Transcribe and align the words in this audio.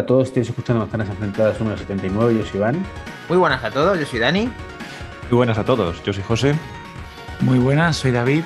Hola 0.00 0.04
a 0.04 0.06
todos, 0.06 0.28
estáis 0.28 0.48
escuchando 0.48 0.80
Manzanas 0.80 1.10
Enfrentadas 1.10 1.60
número 1.60 1.76
79, 1.76 2.38
yo 2.38 2.46
soy 2.46 2.56
Iván. 2.56 2.82
Muy 3.28 3.36
buenas 3.36 3.62
a 3.62 3.70
todos, 3.70 4.00
yo 4.00 4.06
soy 4.06 4.18
Dani. 4.18 4.44
Muy 5.28 5.36
buenas 5.36 5.58
a 5.58 5.64
todos, 5.66 6.02
yo 6.02 6.14
soy 6.14 6.22
José. 6.22 6.54
Muy 7.40 7.58
buenas, 7.58 7.96
soy 7.98 8.10
David. 8.10 8.44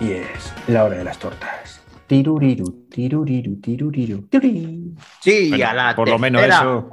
Y 0.00 0.10
es 0.10 0.52
la 0.66 0.82
hora 0.82 0.96
de 0.98 1.04
las 1.04 1.16
tortas. 1.16 1.80
Tiruriru, 2.08 2.88
tiruriru, 2.90 3.60
tiruriru, 3.60 4.22
tiruriru. 4.22 4.94
Sí, 5.20 5.50
Bueno, 5.50 5.68
a 5.68 5.74
la 5.74 5.94
por 5.94 6.08
lo 6.08 6.18
menos 6.18 6.42
eso-. 6.42 6.88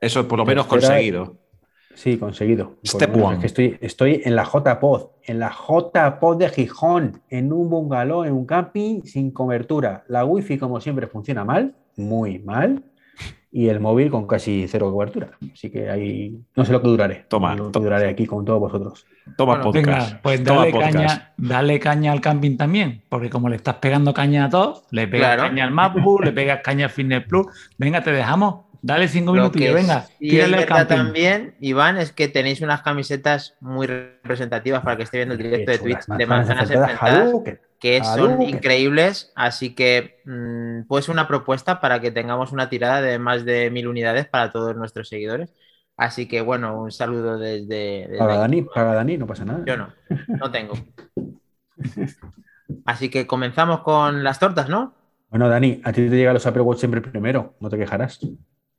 Eso 0.00 0.26
por 0.26 0.38
lo 0.38 0.46
menos 0.46 0.66
Tercera- 0.66 0.94
conseguido. 0.94 1.36
Sí, 1.94 2.16
conseguido. 2.16 2.76
Step 2.82 3.10
menos 3.10 3.26
one. 3.26 3.34
es 3.36 3.40
que 3.40 3.46
estoy, 3.46 3.78
estoy 3.82 4.22
en 4.24 4.36
la 4.36 4.46
J-Pod, 4.46 5.08
en 5.22 5.38
la 5.38 5.50
J-Pod 5.50 6.38
de 6.38 6.48
Gijón, 6.48 7.20
en 7.28 7.52
un 7.52 7.68
bungalow, 7.68 8.24
en 8.24 8.32
un 8.32 8.46
camping 8.46 9.02
sin 9.02 9.32
cobertura. 9.32 10.04
La 10.08 10.24
wifi, 10.24 10.56
como 10.56 10.80
siempre, 10.80 11.06
funciona 11.08 11.44
mal, 11.44 11.74
muy 11.96 12.38
mal. 12.38 12.82
Y 13.56 13.70
el 13.70 13.80
móvil 13.80 14.10
con 14.10 14.26
casi 14.26 14.66
cero 14.68 14.92
cobertura. 14.92 15.30
Así 15.50 15.70
que 15.70 15.88
ahí 15.88 16.38
no 16.54 16.64
sé 16.66 16.72
lo 16.72 16.82
que 16.82 16.88
duraré. 16.88 17.24
Toma, 17.26 17.54
Lo 17.54 17.72
que 17.72 17.78
duraré 17.80 18.06
aquí 18.10 18.26
con 18.26 18.44
todos 18.44 18.60
vosotros. 18.60 19.06
Toma 19.38 19.54
Bueno, 19.56 19.64
podcast. 19.72 19.86
Venga, 20.10 20.20
pues 20.22 20.44
Toma 20.44 20.60
dale 20.60 20.72
podcast. 20.72 20.92
caña, 20.94 21.32
dale 21.38 21.80
caña 21.80 22.12
al 22.12 22.20
camping 22.20 22.58
también, 22.58 23.02
porque 23.08 23.30
como 23.30 23.48
le 23.48 23.56
estás 23.56 23.76
pegando 23.76 24.12
caña 24.12 24.44
a 24.44 24.50
todos, 24.50 24.82
le 24.90 25.08
pegas 25.08 25.36
Claro. 25.36 25.48
caña 25.48 25.64
al 25.64 25.70
MacBook, 25.70 26.22
le 26.24 26.32
pegas 26.32 26.60
caña 26.62 26.84
al 26.84 26.90
Fitness 26.90 27.24
Plus. 27.24 27.46
Venga, 27.78 28.02
te 28.02 28.12
dejamos. 28.12 28.66
Dale 28.82 29.08
cinco 29.08 29.32
minutos 29.32 29.56
y 29.56 29.64
que 29.64 29.72
venga, 29.72 30.02
sí 30.20 30.38
es 30.38 30.50
verdad 30.50 30.66
camping. 30.86 30.96
también, 30.96 31.54
Iván, 31.60 31.96
es 31.96 32.12
que 32.12 32.28
tenéis 32.28 32.60
unas 32.60 32.82
camisetas 32.82 33.56
muy 33.60 33.86
representativas 33.86 34.82
para 34.84 34.98
que 34.98 35.04
esté 35.04 35.16
viendo 35.16 35.34
el 35.34 35.42
directo 35.42 35.72
de 35.72 35.78
Twitch 35.78 36.04
de 36.06 36.26
Manzanas 36.26 36.70
enfrentadas, 36.70 36.90
Enfrentadas, 36.92 37.24
Hadouken. 37.26 37.60
Que 37.86 38.02
son 38.02 38.42
increíbles, 38.42 39.32
así 39.36 39.74
que 39.76 40.20
mm, 40.24 40.88
puede 40.88 41.04
ser 41.04 41.12
una 41.12 41.28
propuesta 41.28 41.80
para 41.80 42.00
que 42.00 42.10
tengamos 42.10 42.50
una 42.50 42.68
tirada 42.68 43.00
de 43.00 43.20
más 43.20 43.44
de 43.44 43.70
mil 43.70 43.86
unidades 43.86 44.26
para 44.26 44.50
todos 44.50 44.74
nuestros 44.74 45.08
seguidores. 45.08 45.54
Así 45.96 46.26
que 46.26 46.40
bueno, 46.40 46.82
un 46.82 46.90
saludo 46.90 47.38
desde... 47.38 48.08
desde. 48.08 48.16
Dani, 48.18 48.62
paga 48.62 48.94
Dani, 48.94 49.18
no 49.18 49.26
pasa 49.28 49.44
nada. 49.44 49.62
Yo 49.64 49.76
no, 49.76 49.88
no 50.26 50.50
tengo. 50.50 50.74
Así 52.84 53.08
que 53.08 53.24
comenzamos 53.28 53.80
con 53.82 54.24
las 54.24 54.40
tortas, 54.40 54.68
¿no? 54.68 54.94
Bueno, 55.30 55.48
Dani, 55.48 55.80
a 55.84 55.92
ti 55.92 56.08
te 56.08 56.16
llegan 56.16 56.34
los 56.34 56.46
Apple 56.46 56.62
Watch 56.62 56.80
siempre 56.80 57.00
primero, 57.00 57.54
no 57.60 57.70
te 57.70 57.78
quejarás. 57.78 58.18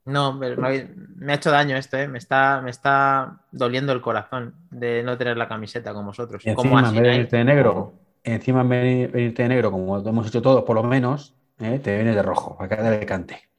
No, 0.03 0.33
me, 0.33 0.47
ha 0.47 1.33
hecho 1.33 1.51
daño 1.51 1.77
esto, 1.77 1.97
¿eh? 1.97 2.09
Me 2.09 2.17
está, 2.17 2.61
me 2.61 2.71
está 2.71 3.39
doliendo 3.53 3.93
el 3.93 4.01
corazón 4.01 4.55
de 4.69 5.01
no 5.01 5.17
tener 5.17 5.37
la 5.37 5.47
camiseta 5.47 5.93
con 5.93 6.05
vosotros. 6.05 6.45
Y 6.45 6.53
Como 6.53 6.77
encima, 6.77 6.99
en 6.99 7.21
así, 7.21 7.37
de 7.37 7.43
negro, 7.45 7.93
encima 8.33 8.63
de 8.63 9.07
venirte 9.07 9.43
de 9.43 9.49
negro, 9.49 9.71
como 9.71 9.97
hemos 9.99 10.27
hecho 10.27 10.41
todos, 10.41 10.63
por 10.63 10.75
lo 10.75 10.83
menos, 10.83 11.35
¿eh? 11.59 11.79
te 11.79 11.95
vienes 11.95 12.15
de 12.15 12.21
rojo, 12.21 12.57
para 12.57 12.69
que 12.69 12.75
haga 12.75 12.95
el 12.95 13.05
cante. 13.05 13.49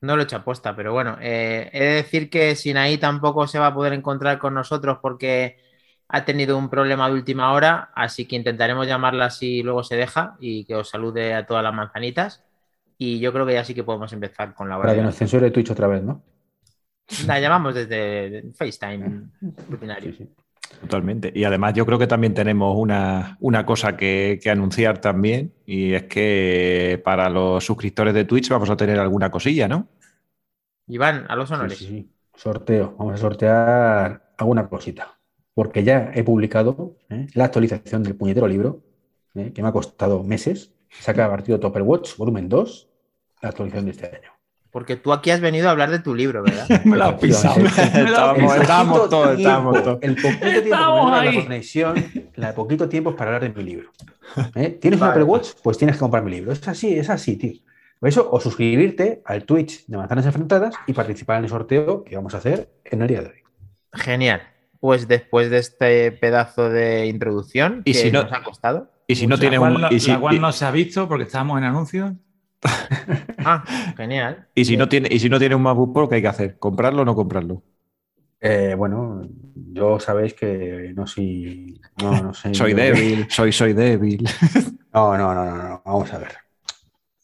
No 0.00 0.16
lo 0.16 0.22
he 0.22 0.24
hecho 0.24 0.36
aposta, 0.36 0.74
pero 0.74 0.92
bueno, 0.92 1.16
eh, 1.20 1.70
he 1.72 1.84
de 1.84 1.94
decir 1.94 2.28
que 2.28 2.56
Sinaí 2.56 2.98
tampoco 2.98 3.46
se 3.46 3.58
va 3.58 3.68
a 3.68 3.74
poder 3.74 3.92
encontrar 3.92 4.38
con 4.38 4.54
nosotros 4.54 4.98
porque 5.00 5.58
ha 6.08 6.24
tenido 6.24 6.58
un 6.58 6.68
problema 6.68 7.08
de 7.08 7.14
última 7.14 7.52
hora, 7.52 7.90
así 7.94 8.26
que 8.26 8.36
intentaremos 8.36 8.86
llamarla 8.86 9.30
si 9.30 9.62
luego 9.62 9.84
se 9.84 9.96
deja 9.96 10.36
y 10.40 10.64
que 10.64 10.74
os 10.74 10.88
salude 10.88 11.34
a 11.34 11.46
todas 11.46 11.62
las 11.62 11.72
manzanitas. 11.72 12.44
Y 12.98 13.18
yo 13.18 13.32
creo 13.32 13.46
que 13.46 13.54
ya 13.54 13.64
sí 13.64 13.74
que 13.74 13.84
podemos 13.84 14.12
empezar 14.12 14.54
con 14.54 14.68
la 14.68 14.76
hora. 14.76 14.84
Para 14.84 14.94
que 14.94 15.00
de 15.00 15.06
nos 15.06 15.16
censure 15.16 15.50
Twitch 15.50 15.70
otra 15.70 15.86
vez, 15.86 16.02
¿no? 16.02 16.22
La 17.26 17.40
llamamos 17.40 17.74
desde 17.74 18.52
FaceTime 18.54 19.30
rutinario. 19.68 20.12
Sí, 20.12 20.18
sí. 20.18 20.41
Totalmente. 20.80 21.32
Y 21.34 21.44
además 21.44 21.74
yo 21.74 21.86
creo 21.86 21.98
que 21.98 22.08
también 22.08 22.34
tenemos 22.34 22.76
una, 22.76 23.36
una 23.40 23.64
cosa 23.64 23.96
que, 23.96 24.40
que 24.42 24.50
anunciar 24.50 25.00
también 25.00 25.54
y 25.64 25.92
es 25.94 26.04
que 26.04 27.00
para 27.04 27.30
los 27.30 27.64
suscriptores 27.64 28.14
de 28.14 28.24
Twitch 28.24 28.48
vamos 28.48 28.68
a 28.68 28.76
tener 28.76 28.98
alguna 28.98 29.30
cosilla, 29.30 29.68
¿no? 29.68 29.88
Iván, 30.88 31.26
a 31.28 31.36
los 31.36 31.48
Sí, 31.48 31.54
honores. 31.54 31.78
sí, 31.78 31.86
sí. 31.86 32.12
Sorteo. 32.34 32.96
Vamos 32.98 33.14
a 33.14 33.16
sortear 33.18 34.34
alguna 34.38 34.68
cosita. 34.68 35.18
Porque 35.54 35.84
ya 35.84 36.10
he 36.14 36.24
publicado 36.24 36.96
¿eh? 37.10 37.26
la 37.34 37.44
actualización 37.44 38.02
del 38.02 38.16
puñetero 38.16 38.48
libro, 38.48 38.82
¿eh? 39.34 39.52
que 39.54 39.62
me 39.62 39.68
ha 39.68 39.72
costado 39.72 40.24
meses. 40.24 40.74
Saca 40.88 41.28
partido 41.30 41.60
Topper 41.60 41.82
Watch, 41.82 42.16
volumen 42.16 42.48
2, 42.48 42.88
la 43.42 43.48
actualización 43.50 43.84
de 43.84 43.90
este 43.92 44.06
año. 44.06 44.31
Porque 44.72 44.96
tú 44.96 45.12
aquí 45.12 45.30
has 45.30 45.40
venido 45.40 45.68
a 45.68 45.70
hablar 45.72 45.90
de 45.90 45.98
tu 46.00 46.14
libro, 46.14 46.42
¿verdad? 46.42 46.66
Me 46.84 46.96
lo 46.96 47.04
has 47.04 47.14
pisado. 47.20 47.56
Me 47.56 47.62
lo 48.10 48.16
has 48.18 48.60
Estábamos- 48.62 49.08
todos, 49.10 49.38
estábamos 49.38 49.82
todos. 49.84 49.98
El 50.00 50.14
poquito 50.16 50.40
tiempo 50.40 50.40
que 50.40 50.50
me 50.50 50.58
Estamos 50.64 51.04
dura 51.04 51.24
la 51.24 51.30
ahí. 51.30 51.42
conexión, 51.44 52.04
la 52.36 52.46
de 52.48 52.52
poquito 52.54 52.88
tiempo 52.88 53.10
es 53.10 53.16
para 53.16 53.34
hablar 53.36 53.52
de 53.52 53.62
mi 53.62 53.68
libro. 53.70 53.90
¿Eh? 54.54 54.70
¿Tienes 54.80 54.98
un 54.98 55.02
Vale. 55.06 55.12
Apple 55.12 55.24
Watch? 55.24 55.48
Pues 55.62 55.76
tienes 55.78 55.96
que 55.96 56.00
comprar 56.00 56.24
mi 56.24 56.30
libro. 56.30 56.52
Es 56.52 56.66
así, 56.66 56.98
es 56.98 57.10
así, 57.10 57.36
tío. 57.36 57.60
Por 58.00 58.08
eso, 58.08 58.28
o 58.32 58.40
suscribirte 58.40 59.22
al 59.26 59.44
Twitch 59.44 59.86
de 59.86 59.96
Manzanas 59.96 60.26
Enfrentadas 60.26 60.74
y 60.86 60.92
participar 60.94 61.36
en 61.38 61.44
el 61.44 61.50
sorteo 61.50 62.02
que 62.02 62.16
vamos 62.16 62.34
a 62.34 62.38
hacer 62.38 62.68
en 62.84 63.02
el 63.02 63.08
día 63.08 63.20
de 63.20 63.28
hoy. 63.28 63.42
Genial. 63.92 64.42
Pues 64.80 65.06
después 65.06 65.50
de 65.50 65.58
este 65.58 66.10
pedazo 66.12 66.68
de 66.70 67.06
introducción 67.06 67.82
Y 67.84 67.92
que 67.92 67.98
si 67.98 68.10
no- 68.10 68.22
nos 68.24 68.32
ha 68.32 68.42
costado. 68.42 68.90
Y 69.06 69.14
si 69.16 69.26
no 69.26 69.36
la 69.36 69.40
tienes 69.40 69.58
cual, 69.60 69.74
un, 69.76 69.80
no- 69.82 69.88
y 69.92 70.00
si, 70.00 70.10
la 70.10 70.18
cual 70.18 70.40
no 70.40 70.50
se 70.50 70.64
ha 70.64 70.70
visto 70.70 71.06
porque 71.06 71.24
estábamos 71.24 71.58
en 71.58 71.64
anuncios. 71.64 72.12
Ah, 73.44 73.64
genial. 73.96 74.46
y 74.54 74.64
si 74.64 74.76
no 74.76 74.88
tiene, 74.88 75.08
y 75.10 75.18
si 75.18 75.28
no 75.28 75.38
tienes 75.38 75.56
un 75.56 75.62
MacBook 75.62 75.92
Pro, 75.92 76.08
¿qué 76.08 76.16
hay 76.16 76.22
que 76.22 76.28
hacer? 76.28 76.58
¿Comprarlo 76.58 77.02
o 77.02 77.04
no 77.04 77.14
comprarlo? 77.16 77.62
Eh, 78.40 78.74
bueno, 78.76 79.22
yo 79.72 79.98
sabéis 80.00 80.34
que 80.34 80.92
no 80.94 81.06
soy. 81.06 81.80
No, 82.00 82.22
no. 82.22 82.34
Soy 82.52 82.70
yo- 82.70 82.76
débil, 82.76 83.26
soy, 83.28 83.52
soy 83.52 83.72
débil. 83.72 84.28
No, 84.94 85.16
no, 85.16 85.34
no, 85.34 85.44
no, 85.46 85.56
no. 85.56 85.82
Vamos 85.86 86.12
a 86.12 86.18
ver. 86.18 86.32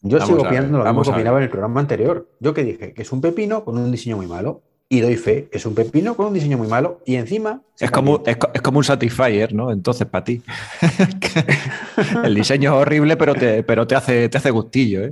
Yo 0.00 0.19
Vamos 0.19 0.27
sigo 0.27 0.41
opinando 0.48 0.78
lo 0.78 0.84
mismo 0.84 1.03
que 1.03 1.10
opinaba 1.10 1.37
en 1.37 1.43
el 1.44 1.50
programa 1.50 1.81
anterior. 1.81 2.27
Yo 2.41 2.54
que 2.54 2.65
dije 2.65 2.94
que 2.94 3.03
es 3.03 3.12
un 3.12 3.21
pepino 3.21 3.62
con 3.62 3.77
un 3.77 3.93
diseño 3.93 4.16
muy 4.16 4.27
malo. 4.27 4.62
Y 4.88 5.00
doy 5.00 5.16
fe, 5.16 5.50
es 5.53 5.66
un 5.66 5.75
pepino 5.75 6.15
con 6.16 6.28
un 6.28 6.32
diseño 6.32 6.56
muy 6.56 6.66
malo. 6.66 7.03
Y 7.04 7.16
encima. 7.16 7.60
Es 7.78 7.91
como, 7.91 8.22
es 8.25 8.38
como 8.62 8.78
un 8.78 8.84
Satisfyer, 8.84 9.53
¿no? 9.53 9.71
Entonces, 9.71 10.06
para 10.06 10.25
ti. 10.25 10.43
El 12.25 12.34
diseño 12.34 12.71
es 12.75 12.77
horrible, 12.81 13.19
pero 13.19 13.34
te, 13.34 13.62
pero 13.65 13.87
te, 13.87 13.94
hace, 13.97 14.31
te 14.31 14.38
hace 14.38 14.50
gustillo, 14.50 15.04
¿eh? 15.04 15.10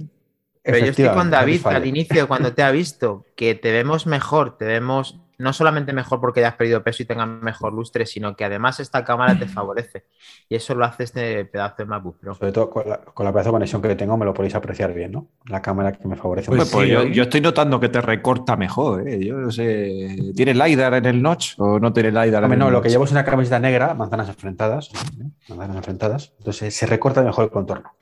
Pero 0.67 0.79
yo 0.79 0.91
estoy 0.91 1.09
con 1.09 1.31
David 1.31 1.65
al 1.67 1.87
inicio, 1.87 2.29
cuando 2.29 2.53
te 2.53 2.63
ha 2.63 2.71
visto, 2.71 3.25
que 3.37 3.55
te 3.55 3.73
vemos 3.73 4.07
mejor, 4.07 4.59
te 4.59 4.65
vemos 4.65 5.21
no 5.39 5.53
solamente 5.53 5.93
mejor 5.93 6.21
porque 6.21 6.41
hayas 6.41 6.55
perdido 6.55 6.83
peso 6.83 7.03
y 7.03 7.07
tengas 7.07 7.29
mejor 7.29 7.73
lustre, 7.73 8.07
sino 8.07 8.37
que 8.37 8.45
además 8.45 8.81
esta 8.81 9.05
cámara 9.05 9.39
te 9.39 9.47
favorece. 9.47 10.05
Y 10.49 10.55
eso 10.55 10.75
lo 10.75 10.85
hace 10.85 11.05
este 11.05 11.45
pedazo 11.45 11.75
de 11.79 11.85
MacBook 11.85 12.19
Pro. 12.19 12.35
Sobre 12.35 12.53
todo 12.53 12.71
con 12.71 12.89
la, 12.89 12.99
con 12.99 13.25
la 13.25 13.33
pedazo 13.33 13.51
de 13.51 13.53
conexión 13.53 13.83
que 13.83 13.95
tengo, 13.95 14.17
me 14.17 14.25
lo 14.25 14.33
podéis 14.33 14.55
apreciar 14.55 14.95
bien, 14.95 15.13
¿no? 15.13 15.29
La 15.47 15.61
cámara 15.61 15.93
que 15.93 16.09
me 16.09 16.17
favorece 16.17 16.49
Pues 16.49 16.71
Pues, 16.71 16.87
sí, 16.87 16.91
yo, 16.91 17.03
¿eh? 17.03 17.13
yo 17.13 17.25
estoy 17.25 17.41
notando 17.41 17.79
que 17.81 17.89
te 17.89 18.01
recorta 18.01 18.57
mejor, 18.57 19.07
¿eh? 19.09 19.25
Yo 19.25 19.35
no 19.37 19.51
sé. 19.51 20.33
¿Tiene 20.35 20.55
LiDAR 20.55 20.95
en 20.95 21.07
el 21.07 21.23
notch 21.23 21.55
o 21.59 21.79
no 21.79 21.93
tiene 21.93 22.11
LiDAR 22.11 22.45
en 22.45 22.59
no, 22.59 22.71
lo 22.71 22.81
que 22.81 22.89
llevo 22.89 23.05
es 23.05 23.13
una 23.13 23.25
camiseta 23.25 23.59
negra, 23.59 23.95
manzanas 23.95 24.29
enfrentadas. 24.29 24.91
¿eh? 24.95 25.31
Manzanas 25.49 25.77
enfrentadas. 25.77 26.33
Entonces 26.39 26.75
se 26.75 26.87
recorta 26.87 27.23
mejor 27.23 27.45
el 27.45 27.51
contorno. 27.51 27.93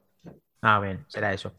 Ah, 0.63 0.81
bien, 0.81 1.05
será 1.09 1.33
eso. 1.33 1.53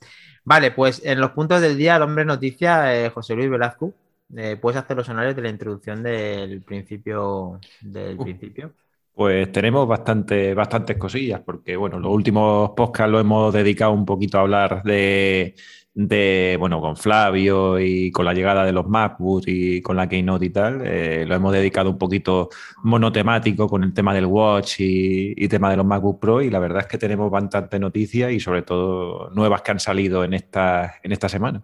Vale, 0.46 0.72
pues 0.72 1.02
en 1.04 1.20
los 1.20 1.32
puntos 1.32 1.60
del 1.62 1.76
día, 1.78 1.96
el 1.96 2.04
hombre 2.04 2.24
noticia, 2.24 2.96
eh, 2.96 3.10
José 3.10 3.36
Luis 3.36 3.50
Velazco, 3.50 3.94
eh, 4.36 4.58
puedes 4.62 4.80
hacer 4.80 4.96
los 4.96 5.10
honores 5.10 5.36
de 5.36 5.42
la 5.42 5.50
introducción 5.50 6.04
del 6.04 6.62
principio. 6.62 7.60
Del 7.82 8.18
Uh. 8.20 8.24
principio. 8.24 8.72
Pues 9.14 9.50
tenemos 9.52 9.88
bastante, 9.88 10.54
bastantes 10.54 10.98
cosillas, 10.98 11.40
porque 11.40 11.76
bueno, 11.78 12.00
los 12.00 12.12
últimos 12.12 12.72
podcasts 12.72 13.10
lo 13.12 13.20
hemos 13.20 13.54
dedicado 13.54 13.92
un 13.94 14.06
poquito 14.06 14.38
a 14.38 14.42
hablar 14.42 14.84
de, 14.84 15.56
de, 15.96 16.58
bueno, 16.60 16.82
con 16.82 16.98
Flavio 16.98 17.80
y 17.80 18.12
con 18.12 18.26
la 18.26 18.34
llegada 18.34 18.66
de 18.66 18.74
los 18.74 18.86
MacBooks 18.86 19.48
y 19.48 19.82
con 19.82 19.96
la 19.96 20.10
Keynote 20.10 20.46
y 20.46 20.50
tal. 20.50 20.82
eh, 20.86 21.26
lo 21.26 21.36
hemos 21.36 21.54
dedicado 21.54 21.90
un 21.90 21.98
poquito 21.98 22.50
monotemático 22.84 23.68
con 23.70 23.84
el 23.84 23.94
tema 23.94 24.14
del 24.14 24.26
Watch 24.26 24.76
y, 24.80 25.48
tema 25.48 25.70
de 25.70 25.78
los 25.78 25.86
MacBook 25.86 26.20
Pro, 26.20 26.42
y 26.42 26.50
la 26.50 26.60
verdad 26.60 26.82
es 26.82 26.88
que 26.88 26.98
tenemos 26.98 27.32
bastante 27.32 27.80
noticias 27.80 28.32
y 28.32 28.42
sobre 28.42 28.64
todo 28.64 29.30
nuevas 29.30 29.62
que 29.62 29.72
han 29.72 29.80
salido 29.80 30.26
en 30.26 30.34
esta, 30.34 30.96
en 31.02 31.14
esta 31.14 31.30
semana. 31.30 31.62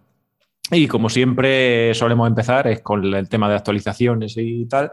Y 0.70 0.88
como 0.88 1.10
siempre 1.10 1.92
solemos 1.92 2.26
empezar 2.26 2.66
es 2.68 2.80
con 2.80 3.04
el 3.04 3.28
tema 3.28 3.50
de 3.50 3.56
actualizaciones 3.56 4.36
y 4.38 4.64
tal. 4.66 4.92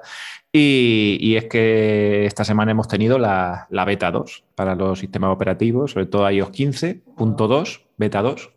Y, 0.52 1.18
y 1.22 1.38
es 1.38 1.46
que 1.46 2.26
esta 2.26 2.44
semana 2.44 2.72
hemos 2.72 2.90
tenido 2.90 3.18
la, 3.18 3.68
la 3.70 3.86
beta 3.86 4.12
2 4.12 4.44
para 4.56 4.76
los 4.76 5.00
sistemas 5.00 5.32
operativos, 5.32 5.92
sobre 5.92 6.08
todo 6.08 6.30
iOS 6.30 6.52
15.2, 6.52 7.82
beta 7.98 8.22
2, 8.22 8.52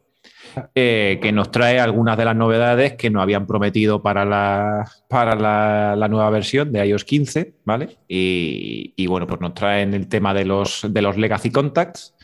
eh, 0.75 1.19
que 1.23 1.33
nos 1.33 1.51
trae 1.51 1.81
algunas 1.81 2.17
de 2.17 2.25
las 2.25 2.37
novedades 2.37 2.95
que 2.95 3.11
nos 3.11 3.23
habían 3.23 3.47
prometido 3.47 4.03
para 4.03 4.25
la, 4.25 4.91
para 5.09 5.35
la, 5.35 5.95
la 5.97 6.09
nueva 6.09 6.31
versión 6.31 6.73
de 6.73 6.87
iOS 6.87 7.05
15, 7.05 7.55
¿vale? 7.65 7.99
Y, 8.09 8.95
y, 8.97 9.07
bueno, 9.07 9.27
pues 9.27 9.41
nos 9.41 9.55
traen 9.55 9.95
el 9.95 10.09
tema 10.09 10.35
de 10.35 10.45
los, 10.45 10.87
de 10.89 11.03
los 11.03 11.17
Legacy 11.17 11.51
Contacts, 11.51 12.15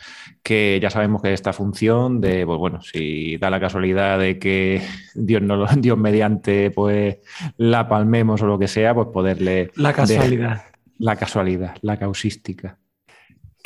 que 0.43 0.79
ya 0.81 0.91
sabemos 0.91 1.21
que 1.23 1.33
esta 1.33 1.53
función 1.53 2.21
de, 2.21 2.45
pues 2.47 2.59
bueno, 2.59 2.81
si 2.83 3.37
da 3.39 3.51
la 3.51 3.61
casualidad 3.61 4.19
de 4.19 4.39
que 4.39 4.83
Dios, 5.15 5.43
no, 5.43 5.57
lo- 5.57 5.67
Dios 5.77 5.99
mediante, 5.99 6.71
pues 6.71 7.19
la 7.57 7.89
palmemos 7.89 8.43
o 8.43 8.47
lo 8.47 8.59
que 8.59 8.69
sea, 8.69 8.95
pues 8.95 9.09
poderle... 9.13 9.71
La 9.77 9.93
casualidad. 9.93 10.63
La 10.99 11.15
casualidad, 11.17 11.77
la 11.83 11.97
causística. 11.97 12.77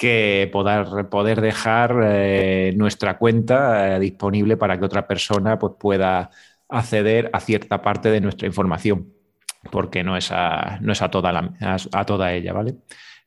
Que 0.03 0.51
poder, 0.53 1.09
poder 1.11 1.41
dejar 1.41 2.01
eh, 2.03 2.75
nuestra 2.77 3.19
cuenta 3.19 3.95
eh, 3.95 4.01
disponible 4.01 4.57
para 4.57 4.77
que 4.77 4.85
otra 4.85 5.07
persona 5.07 5.61
pues, 5.61 5.75
pueda 5.79 6.29
acceder 6.69 7.31
a 7.33 7.39
cierta 7.39 7.83
parte 7.83 8.11
de 8.11 8.21
nuestra 8.21 8.49
información, 8.49 9.13
porque 9.71 10.03
no 10.03 10.17
es 10.17 10.33
a, 10.33 10.81
no 10.81 10.91
es 10.91 11.03
a, 11.03 11.09
toda, 11.09 11.31
la, 11.31 11.55
a, 11.93 12.05
toda 12.05 12.33
ella, 12.33 12.53
¿vale? 12.53 12.79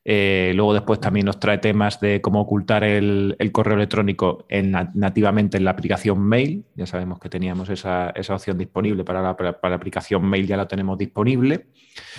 Eh, 0.04 0.52
luego 0.54 0.74
después 0.74 1.00
también 1.00 1.24
nos 1.24 1.40
trae 1.40 1.56
temas 1.56 1.98
de 1.98 2.20
cómo 2.20 2.42
ocultar 2.42 2.84
el, 2.84 3.36
el 3.38 3.52
correo 3.52 3.76
electrónico 3.76 4.44
en, 4.50 4.72
nativamente 4.92 5.56
en 5.56 5.64
la 5.64 5.70
aplicación 5.70 6.20
mail. 6.20 6.66
Ya 6.74 6.84
sabemos 6.84 7.18
que 7.18 7.30
teníamos 7.30 7.70
esa, 7.70 8.10
esa 8.10 8.34
opción 8.34 8.58
disponible 8.58 9.02
para 9.02 9.22
la, 9.22 9.34
para 9.34 9.56
la, 9.62 9.76
aplicación 9.76 10.26
mail, 10.26 10.46
ya 10.46 10.58
la 10.58 10.68
tenemos 10.68 10.98
disponible. 10.98 11.68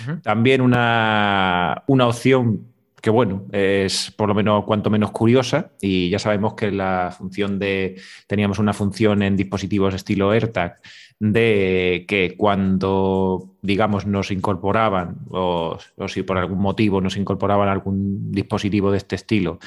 Uh 0.04 0.10
-huh. 0.10 0.22
También 0.22 0.62
una, 0.62 1.84
una 1.86 2.08
opción 2.08 2.77
que 3.00 3.10
bueno, 3.10 3.46
es 3.52 4.10
por 4.16 4.28
lo 4.28 4.34
menos 4.34 4.64
cuanto 4.64 4.90
menos 4.90 5.10
curiosa. 5.10 5.72
Y 5.80 6.10
ya 6.10 6.18
sabemos 6.18 6.54
que 6.54 6.70
la 6.70 7.14
función 7.16 7.58
de, 7.58 8.00
teníamos 8.26 8.58
una 8.58 8.72
función 8.72 9.22
en 9.22 9.36
dispositivos 9.36 9.94
estilo 9.94 10.30
AirTag 10.30 10.80
de 11.20 12.04
que 12.06 12.36
cuando, 12.36 13.56
digamos, 13.62 14.06
nos 14.06 14.30
incorporaban 14.30 15.18
o, 15.30 15.78
si 16.06 16.22
por 16.22 16.38
algún 16.38 16.60
motivo 16.60 17.00
nos 17.00 17.16
incorporaban 17.16 17.68
algún 17.68 18.30
dispositivo 18.30 18.90
de 18.90 18.98
este 18.98 19.16
estilo 19.16 19.58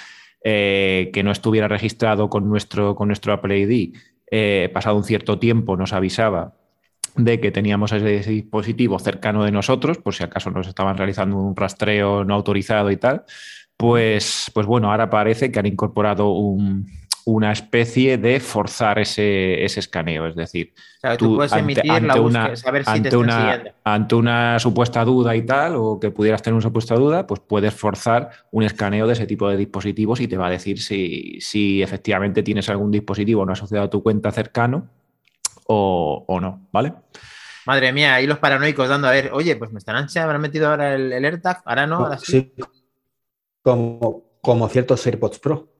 eh, 0.43 1.09
que 1.13 1.23
no 1.23 1.31
estuviera 1.31 1.67
registrado 1.67 2.29
con 2.29 2.47
nuestro, 2.47 2.95
con 2.95 3.07
nuestro 3.07 3.33
Apple 3.33 3.59
ID, 3.59 3.95
eh, 4.31 4.69
pasado 4.73 4.95
un 4.95 5.03
cierto 5.03 5.39
tiempo 5.39 5.75
nos 5.75 5.91
avisaba 5.93 6.55
de 7.15 7.39
que 7.39 7.51
teníamos 7.51 7.91
ese 7.91 8.31
dispositivo 8.31 8.99
cercano 8.99 9.43
de 9.43 9.51
nosotros, 9.51 9.97
por 9.97 10.13
si 10.13 10.23
acaso 10.23 10.51
nos 10.51 10.67
estaban 10.67 10.97
realizando 10.97 11.37
un 11.37 11.55
rastreo 11.55 12.23
no 12.23 12.35
autorizado 12.35 12.91
y 12.91 12.97
tal, 12.97 13.23
pues, 13.77 14.51
pues 14.53 14.67
bueno, 14.67 14.91
ahora 14.91 15.09
parece 15.09 15.51
que 15.51 15.59
han 15.59 15.65
incorporado 15.65 16.29
un, 16.31 16.87
una 17.25 17.51
especie 17.51 18.17
de 18.17 18.39
forzar 18.39 18.99
ese, 18.99 19.63
ese 19.63 19.79
escaneo. 19.79 20.27
Es 20.27 20.35
decir, 20.35 20.73
tú, 21.01 21.17
tú, 21.17 21.35
puedes 21.35 21.53
ante, 21.53 21.63
emitir 21.63 21.91
ante 21.91 22.07
la 22.07 22.15
búsqueda, 22.15 22.45
una, 22.45 22.55
saber 22.55 22.83
si 22.85 22.91
ante 22.91 23.09
te 23.09 23.17
una, 23.17 23.41
siguiendo. 23.41 23.71
Ante 23.83 24.15
una 24.15 24.59
supuesta 24.59 25.05
duda 25.05 25.35
y 25.35 25.43
tal, 25.43 25.75
o 25.75 25.99
que 25.99 26.11
pudieras 26.11 26.41
tener 26.41 26.55
una 26.55 26.61
supuesta 26.61 26.95
duda, 26.95 27.27
pues 27.27 27.41
puedes 27.41 27.73
forzar 27.73 28.29
un 28.51 28.63
escaneo 28.63 29.07
de 29.07 29.13
ese 29.13 29.27
tipo 29.27 29.49
de 29.49 29.57
dispositivos 29.57 30.19
y 30.21 30.27
te 30.27 30.37
va 30.37 30.47
a 30.47 30.51
decir 30.51 30.79
si, 30.79 31.37
si 31.41 31.81
efectivamente 31.81 32.43
tienes 32.43 32.69
algún 32.69 32.91
dispositivo 32.91 33.45
no 33.45 33.53
asociado 33.53 33.85
a 33.85 33.89
tu 33.89 34.01
cuenta 34.03 34.31
cercano 34.31 34.87
o, 35.71 36.25
o 36.27 36.39
no, 36.39 36.67
¿vale? 36.71 36.93
Madre 37.65 37.93
mía, 37.93 38.15
ahí 38.15 38.27
los 38.27 38.39
paranoicos 38.39 38.89
dando 38.89 39.07
a 39.07 39.11
ver, 39.11 39.31
oye, 39.33 39.55
pues 39.55 39.71
me 39.71 39.79
estarán, 39.79 40.09
se 40.09 40.19
habrán 40.19 40.41
metido 40.41 40.67
ahora 40.69 40.95
el, 40.95 41.11
el 41.13 41.25
AirTag, 41.25 41.61
ahora 41.65 41.87
no, 41.87 41.97
ahora 41.97 42.17
sí. 42.17 42.53
sí. 42.55 42.63
Como, 43.61 44.39
como 44.41 44.67
ciertos 44.67 45.05
AirPods 45.05 45.39
Pro. 45.39 45.71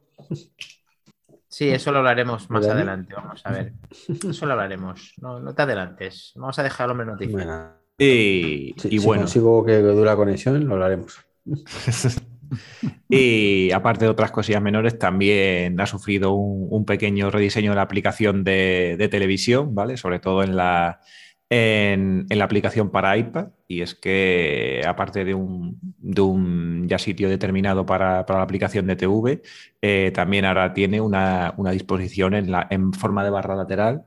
Sí, 1.47 1.69
eso 1.69 1.91
lo 1.91 1.97
hablaremos 1.97 2.49
más 2.49 2.67
adelante, 2.67 3.13
vamos 3.13 3.41
a 3.43 3.51
ver. 3.51 3.73
Eso 4.29 4.45
lo 4.45 4.53
hablaremos. 4.53 5.13
No, 5.17 5.39
no 5.39 5.53
te 5.53 5.63
adelantes, 5.63 6.31
vamos 6.35 6.57
a 6.59 6.63
dejar 6.63 6.85
al 6.85 6.91
hombre 6.91 7.07
noticia. 7.07 7.33
Bueno, 7.33 7.73
y, 7.97 8.73
si, 8.77 8.87
y 8.87 8.99
si 8.99 9.05
bueno. 9.05 9.23
consigo 9.23 9.65
que 9.65 9.77
dure 9.79 10.05
la 10.05 10.15
conexión, 10.15 10.65
lo 10.65 10.73
hablaremos. 10.73 11.19
y 13.09 13.71
aparte 13.71 14.05
de 14.05 14.11
otras 14.11 14.31
cosillas 14.31 14.61
menores, 14.61 14.97
también 14.99 15.79
ha 15.79 15.85
sufrido 15.85 16.33
un, 16.33 16.85
pequeño 16.85 17.29
rediseño 17.29 17.71
de 17.71 17.75
la 17.75 17.81
aplicación 17.83 18.43
de, 18.43 19.07
televisión, 19.11 19.75
¿vale? 19.75 19.97
Sobre 19.97 20.19
todo 20.19 20.43
en 20.43 20.55
la, 20.55 20.99
en, 21.49 22.25
la 22.29 22.43
aplicación 22.43 22.91
para 22.91 23.17
iPad. 23.17 23.49
Y 23.67 23.81
es 23.81 23.95
que, 23.95 24.81
aparte 24.85 25.23
de 25.25 25.33
un, 25.33 25.79
de 25.97 26.21
un 26.21 26.87
ya 26.87 26.97
sitio 26.97 27.29
determinado 27.29 27.85
para, 27.85 28.25
para 28.25 28.39
la 28.39 28.43
aplicación 28.43 28.87
de 28.87 28.95
TV, 28.95 29.41
eh, 29.81 30.11
también 30.13 30.45
ahora 30.45 30.73
tiene 30.73 30.99
una, 31.01 31.53
una 31.57 31.71
disposición 31.71 32.33
en, 32.33 32.51
la, 32.51 32.67
en 32.69 32.93
forma 32.93 33.23
de 33.23 33.29
barra 33.29 33.55
lateral 33.55 34.05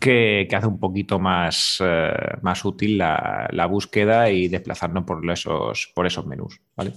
que, 0.00 0.46
que, 0.48 0.56
hace 0.56 0.66
un 0.66 0.78
poquito 0.78 1.18
más, 1.18 1.78
eh, 1.84 2.12
más 2.42 2.64
útil 2.64 2.98
la, 2.98 3.48
la, 3.50 3.66
búsqueda 3.66 4.30
y 4.30 4.48
desplazarnos 4.48 5.04
por 5.04 5.30
esos, 5.30 5.92
por 5.94 6.06
esos 6.06 6.26
menús. 6.26 6.60
¿vale? 6.76 6.92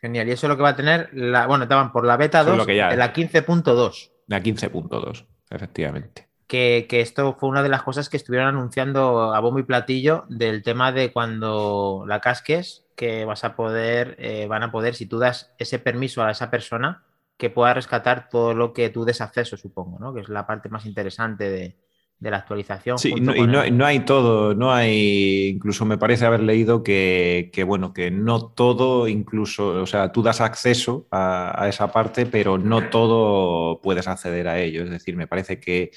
Genial. 0.00 0.28
Y 0.28 0.32
eso 0.32 0.46
es 0.46 0.48
lo 0.48 0.56
que 0.56 0.62
va 0.62 0.70
a 0.70 0.76
tener, 0.76 1.10
la, 1.12 1.46
bueno, 1.46 1.64
estaban 1.64 1.92
por 1.92 2.06
la 2.06 2.16
beta 2.16 2.42
2 2.42 2.66
de 2.66 2.96
la 2.96 3.12
15.2. 3.12 4.10
La 4.26 4.42
15.2, 4.42 5.26
efectivamente. 5.50 6.28
Que, 6.46 6.86
que, 6.88 7.00
esto 7.00 7.36
fue 7.38 7.48
una 7.48 7.62
de 7.62 7.68
las 7.68 7.82
cosas 7.82 8.08
que 8.08 8.16
estuvieron 8.16 8.48
anunciando 8.48 9.34
a 9.34 9.40
bombo 9.40 9.60
y 9.60 9.64
platillo 9.64 10.24
del 10.28 10.62
tema 10.62 10.90
de 10.90 11.12
cuando 11.12 12.04
la 12.08 12.20
casques, 12.20 12.86
que 12.96 13.24
vas 13.24 13.44
a 13.44 13.54
poder, 13.54 14.16
eh, 14.18 14.46
van 14.48 14.62
a 14.62 14.72
poder, 14.72 14.94
si 14.94 15.06
tú 15.06 15.18
das 15.18 15.54
ese 15.58 15.78
permiso 15.78 16.24
a 16.24 16.30
esa 16.30 16.50
persona, 16.50 17.04
que 17.36 17.50
pueda 17.50 17.74
rescatar 17.74 18.28
todo 18.28 18.52
lo 18.52 18.72
que 18.72 18.90
tú 18.90 19.04
des 19.04 19.20
acceso, 19.20 19.56
supongo, 19.56 19.98
¿no? 19.98 20.12
Que 20.12 20.22
es 20.22 20.28
la 20.28 20.46
parte 20.46 20.68
más 20.68 20.86
interesante 20.86 21.48
de, 21.50 21.76
de 22.20 22.30
la 22.30 22.36
actualización. 22.36 22.98
Sí, 22.98 23.14
no, 23.14 23.34
y 23.34 23.46
no, 23.46 23.62
el... 23.62 23.76
no, 23.76 23.86
hay 23.86 24.00
todo, 24.00 24.54
no 24.54 24.72
hay, 24.72 25.48
incluso 25.48 25.86
me 25.86 25.96
parece 25.96 26.26
haber 26.26 26.40
leído 26.40 26.82
que, 26.82 27.50
que, 27.52 27.64
bueno, 27.64 27.94
que 27.94 28.10
no 28.10 28.46
todo, 28.46 29.08
incluso, 29.08 29.82
o 29.82 29.86
sea, 29.86 30.12
tú 30.12 30.22
das 30.22 30.42
acceso 30.42 31.06
a, 31.10 31.62
a, 31.62 31.68
esa 31.68 31.90
parte, 31.90 32.26
pero 32.26 32.58
no 32.58 32.90
todo 32.90 33.80
puedes 33.80 34.06
acceder 34.06 34.48
a 34.48 34.60
ello. 34.60 34.84
Es 34.84 34.90
decir, 34.90 35.16
me 35.16 35.26
parece 35.26 35.58
que 35.58 35.90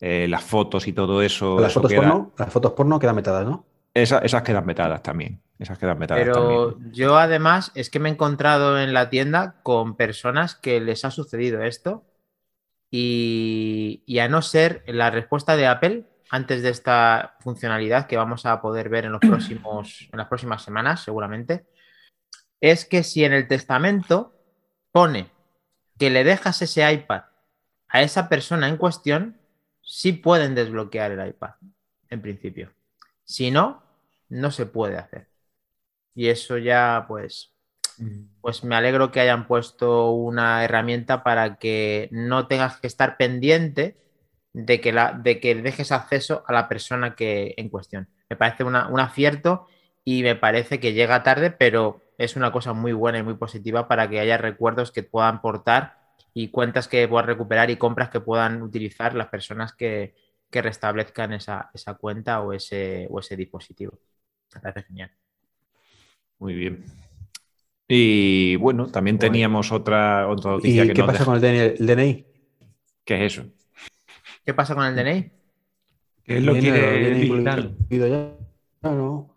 eh, 0.00 0.26
las 0.28 0.42
fotos 0.42 0.88
y 0.88 0.92
todo 0.92 1.22
eso. 1.22 1.58
Las, 1.60 1.70
eso 1.70 1.80
fotos 1.80 1.92
queda... 1.92 2.00
porno, 2.00 2.32
las 2.36 2.52
fotos 2.52 2.72
porno 2.72 2.98
quedan 2.98 3.16
metadas, 3.16 3.46
¿no? 3.46 3.64
Esa, 3.94 4.18
esas 4.18 4.42
quedan 4.42 4.66
metadas 4.66 5.02
también. 5.02 5.40
Esas 5.58 5.78
quedan 5.78 5.98
metadas 5.98 6.22
Pero 6.22 6.72
también. 6.72 6.92
yo 6.92 7.16
además 7.16 7.72
es 7.74 7.90
que 7.90 7.98
me 7.98 8.08
he 8.08 8.12
encontrado 8.12 8.80
en 8.80 8.92
la 8.92 9.10
tienda 9.10 9.56
con 9.62 9.96
personas 9.96 10.54
que 10.54 10.80
les 10.80 11.04
ha 11.04 11.10
sucedido 11.10 11.62
esto 11.62 12.04
y, 12.90 14.18
a 14.18 14.28
no 14.28 14.42
ser 14.42 14.82
la 14.86 15.10
respuesta 15.10 15.56
de 15.56 15.66
Apple 15.66 16.04
antes 16.30 16.62
de 16.62 16.70
esta 16.70 17.36
funcionalidad 17.40 18.06
que 18.06 18.16
vamos 18.16 18.46
a 18.46 18.60
poder 18.60 18.88
ver 18.88 19.04
en, 19.04 19.12
los 19.12 19.20
próximos, 19.20 20.08
en 20.12 20.18
las 20.18 20.28
próximas 20.28 20.62
semanas, 20.62 21.02
seguramente, 21.02 21.66
es 22.60 22.84
que 22.84 23.02
si 23.02 23.24
en 23.24 23.32
el 23.32 23.48
testamento 23.48 24.34
pone 24.92 25.30
que 25.98 26.10
le 26.10 26.24
dejas 26.24 26.60
ese 26.62 26.90
iPad 26.90 27.24
a 27.88 28.02
esa 28.02 28.28
persona 28.28 28.68
en 28.68 28.76
cuestión, 28.76 29.38
sí 29.82 30.12
pueden 30.12 30.54
desbloquear 30.54 31.12
el 31.12 31.26
iPad, 31.28 31.54
en 32.10 32.20
principio. 32.20 32.72
Si 33.24 33.50
no, 33.50 33.82
no 34.28 34.50
se 34.50 34.66
puede 34.66 34.98
hacer. 34.98 35.28
Y 36.14 36.28
eso 36.28 36.58
ya, 36.58 37.04
pues, 37.08 37.54
pues 38.40 38.64
me 38.64 38.76
alegro 38.76 39.10
que 39.10 39.20
hayan 39.20 39.46
puesto 39.46 40.12
una 40.12 40.64
herramienta 40.64 41.22
para 41.22 41.56
que 41.56 42.08
no 42.12 42.46
tengas 42.46 42.78
que 42.80 42.86
estar 42.86 43.16
pendiente 43.16 43.96
de 44.52 44.80
que, 44.80 44.92
de 45.22 45.40
que 45.40 45.54
dejes 45.54 45.92
acceso 45.92 46.44
a 46.46 46.52
la 46.52 46.68
persona 46.68 47.14
que 47.14 47.54
en 47.56 47.68
cuestión. 47.68 48.08
Me 48.28 48.36
parece 48.36 48.64
una, 48.64 48.88
un 48.88 49.00
acierto 49.00 49.66
y 50.04 50.22
me 50.22 50.36
parece 50.36 50.80
que 50.80 50.92
llega 50.92 51.22
tarde, 51.22 51.50
pero 51.50 52.02
es 52.18 52.36
una 52.36 52.52
cosa 52.52 52.72
muy 52.72 52.92
buena 52.92 53.18
y 53.18 53.22
muy 53.22 53.34
positiva 53.34 53.88
para 53.88 54.08
que 54.08 54.20
haya 54.20 54.36
recuerdos 54.36 54.90
que 54.90 55.02
puedan 55.02 55.40
portar 55.40 55.98
y 56.34 56.48
cuentas 56.48 56.88
que 56.88 57.06
puedan 57.08 57.26
recuperar 57.26 57.70
y 57.70 57.76
compras 57.76 58.10
que 58.10 58.20
puedan 58.20 58.62
utilizar 58.62 59.14
las 59.14 59.28
personas 59.28 59.72
que, 59.72 60.14
que 60.50 60.62
restablezcan 60.62 61.32
esa, 61.32 61.70
esa, 61.74 61.94
cuenta 61.94 62.40
o 62.40 62.52
ese, 62.52 63.06
o 63.10 63.20
ese 63.20 63.36
dispositivo. 63.36 63.98
Me 64.54 64.60
parece 64.60 64.82
genial. 64.84 65.10
Muy 66.38 66.54
bien. 66.54 66.84
Y 67.88 68.56
bueno, 68.56 68.86
también 68.88 69.16
bueno. 69.16 69.32
teníamos 69.32 69.72
otra, 69.72 70.28
otra 70.28 70.52
noticia 70.52 70.84
¿Y 70.84 70.88
que 70.88 70.92
qué 70.92 71.04
pasa 71.04 71.24
con 71.24 71.42
el 71.42 71.86
DNI? 71.86 72.26
¿Qué 73.04 73.24
es 73.24 73.32
eso? 73.32 73.48
¿Qué 74.44 74.52
pasa 74.52 74.74
con 74.74 74.84
el 74.84 74.94
DNI? 74.94 75.30
¿Qué 76.24 76.36
es 76.36 76.42
lo 76.44 76.52
que 76.52 77.14
digital? 77.14 77.74
No, 78.82 78.94
no. 78.94 79.34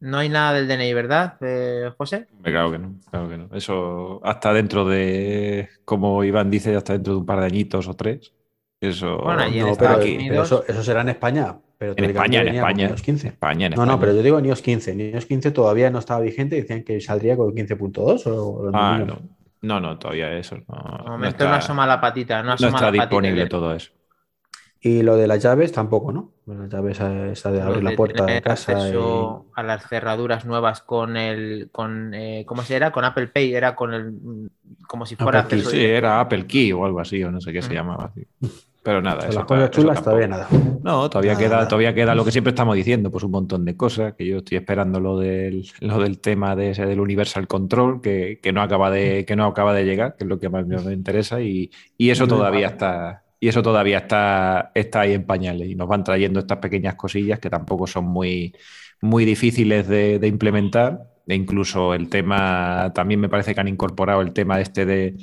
No 0.00 0.18
hay 0.18 0.28
nada 0.28 0.54
del 0.54 0.68
DNI, 0.68 0.94
¿verdad, 0.94 1.36
eh, 1.40 1.90
José? 1.98 2.28
Claro 2.42 2.70
que 2.70 2.78
no, 2.78 2.94
claro 3.10 3.28
que 3.28 3.36
no. 3.36 3.48
Eso 3.52 4.20
hasta 4.24 4.52
dentro 4.52 4.84
de, 4.86 5.68
como 5.84 6.22
Iván 6.22 6.50
dice, 6.50 6.74
hasta 6.76 6.94
dentro 6.94 7.14
de 7.14 7.18
un 7.18 7.26
par 7.26 7.40
de 7.40 7.46
añitos 7.46 7.88
o 7.88 7.94
tres. 7.94 8.32
Eso. 8.80 9.18
Bueno, 9.18 9.42
allí 9.42 9.60
no, 9.60 9.74
pero, 9.76 9.98
pero 9.98 10.42
eso, 10.44 10.64
eso, 10.68 10.84
será 10.84 11.00
en 11.00 11.08
España. 11.10 11.58
Pero 11.78 11.94
en 11.96 12.04
España, 12.04 12.42
en 12.42 12.48
España. 12.48 12.88
En 12.88 12.94
15. 12.96 13.28
España, 13.28 13.66
en 13.66 13.70
no, 13.70 13.74
España. 13.76 13.92
no, 13.92 14.00
pero 14.00 14.12
yo 14.12 14.22
digo 14.22 14.38
en 14.38 14.46
iOS 14.46 14.62
15. 14.62 14.90
En 14.90 15.00
iOS 15.00 15.26
15 15.26 15.52
todavía 15.52 15.90
no 15.90 16.00
estaba 16.00 16.20
vigente. 16.20 16.56
Decían 16.56 16.82
que 16.82 17.00
saldría 17.00 17.36
con 17.36 17.56
el 17.56 17.66
15.2 17.66 18.26
o. 18.26 18.70
Ah, 18.74 18.98
no. 19.06 19.20
No, 19.60 19.80
no, 19.80 19.98
todavía 19.98 20.36
eso. 20.36 20.56
No, 20.68 21.04
no, 21.06 21.18
no, 21.18 21.26
está, 21.26 21.48
no 21.48 21.54
asoma 21.54 21.86
la 21.86 22.00
patita. 22.00 22.42
No, 22.42 22.54
no 22.56 22.68
está 22.68 22.90
disponible 22.90 23.46
todo 23.46 23.74
eso. 23.74 23.92
Y 24.80 25.02
lo 25.02 25.16
de 25.16 25.26
las 25.26 25.42
llaves 25.42 25.72
tampoco, 25.72 26.12
¿no? 26.12 26.34
Las 26.46 26.68
llaves 26.68 27.00
esa 27.00 27.50
de 27.50 27.60
abrir 27.60 27.82
la 27.82 27.96
puerta 27.96 28.24
de 28.24 28.40
casa. 28.40 28.88
Y... 28.88 28.94
A 29.54 29.62
las 29.64 29.88
cerraduras 29.88 30.44
nuevas 30.44 30.82
con 30.82 31.16
el. 31.16 31.68
Con, 31.72 32.14
eh, 32.14 32.44
¿Cómo 32.46 32.62
se 32.62 32.76
era? 32.76 32.92
Con 32.92 33.04
Apple 33.04 33.26
Pay, 33.28 33.54
era 33.54 33.74
con 33.74 33.92
el. 33.92 34.50
Como 34.86 35.04
si 35.04 35.16
fuera. 35.16 35.40
Apple 35.40 35.62
Key, 35.62 35.70
sí, 35.70 35.84
era 35.84 36.20
Apple 36.20 36.46
Key 36.46 36.72
o 36.72 36.84
algo 36.84 37.00
así, 37.00 37.22
o 37.24 37.30
no 37.32 37.40
sé 37.40 37.52
qué 37.52 37.60
se 37.60 37.74
llamaba 37.74 38.12
así. 38.12 38.26
Pero 38.82 39.02
nada, 39.02 39.26
eso 39.28 39.40
las 39.40 39.44
cosas 39.44 39.70
chulas 39.70 40.02
todavía 40.02 40.28
nada. 40.28 40.48
No, 40.82 41.10
todavía 41.10 41.32
nada, 41.32 41.44
queda, 41.44 41.56
nada. 41.56 41.68
todavía 41.68 41.94
queda 41.94 42.14
lo 42.14 42.24
que 42.24 42.30
siempre 42.30 42.52
estamos 42.52 42.76
diciendo, 42.76 43.10
pues 43.10 43.24
un 43.24 43.32
montón 43.32 43.64
de 43.64 43.76
cosas, 43.76 44.14
que 44.14 44.24
yo 44.24 44.38
estoy 44.38 44.58
esperando 44.58 45.00
lo 45.00 45.18
del, 45.18 45.68
lo 45.80 45.98
del 45.98 46.20
tema 46.20 46.56
de 46.56 46.70
ese 46.70 46.86
del 46.86 47.00
Universal 47.00 47.46
Control, 47.46 48.00
que, 48.00 48.38
que, 48.42 48.52
no 48.52 48.62
acaba 48.62 48.90
de, 48.90 49.24
que 49.26 49.36
no 49.36 49.46
acaba 49.46 49.74
de 49.74 49.84
llegar, 49.84 50.16
que 50.16 50.24
es 50.24 50.28
lo 50.28 50.38
que 50.38 50.48
más 50.48 50.66
me 50.66 50.92
interesa, 50.92 51.40
y, 51.40 51.70
y 51.96 52.10
eso 52.10 52.26
todavía 52.26 52.68
está, 52.68 53.24
y 53.40 53.48
eso 53.48 53.62
todavía 53.62 53.98
está, 53.98 54.72
está 54.74 55.00
ahí 55.00 55.12
en 55.12 55.24
pañales 55.24 55.68
y 55.68 55.74
nos 55.74 55.88
van 55.88 56.04
trayendo 56.04 56.40
estas 56.40 56.58
pequeñas 56.58 56.94
cosillas 56.94 57.38
que 57.38 57.50
tampoco 57.50 57.86
son 57.86 58.04
muy, 58.04 58.54
muy 59.00 59.24
difíciles 59.24 59.86
de, 59.86 60.18
de 60.18 60.26
implementar. 60.26 61.02
E 61.26 61.34
incluso 61.34 61.92
el 61.92 62.08
tema, 62.08 62.90
también 62.94 63.20
me 63.20 63.28
parece 63.28 63.54
que 63.54 63.60
han 63.60 63.68
incorporado 63.68 64.22
el 64.22 64.32
tema 64.32 64.60
este 64.60 64.86
de 64.86 65.14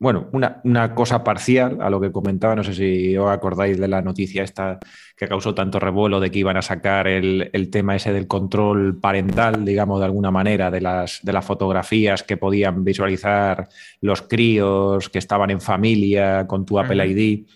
bueno, 0.00 0.28
una, 0.32 0.62
una, 0.64 0.94
cosa 0.94 1.22
parcial 1.22 1.76
a 1.82 1.90
lo 1.90 2.00
que 2.00 2.10
comentaba, 2.10 2.56
no 2.56 2.64
sé 2.64 2.72
si 2.72 3.14
os 3.18 3.30
acordáis 3.30 3.78
de 3.78 3.86
la 3.86 4.00
noticia 4.00 4.42
esta 4.42 4.78
que 5.14 5.28
causó 5.28 5.54
tanto 5.54 5.78
revuelo 5.78 6.20
de 6.20 6.30
que 6.30 6.38
iban 6.38 6.56
a 6.56 6.62
sacar 6.62 7.06
el, 7.06 7.50
el 7.52 7.68
tema 7.68 7.96
ese 7.96 8.10
del 8.10 8.26
control 8.26 8.98
parental, 8.98 9.62
digamos, 9.62 10.00
de 10.00 10.06
alguna 10.06 10.30
manera, 10.30 10.70
de 10.70 10.80
las, 10.80 11.20
de 11.22 11.34
las 11.34 11.44
fotografías 11.44 12.22
que 12.22 12.38
podían 12.38 12.82
visualizar 12.82 13.68
los 14.00 14.22
críos 14.22 15.10
que 15.10 15.18
estaban 15.18 15.50
en 15.50 15.60
familia 15.60 16.46
con 16.46 16.64
tu 16.64 16.78
Apple 16.78 17.06
ID 17.06 17.46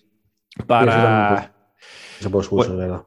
para... 0.66 1.50
Eso 2.20 2.30
por 2.30 2.44
su 2.44 2.56
uso, 2.56 2.76
¿verdad? 2.76 3.04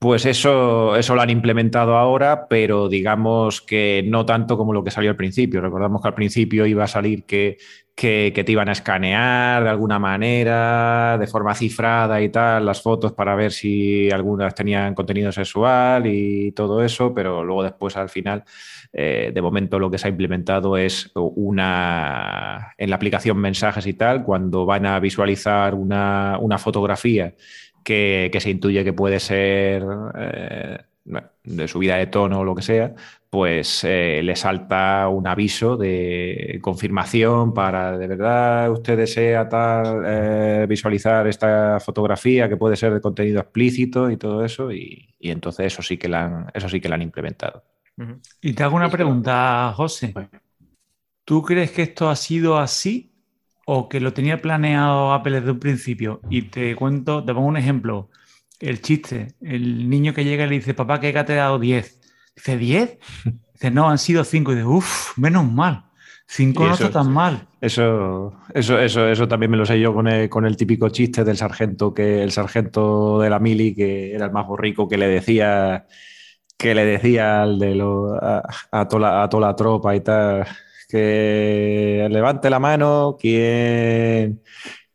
Pues 0.00 0.24
eso, 0.24 0.96
eso 0.96 1.14
lo 1.14 1.20
han 1.20 1.28
implementado 1.28 1.98
ahora, 1.98 2.48
pero 2.48 2.88
digamos 2.88 3.60
que 3.60 4.02
no 4.06 4.24
tanto 4.24 4.56
como 4.56 4.72
lo 4.72 4.82
que 4.82 4.90
salió 4.90 5.10
al 5.10 5.16
principio. 5.16 5.60
Recordamos 5.60 6.00
que 6.00 6.08
al 6.08 6.14
principio 6.14 6.64
iba 6.64 6.84
a 6.84 6.86
salir 6.86 7.24
que, 7.24 7.58
que, 7.94 8.32
te 8.32 8.50
iban 8.50 8.70
a 8.70 8.72
escanear 8.72 9.62
de 9.62 9.68
alguna 9.68 9.98
manera, 9.98 11.18
de 11.18 11.26
forma 11.26 11.54
cifrada 11.54 12.22
y 12.22 12.30
tal, 12.30 12.64
las 12.64 12.80
fotos 12.80 13.12
para 13.12 13.34
ver 13.34 13.52
si 13.52 14.10
algunas 14.10 14.54
tenían 14.54 14.94
contenido 14.94 15.32
sexual 15.32 16.06
y 16.06 16.52
todo 16.52 16.82
eso, 16.82 17.12
pero 17.12 17.44
luego 17.44 17.62
después 17.62 17.94
al 17.98 18.08
final, 18.08 18.44
eh, 18.94 19.32
de 19.34 19.42
momento 19.42 19.78
lo 19.78 19.90
que 19.90 19.98
se 19.98 20.06
ha 20.06 20.10
implementado 20.10 20.78
es 20.78 21.10
una, 21.14 22.72
en 22.78 22.88
la 22.88 22.96
aplicación 22.96 23.36
mensajes 23.36 23.86
y 23.86 23.92
tal, 23.92 24.24
cuando 24.24 24.64
van 24.64 24.86
a 24.86 24.98
visualizar 24.98 25.74
una, 25.74 26.38
una 26.40 26.56
fotografía 26.56 27.34
que, 27.90 28.30
que, 28.32 28.40
se 28.40 28.50
intuye 28.50 28.84
que 28.84 28.92
puede 28.92 29.18
ser 29.18 29.84
eh, 30.14 30.78
de 31.42 31.66
subida 31.66 31.96
de 31.96 32.06
tono 32.06 32.38
o 32.38 32.44
lo 32.44 32.54
que 32.54 32.62
sea, 32.62 32.94
pues 33.28 33.82
eh, 33.82 34.20
le 34.22 34.36
salta 34.36 35.08
un 35.08 35.26
aviso 35.26 35.76
de 35.76 36.60
confirmación 36.62 37.52
para 37.52 37.98
de 37.98 38.06
verdad 38.06 38.70
usted 38.70 38.96
desea 38.96 39.48
tal, 39.48 40.04
eh, 40.06 40.66
visualizar 40.68 41.26
esta 41.26 41.80
fotografía 41.80 42.48
que 42.48 42.56
puede 42.56 42.76
ser 42.76 42.94
de 42.94 43.00
contenido 43.00 43.40
explícito 43.40 44.08
y 44.08 44.16
todo 44.16 44.44
eso, 44.44 44.70
y, 44.70 45.12
y 45.18 45.30
entonces 45.30 45.66
eso 45.66 45.82
sí 45.82 45.96
que 45.96 46.08
la 46.08 46.24
han, 46.24 46.46
eso 46.54 46.68
sí 46.68 46.80
que 46.80 46.88
la 46.88 46.94
han 46.94 47.02
implementado. 47.02 47.64
Y 48.40 48.52
te 48.52 48.62
hago 48.62 48.76
una 48.76 48.88
pregunta, 48.88 49.72
José. 49.76 50.14
¿Tú 51.24 51.42
crees 51.42 51.72
que 51.72 51.82
esto 51.82 52.08
ha 52.08 52.14
sido 52.14 52.56
así 52.56 53.09
o 53.72 53.88
que 53.88 54.00
lo 54.00 54.12
tenía 54.12 54.42
planeado 54.42 55.12
Apple 55.12 55.38
desde 55.38 55.52
un 55.52 55.60
principio. 55.60 56.20
Y 56.28 56.42
te 56.42 56.74
cuento, 56.74 57.24
te 57.24 57.32
pongo 57.32 57.46
un 57.46 57.56
ejemplo. 57.56 58.10
El 58.58 58.82
chiste, 58.82 59.28
el 59.40 59.88
niño 59.88 60.12
que 60.12 60.24
llega 60.24 60.44
y 60.44 60.48
le 60.48 60.56
dice, 60.56 60.74
papá, 60.74 60.98
que 60.98 61.12
te 61.12 61.32
he 61.32 61.36
dado 61.36 61.60
10. 61.60 62.00
Dice, 62.34 62.58
¿10? 62.58 62.98
Dice, 63.54 63.70
no, 63.70 63.88
han 63.88 63.98
sido 63.98 64.24
5. 64.24 64.50
Y 64.50 64.54
dice, 64.56 64.66
uff, 64.66 65.16
menos 65.16 65.48
mal. 65.48 65.84
5 66.26 66.64
no 66.64 66.72
está 66.72 66.90
tan 66.90 67.12
mal. 67.12 67.46
Eso, 67.60 68.34
eso, 68.52 68.76
eso, 68.76 69.06
eso 69.06 69.28
también 69.28 69.52
me 69.52 69.56
lo 69.56 69.64
sé 69.64 69.78
yo 69.78 69.94
con 69.94 70.08
el, 70.08 70.28
con 70.28 70.46
el, 70.46 70.56
típico 70.56 70.88
chiste 70.88 71.22
del 71.22 71.36
sargento, 71.36 71.94
que 71.94 72.24
el 72.24 72.32
sargento 72.32 73.20
de 73.20 73.30
la 73.30 73.38
mili, 73.38 73.72
que 73.72 74.12
era 74.12 74.26
el 74.26 74.32
más 74.32 74.48
borrico, 74.48 74.88
que 74.88 74.98
le 74.98 75.06
decía 75.06 75.86
que 76.58 76.74
le 76.74 76.84
decía 76.84 77.42
al 77.42 77.60
de 77.60 77.76
lo, 77.76 78.14
a, 78.14 78.42
a, 78.72 78.88
toda, 78.88 79.22
a 79.22 79.28
toda 79.28 79.46
la 79.48 79.56
tropa 79.56 79.94
y 79.94 80.00
tal 80.00 80.44
que 80.90 82.06
levante 82.10 82.50
la 82.50 82.58
mano 82.58 83.16
quien, 83.18 84.42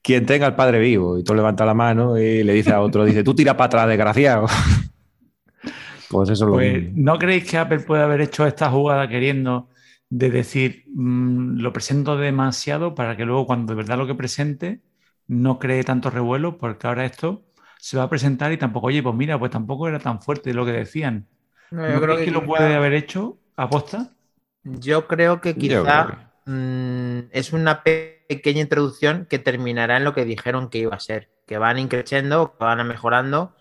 quien 0.02 0.26
tenga 0.26 0.48
al 0.48 0.56
padre 0.56 0.80
vivo. 0.80 1.18
Y 1.18 1.24
tú 1.24 1.36
levanta 1.36 1.66
la 1.66 1.74
mano 1.74 2.18
y 2.18 2.44
le 2.44 2.54
dice 2.54 2.72
a 2.74 2.82
otro, 2.82 3.06
dice, 3.06 3.24
tú 3.24 3.36
tira 3.36 3.58
para 3.58 3.68
atrás, 3.68 3.88
desgraciado. 3.88 4.48
pues 6.10 6.30
eso 6.30 6.48
pues, 6.48 6.84
lo 6.84 6.90
¿No 6.96 7.18
creéis 7.20 7.50
que 7.50 7.58
Apple 7.58 7.80
puede 7.80 8.04
haber 8.04 8.22
hecho 8.22 8.46
esta 8.46 8.70
jugada 8.70 9.08
queriendo 9.08 9.70
de 10.10 10.30
decir, 10.30 10.84
mmm, 10.94 11.58
lo 11.60 11.74
presento 11.74 12.18
demasiado 12.18 12.96
para 12.96 13.18
que 13.18 13.26
luego 13.26 13.46
cuando 13.46 13.74
de 13.74 13.78
verdad 13.78 13.98
lo 13.98 14.08
que 14.08 14.16
presente 14.16 14.82
no 15.28 15.60
cree 15.60 15.84
tanto 15.84 16.10
revuelo? 16.10 16.58
Porque 16.58 16.88
ahora 16.88 17.06
esto 17.06 17.46
se 17.80 17.98
va 17.98 18.04
a 18.04 18.10
presentar 18.10 18.52
y 18.52 18.58
tampoco, 18.58 18.88
oye, 18.88 19.04
pues 19.04 19.16
mira, 19.16 19.38
pues 19.40 19.52
tampoco 19.52 19.88
era 19.88 20.00
tan 20.00 20.22
fuerte 20.22 20.54
lo 20.54 20.66
que 20.66 20.72
decían. 20.72 21.28
No, 21.72 21.88
yo 21.88 21.96
¿No 21.96 22.02
creo 22.02 22.18
que, 22.18 22.26
que 22.26 22.32
lo 22.32 22.46
puede 22.46 22.76
haber 22.76 22.94
hecho 22.94 23.40
aposta? 23.56 24.15
Yo 24.66 25.08
creo 25.08 25.40
que 25.40 25.56
quizá 25.56 26.06
creo. 26.06 26.26
Mmm, 26.46 27.30
es 27.32 27.54
una 27.54 27.82
pe 27.82 28.16
pequeña 28.28 28.62
introducción 28.62 29.26
que 29.30 29.40
terminará 29.40 29.98
en 29.98 30.04
lo 30.04 30.14
que 30.14 30.26
dijeron 30.26 30.70
que 30.70 30.80
iba 30.80 30.96
a 30.96 31.00
ser, 31.00 31.30
que 31.46 31.58
van 31.58 31.80
increciendo, 31.80 32.56
que 32.58 32.64
van 32.64 32.88
mejorando, 32.88 33.56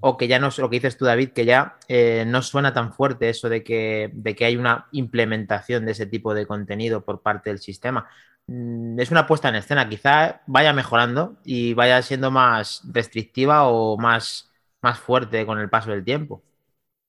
o 0.00 0.16
que 0.16 0.28
ya 0.28 0.38
no 0.38 0.48
es 0.48 0.58
lo 0.58 0.68
que 0.70 0.76
dices 0.76 0.96
tú, 0.96 1.04
David, 1.04 1.30
que 1.30 1.44
ya 1.44 1.78
eh, 1.88 2.24
no 2.26 2.42
suena 2.42 2.72
tan 2.72 2.92
fuerte 2.92 3.28
eso 3.28 3.48
de 3.48 3.62
que, 3.62 4.10
de 4.12 4.34
que 4.34 4.44
hay 4.44 4.56
una 4.56 4.88
implementación 4.92 5.86
de 5.86 5.92
ese 5.92 6.06
tipo 6.06 6.34
de 6.34 6.46
contenido 6.46 7.04
por 7.04 7.22
parte 7.22 7.50
del 7.50 7.58
sistema. 7.60 8.08
Mm, 8.46 9.00
es 9.00 9.10
una 9.10 9.26
puesta 9.26 9.48
en 9.48 9.56
escena, 9.56 9.88
quizá 9.88 10.42
vaya 10.46 10.72
mejorando 10.72 11.36
y 11.44 11.74
vaya 11.74 12.02
siendo 12.02 12.30
más 12.30 12.82
restrictiva 12.92 13.64
o 13.68 13.96
más, 13.98 14.52
más 14.82 14.98
fuerte 14.98 15.44
con 15.46 15.58
el 15.58 15.70
paso 15.70 15.90
del 15.90 16.04
tiempo. 16.04 16.42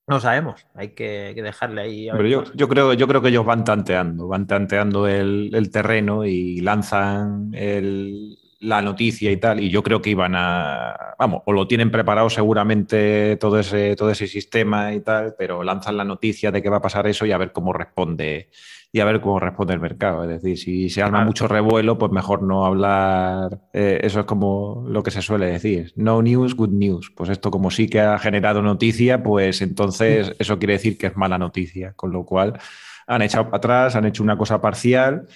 No 0.07 0.21
sabemos, 0.21 0.65
hay 0.73 0.89
que, 0.89 1.33
que 1.35 1.43
dejarle 1.43 1.81
ahí. 1.81 2.07
Pero 2.09 2.27
yo, 2.27 2.43
yo, 2.53 2.69
creo, 2.69 2.93
yo 2.93 3.07
creo 3.09 3.21
que 3.21 3.27
ellos 3.27 3.45
van 3.45 3.65
tanteando, 3.65 4.29
van 4.29 4.47
tanteando 4.47 5.05
el, 5.05 5.51
el 5.53 5.69
terreno 5.69 6.23
y 6.23 6.61
lanzan 6.61 7.51
el, 7.53 8.37
la 8.59 8.81
noticia 8.81 9.31
y 9.31 9.37
tal, 9.37 9.59
y 9.59 9.69
yo 9.69 9.83
creo 9.83 10.01
que 10.01 10.09
iban 10.09 10.33
a, 10.35 11.15
vamos, 11.19 11.41
o 11.45 11.51
lo 11.51 11.67
tienen 11.67 11.91
preparado 11.91 12.29
seguramente 12.29 13.37
todo 13.37 13.59
ese, 13.59 13.95
todo 13.95 14.09
ese 14.09 14.27
sistema 14.27 14.93
y 14.93 15.01
tal, 15.01 15.35
pero 15.37 15.63
lanzan 15.63 15.97
la 15.97 16.03
noticia 16.03 16.51
de 16.51 16.61
que 16.61 16.69
va 16.69 16.77
a 16.77 16.81
pasar 16.81 17.05
eso 17.07 17.25
y 17.25 17.31
a 17.31 17.37
ver 17.37 17.51
cómo 17.51 17.73
responde 17.73 18.49
y 18.91 18.99
a 18.99 19.05
ver 19.05 19.21
cómo 19.21 19.39
responde 19.39 19.73
el 19.73 19.79
mercado. 19.79 20.23
Es 20.23 20.29
decir, 20.29 20.57
si 20.57 20.89
se 20.89 21.01
arma 21.01 21.23
mucho 21.23 21.47
revuelo, 21.47 21.97
pues 21.97 22.11
mejor 22.11 22.43
no 22.43 22.65
hablar. 22.65 23.59
Eh, 23.73 23.99
eso 24.03 24.21
es 24.21 24.25
como 24.25 24.85
lo 24.87 25.03
que 25.03 25.11
se 25.11 25.21
suele 25.21 25.47
decir. 25.47 25.93
No 25.95 26.21
news, 26.21 26.55
good 26.55 26.69
news. 26.69 27.11
Pues 27.15 27.29
esto, 27.29 27.51
como 27.51 27.69
sí 27.69 27.89
que 27.89 27.99
ha 28.01 28.17
generado 28.17 28.61
noticia, 28.61 29.21
pues 29.23 29.61
entonces 29.61 30.33
eso 30.39 30.57
quiere 30.57 30.73
decir 30.73 30.97
que 30.97 31.07
es 31.07 31.17
mala 31.17 31.37
noticia. 31.37 31.93
Con 31.93 32.11
lo 32.11 32.25
cual 32.25 32.59
han 33.07 33.21
echado 33.21 33.45
para 33.45 33.57
atrás, 33.57 33.95
han 33.95 34.05
hecho 34.05 34.23
una 34.23 34.37
cosa 34.37 34.61
parcial 34.61 35.27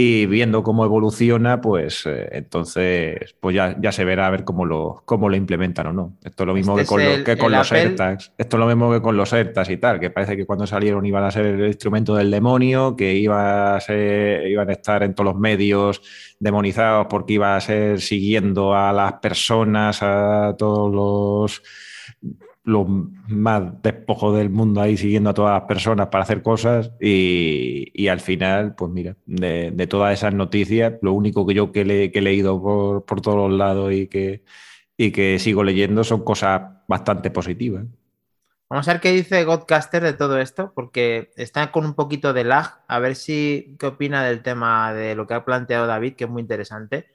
y 0.00 0.26
viendo 0.26 0.62
cómo 0.62 0.84
evoluciona, 0.84 1.60
pues 1.60 2.06
eh, 2.06 2.28
entonces 2.30 3.34
pues 3.40 3.56
ya, 3.56 3.76
ya, 3.80 3.90
se 3.90 4.04
verá 4.04 4.28
a 4.28 4.30
ver 4.30 4.44
cómo 4.44 4.64
lo, 4.64 5.02
cómo 5.04 5.28
lo 5.28 5.34
implementan 5.34 5.88
o 5.88 5.92
no. 5.92 6.16
Esto 6.22 6.44
es 6.44 6.46
lo 6.46 6.54
mismo 6.54 6.78
este 6.78 6.84
que 6.84 6.88
con, 6.88 7.00
el, 7.00 7.24
que 7.24 7.36
con 7.36 7.50
los 7.50 7.66
Apple... 7.66 7.82
AirTags. 7.82 8.32
Esto 8.38 8.56
es 8.56 8.60
lo 8.60 8.66
mismo 8.68 8.92
que 8.92 9.02
con 9.02 9.16
los 9.16 9.32
AirTags 9.32 9.70
y 9.70 9.76
tal, 9.78 9.98
que 9.98 10.10
parece 10.10 10.36
que 10.36 10.46
cuando 10.46 10.68
salieron 10.68 11.04
iban 11.04 11.24
a 11.24 11.32
ser 11.32 11.46
el 11.46 11.66
instrumento 11.66 12.14
del 12.14 12.30
demonio, 12.30 12.94
que 12.94 13.12
iba 13.12 13.74
a 13.74 13.80
ser, 13.80 14.46
iban 14.46 14.70
a 14.70 14.72
estar 14.72 15.02
en 15.02 15.14
todos 15.14 15.32
los 15.32 15.40
medios 15.40 16.00
demonizados 16.38 17.08
porque 17.10 17.32
iba 17.32 17.56
a 17.56 17.60
ser 17.60 18.00
siguiendo 18.00 18.76
a 18.76 18.92
las 18.92 19.14
personas, 19.14 20.00
a 20.00 20.54
todos 20.56 20.94
los 20.94 21.62
lo 22.68 22.84
más 22.84 23.82
despojo 23.82 24.36
del 24.36 24.50
mundo 24.50 24.82
ahí 24.82 24.98
siguiendo 24.98 25.30
a 25.30 25.34
todas 25.34 25.58
las 25.58 25.66
personas 25.66 26.08
para 26.08 26.24
hacer 26.24 26.42
cosas 26.42 26.92
y, 27.00 27.90
y 27.94 28.08
al 28.08 28.20
final, 28.20 28.74
pues 28.74 28.92
mira, 28.92 29.16
de, 29.24 29.70
de, 29.70 29.86
todas 29.86 30.12
esas 30.12 30.34
noticias, 30.34 30.92
lo 31.00 31.14
único 31.14 31.46
que 31.46 31.54
yo 31.54 31.72
que, 31.72 31.86
le, 31.86 32.12
que 32.12 32.18
he 32.18 32.22
leído 32.22 32.60
por, 32.60 33.06
por, 33.06 33.22
todos 33.22 33.50
lados 33.50 33.94
y 33.94 34.06
que, 34.06 34.44
y 34.98 35.12
que 35.12 35.38
sigo 35.38 35.64
leyendo 35.64 36.04
son 36.04 36.22
cosas 36.22 36.60
bastante 36.86 37.30
positivas. 37.30 37.86
Vamos 38.68 38.86
a 38.86 38.92
ver 38.92 39.00
qué 39.00 39.12
dice 39.12 39.44
Godcaster 39.44 40.02
de 40.02 40.12
todo 40.12 40.38
esto, 40.38 40.72
porque 40.74 41.30
está 41.36 41.72
con 41.72 41.86
un 41.86 41.94
poquito 41.94 42.34
de 42.34 42.44
lag. 42.44 42.82
A 42.86 42.98
ver 42.98 43.16
si 43.16 43.76
qué 43.78 43.86
opina 43.86 44.22
del 44.24 44.42
tema 44.42 44.92
de 44.92 45.14
lo 45.14 45.26
que 45.26 45.32
ha 45.32 45.46
planteado 45.46 45.86
David, 45.86 46.16
que 46.16 46.24
es 46.24 46.30
muy 46.30 46.42
interesante. 46.42 47.06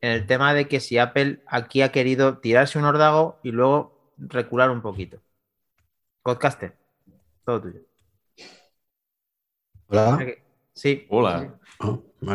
En 0.00 0.10
el 0.10 0.26
tema 0.26 0.52
de 0.52 0.66
que 0.66 0.80
si 0.80 0.98
Apple 0.98 1.44
aquí 1.46 1.82
ha 1.82 1.92
querido 1.92 2.38
tirarse 2.38 2.76
un 2.76 2.86
ordago 2.86 3.38
y 3.44 3.52
luego 3.52 3.99
recular 4.20 4.70
un 4.70 4.82
poquito. 4.82 5.18
Podcaster, 6.22 6.76
todo 7.44 7.62
tuyo. 7.62 7.80
Hola. 9.88 10.18
Sí. 10.72 11.06
Hola. 11.08 11.58
Oh, 11.80 12.02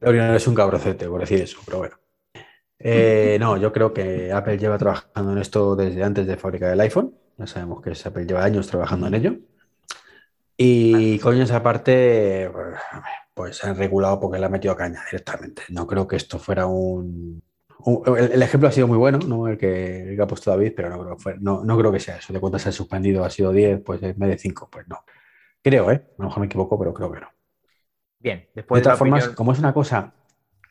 es 0.00 0.46
un 0.46 0.54
cabrocete 0.54 1.06
por 1.06 1.20
decir 1.20 1.40
eso, 1.42 1.60
pero 1.64 1.78
bueno. 1.78 1.96
Eh, 2.78 3.36
no, 3.38 3.56
yo 3.56 3.72
creo 3.72 3.92
que 3.92 4.32
Apple 4.32 4.58
lleva 4.58 4.76
trabajando 4.76 5.32
en 5.32 5.38
esto 5.38 5.76
desde 5.76 6.02
antes 6.02 6.26
de 6.26 6.36
fabricar 6.36 6.72
el 6.72 6.80
iPhone. 6.80 7.14
Ya 7.38 7.46
sabemos 7.46 7.80
que 7.80 7.90
Apple 7.90 8.26
lleva 8.26 8.44
años 8.44 8.66
trabajando 8.66 9.06
en 9.06 9.14
ello. 9.14 9.36
Y 10.56 11.18
coño, 11.20 11.44
esa 11.44 11.62
parte, 11.62 12.50
pues 13.34 13.56
se 13.56 13.68
han 13.68 13.76
regulado 13.76 14.20
porque 14.20 14.38
le 14.38 14.46
ha 14.46 14.48
metido 14.48 14.74
caña 14.74 15.04
directamente. 15.04 15.62
No 15.68 15.86
creo 15.86 16.08
que 16.08 16.16
esto 16.16 16.38
fuera 16.38 16.66
un, 16.66 17.42
el, 18.16 18.32
el, 18.32 18.42
ejemplo 18.42 18.68
ha 18.68 18.72
sido 18.72 18.86
muy 18.86 18.98
bueno, 18.98 19.18
¿no? 19.18 19.48
el, 19.48 19.58
que, 19.58 20.10
el 20.10 20.16
que 20.16 20.22
ha 20.22 20.26
puesto 20.26 20.50
David, 20.50 20.72
pero 20.76 20.90
no 20.90 21.02
creo, 21.02 21.18
fue, 21.18 21.36
no, 21.38 21.64
no 21.64 21.78
creo 21.78 21.92
que 21.92 22.00
sea 22.00 22.16
eso. 22.16 22.32
De 22.32 22.40
cuántas 22.40 22.62
se 22.62 22.68
ha 22.68 22.72
suspendido, 22.72 23.24
ha 23.24 23.30
sido 23.30 23.52
10, 23.52 23.80
pues 23.82 24.02
en 24.02 24.18
vez 24.18 24.30
de 24.30 24.38
5, 24.38 24.68
pues 24.70 24.88
no. 24.88 25.04
Creo, 25.62 25.90
¿eh? 25.90 26.02
A 26.18 26.22
lo 26.22 26.24
mejor 26.26 26.40
me 26.40 26.46
equivoco, 26.46 26.78
pero 26.78 26.92
creo 26.92 27.12
que 27.12 27.20
no. 27.20 27.28
Bien, 28.18 28.48
después 28.54 28.78
de, 28.78 28.80
de 28.80 28.84
todas 28.84 28.98
formas, 28.98 29.22
opinión... 29.22 29.36
como 29.36 29.52
es 29.52 29.58
una 29.58 29.72
cosa 29.72 30.14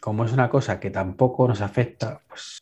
como 0.02 0.26
es 0.26 0.34
una 0.34 0.50
cosa 0.50 0.80
que 0.80 0.90
tampoco 0.90 1.48
nos 1.48 1.62
afecta, 1.62 2.22
pues 2.28 2.58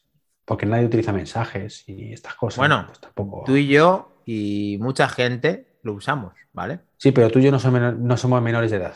porque 0.45 0.65
nadie 0.65 0.85
utiliza 0.85 1.13
mensajes 1.13 1.83
y 1.87 2.11
estas 2.11 2.35
cosas. 2.35 2.57
Bueno, 2.57 2.83
pues 2.85 2.99
tampoco... 2.99 3.43
Tú 3.45 3.55
y 3.55 3.67
yo 3.67 4.21
y 4.25 4.77
mucha 4.81 5.07
gente 5.07 5.77
lo 5.83 5.93
usamos, 5.93 6.33
¿vale? 6.51 6.81
Sí, 6.97 7.11
pero 7.11 7.29
tú 7.29 7.39
y 7.39 7.43
yo 7.43 7.51
no 7.51 7.59
somos, 7.59 7.97
no 7.97 8.17
somos 8.17 8.41
menores 8.41 8.71
de 8.71 8.77
edad. 8.77 8.95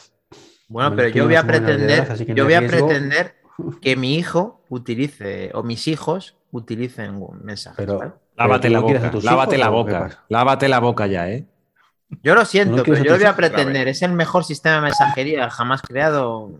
Bueno, 0.68 0.94
pero 0.96 1.08
yo 1.08 1.24
no 1.24 1.30
voy 1.30 1.36
a 1.36 1.44
de 1.44 1.48
pretender, 1.48 2.26
yo 2.36 2.44
voy 2.44 2.54
a 2.56 2.68
pretender 2.68 3.36
que 3.82 3.96
mi 3.96 4.16
hijo 4.16 4.62
utilice 4.70 5.52
o 5.54 5.64
mis 5.64 5.88
hijos 5.88 6.36
utilicen 6.52 7.22
mensajes. 7.44 7.86
Pero, 7.86 8.00
¿vale? 8.00 8.14
Lávate 8.36 8.70
pero 8.70 8.74
la 8.74 8.80
¿tú 8.80 8.82
no 8.82 8.86
quieres 8.88 9.04
a 9.04 9.12
boca, 9.12 9.26
lávate 9.26 9.56
hijos 9.56 9.60
la 9.60 9.70
boca, 9.70 10.26
lávate 10.30 10.68
la 10.70 10.80
boca 10.80 11.08
ya, 11.08 11.30
¿eh? 11.30 11.46
Yo 12.22 12.36
lo 12.36 12.46
siento, 12.46 12.78
¿No 12.78 12.84
pero 12.84 12.98
yo 13.04 13.12
lo 13.12 13.18
voy 13.18 13.26
a 13.26 13.36
pretender. 13.36 13.88
Es 13.88 14.02
el 14.02 14.14
mejor 14.14 14.44
sistema 14.44 14.76
de 14.76 14.82
mensajería 14.84 15.50
jamás 15.50 15.82
creado, 15.82 16.52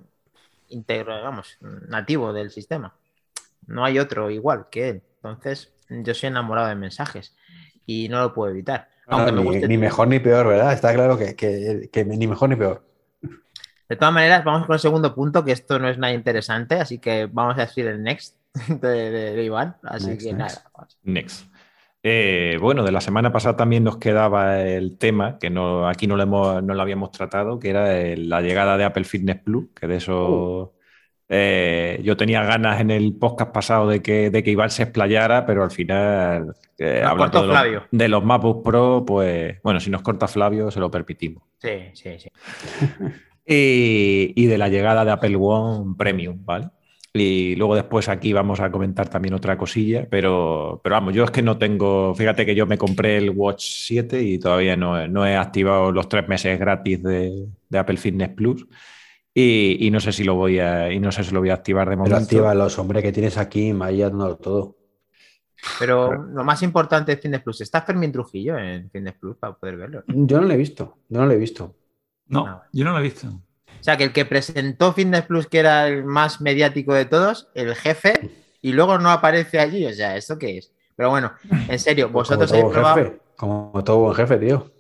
íntegro, 0.70 1.22
vamos, 1.24 1.58
nativo 1.62 2.34
del 2.34 2.52
sistema. 2.52 2.96
No 3.68 3.86
hay 3.86 4.00
otro 4.00 4.32
igual 4.32 4.68
que 4.72 4.90
él. 4.90 5.04
Entonces, 5.18 5.74
yo 5.90 6.14
soy 6.14 6.28
enamorado 6.28 6.68
de 6.70 6.76
mensajes 6.76 7.36
y 7.86 8.10
no 8.10 8.22
lo 8.22 8.34
puedo 8.34 8.52
evitar. 8.52 8.90
Aunque 9.08 9.32
No, 9.32 9.44
me 9.44 9.68
ni 9.68 9.78
mejor 9.78 10.08
ni 10.08 10.20
peor, 10.20 10.48
¿verdad? 10.48 10.74
Está 10.74 10.94
claro 10.94 11.18
que, 11.18 11.36
que- 11.36 11.90
que 11.92 12.06
ni 12.06 12.28
mejor 12.28 12.50
ni 12.50 12.56
peor. 12.56 12.84
De 13.94 13.98
todas 13.98 14.14
maneras, 14.14 14.44
vamos 14.44 14.66
con 14.66 14.74
el 14.74 14.80
segundo 14.80 15.14
punto, 15.14 15.46
que 15.46 15.52
esto 15.52 15.78
no 15.78 15.88
es 15.88 15.98
nada 16.00 16.14
interesante, 16.14 16.76
así 16.76 16.98
que 16.98 17.28
vamos 17.32 17.58
a 17.58 17.62
decir 17.62 17.86
el 17.86 18.02
next 18.02 18.36
de, 18.68 19.12
de- 19.12 19.36
de 19.36 19.44
Iván. 19.44 19.76
Así 19.84 20.08
Next, 20.08 20.26
que 20.28 20.34
next. 20.34 20.58
nada. 20.66 20.88
Next. 21.04 21.46
Eh, 22.02 22.58
bueno, 22.60 22.84
de 22.84 22.92
la 22.92 23.00
semana 23.02 23.32
pasada 23.32 23.56
también 23.56 23.84
nos 23.84 23.98
quedaba 23.98 24.60
el 24.62 24.98
tema, 24.98 25.38
que 25.40 25.50
no, 25.50 25.88
aquí 25.88 26.06
no 26.08 26.18
lo, 26.18 26.24
hemos, 26.24 26.64
no 26.64 26.74
lo 26.74 26.82
habíamos 26.82 27.12
tratado, 27.12 27.60
que 27.60 27.70
era 27.70 27.98
el- 27.98 28.30
la 28.30 28.42
llegada 28.42 28.78
de 28.78 28.84
Apple 28.84 29.04
Fitness 29.06 29.38
Plus, 29.42 29.68
que 29.80 29.88
de 29.88 29.96
eso 29.98 30.74
eh, 31.30 32.00
yo 32.04 32.18
tenía 32.18 32.44
ganas 32.44 32.82
en 32.82 32.90
el 32.92 33.14
podcast 33.16 33.52
pasado 33.54 33.88
de 33.88 34.02
que, 34.02 34.30
de 34.32 34.44
que 34.44 34.52
Iván 34.52 34.70
se 34.72 34.84
explayara, 34.84 35.46
pero 35.46 35.64
al 35.64 35.72
final, 35.72 36.56
eh, 36.78 37.00
Nos 37.04 37.12
hablando 37.12 37.18
cortó 37.18 37.42
de 37.42 37.48
los, 37.48 37.56
Flavio. 37.58 37.84
de 37.92 38.08
los 38.10 38.24
MacBook 38.26 38.64
Pro, 38.66 39.04
pues 39.06 39.62
bueno, 39.64 39.80
si 39.80 39.90
nos 39.90 40.02
corta 40.02 40.28
Flavio, 40.28 40.72
se 40.72 40.80
lo 40.82 40.92
permitimos. 40.92 41.44
Sí, 41.60 41.92
sí, 41.94 42.18
sí. 42.20 42.30
Y, 43.46 44.34
y 44.36 44.46
de 44.48 44.58
la 44.58 44.70
llegada 44.70 45.04
de 45.06 45.12
Apple 45.12 45.36
One 45.40 45.96
Premium, 45.98 46.44
¿vale? 46.46 46.70
Y 47.16 47.56
luego 47.58 47.76
después 47.76 48.10
aquí 48.10 48.34
vamos 48.34 48.60
a 48.60 48.72
comentar 48.72 49.08
también 49.10 49.36
otra 49.36 49.58
cosilla, 49.58 50.08
pero, 50.10 50.82
pero 50.84 50.96
vamos, 50.96 51.14
yo 51.14 51.24
es 51.26 51.32
que 51.32 51.44
no 51.44 51.58
tengo, 51.60 52.16
fíjate 52.16 52.46
que 52.46 52.56
yo 52.56 52.66
me 52.66 52.78
compré 52.78 53.18
el 53.18 53.30
Watch 53.30 53.64
7 53.86 54.22
y 54.24 54.40
todavía 54.40 54.76
no, 54.76 55.00
he- 55.00 55.08
no 55.08 55.26
he 55.28 55.36
activado 55.36 55.92
los 55.92 56.10
tres 56.10 56.28
meses 56.28 56.58
gratis 56.60 57.04
de, 57.04 57.48
de 57.70 57.78
Apple 57.78 57.98
Fitness 57.98 58.30
Plus 58.30 58.66
y, 59.34 59.86
y 59.88 59.92
no 59.92 60.00
sé 60.00 60.12
si 60.12 60.24
lo 60.24 60.36
voy 60.36 60.60
a, 60.60 60.92
y 60.92 61.00
no 61.00 61.12
sé 61.12 61.24
si 61.24 61.32
lo 61.34 61.40
voy 61.42 61.50
a 61.50 61.56
activar 61.56 61.88
de 61.90 61.98
Pero 61.98 62.16
momento. 62.16 62.26
activa 62.26 62.56
los 62.56 62.80
hombres 62.80 63.04
que 63.04 63.12
tienes 63.12 63.38
aquí, 63.38 63.74
ahí 63.82 64.00
dándolo 64.02 64.38
todo. 64.38 64.78
Pero 65.80 66.14
lo 66.14 66.44
más 66.44 66.62
importante 66.64 67.16
de 67.16 67.22
Fitness 67.22 67.42
Plus, 67.42 67.62
está 67.62 67.82
Fermín 67.82 68.12
Trujillo 68.12 68.58
en 68.58 68.90
Fitness 68.90 69.16
Plus 69.20 69.38
para 69.38 69.54
poder 69.54 69.78
verlo. 69.78 70.04
Yo 70.08 70.40
no 70.42 70.48
lo 70.48 70.54
he 70.54 70.58
visto, 70.58 70.98
yo 71.10 71.20
no 71.20 71.26
lo 71.26 71.34
he 71.34 71.38
visto. 71.38 71.76
No, 72.34 72.64
yo 72.72 72.84
no 72.86 72.92
lo 72.92 73.00
he 73.00 73.04
visto. 73.04 73.28
O 73.28 73.84
sea, 73.84 73.98
que 73.98 74.06
el 74.06 74.14
que 74.14 74.26
presentó 74.26 74.94
Fitness 74.94 75.24
Plus, 75.26 75.48
que 75.48 75.60
era 75.60 75.88
el 75.88 76.06
más 76.06 76.40
mediático 76.40 76.94
de 76.94 77.06
todos, 77.06 77.50
el 77.54 77.76
jefe, 77.76 78.32
y 78.62 78.72
luego 78.72 78.98
no 78.98 79.12
aparece 79.12 79.60
allí. 79.60 79.86
O 79.86 79.94
sea, 79.94 80.16
¿esto 80.16 80.38
qué 80.40 80.58
es? 80.58 80.72
Pero 80.96 81.10
bueno, 81.10 81.34
en 81.68 81.80
serio, 81.80 82.10
vosotros 82.10 82.52
habéis 82.52 82.72
probado. 82.72 82.96
jefe, 82.96 83.20
como 83.36 83.84
todo 83.84 83.98
buen 84.00 84.16
jefe, 84.16 84.38
tío. 84.38 84.72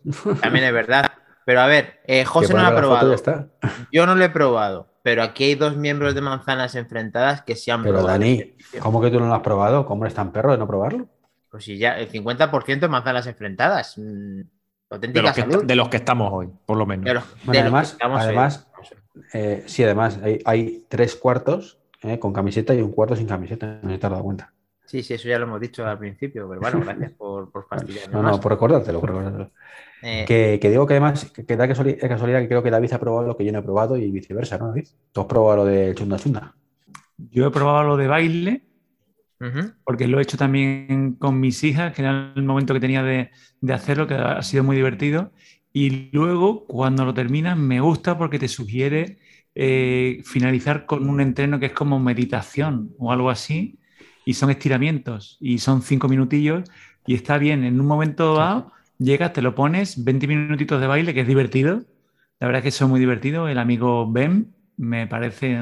También 0.41 0.65
es 0.65 0.73
verdad. 0.73 1.11
Pero 1.45 1.61
a 1.61 1.67
ver, 1.67 1.99
eh, 2.05 2.23
José 2.23 2.53
no 2.53 2.61
lo 2.61 2.67
ha 2.67 2.75
probado. 2.75 3.13
está. 3.13 3.47
Yo 3.91 4.05
no 4.05 4.15
lo 4.15 4.23
he 4.23 4.29
probado. 4.29 4.87
Pero 5.01 5.21
aquí 5.21 5.43
hay 5.43 5.55
dos 5.55 5.75
miembros 5.75 6.15
de 6.15 6.21
manzanas 6.21 6.75
enfrentadas 6.75 7.41
que 7.41 7.57
sí 7.57 7.71
han 7.71 7.83
Pero 7.83 7.95
probado. 7.95 8.19
Dani, 8.19 8.31
el 8.31 8.37
servicio. 8.37 8.79
¿cómo 8.79 9.01
que 9.01 9.11
tú 9.11 9.19
no 9.19 9.27
lo 9.27 9.35
has 9.35 9.41
probado? 9.41 9.85
¿Cómo 9.85 10.05
eres 10.05 10.15
tan 10.15 10.31
perro 10.31 10.53
de 10.53 10.57
no 10.57 10.65
probarlo? 10.65 11.09
Pues 11.49 11.65
si 11.65 11.77
ya 11.77 11.99
el 11.99 12.09
50% 12.09 12.79
de 12.79 12.87
manzanas 12.87 13.27
enfrentadas. 13.27 13.99
De, 14.99 15.21
los 15.21 15.31
que, 15.33 15.41
salud. 15.41 15.63
de 15.65 15.75
los 15.75 15.89
que 15.89 15.97
estamos 15.97 16.29
hoy, 16.33 16.49
por 16.65 16.77
lo 16.77 16.85
menos. 16.85 17.13
Los- 17.13 17.23
Bueno, 17.45 17.61
además- 17.61 17.97
además- 18.01 18.67
Eh, 19.33 19.63
sí, 19.67 19.83
además, 19.83 20.19
hay, 20.23 20.39
hay 20.45 20.85
tres 20.89 21.15
cuartos 21.15 21.79
eh, 22.01 22.17
con 22.19 22.33
camiseta 22.33 22.73
y 22.73 22.81
un 22.81 22.91
cuarto 22.91 23.15
sin 23.15 23.27
camiseta. 23.27 23.79
No 23.83 23.89
te 23.99 24.05
has 24.05 24.11
dado 24.11 24.23
cuenta. 24.23 24.51
Sí, 24.85 25.01
sí, 25.03 25.13
eso 25.13 25.27
ya 25.27 25.37
lo 25.39 25.45
hemos 25.45 25.61
dicho 25.61 25.85
al 25.85 25.97
principio, 25.97 26.47
pero 26.49 26.59
bueno, 26.61 26.79
gracias 26.81 27.11
por, 27.17 27.51
por 27.51 27.67
fastidiarme 27.67 28.13
No, 28.13 28.21
más. 28.23 28.31
no, 28.33 28.39
por 28.41 28.51
recordártelo, 28.51 28.99
por 28.99 29.09
recordártelo. 29.09 29.51
Eh, 30.01 30.25
Que, 30.27 30.59
que 30.61 30.69
digo 30.69 30.85
que 30.85 30.93
además, 30.95 31.31
que, 31.31 31.45
que 31.45 31.55
da 31.55 31.67
casuali- 31.67 31.95
de 31.99 32.09
casualidad 32.09 32.41
que 32.41 32.47
creo 32.49 32.61
que 32.63 32.71
David 32.71 32.91
ha 32.93 32.99
probado 32.99 33.27
lo 33.27 33.37
que 33.37 33.45
yo 33.45 33.51
no 33.53 33.59
he 33.59 33.63
probado 33.63 33.95
y 33.97 34.11
viceversa, 34.11 34.57
¿no, 34.57 34.67
David? 34.67 34.87
Tú 35.11 35.21
has 35.21 35.27
probado 35.27 35.57
lo 35.57 35.65
de 35.65 35.93
chunda 35.95 36.17
chunda. 36.17 36.55
Yo 37.17 37.47
he 37.47 37.51
probado 37.51 37.83
lo 37.83 37.97
de 37.97 38.07
baile, 38.07 38.63
porque 39.83 40.07
lo 40.07 40.19
he 40.19 40.23
hecho 40.23 40.37
también 40.37 41.15
con 41.19 41.39
mis 41.39 41.63
hijas, 41.63 41.93
que 41.93 42.01
era 42.01 42.31
el 42.35 42.43
momento 42.43 42.73
que 42.73 42.79
tenía 42.79 43.03
de, 43.03 43.29
de 43.63 43.73
hacerlo, 43.73 44.07
que 44.07 44.15
ha 44.15 44.41
sido 44.43 44.63
muy 44.63 44.75
divertido. 44.75 45.31
Y 45.71 46.11
luego, 46.11 46.65
cuando 46.67 47.05
lo 47.05 47.13
terminas, 47.13 47.57
me 47.57 47.79
gusta 47.79 48.17
porque 48.17 48.37
te 48.39 48.47
sugiere 48.49 49.19
eh, 49.55 50.21
finalizar 50.25 50.85
con 50.85 51.09
un 51.09 51.21
entreno 51.21 51.59
que 51.59 51.67
es 51.67 51.71
como 51.73 51.99
meditación 51.99 52.93
o 52.99 53.11
algo 53.11 53.29
así, 53.29 53.79
y 54.25 54.33
son 54.35 54.49
estiramientos, 54.49 55.37
y 55.41 55.59
son 55.59 55.81
cinco 55.81 56.07
minutillos, 56.09 56.63
y 57.05 57.15
está 57.15 57.37
bien. 57.37 57.63
En 57.63 57.79
un 57.79 57.87
momento 57.87 58.35
dado, 58.35 58.71
llegas, 58.97 59.33
te 59.33 59.41
lo 59.41 59.55
pones, 59.55 60.03
20 60.03 60.27
minutitos 60.27 60.81
de 60.81 60.87
baile, 60.87 61.13
que 61.13 61.21
es 61.21 61.27
divertido. 61.27 61.83
La 62.39 62.47
verdad 62.47 62.59
es 62.59 62.63
que 62.63 62.69
eso 62.69 62.85
es 62.85 62.89
muy 62.91 62.99
divertido. 62.99 63.47
El 63.47 63.57
amigo 63.59 64.11
Ben 64.11 64.53
me 64.77 65.07
parece 65.07 65.57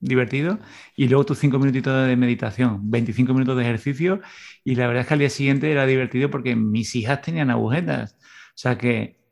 divertido. 0.00 0.58
Y 0.96 1.08
luego 1.08 1.24
tus 1.24 1.38
cinco 1.38 1.58
minutitos 1.58 2.06
de 2.06 2.16
meditación, 2.16 2.90
25 2.90 3.32
minutos 3.32 3.56
de 3.56 3.62
ejercicio. 3.62 4.20
Y 4.64 4.74
la 4.74 4.86
verdad 4.86 5.02
es 5.02 5.08
que 5.08 5.14
al 5.14 5.20
día 5.20 5.30
siguiente 5.30 5.70
era 5.70 5.86
divertido 5.86 6.30
porque 6.30 6.56
mis 6.56 6.94
hijas 6.94 7.22
tenían 7.22 7.50
agujetas. 7.50 8.16
O 8.54 8.58
sea 8.58 8.78
que 8.78 9.22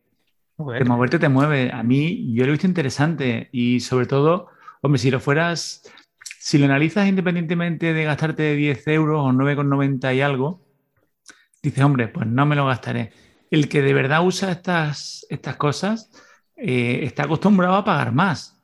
de 0.59 0.85
moverte 0.85 1.19
te 1.19 1.29
mueve. 1.29 1.71
A 1.73 1.83
mí 1.83 2.33
yo 2.35 2.45
lo 2.45 2.51
he 2.51 2.53
visto 2.53 2.67
interesante 2.67 3.49
y 3.53 3.81
sobre 3.81 4.07
todo, 4.07 4.49
hombre, 4.83 4.99
si 4.99 5.11
lo 5.11 5.21
fueras, 5.21 5.83
si 6.39 6.59
lo 6.59 6.67
analizas 6.67 7.09
independientemente 7.09 7.93
de 7.93 8.05
gastarte 8.05 8.55
10 8.55 8.87
euros 8.89 9.21
o 9.21 9.33
9,90 9.33 10.15
y 10.15 10.21
algo, 10.21 10.67
dices, 11.63 11.83
hombre, 11.85 12.09
pues 12.09 12.27
no 12.27 12.47
me 12.47 12.57
lo 12.57 12.67
gastaré. 12.67 13.13
El 13.51 13.69
que 13.69 13.83
de 13.83 13.95
verdad 13.95 14.25
usa 14.25 14.53
estas, 14.53 15.27
estas 15.29 15.57
cosas 15.57 16.11
eh, 16.57 17.01
está 17.03 17.25
acostumbrado 17.25 17.75
a 17.75 17.85
pagar 17.85 18.13
más. 18.13 18.60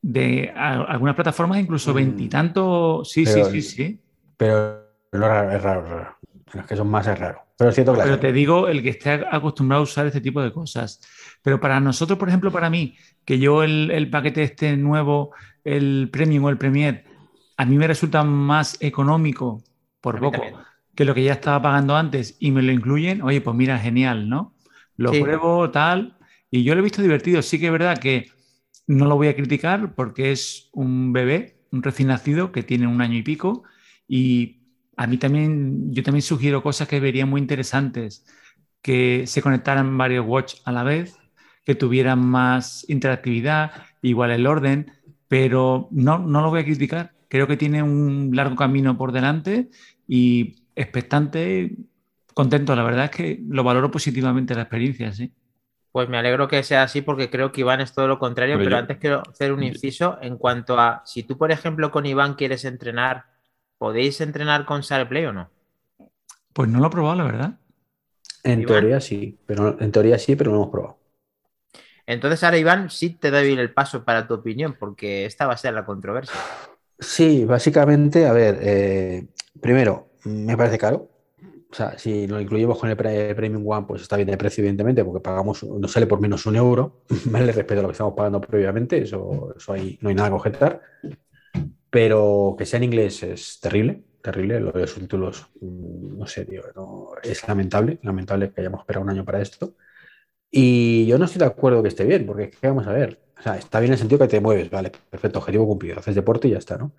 De 0.00 0.52
a- 0.54 0.82
algunas 0.84 1.14
plataformas 1.14 1.58
incluso 1.60 1.92
Mm. 1.92 1.94
veintitantos. 1.94 3.10
Sí, 3.10 3.26
sí, 3.26 3.32
Pero- 3.34 3.50
sí, 3.50 3.62
sí. 3.62 4.00
Pero 4.36 4.84
no 5.12 5.18
es 5.24 5.28
raro, 5.28 5.50
es 5.52 5.62
raro, 5.62 5.84
es 5.84 5.90
raro. 5.90 6.16
Los 6.54 6.66
que 6.66 6.76
son 6.76 6.88
más 6.88 7.06
es 7.06 7.18
raro. 7.18 7.40
Pero 7.58 7.70
es 7.70 7.74
cierto 7.74 7.92
Pero 7.94 8.18
te 8.20 8.32
digo, 8.32 8.68
el 8.68 8.82
que 8.82 8.90
esté 8.90 9.10
acostumbrado 9.30 9.80
a 9.80 9.84
usar 9.84 10.06
este 10.06 10.20
tipo 10.20 10.40
de 10.40 10.52
cosas. 10.52 11.00
Pero 11.42 11.58
para 11.60 11.80
nosotros, 11.80 12.18
por 12.18 12.28
ejemplo, 12.28 12.52
para 12.52 12.70
mí, 12.70 12.94
que 13.24 13.38
yo 13.40 13.62
el, 13.64 13.90
el 13.90 14.08
paquete 14.08 14.44
este 14.44 14.76
nuevo, 14.76 15.32
el 15.64 16.08
Premium 16.12 16.44
o 16.44 16.48
el 16.50 16.56
Premier, 16.58 17.04
a 17.56 17.64
mí 17.66 17.76
me 17.76 17.88
resulta 17.88 18.22
más 18.22 18.76
económico, 18.80 19.60
por 20.00 20.20
poco, 20.20 20.30
también. 20.40 20.54
que 20.94 21.04
lo 21.04 21.14
que 21.14 21.24
ya 21.24 21.32
estaba 21.32 21.60
pagando 21.60 21.96
antes 21.96 22.36
y 22.38 22.52
me 22.52 22.62
lo 22.62 22.70
incluyen, 22.72 23.22
oye, 23.22 23.40
pues 23.40 23.56
mira, 23.56 23.76
genial, 23.78 24.28
¿no? 24.28 24.54
Lo 24.96 25.12
Sí. 25.12 25.20
pruebo, 25.20 25.70
tal, 25.70 26.16
y 26.50 26.62
yo 26.62 26.74
lo 26.74 26.80
he 26.80 26.84
visto 26.84 27.02
divertido. 27.02 27.42
Sí 27.42 27.58
que 27.58 27.66
es 27.66 27.72
verdad 27.72 27.98
que 27.98 28.30
no 28.88 29.06
lo 29.06 29.16
voy 29.16 29.28
a 29.28 29.36
criticar 29.36 29.94
porque 29.94 30.32
es 30.32 30.70
un 30.72 31.12
bebé, 31.12 31.60
un 31.70 31.82
recién 31.82 32.08
nacido 32.08 32.50
que 32.52 32.62
tiene 32.64 32.88
un 32.88 33.00
año 33.00 33.18
y 33.18 33.22
pico, 33.22 33.62
y 34.08 34.62
a 34.96 35.06
mí 35.06 35.18
también, 35.18 35.92
yo 35.94 36.02
también 36.02 36.22
sugiero 36.22 36.62
cosas 36.62 36.88
que 36.88 36.98
vería 36.98 37.26
muy 37.26 37.40
interesantes, 37.40 38.26
que 38.82 39.26
se 39.26 39.42
conectaran 39.42 39.96
varios 39.98 40.26
watch 40.26 40.56
a 40.64 40.72
la 40.72 40.82
vez, 40.82 41.16
que 41.64 41.74
tuvieran 41.74 42.18
más 42.24 42.84
interactividad, 42.88 43.72
igual 44.02 44.30
el 44.30 44.46
orden, 44.46 44.90
pero 45.28 45.88
no, 45.92 46.18
no 46.18 46.40
lo 46.40 46.50
voy 46.50 46.60
a 46.60 46.64
criticar. 46.64 47.14
Creo 47.28 47.46
que 47.46 47.58
tiene 47.58 47.82
un 47.82 48.30
largo 48.34 48.56
camino 48.56 48.96
por 48.96 49.12
delante 49.12 49.68
y 50.06 50.64
expectante, 50.74 51.76
contento. 52.34 52.74
La 52.74 52.82
verdad 52.84 53.06
es 53.06 53.10
que 53.10 53.42
lo 53.48 53.62
valoro 53.64 53.90
positivamente 53.90 54.54
la 54.54 54.62
experiencia, 54.62 55.12
sí. 55.12 55.32
Pues 55.92 56.08
me 56.08 56.18
alegro 56.18 56.48
que 56.48 56.62
sea 56.62 56.82
así 56.84 57.02
porque 57.02 57.30
creo 57.30 57.52
que 57.52 57.62
Iván 57.62 57.80
es 57.80 57.92
todo 57.94 58.06
lo 58.08 58.18
contrario, 58.18 58.56
Pero 58.56 58.64
pero, 58.64 58.76
yo- 58.76 58.82
antes 58.82 58.98
quiero 58.98 59.22
hacer 59.30 59.52
un 59.52 59.62
inciso 59.62 60.18
en 60.22 60.36
cuanto 60.38 60.78
a 60.78 61.02
si 61.06 61.22
tú, 61.24 61.36
por 61.38 61.50
ejemplo, 61.52 61.90
con 61.90 62.06
Iván 62.06 62.34
quieres 62.34 62.64
entrenar, 62.64 63.26
¿podéis 63.78 64.20
entrenar 64.20 64.64
con 64.66 64.80
SharePlay 64.82 65.26
o 65.26 65.32
no? 65.32 65.50
Pues 66.52 66.68
no 66.68 66.78
lo 66.80 66.88
he 66.88 66.90
probado, 66.90 67.16
la 67.16 67.24
verdad. 67.24 67.58
en 68.42 68.60
Iván. 68.62 68.66
teoría 68.66 69.00
sí, 69.00 69.38
pero 69.46 69.80
en 69.80 69.92
teoría 69.92 70.18
sí, 70.18 70.34
pero 70.36 70.50
no 70.50 70.56
hemos 70.58 70.70
probado. 70.70 70.98
Entonces 72.06 72.42
ahora, 72.42 72.58
Iván, 72.58 72.90
sí 72.90 73.10
te 73.10 73.30
doy 73.30 73.52
el 73.52 73.72
paso 73.72 74.04
para 74.04 74.26
tu 74.26 74.34
opinión 74.34 74.76
porque 74.78 75.26
esta 75.26 75.46
va 75.46 75.54
a 75.54 75.56
ser 75.58 75.74
la 75.74 75.84
controversia. 75.84 76.40
Sí, 77.00 77.44
básicamente, 77.44 78.26
a 78.26 78.32
ver, 78.32 78.58
eh, 78.62 79.28
primero, 79.60 80.10
me 80.24 80.56
parece 80.56 80.78
caro. 80.78 81.08
O 81.70 81.74
sea, 81.74 81.98
si 81.98 82.26
lo 82.26 82.40
incluimos 82.40 82.78
con 82.78 82.88
el 82.88 82.96
pre- 82.96 83.34
Premium 83.34 83.62
One, 83.68 83.86
pues 83.86 84.00
está 84.02 84.16
bien 84.16 84.28
de 84.28 84.38
precio, 84.38 84.62
evidentemente, 84.62 85.04
porque 85.04 85.20
pagamos, 85.20 85.62
nos 85.64 85.92
sale 85.92 86.06
por 86.06 86.20
menos 86.20 86.46
un 86.46 86.56
euro, 86.56 87.02
¿vale? 87.26 87.46
Respecto 87.52 87.80
a 87.80 87.82
lo 87.82 87.88
que 87.88 87.92
estamos 87.92 88.14
pagando 88.14 88.40
previamente, 88.40 88.98
eso, 89.02 89.54
eso 89.56 89.72
ahí 89.74 89.98
no 90.00 90.08
hay 90.08 90.14
nada 90.14 90.28
que 90.30 90.34
objetar. 90.36 90.80
pero 91.90 92.54
que 92.58 92.66
sea 92.66 92.78
en 92.78 92.84
inglés 92.84 93.22
es 93.22 93.60
terrible, 93.60 94.02
terrible. 94.22 94.60
Lo 94.60 94.72
de 94.72 94.80
los 94.82 94.90
subtítulos, 94.90 95.46
mm, 95.60 96.18
no 96.18 96.26
sé, 96.26 96.44
tío, 96.44 96.62
no- 96.74 97.10
es 97.22 97.46
lamentable, 97.48 97.98
lamentable 98.02 98.52
que 98.52 98.60
hayamos 98.60 98.80
esperado 98.80 99.04
un 99.04 99.10
año 99.10 99.24
para 99.24 99.40
esto. 99.40 99.74
Y 100.50 101.06
yo 101.06 101.18
no 101.18 101.26
estoy 101.26 101.40
de 101.40 101.46
acuerdo 101.46 101.82
que 101.82 101.88
esté 101.90 102.04
bien, 102.04 102.26
porque 102.26 102.44
es 102.44 102.56
que 102.58 102.68
vamos 102.68 102.86
a 102.86 102.92
ver, 102.92 103.20
o 103.38 103.42
sea, 103.42 103.56
está 103.58 103.80
bien 103.80 103.90
en 103.90 103.94
el 103.94 103.98
sentido 104.00 104.20
que 104.20 104.28
te 104.28 104.40
mueves, 104.40 104.70
vale, 104.70 104.92
perfecto, 105.10 105.40
objetivo 105.40 105.66
cumplido, 105.68 105.98
haces 106.00 106.14
deporte 106.16 106.48
y 106.48 106.52
ya 106.52 106.58
está, 106.58 106.78
¿no? 106.78 106.92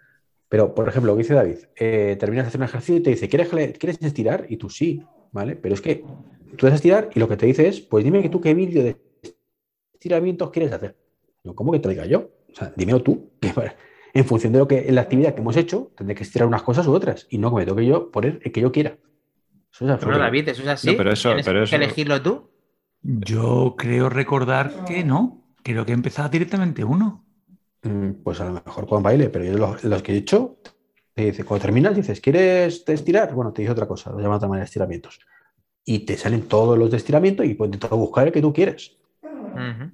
Pero, 0.50 0.74
por 0.74 0.88
ejemplo, 0.90 1.12
lo 1.12 1.16
que 1.18 1.24
dice 1.24 1.36
David, 1.36 1.58
eh, 1.76 2.18
terminas 2.20 2.46
de 2.46 2.48
hacer 2.50 2.60
un 2.62 2.66
ejercicio 2.66 2.96
y 2.98 3.02
te 3.04 3.12
dice, 3.12 3.30
¿quieres, 3.30 3.50
que- 3.50 3.74
¿quieres 3.74 4.02
estirar? 4.02 4.46
Y 4.50 4.58
tú 4.58 4.70
sí, 4.70 5.04
¿vale? 5.32 5.56
Pero 5.56 5.76
es 5.76 5.82
que 5.82 6.04
tú 6.58 6.66
vas 6.66 6.74
a 6.74 6.76
estirar 6.76 7.10
y 7.14 7.20
lo 7.20 7.28
que 7.28 7.38
te 7.38 7.46
dice 7.46 7.68
es, 7.68 7.80
pues 7.82 8.04
dime 8.04 8.22
que 8.24 8.30
tú 8.30 8.42
qué 8.42 8.54
vídeo 8.56 8.84
de 8.84 8.98
estiramientos 9.94 10.50
quieres 10.52 10.72
hacer. 10.72 10.98
Yo, 11.44 11.54
¿cómo 11.56 11.72
que 11.72 11.80
te 11.80 11.88
lo 11.88 11.92
diga 11.94 12.06
yo? 12.06 12.32
O 12.52 12.56
sea, 12.56 12.74
dímelo 12.76 13.02
tú, 13.04 13.32
que 13.42 13.50
para- 13.50 13.76
en 14.14 14.26
función 14.26 14.52
de 14.54 14.60
lo 14.60 14.68
que 14.68 14.88
en 14.88 14.96
la 14.96 15.02
actividad 15.02 15.36
que 15.36 15.42
hemos 15.42 15.56
hecho, 15.56 15.92
tendré 15.96 16.16
que 16.16 16.24
estirar 16.24 16.48
unas 16.48 16.64
cosas 16.64 16.88
u 16.88 16.94
otras, 16.94 17.28
y 17.30 17.38
no 17.38 17.52
que 17.52 17.58
me 17.58 17.66
toque 17.66 17.86
yo 17.86 18.10
poner 18.12 18.40
el 18.44 18.52
que 18.52 18.62
yo 18.62 18.72
quiera. 18.72 18.98
Eso 19.72 19.94
es. 19.94 20.02
Bueno, 20.04 20.18
David, 20.18 20.50
¿eso 20.50 20.64
es 20.64 20.68
así? 20.68 20.88
No, 20.92 20.98
pero 20.98 21.12
eso- 21.12 21.30
¿Tienes 21.30 21.46
pero 21.46 21.60
que 21.60 21.64
eso- 21.66 21.76
elegirlo 21.76 22.22
tú? 22.22 22.50
Yo 23.04 23.76
creo 23.78 24.10
recordar 24.10 24.84
que 24.86 25.04
no. 25.04 25.46
Creo 25.62 25.86
que 25.86 25.92
empezaba 25.92 26.28
directamente 26.28 26.84
uno. 26.84 27.24
Mm, 27.84 28.24
Pues 28.24 28.42
a 28.42 28.46
lo 28.46 28.54
mejor 28.54 28.88
con 28.88 29.04
baile, 29.04 29.30
pero 29.30 29.46
yo 29.46 29.58
los, 29.58 29.84
los 29.84 30.02
que 30.04 30.14
he 30.14 30.18
hecho, 30.18 30.58
te 31.14 31.26
dice, 31.26 31.44
cuando 31.46 31.64
terminas, 31.64 31.96
dices, 31.96 32.22
¿quieres 32.22 32.86
te 32.86 32.94
estirar? 32.94 33.34
Bueno, 33.34 33.54
te 33.54 33.62
dice 33.62 33.72
otra 33.72 33.88
cosa, 33.88 34.12
lo 34.12 34.18
llama 34.20 34.36
de 34.36 34.38
otra 34.38 34.50
manera 34.50 34.66
estiramientos. 34.66 35.20
Y 35.86 36.00
te 36.00 36.18
salen 36.18 36.48
todos 36.48 36.78
los 36.78 36.92
de 36.92 36.98
estiramiento 36.98 37.44
y 37.44 37.54
puedes 37.56 37.74
intentar 37.74 37.98
buscar 37.98 38.28
el 38.28 38.34
que 38.34 38.42
tú 38.42 38.54
quieres. 38.54 38.98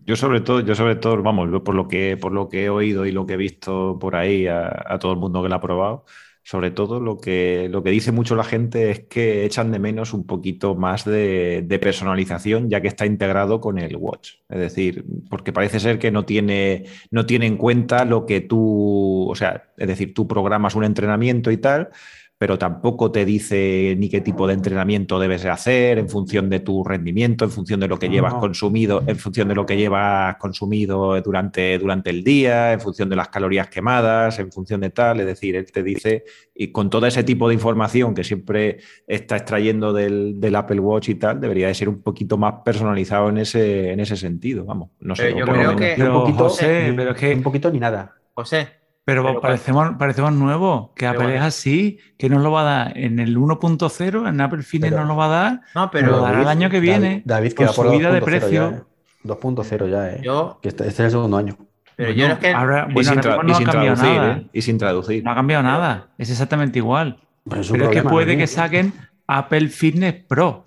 Yo 0.06 0.16
sobre 0.16 0.42
todo, 0.42 0.60
yo 0.60 0.76
sobre 0.76 0.96
todo, 0.96 1.22
vamos, 1.24 1.62
por 1.64 1.74
lo 1.76 1.88
que, 1.88 2.18
por 2.18 2.32
lo 2.32 2.50
que 2.50 2.66
he 2.66 2.70
oído 2.70 3.06
y 3.06 3.12
lo 3.12 3.26
que 3.26 3.34
he 3.34 3.38
visto 3.38 3.98
por 4.00 4.16
ahí 4.16 4.48
a, 4.48 4.68
a 4.88 5.00
todo 5.00 5.14
el 5.14 5.20
mundo 5.20 5.42
que 5.42 5.50
lo 5.50 5.56
ha 5.56 5.62
probado, 5.62 6.06
sobre 6.46 6.70
todo 6.70 7.00
lo 7.00 7.18
que, 7.18 7.68
lo 7.72 7.82
que 7.82 7.90
dice 7.90 8.12
mucho 8.12 8.36
la 8.36 8.44
gente 8.44 8.92
es 8.92 9.00
que 9.00 9.46
echan 9.46 9.72
de 9.72 9.80
menos 9.80 10.14
un 10.14 10.28
poquito 10.28 10.76
más 10.76 11.04
de, 11.04 11.66
personalización, 11.82 12.70
ya 12.70 12.82
que 12.82 12.88
está 12.88 13.08
integrado 13.08 13.60
con 13.60 13.80
el 13.80 13.96
Watch. 13.96 14.36
Es 14.48 14.60
decir, 14.60 15.06
porque 15.28 15.52
parece 15.52 15.80
ser 15.80 15.98
que 15.98 16.12
no 16.12 16.24
tiene, 16.24 16.86
no 17.10 17.26
tiene 17.26 17.48
en 17.48 17.58
cuenta 17.58 18.06
lo 18.06 18.28
que 18.28 18.42
tú, 18.42 19.28
o 19.28 19.34
sea, 19.34 19.72
es 19.76 19.88
decir, 19.88 20.14
tú 20.14 20.28
programas 20.28 20.76
un 20.76 20.84
entrenamiento 20.84 21.50
y 21.50 21.58
tal, 21.58 21.90
pero 22.38 22.58
tampoco 22.58 23.12
te 23.12 23.24
dice 23.24 23.96
ni 23.98 24.10
qué 24.10 24.20
tipo 24.20 24.46
de 24.46 24.54
entrenamiento 24.56 25.20
debes 25.20 25.44
de 25.44 25.50
hacer 25.50 25.98
en 26.00 26.10
función 26.10 26.50
de 26.50 26.60
tu 26.60 26.84
rendimiento, 26.84 27.46
en 27.46 27.52
función 27.52 27.80
de 27.80 27.88
lo 27.88 27.98
que 27.98 28.08
No, 28.08 28.14
llevas 28.14 28.34
consumido, 28.34 29.04
en 29.08 29.16
función 29.18 29.48
de 29.48 29.56
lo 29.56 29.66
que 29.66 29.78
llevas 29.78 30.36
consumido 30.36 31.20
durante, 31.22 31.78
durante 31.80 32.10
el 32.10 32.24
día, 32.26 32.74
en 32.74 32.82
función 32.82 33.10
de 33.10 33.16
las 33.16 33.30
calorías 33.30 33.70
quemadas, 33.70 34.38
en 34.40 34.52
función 34.52 34.82
de 34.82 34.90
tal. 34.90 35.22
Es 35.22 35.26
decir, 35.28 35.56
él 35.56 35.72
te 35.72 35.82
dice, 35.82 36.26
y 36.54 36.74
con 36.74 36.90
todo 36.90 37.08
ese 37.08 37.24
tipo 37.24 37.48
de 37.48 37.54
información 37.54 38.14
que 38.14 38.26
siempre 38.26 38.80
está 39.08 39.38
extrayendo 39.38 39.94
del, 39.94 40.40
del 40.40 40.56
Apple 40.58 40.80
Watch 40.82 41.10
y 41.10 41.16
tal, 41.16 41.40
debería 41.40 41.68
de 41.68 41.74
ser 41.74 41.88
un 41.88 42.02
poquito 42.02 42.38
más 42.38 42.56
personalizado 42.66 43.30
en 43.30 43.38
ese, 43.38 43.92
en 43.94 44.00
ese 44.02 44.18
sentido. 44.18 44.66
Vamos, 44.66 44.90
no 45.00 45.16
sé. 45.16 45.24
Pero 45.34 45.40
yo 45.40 45.46
creo 45.46 45.76
que- 45.78 46.04
un 46.04 46.14
poquito, 46.14 46.44
José, 46.50 46.90
ni- 46.90 46.98
pero 46.98 47.12
es 47.12 47.18
que- 47.18 47.34
un 47.34 47.44
poquito 47.44 47.72
ni 47.72 47.80
nada. 47.80 48.14
José, 48.34 48.68
Pero, 49.06 49.24
Pero 49.24 49.40
parecemos, 49.40 49.92
parecemos 50.00 50.34
nuevos, 50.34 50.90
que 50.96 51.06
Apple 51.06 51.26
bueno. 51.26 51.36
es 51.40 51.42
así, 51.44 52.00
que 52.18 52.28
nos 52.28 52.42
lo 52.42 52.52
va 52.52 52.62
a 52.62 52.64
dar 52.64 52.98
en 52.98 53.20
el 53.20 53.38
1.0, 53.38 54.28
en 54.28 54.42
Apple 54.42 54.64
Fitness 54.64 54.90
Pero- 54.92 55.02
nos 55.04 55.10
lo 55.10 55.16
va 55.16 55.26
a 55.26 55.30
dar, 55.30 55.62
no, 55.76 55.92
pero 55.92 56.10
lo 56.12 56.22
dará 56.22 56.42
el 56.42 56.48
año 56.48 56.70
que 56.72 56.80
viene, 56.80 57.22
David, 57.24 57.24
David 57.26 57.50
que 57.52 57.56
con 57.56 57.68
va 57.68 57.74
por 57.74 57.88
subida 57.88 58.12
de 58.12 58.20
2.0 58.22 58.26
precio. 58.26 58.72
ya, 58.72 58.78
¿eh? 58.78 58.84
2.0 59.24 59.88
ya, 59.92 60.10
¿eh? 60.10 60.22
yo, 60.24 60.60
Que 60.62 60.70
este, 60.70 60.88
este 60.88 61.04
es 61.04 61.06
el 61.06 61.12
segundo 61.12 61.38
año. 61.38 61.56
pero 61.96 62.10
Bueno, 62.10 62.28
yo 62.28 62.34
es 62.34 62.40
que 62.40 62.52
ahora- 62.52 62.88
y 62.90 63.04
sin, 63.04 63.10
ahora 63.10 63.22
tra- 63.22 63.44
mismo 63.44 63.44
y 63.44 63.46
no 63.48 63.54
ha 63.54 63.58
sin 63.58 63.66
cambiado 63.68 63.96
traducir, 63.96 64.20
nada. 64.22 64.38
¿eh? 64.38 64.48
Y 64.54 64.62
sin 64.64 64.78
traducir. 64.80 65.24
No 65.24 65.32
ha 65.32 65.36
cambiado 65.36 65.64
nada, 65.64 66.08
es 66.18 66.30
exactamente 66.32 66.80
igual. 66.80 67.20
Pero 67.48 67.62
es 67.62 67.70
un 67.70 67.78
Pero 67.78 67.92
es 67.92 67.96
que 67.96 68.10
puede 68.10 68.34
¿no? 68.34 68.40
que 68.40 68.48
saquen 68.48 68.92
Apple 69.28 69.68
Fitness 69.70 70.16
Pro. 70.28 70.66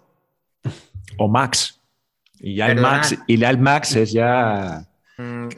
O 1.16 1.26
Max. 1.26 1.80
Y 2.38 2.54
ya 2.54 2.66
el 2.66 2.76
Perdona. 2.76 2.96
Max, 2.98 3.18
y 3.26 3.36
ya 3.36 3.50
el 3.50 3.58
Max 3.58 3.96
es 3.96 4.12
ya 4.12 4.84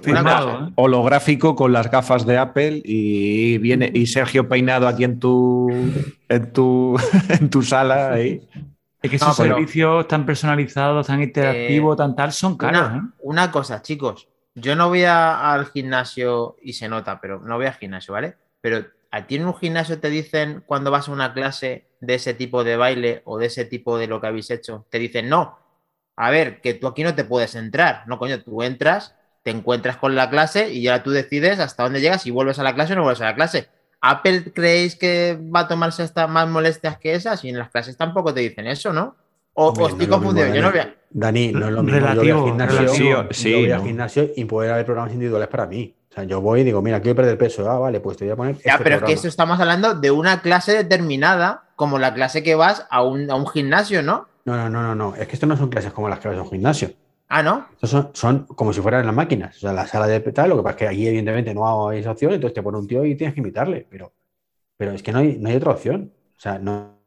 Firmado, 0.02 0.52
cosa, 0.52 0.64
¿eh? 0.68 0.72
holográfico 0.76 1.54
con 1.54 1.72
las 1.72 1.90
gafas 1.90 2.24
de 2.24 2.38
Apple 2.38 2.80
y 2.84 3.58
viene 3.58 3.90
y 3.92 4.06
Sergio 4.06 4.48
peinado 4.48 4.88
aquí 4.88 5.04
en 5.04 5.20
tu 5.20 5.68
en 6.28 6.52
tu 6.52 6.96
en 7.28 7.50
tu 7.50 7.62
sala 7.62 8.12
ahí. 8.12 8.48
Es 9.02 9.10
que 9.10 9.16
No, 9.18 9.26
esos 9.26 9.36
pero- 9.38 9.54
servicios 9.56 10.08
tan 10.08 10.24
personalizados, 10.26 11.06
tan 11.06 11.22
interactivos, 11.22 11.96
tan 11.96 12.16
tal, 12.16 12.32
son 12.32 12.56
caros. 12.56 12.80
¿eh? 12.80 12.84
una, 12.84 13.12
una 13.20 13.50
cosa, 13.50 13.82
chicos. 13.82 14.28
Yo 14.54 14.74
no 14.76 14.88
voy 14.88 15.04
a- 15.04 15.52
al 15.52 15.66
gimnasio 15.66 16.56
y 16.62 16.72
se 16.74 16.88
nota, 16.88 17.20
pero 17.20 17.40
no 17.40 17.56
voy 17.56 17.66
al 17.66 17.74
gimnasio, 17.74 18.14
¿vale? 18.14 18.36
Pero 18.60 18.84
a 19.10 19.26
ti 19.26 19.36
en 19.36 19.46
un 19.46 19.54
gimnasio 19.54 19.98
te 20.00 20.08
dicen 20.10 20.62
cuando 20.66 20.90
vas 20.90 21.08
a 21.08 21.12
una 21.12 21.32
clase 21.34 21.86
de 22.00 22.14
ese 22.14 22.32
tipo 22.34 22.64
de 22.64 22.76
baile 22.76 23.22
o 23.24 23.38
de 23.38 23.46
ese 23.46 23.64
tipo 23.66 23.98
de 23.98 24.06
lo 24.06 24.20
que 24.20 24.26
habéis 24.26 24.50
hecho, 24.50 24.86
te 24.90 24.98
dicen, 24.98 25.28
no, 25.28 25.58
a 26.16 26.30
ver, 26.30 26.60
que 26.60 26.74
tú 26.74 26.86
aquí 26.86 27.02
no 27.02 27.14
te 27.14 27.24
puedes 27.24 27.54
entrar. 27.54 28.04
No, 28.06 28.18
coño, 28.18 28.42
tú 28.42 28.62
entras, 28.62 29.16
te 29.42 29.50
encuentras 29.50 29.96
con 29.96 30.14
la 30.14 30.28
clase 30.30 30.70
y 30.72 30.82
ya 30.82 31.02
tú 31.02 31.10
decides 31.10 31.58
hasta 31.60 31.82
dónde 31.84 32.00
llegas 32.00 32.26
y 32.26 32.30
vuelves 32.30 32.58
a 32.58 32.62
la 32.62 32.74
clase 32.74 32.92
o 32.92 32.96
no 32.96 33.02
vuelves 33.02 33.20
a 33.22 33.26
la 33.26 33.34
clase. 33.34 33.68
¿Apple 34.02 34.52
creéis 34.54 34.96
que 34.96 35.38
va 35.54 35.60
a 35.60 35.68
tomarse 35.68 36.02
hasta 36.02 36.26
más 36.26 36.48
molestias 36.48 36.98
que 36.98 37.14
esas? 37.14 37.44
Y 37.44 37.50
en 37.50 37.58
las 37.58 37.70
clases 37.70 37.96
tampoco 37.96 38.32
te 38.32 38.40
dicen 38.40 38.66
eso, 38.66 38.92
¿no? 38.92 39.14
O, 39.54 39.68
Hombre, 39.68 39.84
o 39.84 39.86
no 39.88 39.92
estoy 39.94 40.06
mismo, 40.06 40.16
confundido. 40.16 40.54
Yo 40.54 40.62
no 40.62 40.68
a- 40.68 40.88
Dani, 41.10 41.52
no 41.52 41.66
es 41.66 41.72
lo 41.72 41.82
mismo. 41.82 41.98
yo 41.98 42.04
voy 42.06 42.10
Relativo, 42.14 42.38
al 42.38 42.44
gimnasio, 42.46 42.78
relativo. 42.80 43.24
Sí, 43.32 43.50
yo 43.50 43.58
voy 43.58 43.70
al 43.72 43.78
¿no? 43.80 43.84
gimnasio 43.86 44.30
y 44.36 44.44
puede 44.44 44.70
haber 44.72 44.84
programas 44.86 45.12
individuales 45.12 45.48
para 45.48 45.66
mí. 45.66 45.94
O 46.10 46.14
sea, 46.14 46.24
yo 46.24 46.40
voy 46.40 46.60
y 46.60 46.64
digo, 46.64 46.80
mira, 46.82 47.00
quiero 47.00 47.16
perder 47.16 47.36
peso. 47.38 47.70
Ah, 47.70 47.78
vale, 47.78 48.00
pues 48.00 48.16
te 48.16 48.24
voy 48.24 48.32
a 48.32 48.36
poner. 48.36 48.54
Ya, 48.64 48.72
este 48.72 48.84
pero 48.84 48.96
es 48.96 49.00
que 49.00 49.04
programa. 49.06 49.12
eso 49.18 49.28
estamos 49.28 49.60
hablando 49.60 49.94
de 49.94 50.10
una 50.10 50.40
clase 50.40 50.72
determinada, 50.72 51.64
como 51.76 51.98
la 51.98 52.14
clase 52.14 52.42
que 52.42 52.54
vas 52.54 52.86
a 52.90 53.02
un, 53.02 53.30
a 53.30 53.34
un 53.34 53.46
gimnasio, 53.48 54.02
¿no? 54.02 54.28
No, 54.44 54.56
no, 54.56 54.70
no, 54.70 54.82
no, 54.82 54.94
no. 54.94 55.14
Es 55.16 55.26
que 55.28 55.34
esto 55.34 55.46
no 55.46 55.56
son 55.56 55.68
clases 55.68 55.92
como 55.92 56.08
las 56.08 56.18
clases 56.20 56.38
de 56.38 56.42
un 56.42 56.50
gimnasio. 56.50 56.92
Ah, 57.32 57.44
¿no? 57.44 57.68
Son, 57.82 58.10
son 58.12 58.44
como 58.44 58.72
si 58.72 58.80
fueran 58.80 59.06
las 59.06 59.14
máquinas. 59.14 59.56
O 59.56 59.60
sea, 59.60 59.72
la 59.72 59.86
sala 59.86 60.08
de 60.08 60.18
tal, 60.20 60.50
lo 60.50 60.56
que 60.56 60.62
pasa 60.64 60.72
es 60.72 60.76
que 60.78 60.88
aquí, 60.88 61.06
evidentemente, 61.06 61.54
no 61.54 61.88
hay 61.88 62.00
esa 62.00 62.10
opción, 62.10 62.32
entonces 62.34 62.54
te 62.54 62.62
pone 62.62 62.76
un 62.76 62.88
tío 62.88 63.04
y 63.04 63.14
tienes 63.14 63.34
que 63.34 63.40
imitarle. 63.40 63.86
Pero, 63.88 64.12
pero 64.76 64.90
es 64.90 65.02
que 65.02 65.12
no 65.12 65.20
hay, 65.20 65.38
no 65.38 65.48
hay 65.48 65.54
otra 65.56 65.70
opción. 65.70 66.12
O 66.36 66.40
sea, 66.40 66.58
no. 66.58 66.98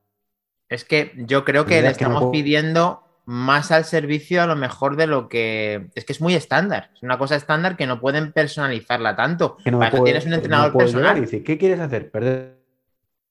Es 0.69 0.86
que 0.86 1.12
yo 1.17 1.43
creo 1.43 1.65
que 1.65 1.75
le 1.75 1.81
que 1.81 1.83
no 1.83 1.91
estamos 1.91 2.31
pidiendo 2.31 3.03
más 3.25 3.71
al 3.71 3.83
servicio 3.83 4.41
a 4.41 4.47
lo 4.47 4.55
mejor 4.55 4.95
de 4.95 5.07
lo 5.07 5.27
que... 5.27 5.89
Es 5.93 6.05
que 6.05 6.13
es 6.13 6.21
muy 6.21 6.36
estándar. 6.36 6.89
Es 6.95 7.03
una 7.03 7.17
cosa 7.17 7.36
estándar 7.36 7.75
que 7.75 7.86
no 7.86 7.99
pueden 7.99 8.31
personalizarla 8.31 9.15
tanto. 9.17 9.57
que 9.57 9.71
no 9.71 9.79
Para 9.79 9.91
puedo- 9.91 10.05
tienes 10.05 10.25
un 10.25 10.33
entrenador 10.33 10.71
puedo 10.71 10.86
personal. 10.86 11.17
Y 11.17 11.21
dice, 11.21 11.43
¿qué 11.43 11.57
quieres 11.57 11.79
hacer? 11.81 12.09
Perder. 12.12 12.63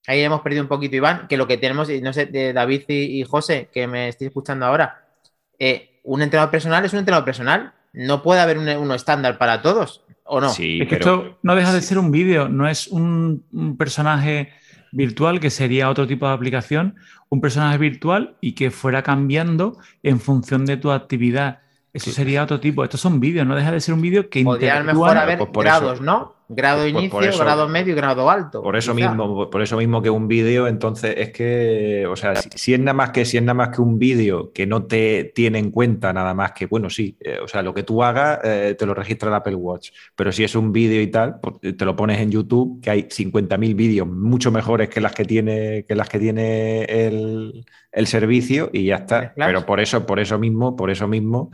Ahí 0.06 0.20
hemos 0.20 0.40
perdido 0.42 0.62
un 0.62 0.68
poquito, 0.68 0.96
Iván, 0.96 1.26
que 1.28 1.36
lo 1.38 1.46
que 1.46 1.56
tenemos, 1.56 1.88
y 1.88 2.00
no 2.02 2.12
sé, 2.12 2.26
de 2.26 2.52
David 2.52 2.82
y, 2.88 3.20
y 3.20 3.24
José, 3.24 3.68
que 3.72 3.86
me 3.86 4.08
estoy 4.08 4.26
escuchando 4.26 4.66
ahora, 4.66 5.04
eh, 5.58 5.91
un 6.02 6.22
entrenador 6.22 6.50
personal 6.50 6.84
es 6.84 6.92
un 6.92 6.98
entrenador 7.00 7.24
personal. 7.24 7.72
No 7.92 8.22
puede 8.22 8.40
haber 8.40 8.58
un- 8.58 8.68
uno 8.68 8.94
estándar 8.94 9.38
para 9.38 9.62
todos, 9.62 10.04
¿o 10.24 10.40
no? 10.40 10.48
Sí, 10.50 10.80
Es 10.82 10.88
que 10.88 10.96
pero 10.96 11.14
esto 11.24 11.38
no 11.42 11.54
deja 11.54 11.72
de 11.72 11.82
ser 11.82 11.98
un 11.98 12.10
vídeo, 12.10 12.48
no 12.48 12.66
es 12.68 12.88
un, 12.88 13.44
un 13.52 13.76
personaje 13.76 14.50
virtual 14.92 15.40
que 15.40 15.50
sería 15.50 15.88
otro 15.90 16.06
tipo 16.06 16.26
de 16.26 16.34
aplicación, 16.34 16.96
un 17.28 17.40
personaje 17.40 17.78
virtual 17.78 18.36
y 18.40 18.52
que 18.52 18.70
fuera 18.70 19.02
cambiando 19.02 19.78
en 20.02 20.20
función 20.20 20.66
de 20.66 20.76
tu 20.76 20.90
actividad. 20.90 21.60
Eso 21.94 22.06
Sí. 22.10 22.16
sería 22.16 22.42
otro 22.42 22.58
tipo. 22.60 22.82
Estos 22.84 23.00
son 23.00 23.20
vídeos, 23.20 23.46
no 23.46 23.54
deja 23.54 23.70
de 23.70 23.80
ser 23.80 23.94
un 23.94 24.00
vídeo 24.00 24.30
que 24.30 24.42
Podría 24.42 24.76
a 24.76 24.78
lo 24.80 24.84
mejor 24.86 25.16
haber 25.16 25.38
pues 25.38 25.64
grados, 25.66 25.94
eso- 25.94 26.02
¿no? 26.02 26.34
Grado 26.48 26.82
pues 26.82 26.92
inicio, 26.92 27.20
eso- 27.20 27.38
grado 27.44 27.68
medio 27.68 27.92
y 27.92 27.96
grado 27.96 28.28
alto. 28.28 28.62
Por 28.62 28.76
eso 28.76 28.94
quizá. 28.94 29.08
mismo, 29.08 29.48
por 29.48 29.62
eso 29.62 29.76
mismo 29.78 30.02
que 30.02 30.10
un 30.10 30.28
vídeo, 30.28 30.66
entonces 30.66 31.14
es 31.16 31.30
que, 31.30 32.06
o 32.06 32.14
sea, 32.16 32.36
si, 32.36 32.50
si 32.54 32.74
es 32.74 32.80
nada 32.80 32.92
más 32.92 33.10
que 33.10 33.24
si 33.24 33.38
es 33.38 33.42
nada 33.42 33.54
más 33.54 33.68
que 33.70 33.80
un 33.80 33.98
vídeo 33.98 34.52
que 34.52 34.66
no 34.66 34.84
te 34.84 35.32
tiene 35.34 35.58
en 35.58 35.70
cuenta 35.70 36.12
nada 36.12 36.34
más 36.34 36.52
que, 36.52 36.66
bueno, 36.66 36.90
sí, 36.90 37.16
eh, 37.20 37.38
o 37.42 37.48
sea, 37.48 37.62
lo 37.62 37.72
que 37.72 37.84
tú 37.84 38.02
hagas 38.02 38.40
eh, 38.44 38.74
te 38.78 38.84
lo 38.84 38.92
registra 38.92 39.28
el 39.30 39.34
Apple 39.34 39.54
Watch, 39.54 39.90
pero 40.14 40.30
si 40.32 40.44
es 40.44 40.54
un 40.54 40.72
vídeo 40.72 41.00
y 41.00 41.06
tal, 41.06 41.40
pues, 41.40 41.76
te 41.76 41.84
lo 41.84 41.96
pones 41.96 42.20
en 42.20 42.30
YouTube, 42.30 42.80
que 42.82 42.90
hay 42.90 43.02
50.000 43.08 43.74
vídeos 43.74 44.06
mucho 44.06 44.50
mejores 44.50 44.88
que 44.90 45.00
las 45.00 45.12
que 45.14 45.24
tiene 45.24 45.84
que 45.88 45.94
las 45.94 46.08
que 46.08 46.18
tiene 46.18 46.82
el, 46.84 47.64
el 47.92 48.06
servicio 48.06 48.68
y 48.72 48.84
ya 48.84 48.96
está. 48.96 49.32
Pero 49.36 49.64
por 49.64 49.80
eso, 49.80 50.04
por 50.04 50.20
eso 50.20 50.38
mismo, 50.38 50.76
por 50.76 50.90
eso 50.90 51.08
mismo. 51.08 51.50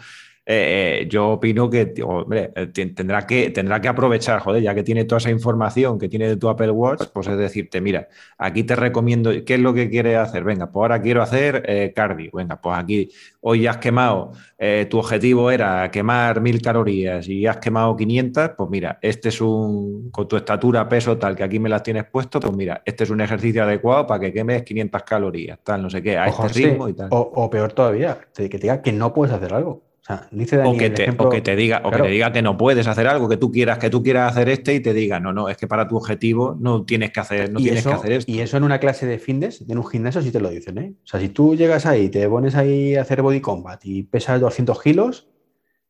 Eh, 0.51 1.07
yo 1.11 1.29
opino 1.33 1.69
que 1.69 1.93
hombre, 2.03 2.51
eh, 2.57 2.67
te- 2.69 2.87
tendrá, 2.87 3.27
que, 3.27 3.51
tendrá 3.51 3.81
que 3.83 3.89
aprovechar, 3.89 4.41
joder, 4.41 4.63
ya 4.63 4.75
que 4.75 4.83
tiene 4.83 5.05
toda 5.05 5.19
esa 5.19 5.31
información 5.31 5.99
que 5.99 6.09
tiene 6.09 6.27
de 6.27 6.37
tu 6.39 6.49
Apple 6.49 6.71
Watch, 6.71 7.03
pues 7.13 7.27
es 7.29 7.37
decirte, 7.37 7.81
mira, 7.83 8.09
aquí 8.39 8.65
te 8.65 8.75
recomiendo, 8.75 9.31
¿qué 9.45 9.55
es 9.55 9.61
lo 9.61 9.75
que 9.75 9.91
quieres 9.91 10.17
hacer? 10.17 10.45
Venga, 10.45 10.71
pues 10.71 10.83
ahora 10.85 11.03
quiero 11.03 11.21
hacer 11.23 11.63
eh, 11.67 11.93
cardio. 11.95 12.31
Venga, 12.33 12.61
pues 12.61 12.79
aquí 12.79 13.11
hoy 13.41 13.67
has 13.67 13.77
quemado, 13.77 14.33
eh, 14.59 14.87
tu 14.89 14.99
objetivo 14.99 15.51
era 15.51 15.91
quemar 15.91 16.41
mil 16.41 16.63
calorías 16.63 17.29
y 17.29 17.47
has 17.47 17.59
quemado 17.59 17.95
500, 17.97 18.51
pues 18.57 18.71
mira, 18.71 18.99
este 19.03 19.29
es 19.29 19.41
un, 19.43 20.11
con 20.11 20.27
tu 20.29 20.37
estatura, 20.37 20.89
peso 20.89 21.19
tal, 21.19 21.37
que 21.37 21.43
aquí 21.45 21.59
me 21.59 21.69
las 21.69 21.83
tienes 21.83 22.05
puesto, 22.11 22.41
pues 22.41 22.55
mira, 22.57 22.83
este 22.87 23.05
es 23.05 23.11
un 23.11 23.21
ejercicio 23.21 23.63
adecuado 23.65 24.07
para 24.07 24.21
que 24.21 24.33
quemes 24.33 24.63
500 24.63 25.03
calorías, 25.03 25.59
tal, 25.63 25.83
no 25.83 25.91
sé 25.91 26.03
qué, 26.03 26.17
a 26.17 26.29
Ojo, 26.29 26.47
este 26.47 26.55
sí, 26.61 26.65
ritmo 26.67 26.89
y 26.89 26.95
tal. 26.95 27.09
O, 27.13 27.19
o 27.19 27.51
peor 27.51 27.73
todavía, 27.73 28.19
que 28.35 28.49
te 28.49 28.59
diga 28.59 28.81
que 28.83 28.93
no 28.93 29.13
puedes 29.13 29.35
hacer 29.35 29.53
algo. 29.55 29.88
O 30.09 30.11
sea, 30.11 30.27
dice 30.31 30.57
O 30.57 30.61
Dani 30.61 30.79
que, 30.79 30.89
te, 30.91 31.05
ejemplo- 31.05 31.27
o 31.27 31.31
que 31.31 31.43
te 31.43 31.55
diga, 31.55 31.83
o 31.85 31.91
que 31.91 31.99
te 31.99 32.09
diga 32.09 32.33
que 32.33 32.41
no 32.41 32.57
puedes 32.57 32.87
hacer 32.87 33.07
algo, 33.07 33.29
que 33.29 33.37
tú 33.37 33.53
quieras, 33.53 33.79
que 33.79 33.91
tú 33.91 34.03
quieras 34.03 34.33
hacer 34.33 34.49
este 34.49 34.75
y 34.75 34.81
te 34.81 34.95
diga, 34.95 35.21
no, 35.21 35.35
no, 35.35 35.51
es 35.51 35.59
que 35.59 35.67
para 35.67 35.87
tu 35.87 35.97
objetivo 35.99 36.57
no 36.59 36.85
tienes 36.87 37.13
que 37.13 37.21
hacer, 37.21 37.53
no 37.53 37.61
y, 37.61 37.65
tienes 37.65 37.81
eso, 37.81 37.91
que 37.91 37.95
hacer 37.97 38.13
esto. 38.13 38.33
y 38.33 38.41
eso 38.41 38.57
en 38.57 38.65
una 38.65 38.79
clase 38.81 39.05
de 39.07 39.19
fitness, 39.19 39.63
en 39.69 39.77
un 39.77 39.87
gimnasio, 39.87 40.23
sí 40.23 40.31
te 40.33 40.41
lo 40.41 40.49
dicen, 40.49 40.79
¿eh? 40.79 40.95
O 41.05 41.07
sea, 41.07 41.21
si 41.21 41.29
tú 41.29 41.55
llegas 41.55 41.85
ahí, 41.85 42.09
te 42.09 42.27
pones 42.27 42.55
ahí 42.55 42.95
a 42.97 43.03
hacer 43.03 43.21
body 43.21 43.41
combat 43.43 43.85
y 43.85 44.03
pesas 44.05 44.41
200 44.41 44.81
kilos, 44.83 45.29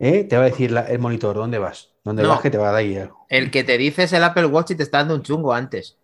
¿eh? 0.00 0.24
te 0.24 0.36
va 0.36 0.42
a 0.42 0.46
decir 0.46 0.72
la- 0.72 0.88
el 0.88 0.98
monitor, 0.98 1.36
¿dónde 1.36 1.58
vas? 1.58 1.94
¿Dónde 2.04 2.24
No. 2.24 2.30
vas 2.30 2.40
que 2.40 2.50
te 2.50 2.58
va 2.58 2.70
a 2.70 2.72
dar 2.72 2.80
ahí 2.80 2.96
algo? 2.96 3.26
El 3.28 3.50
que 3.52 3.62
te 3.62 3.78
dice 3.78 4.04
es 4.04 4.12
el 4.12 4.24
Apple 4.24 4.46
Watch 4.46 4.72
y 4.72 4.74
te 4.74 4.82
está 4.82 4.98
dando 4.98 5.14
un 5.14 5.22
chungo 5.22 5.52
antes. 5.52 5.97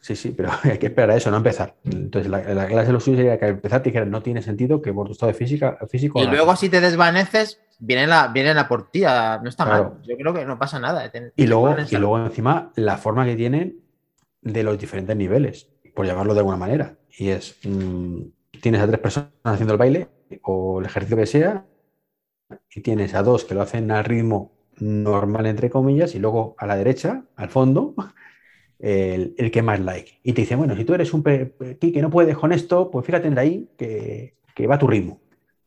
Sí, 0.00 0.16
sí, 0.16 0.30
pero 0.36 0.50
hay 0.64 0.78
que 0.78 0.86
esperar 0.86 1.10
a 1.10 1.16
eso, 1.16 1.30
no 1.30 1.36
empezar. 1.36 1.76
Entonces, 1.84 2.30
la, 2.30 2.40
la 2.54 2.66
clase 2.66 2.88
de 2.88 2.92
lo 2.92 3.00
suyo 3.00 3.16
sería 3.18 3.38
que 3.38 3.44
al 3.44 3.50
empezar 3.52 3.82
te 3.82 3.90
dijeran, 3.90 4.10
no 4.10 4.22
tiene 4.22 4.42
sentido 4.42 4.82
que 4.82 4.92
por 4.92 5.06
tu 5.06 5.12
estado 5.12 5.30
de 5.32 5.38
física, 5.38 5.78
físico... 5.88 6.20
Y 6.20 6.26
luego 6.26 6.52
esto". 6.52 6.56
si 6.56 6.68
te 6.68 6.80
desvaneces, 6.80 7.60
vienen 7.78 8.10
a, 8.12 8.28
vienen 8.28 8.58
a 8.58 8.66
por 8.68 8.90
ti. 8.90 9.00
no 9.02 9.48
está 9.48 9.64
Claro. 9.64 9.90
mal. 9.94 10.02
Yo 10.02 10.16
creo 10.16 10.34
que 10.34 10.44
no 10.44 10.58
pasa 10.58 10.78
nada. 10.80 11.08
Te- 11.10 11.32
Y 11.36 11.46
luego, 11.46 11.76
y 11.88 11.96
luego 11.96 12.18
encima 12.24 12.72
la 12.76 12.96
forma 12.98 13.24
que 13.24 13.36
tienen 13.36 13.80
de 14.42 14.62
los 14.62 14.78
diferentes 14.78 15.16
niveles, 15.16 15.68
por 15.94 16.06
llamarlo 16.06 16.34
de 16.34 16.40
alguna 16.40 16.56
manera. 16.56 16.96
Y 17.16 17.28
es, 17.28 17.56
mm, 17.64 18.22
tienes 18.60 18.80
a 18.80 18.86
tres 18.86 18.98
personas 18.98 19.30
haciendo 19.44 19.74
el 19.74 19.78
baile 19.78 20.08
o 20.42 20.80
el 20.80 20.86
ejercicio 20.86 21.16
que 21.16 21.26
sea, 21.26 21.64
y 22.74 22.80
tienes 22.80 23.14
a 23.14 23.22
dos 23.22 23.44
que 23.44 23.54
lo 23.54 23.62
hacen 23.62 23.90
al 23.92 24.04
ritmo 24.04 24.52
normal, 24.78 25.46
entre 25.46 25.70
comillas, 25.70 26.14
y 26.14 26.18
luego 26.18 26.54
a 26.58 26.66
la 26.66 26.76
derecha, 26.76 27.24
al 27.36 27.50
fondo, 27.50 27.94
el, 28.80 29.34
el 29.38 29.50
que 29.50 29.62
más 29.62 29.78
like. 29.80 30.20
Y 30.22 30.32
te 30.32 30.42
dice, 30.42 30.56
bueno, 30.56 30.74
si 30.76 30.84
tú 30.84 30.94
eres 30.94 31.12
un 31.12 31.22
que 31.22 31.98
no 32.02 32.10
puedes 32.10 32.36
con 32.36 32.52
esto, 32.52 32.90
pues 32.90 33.04
fíjate 33.06 33.28
en 33.28 33.34
de 33.34 33.40
ahí 33.40 33.68
que, 33.76 34.34
que 34.54 34.66
va 34.66 34.76
a 34.76 34.78
tu 34.78 34.86
ritmo. 34.86 35.20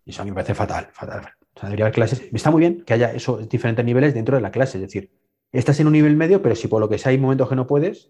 Y 0.05 0.09
eso 0.11 0.21
a 0.21 0.25
mí 0.25 0.31
me 0.31 0.35
parece 0.35 0.53
fatal, 0.55 0.89
fatal. 0.91 1.29
O 1.55 1.59
sea, 1.59 1.69
debería 1.69 1.85
haber 1.85 1.93
clases. 1.95 2.21
Está 2.33 2.51
muy 2.51 2.59
bien 2.59 2.83
que 2.83 2.93
haya 2.93 3.13
esos 3.13 3.47
diferentes 3.47 3.85
niveles 3.85 4.13
dentro 4.13 4.35
de 4.35 4.41
la 4.41 4.51
clase. 4.51 4.77
Es 4.77 4.81
decir, 4.81 5.11
estás 5.51 5.79
en 5.79 5.87
un 5.87 5.93
nivel 5.93 6.15
medio, 6.15 6.41
pero 6.41 6.55
si 6.55 6.67
por 6.67 6.81
lo 6.81 6.89
que 6.89 6.97
sea 6.97 7.11
hay 7.11 7.17
momentos 7.19 7.47
que 7.47 7.55
no 7.55 7.67
puedes, 7.67 8.09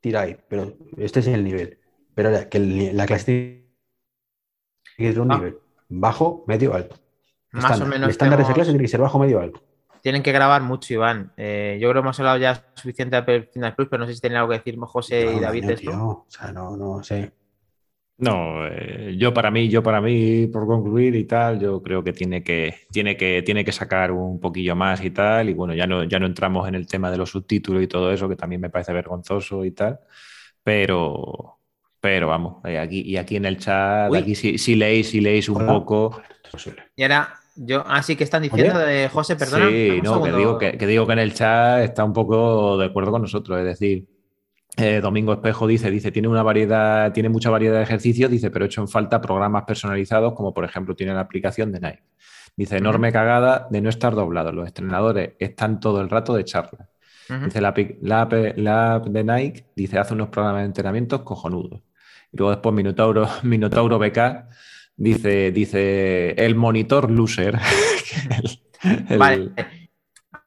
tira 0.00 0.22
ahí. 0.22 0.36
Pero 0.48 0.76
este 0.96 1.20
es 1.20 1.26
el 1.26 1.42
nivel. 1.44 1.78
Pero 2.14 2.30
la- 2.30 2.48
que 2.48 2.58
el- 2.58 2.96
la 2.96 3.06
clase 3.06 3.66
tiene 4.96 5.10
que 5.10 5.14
tener 5.14 5.20
un 5.20 5.32
Ah. 5.32 5.36
nivel 5.38 5.58
bajo, 5.88 6.44
medio, 6.46 6.72
alto. 6.74 6.96
Más 7.52 7.64
Estándar. 7.64 7.86
o 7.86 7.90
menos 7.90 8.04
El 8.06 8.10
estándar 8.10 8.38
de 8.38 8.44
esa 8.44 8.54
clase 8.54 8.70
tiene 8.70 8.84
que 8.84 8.88
ser 8.88 9.00
bajo, 9.00 9.18
medio, 9.18 9.40
alto. 9.40 9.60
Tienen 10.04 10.22
que 10.22 10.32
grabar 10.32 10.62
mucho, 10.62 10.92
Iván. 10.92 11.32
Eh, 11.36 11.78
yo 11.80 11.88
creo 11.88 12.02
que 12.02 12.06
hemos 12.06 12.20
hablado 12.20 12.36
ya 12.36 12.62
suficiente 12.74 13.20
de 13.22 13.42
Fitness 13.44 13.74
Plus, 13.74 13.88
pero 13.90 14.00
no 14.02 14.06
sé 14.06 14.14
si 14.14 14.20
tienen 14.20 14.36
algo 14.38 14.50
que 14.50 14.58
decir 14.58 14.78
José 14.78 15.22
y 15.22 15.24
No, 15.36 15.40
David 15.40 15.62
coño, 15.62 15.68
de 15.68 15.74
esto. 15.74 15.90
tío. 15.90 16.08
O 16.08 16.26
sea, 16.28 16.52
no, 16.52 16.76
no 16.76 17.02
sé. 17.02 17.32
No, 18.16 18.66
eh, 18.68 19.16
yo 19.18 19.34
para 19.34 19.50
mí, 19.50 19.68
yo 19.68 19.82
para 19.82 20.00
mí, 20.00 20.46
por 20.46 20.66
concluir 20.66 21.16
y 21.16 21.24
tal, 21.24 21.58
yo 21.58 21.82
creo 21.82 22.04
que 22.04 22.12
tiene 22.12 22.44
que, 22.44 22.72
tiene 22.92 23.16
que, 23.16 23.42
tiene 23.42 23.64
que 23.64 23.72
sacar 23.72 24.12
un 24.12 24.38
poquillo 24.40 24.76
más 24.76 25.02
y 25.04 25.10
tal. 25.10 25.48
Y 25.48 25.54
bueno, 25.54 25.74
ya 25.74 25.86
no, 25.86 26.04
ya 26.04 26.20
no 26.20 26.26
entramos 26.26 26.68
en 26.68 26.76
el 26.76 26.86
tema 26.86 27.10
de 27.10 27.16
los 27.18 27.30
subtítulos 27.30 27.82
y 27.82 27.88
todo 27.88 28.12
eso, 28.12 28.28
que 28.28 28.36
también 28.36 28.60
me 28.60 28.70
parece 28.70 28.92
vergonzoso 28.92 29.64
y 29.64 29.72
tal. 29.72 29.98
Pero, 30.62 31.58
pero 32.00 32.28
vamos, 32.28 32.64
eh, 32.64 32.78
aquí, 32.78 33.00
y 33.02 33.16
aquí 33.16 33.36
en 33.36 33.46
el 33.46 33.58
chat, 33.58 34.10
Uy. 34.12 34.18
aquí 34.18 34.34
si, 34.36 34.58
si 34.58 34.76
leéis, 34.76 35.10
si 35.10 35.20
leéis 35.20 35.48
un 35.48 35.56
Hola. 35.56 35.66
poco. 35.66 36.22
Es 36.44 36.50
posible. 36.50 36.84
Y 36.96 37.02
ahora, 37.02 37.34
yo, 37.56 37.84
así 37.86 38.16
que 38.16 38.24
están 38.24 38.42
diciendo 38.42 38.78
de 38.86 39.08
José, 39.08 39.36
perdona. 39.36 39.68
sí, 39.68 40.00
no, 40.02 40.14
que 40.22 40.30
digo 40.38 40.58
que, 40.58 40.78
que 40.78 40.86
digo 40.86 41.06
que 41.06 41.12
en 41.12 41.18
el 41.20 41.34
chat 41.34 41.82
está 41.82 42.04
un 42.04 42.12
poco 42.12 42.76
de 42.78 42.86
acuerdo 42.86 43.10
con 43.12 43.22
nosotros. 43.22 43.58
Es 43.58 43.64
decir, 43.64 44.06
eh, 44.76 45.00
Domingo 45.00 45.32
Espejo 45.32 45.66
dice, 45.66 45.90
dice, 45.90 46.10
tiene 46.10 46.26
una 46.28 46.42
variedad, 46.42 47.12
tiene 47.12 47.28
mucha 47.28 47.50
variedad 47.50 47.76
de 47.76 47.84
ejercicios, 47.84 48.30
dice, 48.30 48.50
pero 48.50 48.64
he 48.64 48.68
hecho 48.68 48.80
en 48.80 48.88
falta 48.88 49.20
programas 49.20 49.64
personalizados, 49.64 50.32
como 50.34 50.52
por 50.52 50.64
ejemplo 50.64 50.94
tiene 50.96 51.14
la 51.14 51.20
aplicación 51.20 51.70
de 51.72 51.80
Nike. 51.80 52.02
Dice, 52.56 52.76
enorme 52.76 53.12
cagada 53.12 53.66
de 53.70 53.80
no 53.80 53.88
estar 53.88 54.14
doblado. 54.14 54.52
Los 54.52 54.66
entrenadores 54.68 55.32
están 55.38 55.80
todo 55.80 56.00
el 56.00 56.08
rato 56.10 56.34
de 56.34 56.44
charla. 56.44 56.88
Dice, 57.46 57.60
la, 57.60 57.68
app- 57.68 57.98
la 58.02 58.20
app, 58.22 58.32
la 58.56 58.94
app 58.96 59.06
de 59.06 59.24
Nike, 59.24 59.66
dice, 59.74 59.98
hace 59.98 60.14
unos 60.14 60.28
programas 60.28 60.62
de 60.62 60.66
entrenamientos 60.66 61.22
cojonudos. 61.22 61.80
Y 62.32 62.36
luego 62.36 62.50
después 62.50 62.74
Minotauro, 62.74 63.28
Minotauro 63.44 63.98
BK 63.98 64.18
dice, 64.96 65.52
dice, 65.52 66.30
el 66.32 66.54
monitor 66.54 67.10
loser. 67.10 67.58
El- 68.30 68.60
el- 69.08 69.18
Vale. 69.18 69.52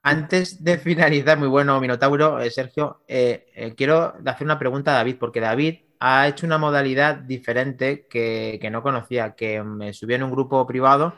Antes 0.04 0.64
de 0.64 0.78
finalizar, 0.78 1.38
muy 1.38 1.48
bueno, 1.50 1.80
Minotauro, 1.82 2.40
eh, 2.40 2.50
Sergio, 2.52 3.02
eh, 3.08 3.46
eh, 3.56 3.76
quiero 3.76 4.14
hacer 4.26 4.46
una 4.46 4.60
pregunta 4.60 4.92
a 4.92 4.96
David, 4.96 5.18
porque 5.20 5.42
David 5.42 5.76
ha 6.00 6.28
hecho 6.28 6.46
una 6.46 6.58
modalidad 6.58 7.18
diferente 7.18 8.08
que, 8.10 8.58
que 8.62 8.70
no 8.70 8.84
conocía, 8.84 9.36
que 9.36 9.64
me 9.64 9.94
subió 9.94 10.16
en 10.16 10.24
un 10.24 10.32
grupo 10.32 10.66
privado. 10.68 11.16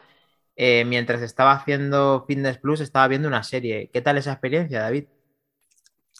eh, 0.57 0.85
mientras 0.85 1.21
estaba 1.21 1.53
haciendo 1.53 2.25
Fitness 2.27 2.57
Plus, 2.59 2.81
estaba 2.81 3.07
viendo 3.07 3.27
una 3.29 3.43
serie. 3.43 3.89
¿Qué 3.93 4.01
tal 4.01 4.17
esa 4.17 4.33
experiencia, 4.33 4.81
David? 4.81 5.05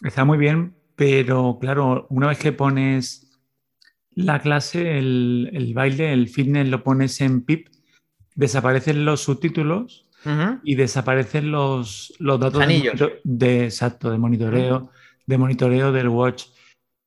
Está 0.04 0.24
muy 0.26 0.38
bien, 0.38 0.76
pero 0.96 1.58
claro, 1.60 2.08
una 2.10 2.28
vez 2.28 2.40
que 2.40 2.52
pones 2.54 3.29
la 4.16 4.40
clase, 4.40 4.98
el, 4.98 5.50
el 5.54 5.74
baile, 5.74 6.14
el 6.14 6.28
fitness 6.28 6.68
lo 6.68 6.84
pones 6.84 7.22
en 7.22 7.42
PIP, 7.44 7.68
desaparecen 8.36 9.06
los 9.06 9.22
subtítulos 9.22 10.06
y 10.64 10.76
desaparecen 10.76 11.52
los, 11.52 12.14
los 12.20 12.40
datos 12.40 12.60
de, 12.60 12.64
Anillos. 12.66 13.00
de- 13.24 13.64
exacto, 13.66 14.12
de 14.12 14.18
monitoreo, 14.18 14.92
de 15.26 15.38
monitoreo 15.38 15.92
del 15.92 16.10
watch. 16.10 16.46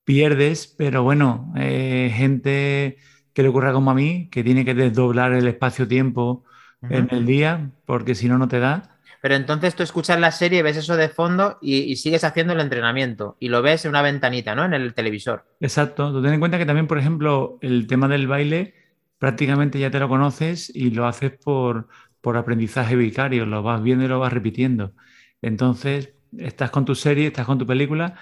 Pierdes, 0.05 0.67
pero 0.67 1.03
bueno, 1.03 1.53
eh, 1.57 2.11
gente 2.15 2.97
que 3.33 3.43
le 3.43 3.49
ocurra 3.49 3.73
como 3.73 3.91
a 3.91 3.95
mí, 3.95 4.29
que 4.31 4.43
tiene 4.43 4.65
que 4.65 4.75
desdoblar 4.75 5.33
el 5.33 5.47
espacio-tiempo 5.47 6.45
en 6.83 7.09
el 7.12 7.25
día, 7.27 7.71
porque 7.87 8.15
si 8.15 8.29
no, 8.29 8.37
no 8.38 8.49
te 8.49 8.59
da. 8.59 8.92
Pero 9.23 9.37
entonces 9.37 9.77
tú 9.77 9.85
escuchas 9.85 10.19
la 10.21 10.33
serie, 10.33 10.65
ves 10.65 10.77
eso 10.77 10.97
de 10.97 11.09
fondo 11.09 11.59
y, 11.63 11.77
y 11.79 11.97
sigues 11.97 12.25
haciendo 12.25 12.55
el 12.55 12.61
entrenamiento 12.61 13.37
y 13.41 13.49
lo 13.49 13.63
ves 13.63 13.85
en 13.85 13.91
una 13.91 14.03
ventanita, 14.03 14.57
¿no? 14.57 14.65
En 14.65 14.75
el 14.75 14.95
televisor. 14.95 15.47
Exacto. 15.61 16.21
Ten 16.21 16.35
en 16.35 16.41
cuenta 16.41 16.59
que 16.59 16.67
también, 16.67 16.89
por 16.89 16.99
ejemplo, 16.99 17.59
el 17.63 17.87
tema 17.87 18.09
del 18.09 18.27
baile 18.27 18.75
prácticamente 19.19 19.79
ya 19.79 19.93
te 19.93 20.01
lo 20.01 20.09
conoces 20.09 20.75
y 20.75 20.91
lo 20.91 21.07
haces 21.07 21.31
por, 21.31 21.87
por 22.21 22.37
aprendizaje 22.37 22.97
vicario, 22.97 23.47
lo 23.47 23.63
vas 23.63 23.81
viendo 23.81 24.05
y 24.05 24.09
lo 24.09 24.19
vas 24.19 24.33
repitiendo. 24.33 24.95
Entonces, 25.41 26.15
estás 26.37 26.71
con 26.73 26.85
tu 26.85 26.97
serie, 26.97 27.29
estás 27.29 27.47
con 27.47 27.59
tu 27.59 27.67
película 27.67 28.17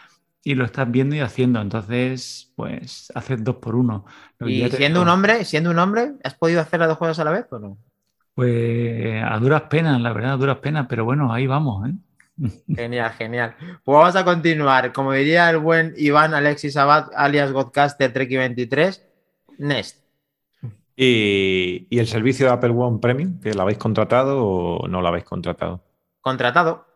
y 0.45 0.55
lo 0.55 0.67
estás 0.67 0.91
viendo 0.91 1.17
y 1.17 1.21
haciendo. 1.21 1.61
Entonces, 1.63 2.53
pues 2.57 3.11
haces 3.15 3.43
dos 3.43 3.57
por 3.57 3.77
uno. 3.77 4.05
Lo 4.39 4.49
Y 4.49 4.69
siendo 4.71 5.01
digo, 5.01 5.03
un 5.03 5.09
hombre, 5.09 5.45
siendo 5.47 5.71
un 5.71 5.79
hombre, 5.79 6.13
¿has 6.23 6.35
podido 6.35 6.61
hacer 6.61 6.81
las 6.81 6.91
dos 6.91 6.99
cosas 6.99 7.19
a 7.21 7.25
la 7.25 7.31
vez 7.31 7.47
o 7.51 7.59
no? 7.59 7.79
Pues 8.35 9.23
a 9.23 9.39
duras 9.39 9.63
penas, 9.63 10.01
la 10.01 10.13
verdad, 10.13 10.33
a 10.33 10.37
duras 10.37 10.59
penas, 10.59 10.87
pero 10.89 11.05
bueno, 11.05 11.33
ahí 11.33 11.47
vamos, 11.47 11.89
¿eh? 11.89 11.93
Genial, 12.69 13.11
genial. 13.13 13.55
Pues 13.85 13.99
vamos 13.99 14.17
a 14.17 14.25
continuar. 14.25 14.93
Como 14.93 15.13
diría 15.13 15.51
el 15.51 15.59
buen 15.59 15.95
Iván 15.97 16.33
Alexis 16.35 16.77
Abad, 16.77 17.11
alias 17.15 17.53
Godcaster 17.53 18.13
Treki 18.13 18.37
23, 18.37 19.07
Nest. 19.59 19.99
Y, 20.97 21.87
y 21.91 21.99
el 21.99 22.07
servicio 22.07 22.47
de 22.47 22.53
Apple 22.53 22.71
One 22.71 22.99
Premium, 22.99 23.41
que 23.41 23.55
lo 23.55 23.63
habéis 23.63 23.79
contratado 23.79 24.45
o 24.45 24.89
no 24.89 25.01
lo 25.01 25.09
habéis 25.09 25.25
contratado? 25.25 25.83
Contratado. 26.21 26.87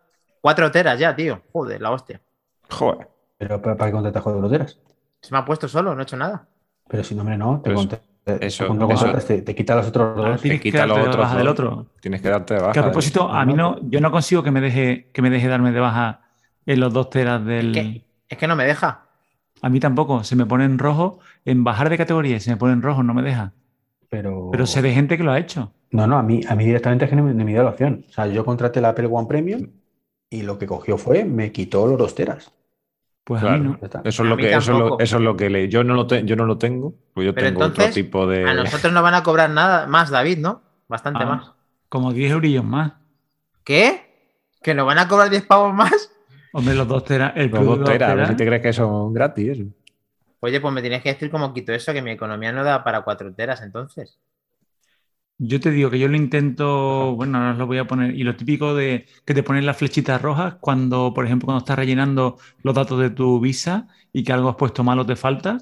Cuatro 0.41 0.71
teras 0.71 0.99
ya, 0.99 1.17
tío. 1.17 1.43
Joder, 1.53 1.81
la 1.81 1.91
hostia. 1.91 2.21
Joder. 2.71 3.09
Pero 3.39 3.61
¿para, 3.63 3.77
para 3.77 3.91
qué 3.91 3.93
contratas 3.95 4.23
cuatro 4.23 4.41
loteras? 4.43 4.79
Se 5.23 5.33
me 5.33 5.39
ha 5.39 5.45
puesto 5.45 5.69
solo, 5.69 5.95
no 5.95 6.01
he 6.01 6.05
hecho 6.05 6.17
nada. 6.19 6.47
Pero 6.89 7.03
si 7.03 7.15
no, 7.15 7.23
hombre, 7.23 7.39
no. 7.39 7.61
Te, 7.63 7.73
contra- 7.73 7.99
te- 7.99 8.05
eso- 8.27 8.67
cuando 8.67 8.91
eso- 8.91 9.13
te, 9.13 9.43
te 9.43 9.55
quita 9.55 9.75
los 9.75 9.89
otros 9.89 10.19
Ah, 10.19 10.29
dos. 10.31 10.41
tienes 10.43 10.61
quita 10.61 10.73
que 10.73 10.79
darte 10.79 10.99
los 10.99 11.09
otros 11.09 11.23
baja 11.25 11.37
del 11.39 11.49
otro. 11.49 11.87
Tienes 12.01 12.23
que 12.23 12.29
darte 12.29 12.55
de 12.55 12.61
baja. 12.61 12.73
Que 12.73 12.79
a 12.79 12.83
propósito, 12.85 13.29
a 13.29 13.45
mí 13.45 13.55
no, 13.55 13.79
yo 13.89 14.01
no 14.01 14.11
consigo 14.11 14.43
que 14.43 14.51
me 14.51 14.61
deje, 14.61 15.09
que 15.13 15.23
me 15.23 15.31
deje 15.31 15.49
darme 15.49 15.73
de 15.73 15.81
baja 15.81 16.21
en 16.67 16.81
los 16.81 16.93
dos 16.93 17.11
teras 17.11 17.45
del. 17.45 18.03
Es 18.29 18.39
que 18.39 18.47
no 18.47 18.57
me 18.57 18.65
deja. 18.65 19.03
A 19.63 19.69
mí 19.69 19.81
tampoco, 19.81 20.25
se 20.25 20.37
me 20.37 20.45
pone 20.47 20.65
en 20.65 20.79
rojo, 20.79 21.21
en 21.45 21.65
bajar 21.65 21.89
de 21.89 21.97
categoría 21.97 22.39
se 22.41 22.51
me 22.51 22.57
pone 22.57 22.73
en 22.75 22.83
rojo, 22.83 23.03
no 23.03 23.15
me 23.15 23.23
deja. 23.23 23.53
Pero, 24.11 24.49
Pero 24.53 24.67
sé 24.67 24.83
de 24.83 24.93
gente 24.93 25.17
que 25.17 25.25
lo 25.25 25.33
ha 25.33 25.39
hecho. 25.39 25.73
No, 25.91 26.07
no, 26.07 26.19
a 26.19 26.23
mí, 26.23 26.41
a 26.49 26.55
mí 26.55 26.65
directamente 26.65 27.05
es 27.05 27.11
que 27.11 27.17
no 27.17 27.23
me, 27.23 27.35
no 27.35 27.45
me 27.45 27.53
dio 27.53 27.63
la 27.63 27.71
opción. 27.71 28.05
O 28.09 28.13
sea, 28.13 28.27
yo 28.27 28.45
contraté 28.45 28.81
la 28.81 28.91
Apple 28.91 29.07
One 29.11 29.27
Premium 29.29 29.69
y 30.29 30.43
lo 30.43 30.59
que 30.59 30.67
cogió 30.67 30.99
fue, 30.99 31.25
me 31.25 31.53
quitó 31.53 31.87
los 31.87 31.97
dos 31.99 32.15
teras. 32.15 32.53
Pues 33.25 33.43
a 33.43 33.47
Claro. 33.47 33.63
mí 33.63 33.69
no. 33.71 33.79
Eso 33.87 34.01
es 34.05 34.21
A 34.21 34.25
lo 34.25 34.37
mí 34.37 34.43
que, 34.43 34.51
eso 34.51 34.59
es 34.73 34.79
lo, 34.79 34.99
eso 35.01 35.17
es 35.17 35.23
lo 35.23 35.37
que 35.37 35.49
le. 35.51 35.69
Yo 35.69 35.83
no 35.83 35.95
lo, 35.95 36.07
te- 36.07 36.25
yo 36.25 36.37
no 36.37 36.45
lo 36.45 36.59
tengo, 36.59 36.95
pues 37.15 37.25
yo 37.27 37.35
Pero 37.35 37.47
tengo 37.47 37.61
otro 37.61 37.69
entonces, 37.85 37.95
tipo 37.95 38.27
de. 38.27 38.49
A 38.49 38.55
nosotros 38.55 38.93
nos 38.93 39.03
van 39.03 39.15
a 39.15 39.23
cobrar 39.23 39.49
nada 39.51 39.87
más, 39.87 40.11
David, 40.11 40.39
¿no? 40.39 40.63
Bastante 40.89 41.23
Ah, 41.25 41.27
más. 41.27 41.53
Como 41.89 42.13
10 42.13 42.33
eurillos 42.33 42.65
más. 42.65 42.93
¿Qué? 43.65 44.37
¿Que 44.63 44.75
nos 44.75 44.87
van 44.87 44.99
a 44.99 45.09
cobrar 45.09 45.31
10 45.31 45.45
pavos 45.47 45.73
más? 45.73 46.11
Hombre, 46.53 46.75
los 46.75 46.87
dos 46.87 47.05
teras. 47.05 47.33
El 47.37 47.51
Los 47.51 47.65
dos 47.65 47.85
teras, 47.85 48.11
a 48.11 48.15
ver 48.15 48.29
si 48.29 48.37
te 48.37 48.47
crees 48.47 48.63
que 48.63 48.73
son 48.73 49.13
gratis. 49.15 49.59
eso. 49.59 49.65
Oye, 50.41 50.61
pues 50.61 50.75
me 50.75 50.83
tienes 50.83 51.03
que 51.03 51.09
decir 51.15 51.31
cómo 51.31 51.55
quito 51.55 51.73
eso, 51.73 51.93
que 51.95 52.03
mi 52.03 52.11
economía 52.11 52.53
no 52.53 52.63
da 52.63 52.85
para 52.85 53.01
cuatro 53.03 53.33
teras 53.35 53.63
entonces. 53.63 54.19
Yo 55.39 55.61
te 55.61 55.71
digo 55.73 55.91
que 55.91 55.99
yo 55.99 56.07
lo 56.09 56.17
intento, 56.17 57.15
bueno, 57.17 57.39
ahora 57.39 57.53
os 57.53 57.59
lo 57.59 57.67
voy 57.67 57.79
a 57.79 57.87
poner, 57.87 58.15
y 58.15 58.23
lo 58.23 58.37
típico 58.37 58.75
de 58.75 59.07
que 59.25 59.35
te 59.35 59.43
ponen 59.43 59.67
las 59.67 59.77
flechitas 59.77 60.23
rojas 60.23 60.57
cuando, 60.61 61.13
por 61.13 61.27
ejemplo, 61.27 61.47
cuando 61.47 61.59
estás 61.59 61.77
rellenando 61.77 62.39
los 62.63 62.75
datos 62.75 63.01
de 63.01 63.11
tu 63.11 63.41
visa 63.41 63.89
y 64.13 64.23
que 64.23 64.33
algo 64.33 64.49
has 64.49 64.57
puesto 64.57 64.85
mal 64.85 64.99
o 65.01 65.07
te 65.07 65.17
falta, 65.17 65.59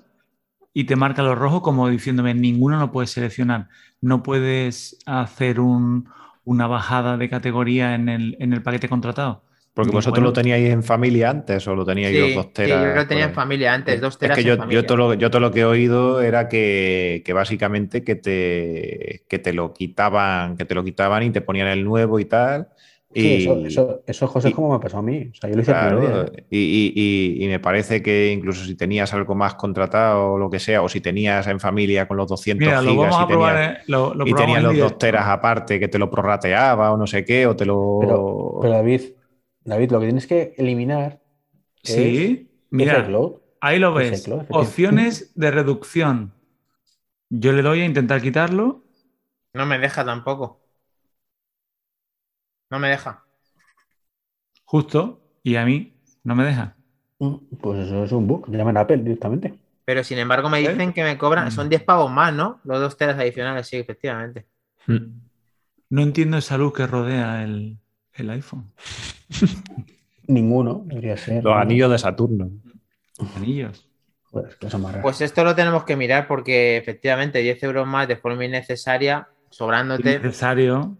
y 0.75 0.85
te 0.85 0.97
marca 0.97 1.23
lo 1.23 1.35
rojo 1.37 1.63
como 1.63 1.89
diciéndome, 1.89 2.35
ninguno 2.35 2.79
lo 2.81 2.93
puedes 2.93 3.11
seleccionar, 3.13 3.69
no 4.01 4.23
puedes 4.23 4.99
hacer 5.07 5.61
un, 5.61 6.09
una 6.45 6.67
bajada 6.69 7.17
de 7.19 7.31
categoría 7.31 7.95
en 7.95 8.09
el, 8.09 8.37
en 8.41 8.53
el 8.55 8.63
paquete 8.63 8.89
contratado. 8.89 9.45
Porque 9.75 9.91
vosotros 9.91 10.21
bueno, 10.21 10.29
lo 10.29 10.33
teníais 10.33 10.71
en 10.71 10.83
familia 10.83 11.31
antes 11.31 11.67
o 11.67 11.75
lo 11.75 11.85
teníais 11.85 12.17
los 12.17 12.29
Sí, 12.29 12.35
dos 12.35 12.53
sí, 12.53 12.53
teras. 12.53 12.81
yo 12.81 12.95
lo 12.95 13.07
tenía 13.07 13.25
en 13.25 13.33
familia 13.35 13.73
antes, 13.75 14.01
dos 14.01 14.19
Es 14.19 14.19
teras 14.19 14.37
que 14.37 14.43
en 14.43 14.47
yo, 14.49 14.57
familia. 14.57 14.83
yo, 14.83 14.87
todo 14.87 14.97
lo, 14.99 15.15
yo 15.15 15.31
todo 15.31 15.41
lo 15.41 15.51
que 15.51 15.61
he 15.61 15.65
oído 15.65 16.21
era 16.23 16.49
que, 16.49 17.23
que 17.25 17.33
básicamente 17.33 18.05
que 18.05 18.15
te, 18.17 19.25
que 19.29 19.39
te 19.41 19.53
lo 19.53 19.73
quitaban, 19.73 20.57
que 20.57 20.65
te 20.65 20.75
lo 20.75 20.85
quitaban 20.85 21.23
y 21.25 21.31
te 21.31 21.41
ponían 21.41 21.69
el 21.69 21.85
nuevo 21.85 22.19
y 22.21 22.27
tal. 22.27 22.69
Y, 23.13 23.21
Sí, 23.21 23.35
eso, 23.35 23.63
eso, 23.65 24.03
eso, 24.07 24.27
José, 24.27 24.49
es 24.49 24.55
como 24.55 24.73
me 24.73 24.81
pasó 24.81 24.99
a 24.99 25.03
mí. 25.03 25.29
O 25.31 25.35
sea, 25.35 25.51
yo 25.51 25.57
lo 25.57 25.63
hice 25.63 25.73
el 25.73 25.77
Claro, 25.77 26.01
día. 26.01 26.27
¿eh? 26.27 26.47
y, 26.51 26.59
y- 26.59 26.93
y- 27.41 27.45
y 27.45 27.49
me 27.49 27.61
parece 27.61 28.03
que 28.03 28.33
incluso 28.33 28.65
si 28.65 28.75
tenías 28.75 29.13
algo 29.13 29.35
más 29.35 29.55
contratado 29.55 30.33
o 30.33 30.39
lo 30.39 30.51
que 30.51 30.59
sea, 30.59 30.83
o 30.83 30.89
si 30.89 31.01
tenías 31.01 31.47
en 31.47 31.61
familia 31.61 32.09
con 32.09 32.17
los 32.17 32.27
200 32.29 32.65
Mira, 32.65 32.83
lo 32.83 32.91
gigas 32.91 32.97
vamos 32.97 33.21
a 33.21 33.25
y 33.25 33.27
probar. 33.29 33.55
tenías, 33.55 33.79
eh, 33.79 33.83
lo, 33.87 34.15
lo 34.15 34.25
y 34.25 34.35
tenías 34.35 34.59
en 34.59 34.65
los 34.65 34.79
dos 34.79 34.99
teras 34.99 35.27
aparte 35.29 35.79
que 35.79 35.89
te 35.89 35.99
lo 35.99 36.11
prorrateaba 36.11 36.91
o 36.93 36.97
no 36.97 37.07
sé 37.07 37.25
qué, 37.25 37.47
o 37.47 37.55
te 37.57 37.65
lo... 37.67 37.77
Pero, 38.01 38.59
pero 38.61 38.73
David, 38.75 39.03
David, 39.65 39.91
lo 39.93 40.01
que 40.01 40.07
tienes 40.07 40.27
que 40.27 40.55
eliminar 40.57 41.23
Sí, 41.83 42.49
mira, 42.71 43.09
ahí 43.61 43.79
lo 43.79 43.99
es 43.99 44.29
ves. 44.29 44.31
Opciones 44.51 45.33
de 45.35 45.51
reducción. 45.51 46.33
Yo 47.29 47.53
le 47.53 47.63
doy 47.63 47.81
a 47.81 47.85
intentar 47.85 48.21
quitarlo. 48.23 48.85
No 49.55 49.67
me 49.67 49.79
deja 49.79 50.05
tampoco. 50.05 50.61
No 52.71 52.79
me 52.79 52.89
deja. 52.89 53.25
Justo, 54.65 55.21
y 55.43 55.57
a 55.57 55.65
mí 55.65 55.95
no 56.25 56.35
me 56.35 56.45
deja. 56.45 56.77
Mm, 57.19 57.37
Pues 57.61 57.87
eso 57.87 58.05
es 58.05 58.13
un 58.13 58.27
bug. 58.27 58.49
Llaman 58.49 58.77
a 58.77 58.81
Apple 58.81 58.99
directamente. 58.99 59.59
Pero 59.85 60.05
sin 60.05 60.19
embargo 60.19 60.49
me 60.49 60.61
¿Eh? 60.61 60.69
dicen 60.69 60.93
que 60.93 61.03
me 61.03 61.19
cobran, 61.19 61.51
son 61.51 61.69
10 61.69 61.83
pavos 61.83 62.11
más, 62.11 62.33
¿no? 62.33 62.61
Los 62.65 62.81
dos 62.81 62.97
teras 62.97 63.19
adicionales, 63.19 63.67
sí, 63.67 63.77
efectivamente. 63.77 64.47
Mm. 64.87 65.21
No 65.91 66.03
entiendo 66.03 66.39
esa 66.39 66.57
luz 66.57 66.73
que 66.73 66.87
rodea 66.87 67.43
el, 67.43 67.79
el 68.15 68.31
iPhone. 68.31 68.73
Ninguno 70.27 70.83
debería 70.87 71.17
ser. 71.17 71.43
Los 71.43 71.57
anillos 71.57 71.91
de 71.91 71.99
Saturno. 71.99 72.51
Anillos. 73.37 73.89
Joder, 74.25 74.51
es 74.51 74.57
que 74.57 74.71
son 74.71 74.83
más 74.83 74.93
raros. 74.93 75.03
Pues 75.03 75.21
esto 75.21 75.45
lo 75.45 75.55
tenemos 75.55 75.85
que 75.85 75.97
mirar 75.97 76.27
porque 76.27 76.77
efectivamente 76.77 77.41
10 77.41 77.63
euros 77.65 77.87
más 77.87 78.09
de 78.09 78.17
forma 78.17 78.45
innecesaria, 78.45 79.29
sobrándote. 79.51 80.19
Necesario. 80.19 80.97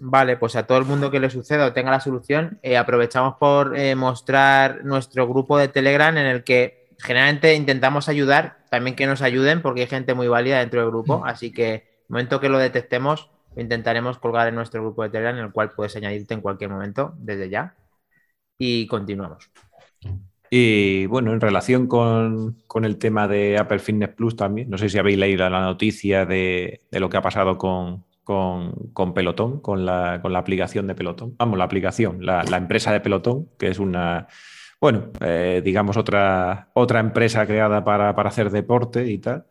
Vale, 0.00 0.36
pues 0.36 0.56
a 0.56 0.66
todo 0.66 0.78
el 0.78 0.84
mundo 0.84 1.10
que 1.10 1.20
le 1.20 1.30
suceda 1.30 1.66
o 1.66 1.72
tenga 1.72 1.90
la 1.90 2.00
solución, 2.00 2.58
eh, 2.62 2.76
aprovechamos 2.76 3.34
por 3.38 3.76
eh, 3.76 3.94
mostrar 3.94 4.84
nuestro 4.84 5.28
grupo 5.28 5.58
de 5.58 5.68
Telegram 5.68 6.16
en 6.16 6.26
el 6.26 6.44
que 6.44 6.88
generalmente 6.98 7.54
intentamos 7.54 8.08
ayudar, 8.08 8.58
también 8.70 8.96
que 8.96 9.06
nos 9.06 9.22
ayuden 9.22 9.60
porque 9.60 9.82
hay 9.82 9.86
gente 9.88 10.14
muy 10.14 10.28
válida 10.28 10.60
dentro 10.60 10.80
del 10.80 10.90
grupo, 10.90 11.24
así 11.26 11.52
que 11.52 11.74
el 11.74 11.82
momento 12.08 12.40
que 12.40 12.48
lo 12.48 12.58
detectemos 12.58 13.30
intentaremos 13.56 14.18
colgar 14.18 14.48
en 14.48 14.54
nuestro 14.54 14.82
grupo 14.82 15.02
de 15.02 15.10
Telegram 15.10 15.36
en 15.36 15.44
el 15.44 15.52
cual 15.52 15.70
puedes 15.70 15.94
añadirte 15.96 16.34
en 16.34 16.40
cualquier 16.40 16.70
momento 16.70 17.14
desde 17.18 17.48
ya 17.48 17.74
y 18.58 18.86
continuamos. 18.86 19.50
Y 20.54 21.06
bueno, 21.06 21.32
en 21.32 21.40
relación 21.40 21.86
con, 21.86 22.62
con 22.66 22.84
el 22.84 22.98
tema 22.98 23.26
de 23.26 23.56
Apple 23.58 23.78
Fitness 23.78 24.10
Plus 24.10 24.36
también, 24.36 24.68
no 24.68 24.76
sé 24.76 24.90
si 24.90 24.98
habéis 24.98 25.16
leído 25.16 25.48
la 25.48 25.62
noticia 25.62 26.26
de, 26.26 26.82
de 26.90 27.00
lo 27.00 27.08
que 27.08 27.16
ha 27.16 27.22
pasado 27.22 27.56
con, 27.56 28.04
con, 28.22 28.72
con 28.92 29.14
Pelotón, 29.14 29.60
con 29.60 29.86
la, 29.86 30.20
con 30.20 30.32
la 30.32 30.40
aplicación 30.40 30.86
de 30.86 30.94
Pelotón. 30.94 31.34
Vamos, 31.38 31.56
la 31.56 31.64
aplicación, 31.64 32.24
la, 32.24 32.44
la 32.44 32.58
empresa 32.58 32.92
de 32.92 33.00
Pelotón, 33.00 33.48
que 33.58 33.68
es 33.68 33.78
una, 33.78 34.26
bueno, 34.78 35.10
eh, 35.20 35.62
digamos 35.64 35.96
otra, 35.96 36.68
otra 36.74 37.00
empresa 37.00 37.46
creada 37.46 37.82
para, 37.82 38.14
para 38.14 38.28
hacer 38.28 38.50
deporte 38.50 39.10
y 39.10 39.18
tal. 39.18 39.46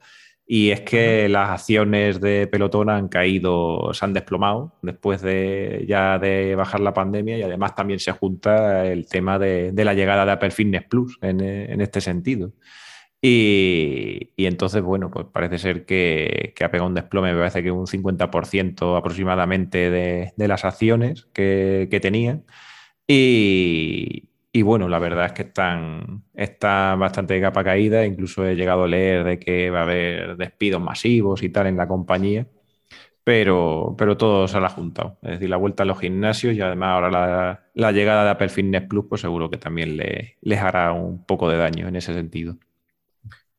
Y 0.53 0.71
es 0.71 0.81
que 0.81 1.29
las 1.29 1.49
acciones 1.49 2.19
de 2.19 2.45
Pelotón 2.45 2.89
han 2.89 3.07
caído, 3.07 3.93
se 3.93 4.03
han 4.03 4.11
desplomado 4.11 4.73
después 4.81 5.21
de 5.21 5.85
ya 5.87 6.19
de 6.19 6.55
bajar 6.55 6.81
la 6.81 6.93
pandemia 6.93 7.37
y 7.37 7.41
además 7.41 7.73
también 7.73 8.01
se 8.01 8.11
junta 8.11 8.85
el 8.85 9.07
tema 9.07 9.39
de, 9.39 9.71
de 9.71 9.85
la 9.85 9.93
llegada 9.93 10.25
de 10.25 10.33
Apple 10.33 10.51
Fitness 10.51 10.83
Plus 10.89 11.17
en, 11.21 11.39
en 11.39 11.79
este 11.79 12.01
sentido. 12.01 12.51
Y, 13.21 14.33
y 14.35 14.45
entonces, 14.45 14.81
bueno, 14.81 15.09
pues 15.09 15.25
parece 15.31 15.57
ser 15.57 15.85
que, 15.85 16.51
que 16.53 16.65
ha 16.65 16.69
pegado 16.69 16.89
un 16.89 16.95
desplome, 16.95 17.31
me 17.31 17.39
parece 17.39 17.63
que 17.63 17.71
un 17.71 17.87
50% 17.87 18.97
aproximadamente 18.97 19.89
de, 19.89 20.33
de 20.35 20.47
las 20.49 20.65
acciones 20.65 21.29
que, 21.31 21.87
que 21.89 22.01
tenían. 22.01 22.43
Y, 23.07 24.30
y 24.53 24.63
bueno, 24.63 24.89
la 24.89 24.99
verdad 24.99 25.27
es 25.27 25.31
que 25.33 25.43
están, 25.43 26.25
están 26.33 26.99
bastante 26.99 27.33
de 27.35 27.41
capa 27.41 27.63
caída. 27.63 28.05
Incluso 28.05 28.45
he 28.45 28.55
llegado 28.55 28.83
a 28.83 28.87
leer 28.87 29.23
de 29.23 29.39
que 29.39 29.69
va 29.69 29.79
a 29.79 29.83
haber 29.83 30.35
despidos 30.37 30.81
masivos 30.81 31.41
y 31.43 31.49
tal 31.49 31.67
en 31.67 31.77
la 31.77 31.87
compañía. 31.87 32.47
Pero, 33.23 33.95
pero 33.97 34.17
todo 34.17 34.47
se 34.47 34.59
la 34.59 34.67
ha 34.67 34.69
juntado. 34.71 35.19
Es 35.23 35.31
decir, 35.33 35.49
la 35.49 35.57
vuelta 35.57 35.83
a 35.83 35.85
los 35.87 35.99
gimnasios 35.99 36.55
y 36.55 36.61
además 36.61 36.89
ahora 36.95 37.61
la, 37.75 37.91
llegada 37.93 38.25
de 38.25 38.31
Apple 38.31 38.49
Fitness 38.49 38.83
Plus, 38.87 39.05
pues 39.09 39.21
seguro 39.21 39.49
que 39.49 39.57
también 39.57 39.97
le- 39.97 40.37
les 40.41 40.59
hará 40.61 40.93
un 40.93 41.25
poco 41.25 41.49
de 41.49 41.57
daño 41.57 41.87
en 41.89 41.95
ese 41.97 42.13
sentido. 42.13 42.57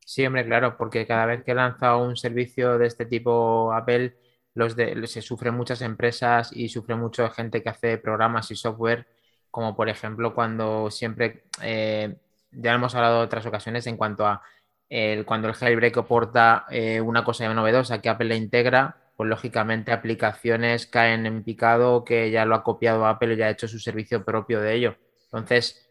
Sí, 0.04 0.26
hombre, 0.26 0.44
claro, 0.44 0.76
porque 0.76 1.06
cada 1.06 1.26
vez 1.26 1.44
que 1.44 1.54
lanza 1.54 1.96
un 1.96 2.16
servicio 2.16 2.76
de 2.78 2.86
este 2.86 3.06
tipo 3.06 3.72
Apple, 3.72 4.16
los 4.54 4.76
de, 4.76 5.06
se 5.06 5.22
sufren 5.22 5.54
muchas 5.54 5.80
empresas 5.82 6.50
y 6.52 6.68
sufre 6.68 6.96
mucho 6.96 7.28
gente 7.30 7.62
que 7.62 7.68
hace 7.70 7.98
programas 7.98 8.50
y 8.50 8.56
software, 8.56 9.06
como 9.52 9.76
por 9.76 9.88
ejemplo 9.88 10.34
cuando 10.34 10.90
siempre, 10.90 11.44
eh, 11.62 12.16
ya 12.50 12.72
hemos 12.72 12.94
hablado 12.96 13.18
en 13.18 13.26
otras 13.26 13.46
ocasiones 13.46 13.86
en 13.86 13.96
cuanto 13.98 14.26
a 14.26 14.42
el, 14.88 15.24
cuando 15.24 15.48
el 15.48 15.54
jailbreak 15.54 15.98
aporta 15.98 16.66
eh, 16.70 17.00
una 17.00 17.22
cosa 17.22 17.52
novedosa 17.52 18.00
que 18.00 18.08
Apple 18.08 18.28
le 18.28 18.36
integra, 18.36 18.96
pues 19.14 19.28
lógicamente 19.28 19.92
aplicaciones 19.92 20.86
caen 20.86 21.26
en 21.26 21.44
picado 21.44 22.04
que 22.04 22.30
ya 22.30 22.46
lo 22.46 22.54
ha 22.54 22.64
copiado 22.64 23.06
Apple 23.06 23.34
y 23.34 23.36
ya 23.36 23.46
ha 23.46 23.50
hecho 23.50 23.68
su 23.68 23.78
servicio 23.78 24.24
propio 24.24 24.60
de 24.60 24.74
ello. 24.74 24.96
Entonces, 25.26 25.86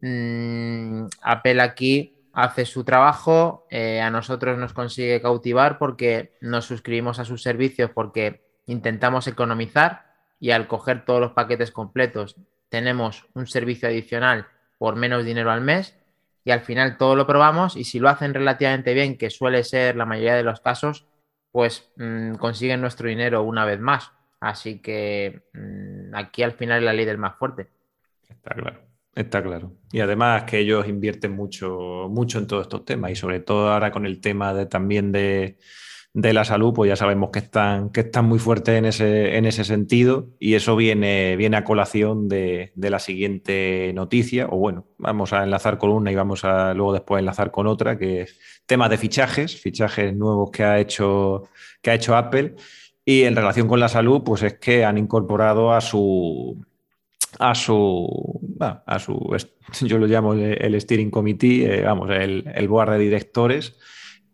mm, 0.00 1.06
Apple 1.22 1.62
aquí 1.62 2.28
hace 2.32 2.64
su 2.64 2.82
trabajo, 2.84 3.66
eh, 3.70 4.00
a 4.00 4.10
nosotros 4.10 4.58
nos 4.58 4.72
consigue 4.72 5.22
cautivar 5.22 5.78
porque 5.78 6.36
nos 6.40 6.64
suscribimos 6.64 7.20
a 7.20 7.24
sus 7.24 7.42
servicios 7.42 7.90
porque 7.94 8.44
intentamos 8.66 9.28
economizar 9.28 10.14
y 10.40 10.50
al 10.50 10.66
coger 10.66 11.04
todos 11.04 11.20
los 11.20 11.32
paquetes 11.32 11.70
completos 11.70 12.36
tenemos 12.68 13.26
un 13.34 13.46
servicio 13.46 13.88
adicional 13.88 14.46
por 14.78 14.96
menos 14.96 15.24
dinero 15.24 15.50
al 15.50 15.60
mes 15.60 15.96
y 16.44 16.50
al 16.50 16.60
final 16.60 16.96
todo 16.96 17.16
lo 17.16 17.26
probamos 17.26 17.76
y 17.76 17.84
si 17.84 17.98
lo 17.98 18.08
hacen 18.08 18.34
relativamente 18.34 18.94
bien, 18.94 19.16
que 19.16 19.30
suele 19.30 19.64
ser 19.64 19.96
la 19.96 20.06
mayoría 20.06 20.34
de 20.34 20.42
los 20.42 20.60
casos, 20.60 21.06
pues 21.50 21.90
mmm, 21.96 22.34
consiguen 22.34 22.80
nuestro 22.80 23.08
dinero 23.08 23.42
una 23.42 23.64
vez 23.64 23.80
más. 23.80 24.12
Así 24.40 24.80
que 24.80 25.42
mmm, 25.52 26.14
aquí 26.14 26.42
al 26.42 26.52
final 26.52 26.78
es 26.78 26.84
la 26.84 26.92
ley 26.92 27.06
del 27.06 27.18
más 27.18 27.36
fuerte. 27.36 27.68
Está 28.28 28.54
claro. 28.54 28.80
Está 29.14 29.42
claro. 29.42 29.72
Y 29.92 30.00
además 30.00 30.42
que 30.42 30.58
ellos 30.58 30.88
invierten 30.88 31.32
mucho, 31.32 32.08
mucho 32.10 32.38
en 32.38 32.48
todos 32.48 32.62
estos 32.62 32.84
temas 32.84 33.12
y 33.12 33.14
sobre 33.14 33.40
todo 33.40 33.72
ahora 33.72 33.92
con 33.92 34.06
el 34.06 34.20
tema 34.20 34.52
de, 34.52 34.66
también 34.66 35.12
de, 35.12 35.56
de 36.14 36.32
la 36.32 36.44
salud, 36.44 36.72
pues 36.72 36.88
ya 36.88 36.94
sabemos 36.94 37.30
que 37.30 37.40
están, 37.40 37.90
que 37.90 38.02
están 38.02 38.26
muy 38.26 38.38
fuertes 38.38 38.76
en 38.78 38.84
ese, 38.84 39.36
en 39.36 39.46
ese 39.46 39.64
sentido 39.64 40.28
y 40.38 40.54
eso 40.54 40.76
viene, 40.76 41.34
viene 41.34 41.56
a 41.56 41.64
colación 41.64 42.28
de, 42.28 42.70
de, 42.76 42.90
la 42.90 43.00
siguiente 43.00 43.90
noticia, 43.94 44.46
o 44.48 44.56
bueno, 44.56 44.86
vamos 44.96 45.32
a 45.32 45.42
enlazar 45.42 45.76
con 45.76 45.90
una 45.90 46.12
y 46.12 46.14
vamos 46.14 46.44
a 46.44 46.72
luego 46.72 46.92
después 46.92 47.18
enlazar 47.18 47.50
con 47.50 47.66
otra, 47.66 47.98
que 47.98 48.22
es 48.22 48.38
temas 48.64 48.90
de 48.90 48.98
fichajes, 48.98 49.60
fichajes 49.60 50.14
nuevos 50.14 50.52
que 50.52 50.62
ha 50.62 50.78
hecho, 50.78 51.48
que 51.82 51.90
ha 51.90 51.94
hecho 51.94 52.16
Apple. 52.16 52.54
Y 53.04 53.24
en 53.24 53.34
relación 53.34 53.66
con 53.66 53.80
la 53.80 53.88
salud, 53.88 54.22
pues 54.24 54.44
es 54.44 54.54
que 54.54 54.84
han 54.84 54.98
incorporado 54.98 55.74
a 55.74 55.80
su, 55.80 56.64
a 57.40 57.56
su, 57.56 58.40
a 58.86 58.98
su, 59.00 59.36
yo 59.80 59.98
lo 59.98 60.06
llamo 60.06 60.34
el 60.34 60.80
steering 60.80 61.10
committee, 61.10 61.64
eh, 61.66 61.82
vamos, 61.82 62.08
el, 62.10 62.48
el 62.54 62.68
board 62.68 62.92
de 62.92 62.98
directores 62.98 63.76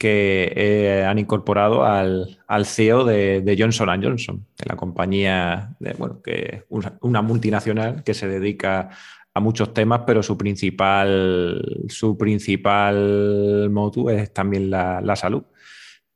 que 0.01 0.51
eh, 0.57 1.05
han 1.05 1.18
incorporado 1.18 1.84
al, 1.84 2.38
al 2.46 2.64
CEO 2.64 3.05
de, 3.05 3.42
de, 3.42 3.57
Johnson 3.59 4.03
Johnson, 4.03 4.46
de 4.57 4.64
la 4.66 4.74
compañía, 4.74 5.76
de, 5.78 5.92
bueno, 5.92 6.22
que 6.22 6.64
una, 6.70 7.20
multinacional 7.20 8.03
que 8.03 8.14
se 8.14 8.26
dedica 8.26 8.88
a 9.34 9.40
muchos 9.40 9.74
temas, 9.74 10.05
pero 10.07 10.22
su 10.22 10.38
principal, 10.38 11.84
su 11.88 12.16
principal 12.16 13.68
motu 13.70 14.09
es 14.09 14.32
también 14.32 14.70
la, 14.70 15.03
la 15.03 15.16
salud. 15.16 15.42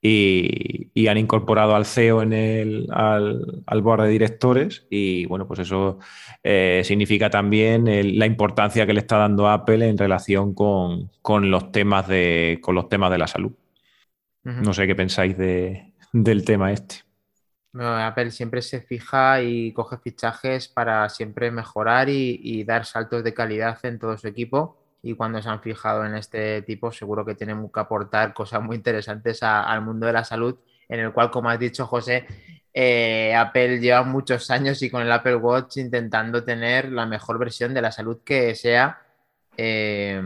Y, 0.01 0.91
y, 0.95 1.09
han 1.09 1.18
incorporado 1.18 1.74
al 1.74 1.85
CEO 1.85 2.22
en 2.22 2.32
el, 2.32 2.89
al, 2.91 3.62
al 3.66 3.82
board 3.82 4.05
de 4.05 4.09
directores 4.11 4.87
y 4.91 5.26
bueno, 5.26 5.47
pues 5.47 5.61
eso 5.61 5.99
eh, 6.43 6.82
significa 6.85 7.28
también 7.30 7.85
la 8.18 8.26
importancia 8.26 8.87
que 8.87 8.93
le 8.95 9.01
está 9.01 9.18
dando 9.18 9.49
Apple 9.49 9.87
en 9.87 9.99
relación 9.99 10.55
con, 10.55 11.11
con, 11.22 11.51
los, 11.51 11.70
temas 11.72 12.09
de, 12.09 12.59
con 12.62 12.74
los 12.74 12.89
temas 12.89 13.11
de 13.11 13.18
la 13.18 13.26
salud. 13.26 13.53
Uh 14.45 14.51
-huh. 14.51 14.62
No 14.62 14.72
sé 14.72 14.86
qué 14.86 14.95
pensáis 14.95 15.36
de, 15.36 15.92
del 16.12 16.45
tema 16.45 16.72
este. 16.72 16.97
Apple 17.76 18.30
siempre 18.30 18.62
se 18.62 18.80
fija 18.80 19.42
y 19.42 19.72
coge 19.72 19.99
fichajes 19.99 20.68
para 20.68 21.09
siempre 21.09 21.51
mejorar 21.51 22.09
y, 22.09 22.38
y 22.40 22.62
dar 22.62 22.84
saltos 22.84 23.24
de 23.24 23.34
calidad 23.34 23.78
en 23.82 23.99
todo 23.99 24.16
su 24.16 24.28
equipo 24.28 24.78
y 25.05 25.14
cuando 25.14 25.40
se 25.42 25.49
han 25.51 25.61
fijado 25.61 26.07
en 26.07 26.14
este 26.14 26.62
tipo 26.62 26.90
seguro 26.90 27.26
que 27.26 27.34
tienen 27.34 27.68
que 27.68 27.80
aportar 27.80 28.32
cosas 28.32 28.62
muy 28.62 28.76
interesantes 28.76 29.42
a, 29.42 29.62
al 29.62 29.82
mundo 29.82 30.07
de 30.07 30.14
la 30.14 30.24
salud, 30.24 30.57
en 30.88 31.01
el 31.01 31.12
cual, 31.12 31.30
como 31.30 31.51
has 31.51 31.59
dicho, 31.59 31.86
José, 31.86 32.26
eh, 32.72 33.34
Apple 33.36 33.80
lleva 33.80 34.03
muchos 34.03 34.51
años 34.51 34.80
y 34.82 34.88
con 34.88 35.03
el 35.03 35.12
Apple 35.12 35.36
Watch 35.36 35.76
intentando 35.76 36.42
tener 36.42 36.90
la 36.90 37.05
mejor 37.05 37.38
versión 37.38 37.74
de 37.74 37.82
la 37.82 37.92
salud 37.92 38.20
que 38.24 38.55
sea 38.55 39.03
eh, 39.57 40.21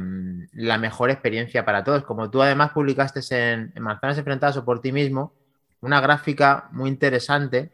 la 0.53 0.79
mejor 0.79 1.11
experiencia 1.11 1.65
para 1.65 1.85
todos. 1.85 2.05
Como 2.05 2.31
tú 2.31 2.43
además 2.43 2.73
publicaste 2.73 3.21
en, 3.31 3.73
Manzanas 3.81 4.19
Enfrentadas 4.19 4.57
o 4.57 4.65
por 4.65 4.81
ti 4.81 4.93
mismo, 4.93 5.33
una 5.81 6.01
gráfica 6.01 6.69
muy 6.73 6.91
interesante 6.91 7.71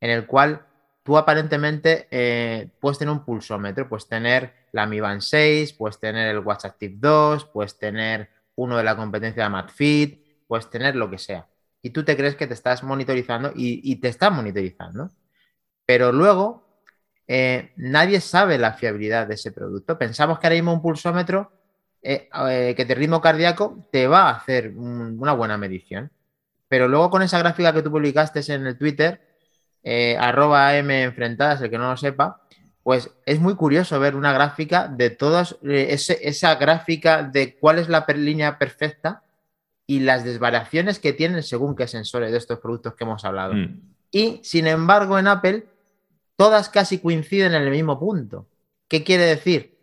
en 0.00 0.10
el 0.10 0.26
cual 0.26 0.66
tú 1.02 1.16
aparentemente 1.16 2.08
eh, 2.10 2.68
puedes 2.80 2.98
tener 2.98 3.12
un 3.12 3.24
pulsómetro, 3.24 3.88
puedes 3.88 4.08
tener 4.08 4.54
la 4.72 4.86
Mi 4.86 5.00
Band 5.00 5.20
6, 5.20 5.72
puedes 5.72 5.98
tener 5.98 6.28
el 6.28 6.40
Watch 6.40 6.64
Active 6.64 6.94
2, 6.98 7.46
puedes 7.46 7.78
tener 7.78 8.30
uno 8.56 8.76
de 8.76 8.84
la 8.84 8.96
competencia 8.96 9.44
de 9.44 9.48
MadFit, 9.48 10.46
puedes 10.46 10.68
tener 10.68 10.96
lo 10.96 11.10
que 11.10 11.18
sea 11.18 11.46
y 11.82 11.90
tú 11.90 12.04
te 12.04 12.16
crees 12.16 12.36
que 12.36 12.46
te 12.46 12.54
estás 12.54 12.82
monitorizando 12.82 13.52
y, 13.54 13.96
te 13.96 14.08
están 14.08 14.34
monitorizando. 14.34 15.10
Pero 15.86 16.12
luego 16.12 16.69
eh, 17.32 17.70
nadie 17.76 18.20
sabe 18.20 18.58
la 18.58 18.72
fiabilidad 18.72 19.28
de 19.28 19.34
ese 19.34 19.52
producto. 19.52 19.96
Pensamos 19.96 20.40
que 20.40 20.48
ahora 20.48 20.56
mismo 20.56 20.72
un 20.72 20.82
pulsómetro 20.82 21.52
eh, 22.02 22.28
eh, 22.48 22.74
que 22.76 22.84
te 22.84 22.96
ritmo 22.96 23.20
cardíaco 23.20 23.86
te 23.92 24.08
va 24.08 24.22
a 24.22 24.34
hacer 24.34 24.72
una 24.76 25.32
buena 25.34 25.56
medición. 25.56 26.10
Pero 26.66 26.88
luego 26.88 27.08
con 27.08 27.22
esa 27.22 27.38
gráfica 27.38 27.72
que 27.72 27.82
tú 27.82 27.92
publicaste 27.92 28.40
en 28.52 28.66
el 28.66 28.76
Twitter, 28.76 29.20
arroba 30.18 30.76
M 30.76 31.04
enfrentadas, 31.04 31.62
el 31.62 31.70
que 31.70 31.78
no 31.78 31.90
lo 31.90 31.96
sepa, 31.96 32.42
pues 32.82 33.12
es 33.24 33.38
muy 33.38 33.54
curioso 33.54 34.00
ver 34.00 34.16
una 34.16 34.32
gráfica 34.32 34.88
de 34.88 35.10
todas, 35.10 35.56
esa 35.62 36.56
gráfica 36.56 37.22
de 37.22 37.56
cuál 37.60 37.78
es 37.78 37.88
la 37.88 38.04
línea 38.08 38.58
perfecta 38.58 39.22
y 39.86 40.00
las 40.00 40.24
desvariaciones 40.24 40.98
que 40.98 41.12
tienen 41.12 41.44
según 41.44 41.76
qué 41.76 41.86
sensores 41.86 42.32
de 42.32 42.38
estos 42.38 42.58
productos 42.58 42.94
que 42.94 43.04
hemos 43.04 43.24
hablado. 43.24 43.54
Mm. 43.54 43.80
Y 44.10 44.40
sin 44.42 44.66
embargo, 44.66 45.16
en 45.16 45.28
Apple, 45.28 45.66
todas 46.40 46.70
casi 46.70 47.00
coinciden 47.00 47.52
en 47.52 47.64
el 47.64 47.70
mismo 47.70 48.00
punto. 48.00 48.48
¿Qué 48.88 49.04
quiere 49.04 49.24
decir? 49.24 49.76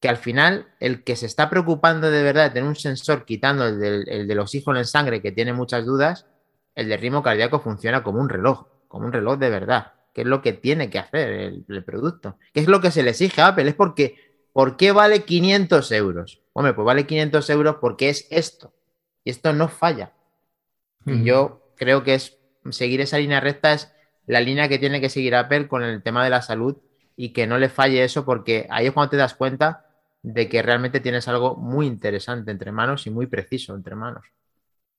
Que 0.00 0.10
al 0.10 0.18
final, 0.18 0.68
el 0.78 1.02
que 1.02 1.16
se 1.16 1.24
está 1.24 1.48
preocupando 1.48 2.10
de 2.10 2.22
verdad 2.22 2.44
de 2.44 2.50
tener 2.50 2.68
un 2.68 2.76
sensor 2.76 3.24
quitando 3.24 3.66
el 3.66 3.80
del, 3.80 4.06
el 4.10 4.28
del 4.28 4.38
oxígeno 4.38 4.76
en 4.76 4.84
sangre, 4.84 5.22
que 5.22 5.32
tiene 5.32 5.54
muchas 5.54 5.86
dudas, 5.86 6.26
el 6.74 6.90
de 6.90 6.98
ritmo 6.98 7.22
cardíaco 7.22 7.58
funciona 7.58 8.02
como 8.02 8.20
un 8.20 8.28
reloj, 8.28 8.66
como 8.86 9.06
un 9.06 9.14
reloj 9.14 9.38
de 9.38 9.48
verdad, 9.48 9.94
que 10.12 10.20
es 10.20 10.26
lo 10.26 10.42
que 10.42 10.52
tiene 10.52 10.90
que 10.90 10.98
hacer 10.98 11.30
el, 11.30 11.64
el 11.66 11.84
producto. 11.84 12.36
¿Qué 12.52 12.60
es 12.60 12.68
lo 12.68 12.82
que 12.82 12.90
se 12.90 13.02
le 13.02 13.08
exige 13.08 13.40
a 13.40 13.46
Apple? 13.46 13.66
Es 13.66 13.74
porque, 13.74 14.44
¿por 14.52 14.76
qué 14.76 14.92
vale 14.92 15.24
500 15.24 15.90
euros? 15.92 16.42
Hombre, 16.52 16.74
pues 16.74 16.84
vale 16.84 17.06
500 17.06 17.48
euros 17.48 17.76
porque 17.80 18.10
es 18.10 18.26
esto 18.28 18.74
y 19.24 19.30
esto 19.30 19.54
no 19.54 19.68
falla. 19.68 20.12
Y 21.06 21.24
yo 21.24 21.72
creo 21.76 22.04
que 22.04 22.12
es 22.12 22.36
seguir 22.68 23.00
esa 23.00 23.16
línea 23.16 23.40
recta 23.40 23.72
es 23.72 23.93
la 24.26 24.40
línea 24.40 24.68
que 24.68 24.78
tiene 24.78 25.00
que 25.00 25.08
seguir 25.08 25.34
Apple 25.34 25.68
con 25.68 25.82
el 25.82 26.02
tema 26.02 26.24
de 26.24 26.30
la 26.30 26.42
salud 26.42 26.76
y 27.16 27.32
que 27.32 27.46
no 27.46 27.58
le 27.58 27.68
falle 27.68 28.04
eso 28.04 28.24
porque 28.24 28.66
ahí 28.70 28.86
es 28.86 28.92
cuando 28.92 29.10
te 29.10 29.16
das 29.16 29.34
cuenta 29.34 29.86
de 30.22 30.48
que 30.48 30.62
realmente 30.62 31.00
tienes 31.00 31.28
algo 31.28 31.56
muy 31.56 31.86
interesante 31.86 32.50
entre 32.50 32.72
manos 32.72 33.06
y 33.06 33.10
muy 33.10 33.26
preciso 33.26 33.74
entre 33.74 33.94
manos. 33.94 34.24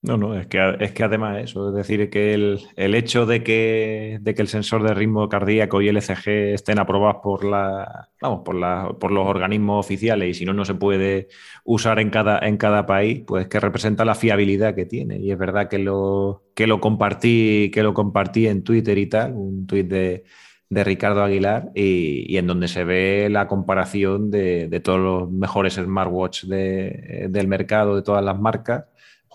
No, 0.02 0.16
no, 0.16 0.38
es 0.38 0.46
que, 0.46 0.76
es 0.78 0.92
que 0.92 1.02
además 1.02 1.42
eso, 1.42 1.70
es 1.70 1.74
decir, 1.74 2.08
que 2.10 2.32
el, 2.34 2.94
hecho 2.94 3.26
de 3.26 3.42
que, 3.42 4.18
de 4.20 4.34
que, 4.34 4.42
el 4.42 4.46
sensor 4.46 4.84
de 4.84 4.94
ritmo 4.94 5.28
cardíaco 5.28 5.82
y 5.82 5.88
el 5.88 5.96
ECG 5.96 6.28
estén 6.54 6.78
aprobados 6.78 7.16
por, 7.22 7.44
la, 7.44 8.08
vamos, 8.20 8.42
por, 8.44 8.54
la, 8.54 8.94
por 9.00 9.10
los 9.10 9.26
organismos 9.26 9.84
oficiales 9.84 10.28
y 10.28 10.34
si 10.34 10.44
no, 10.44 10.52
no 10.52 10.64
se 10.64 10.74
puede 10.74 11.28
usar 11.64 11.98
en 11.98 12.10
cada, 12.10 12.38
en 12.38 12.56
cada 12.56 12.86
país, 12.86 13.24
pues 13.26 13.48
que 13.48 13.58
representa 13.58 14.04
la 14.04 14.14
fiabilidad 14.14 14.76
que 14.76 14.86
tiene. 14.86 15.18
Y 15.18 15.32
es 15.32 15.38
verdad 15.38 15.68
que 15.68 15.78
lo, 15.78 16.44
que 16.54 16.68
lo, 16.68 16.80
compartí, 16.80 17.70
que 17.74 17.82
lo 17.82 17.92
compartí 17.92 18.46
en 18.46 18.62
Twitter 18.62 18.98
y 18.98 19.06
tal, 19.06 19.32
un 19.32 19.66
tuit 19.66 19.88
de, 19.88 20.24
Ricardo 20.70 21.22
Aguilar, 21.24 21.70
y, 21.74 22.36
en 22.36 22.46
donde 22.46 22.68
se 22.68 22.84
ve 22.84 23.28
la 23.30 23.48
comparación 23.48 24.30
de, 24.30 24.68
de 24.68 24.80
todos 24.80 25.00
los 25.00 25.30
mejores 25.32 25.74
smartwatch 25.74 26.44
del 26.44 27.48
mercado, 27.48 27.96
de 27.96 28.02
todas 28.02 28.24
las 28.24 28.38
marcas 28.38 28.84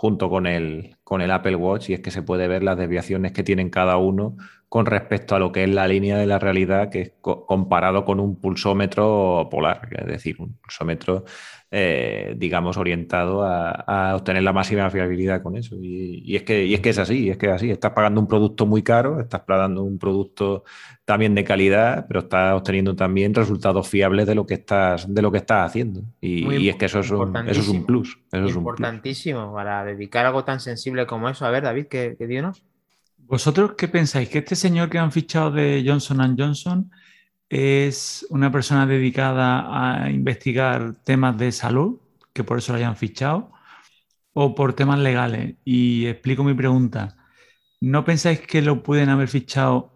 junto 0.01 0.31
con 0.31 0.47
el, 0.47 0.97
con 1.03 1.21
el 1.21 1.29
Apple 1.29 1.55
Watch 1.55 1.91
y 1.91 1.93
es 1.93 1.99
que 1.99 2.09
se 2.09 2.23
puede 2.23 2.47
ver 2.47 2.63
las 2.63 2.75
desviaciones 2.75 3.33
que 3.33 3.43
tienen 3.43 3.69
cada 3.69 3.97
uno 3.97 4.35
con 4.67 4.87
respecto 4.87 5.35
a 5.35 5.39
lo 5.39 5.51
que 5.51 5.63
es 5.63 5.69
la 5.69 5.87
línea 5.87 6.17
de 6.17 6.25
la 6.25 6.39
realidad, 6.39 6.89
que 6.89 7.01
es 7.01 7.13
comparado 7.21 8.03
con 8.03 8.19
un 8.19 8.41
pulsómetro 8.41 9.47
polar, 9.51 9.89
es 9.91 10.07
decir, 10.07 10.37
un 10.39 10.57
pulsómetro, 10.57 11.25
eh, 11.73 12.35
digamos, 12.37 12.75
orientado 12.75 13.45
a, 13.45 14.13
obtener 14.13 14.43
la 14.43 14.51
máxima 14.51 14.89
fiabilidad 14.89 15.41
con 15.41 15.55
eso. 15.55 15.77
Y, 15.81 16.35
es 16.35 16.43
que, 16.43 16.65
y 16.65 16.73
es 16.73 16.81
que 16.81 16.89
es 16.89 16.97
así, 16.97 17.29
es 17.29 17.37
que 17.37 17.45
es 17.45 17.53
así. 17.53 17.71
Estás 17.71 17.93
pagando 17.93 18.19
un 18.19 18.27
producto 18.27 18.65
muy 18.65 18.83
caro, 18.83 19.21
estás 19.21 19.41
pagando 19.41 19.81
un 19.81 19.97
producto 19.97 20.65
también 21.05 21.33
de 21.33 21.45
calidad, 21.45 22.07
pero 22.09 22.21
estás 22.21 22.53
obteniendo 22.55 22.93
también 22.93 23.33
resultados 23.33 23.87
fiables 23.87 24.27
de 24.27 24.35
lo 24.35 24.45
que 24.45 24.55
estás, 24.55 25.13
de 25.13 25.21
lo 25.21 25.31
que 25.31 25.37
estás 25.37 25.65
haciendo. 25.65 26.03
Y, 26.19 26.67
es 26.67 26.75
que 26.75 26.85
eso 26.85 26.99
es, 26.99 27.09
un, 27.09 27.37
eso 27.47 27.61
es 27.61 27.67
un 27.69 27.85
plus. 27.85 28.19
Eso 28.33 28.45
es 28.45 28.55
importantísimo 28.55 29.53
para 29.53 29.85
dedicar 29.85 30.25
algo 30.25 30.43
tan 30.43 30.59
sensible 30.59 31.07
como 31.07 31.29
eso. 31.29 31.45
A 31.45 31.51
ver, 31.51 31.63
David, 31.63 31.85
¿qué, 31.87 32.15
qué 32.17 32.27
dinos? 32.27 32.65
¿Vosotros 33.17 33.75
qué 33.77 33.87
pensáis? 33.87 34.27
¿Que 34.27 34.39
este 34.39 34.57
señor 34.57 34.89
que 34.89 34.97
han 34.97 35.13
fichado 35.13 35.51
de 35.51 35.85
Johnson 35.87 36.35
Johnson 36.37 36.91
es 37.51 38.25
una 38.29 38.49
persona 38.51 38.85
dedicada 38.85 40.05
a 40.05 40.09
investigar 40.09 40.95
temas 41.03 41.37
de 41.37 41.51
salud, 41.51 41.99
que 42.33 42.45
por 42.45 42.57
eso 42.57 42.71
lo 42.71 42.77
hayan 42.77 42.95
fichado, 42.95 43.51
o 44.33 44.55
por 44.55 44.73
temas 44.73 44.99
legales? 44.99 45.55
Y 45.65 46.07
explico 46.07 46.43
mi 46.45 46.53
pregunta. 46.53 47.17
¿No 47.81 48.05
pensáis 48.05 48.41
que 48.41 48.61
lo 48.61 48.83
pueden 48.83 49.09
haber 49.09 49.27
fichado 49.27 49.93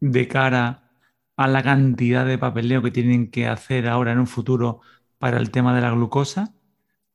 de 0.00 0.28
cara 0.28 0.90
a 1.36 1.48
la 1.48 1.62
cantidad 1.62 2.26
de 2.26 2.38
papeleo 2.38 2.82
que 2.82 2.90
tienen 2.90 3.30
que 3.30 3.46
hacer 3.48 3.88
ahora 3.88 4.12
en 4.12 4.20
un 4.20 4.26
futuro 4.26 4.80
para 5.18 5.38
el 5.38 5.50
tema 5.50 5.74
de 5.74 5.82
la 5.82 5.90
glucosa? 5.90 6.54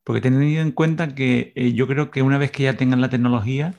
Porque 0.03 0.21
teniendo 0.21 0.61
en 0.61 0.71
cuenta 0.71 1.15
que 1.15 1.53
eh, 1.55 1.73
yo 1.73 1.87
creo 1.87 2.11
que 2.11 2.21
una 2.21 2.37
vez 2.37 2.51
que 2.51 2.63
ya 2.63 2.77
tengan 2.77 3.01
la 3.01 3.09
tecnología, 3.09 3.73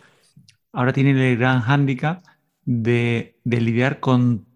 ahora 0.72 0.92
tienen 0.92 1.18
el 1.18 1.38
gran 1.38 1.60
hándicap 1.62 2.24
de, 2.64 3.40
lidiar 3.44 4.00
con, 4.00 4.46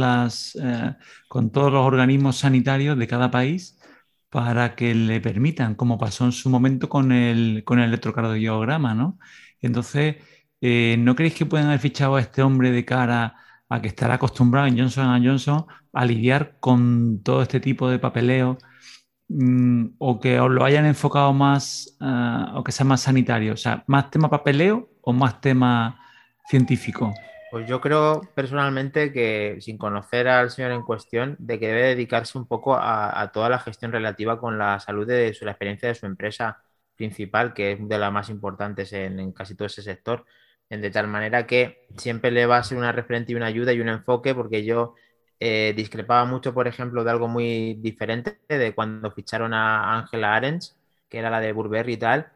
las, 0.00 0.56
eh, 0.60 0.96
con 1.28 1.50
todos 1.50 1.72
los 1.72 1.86
organismos 1.86 2.38
sanitarios 2.38 2.98
de 2.98 3.06
cada 3.06 3.30
país 3.30 3.78
para 4.30 4.74
que 4.74 4.94
le 4.94 5.20
permitan, 5.20 5.74
como 5.74 5.98
pasó 5.98 6.24
en 6.24 6.32
su 6.32 6.48
momento 6.50 6.88
con 6.88 7.12
el, 7.12 7.64
con 7.64 7.78
el 7.78 7.88
electrocardiograma, 7.88 8.94
¿no? 8.94 9.18
Entonces, 9.60 10.16
eh, 10.60 10.96
¿no 10.98 11.14
creéis 11.14 11.34
que 11.34 11.46
pueden 11.46 11.66
haber 11.66 11.80
fichado 11.80 12.16
a 12.16 12.20
este 12.20 12.42
hombre 12.42 12.70
de 12.70 12.84
cara 12.84 13.36
a 13.68 13.80
que 13.82 13.88
estará 13.88 14.14
acostumbrado 14.14 14.66
en 14.66 14.78
Johnson 14.78 15.24
Johnson 15.24 15.66
a 15.92 16.04
lidiar 16.06 16.56
con 16.60 17.22
todo 17.22 17.42
este 17.42 17.60
tipo 17.60 17.88
de 17.90 17.98
papeleo 17.98 18.58
mm, 19.28 19.86
o 19.98 20.20
que 20.20 20.40
os 20.40 20.50
lo 20.50 20.64
hayan 20.64 20.86
enfocado 20.86 21.32
más 21.32 21.96
eh, 22.00 22.44
o 22.54 22.64
que 22.64 22.72
sea 22.72 22.86
más 22.86 23.02
sanitario? 23.02 23.54
O 23.54 23.56
sea, 23.56 23.84
más 23.86 24.10
tema 24.10 24.30
papeleo 24.30 24.90
o 25.02 25.12
más 25.12 25.40
tema 25.40 26.00
científico? 26.48 27.12
Pues 27.52 27.68
yo 27.68 27.82
creo 27.82 28.22
personalmente 28.34 29.12
que, 29.12 29.58
sin 29.60 29.76
conocer 29.76 30.26
al 30.26 30.50
señor 30.50 30.72
en 30.72 30.80
cuestión, 30.80 31.36
de 31.38 31.60
que 31.60 31.66
debe 31.66 31.82
dedicarse 31.88 32.38
un 32.38 32.46
poco 32.46 32.74
a, 32.74 33.30
toda 33.30 33.50
la 33.50 33.58
gestión 33.58 33.92
relativa 33.92 34.40
con 34.40 34.56
la 34.56 34.80
salud 34.80 35.06
de 35.06 35.34
su, 35.34 35.44
la 35.44 35.50
experiencia 35.50 35.86
de 35.86 35.94
su 35.94 36.06
empresa 36.06 36.62
principal, 36.96 37.52
que 37.52 37.72
es 37.72 37.86
de 37.86 37.98
las 37.98 38.10
más 38.10 38.30
importantes 38.30 38.94
en, 38.94 39.32
casi 39.32 39.54
todo 39.54 39.66
ese 39.66 39.82
sector, 39.82 40.24
de 40.70 40.90
tal 40.90 41.08
manera 41.08 41.46
que 41.46 41.86
siempre 41.98 42.30
le 42.30 42.46
va 42.46 42.56
a 42.56 42.64
ser 42.64 42.78
una 42.78 42.90
referente 42.90 43.32
y 43.32 43.34
una 43.34 43.48
ayuda 43.48 43.74
y 43.74 43.80
un 43.82 43.90
enfoque, 43.90 44.34
porque 44.34 44.64
yo 44.64 44.94
eh, 45.38 45.74
discrepaba 45.76 46.24
mucho, 46.24 46.54
por 46.54 46.66
ejemplo, 46.68 47.04
de 47.04 47.10
algo 47.10 47.28
muy 47.28 47.74
diferente 47.74 48.40
de 48.48 48.74
cuando 48.74 49.10
ficharon 49.10 49.52
a 49.52 49.98
Angela 49.98 50.34
Arens, 50.34 50.78
que 51.06 51.18
era 51.18 51.28
la 51.28 51.40
de 51.40 51.52
Burberry 51.52 51.92
y 51.92 51.96
tal. 51.98 52.32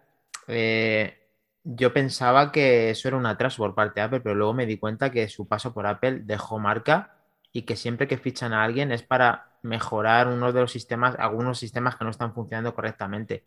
Eh, 0.47 1.26
yo 1.69 1.93
pensaba 1.93 2.53
que 2.53 2.91
eso 2.91 3.09
era 3.09 3.17
un 3.17 3.27
atraso 3.27 3.59
por 3.59 3.75
parte 3.75 3.99
de 4.01 4.05
Apple, 4.05 4.21
pero 4.21 4.37
luego 4.37 4.55
me 4.55 4.67
di 4.67 4.79
cuenta 4.79 5.11
que 5.11 5.29
su 5.29 5.49
paso 5.49 5.75
por 5.75 5.87
Apple 5.87 6.21
dejó 6.23 6.61
marca 6.61 7.17
y 7.53 7.63
que 7.63 7.75
siempre 7.75 8.07
que 8.07 8.19
fichan 8.19 8.53
a 8.53 8.63
alguien 8.63 8.93
es 8.93 9.03
para 9.03 9.59
mejorar 9.63 10.29
uno 10.29 10.53
de 10.53 10.61
los 10.61 10.71
sistemas, 10.71 11.17
algunos 11.19 11.59
sistemas 11.59 11.97
que 11.97 12.05
no 12.05 12.11
están 12.11 12.35
funcionando 12.35 12.73
correctamente. 12.73 13.45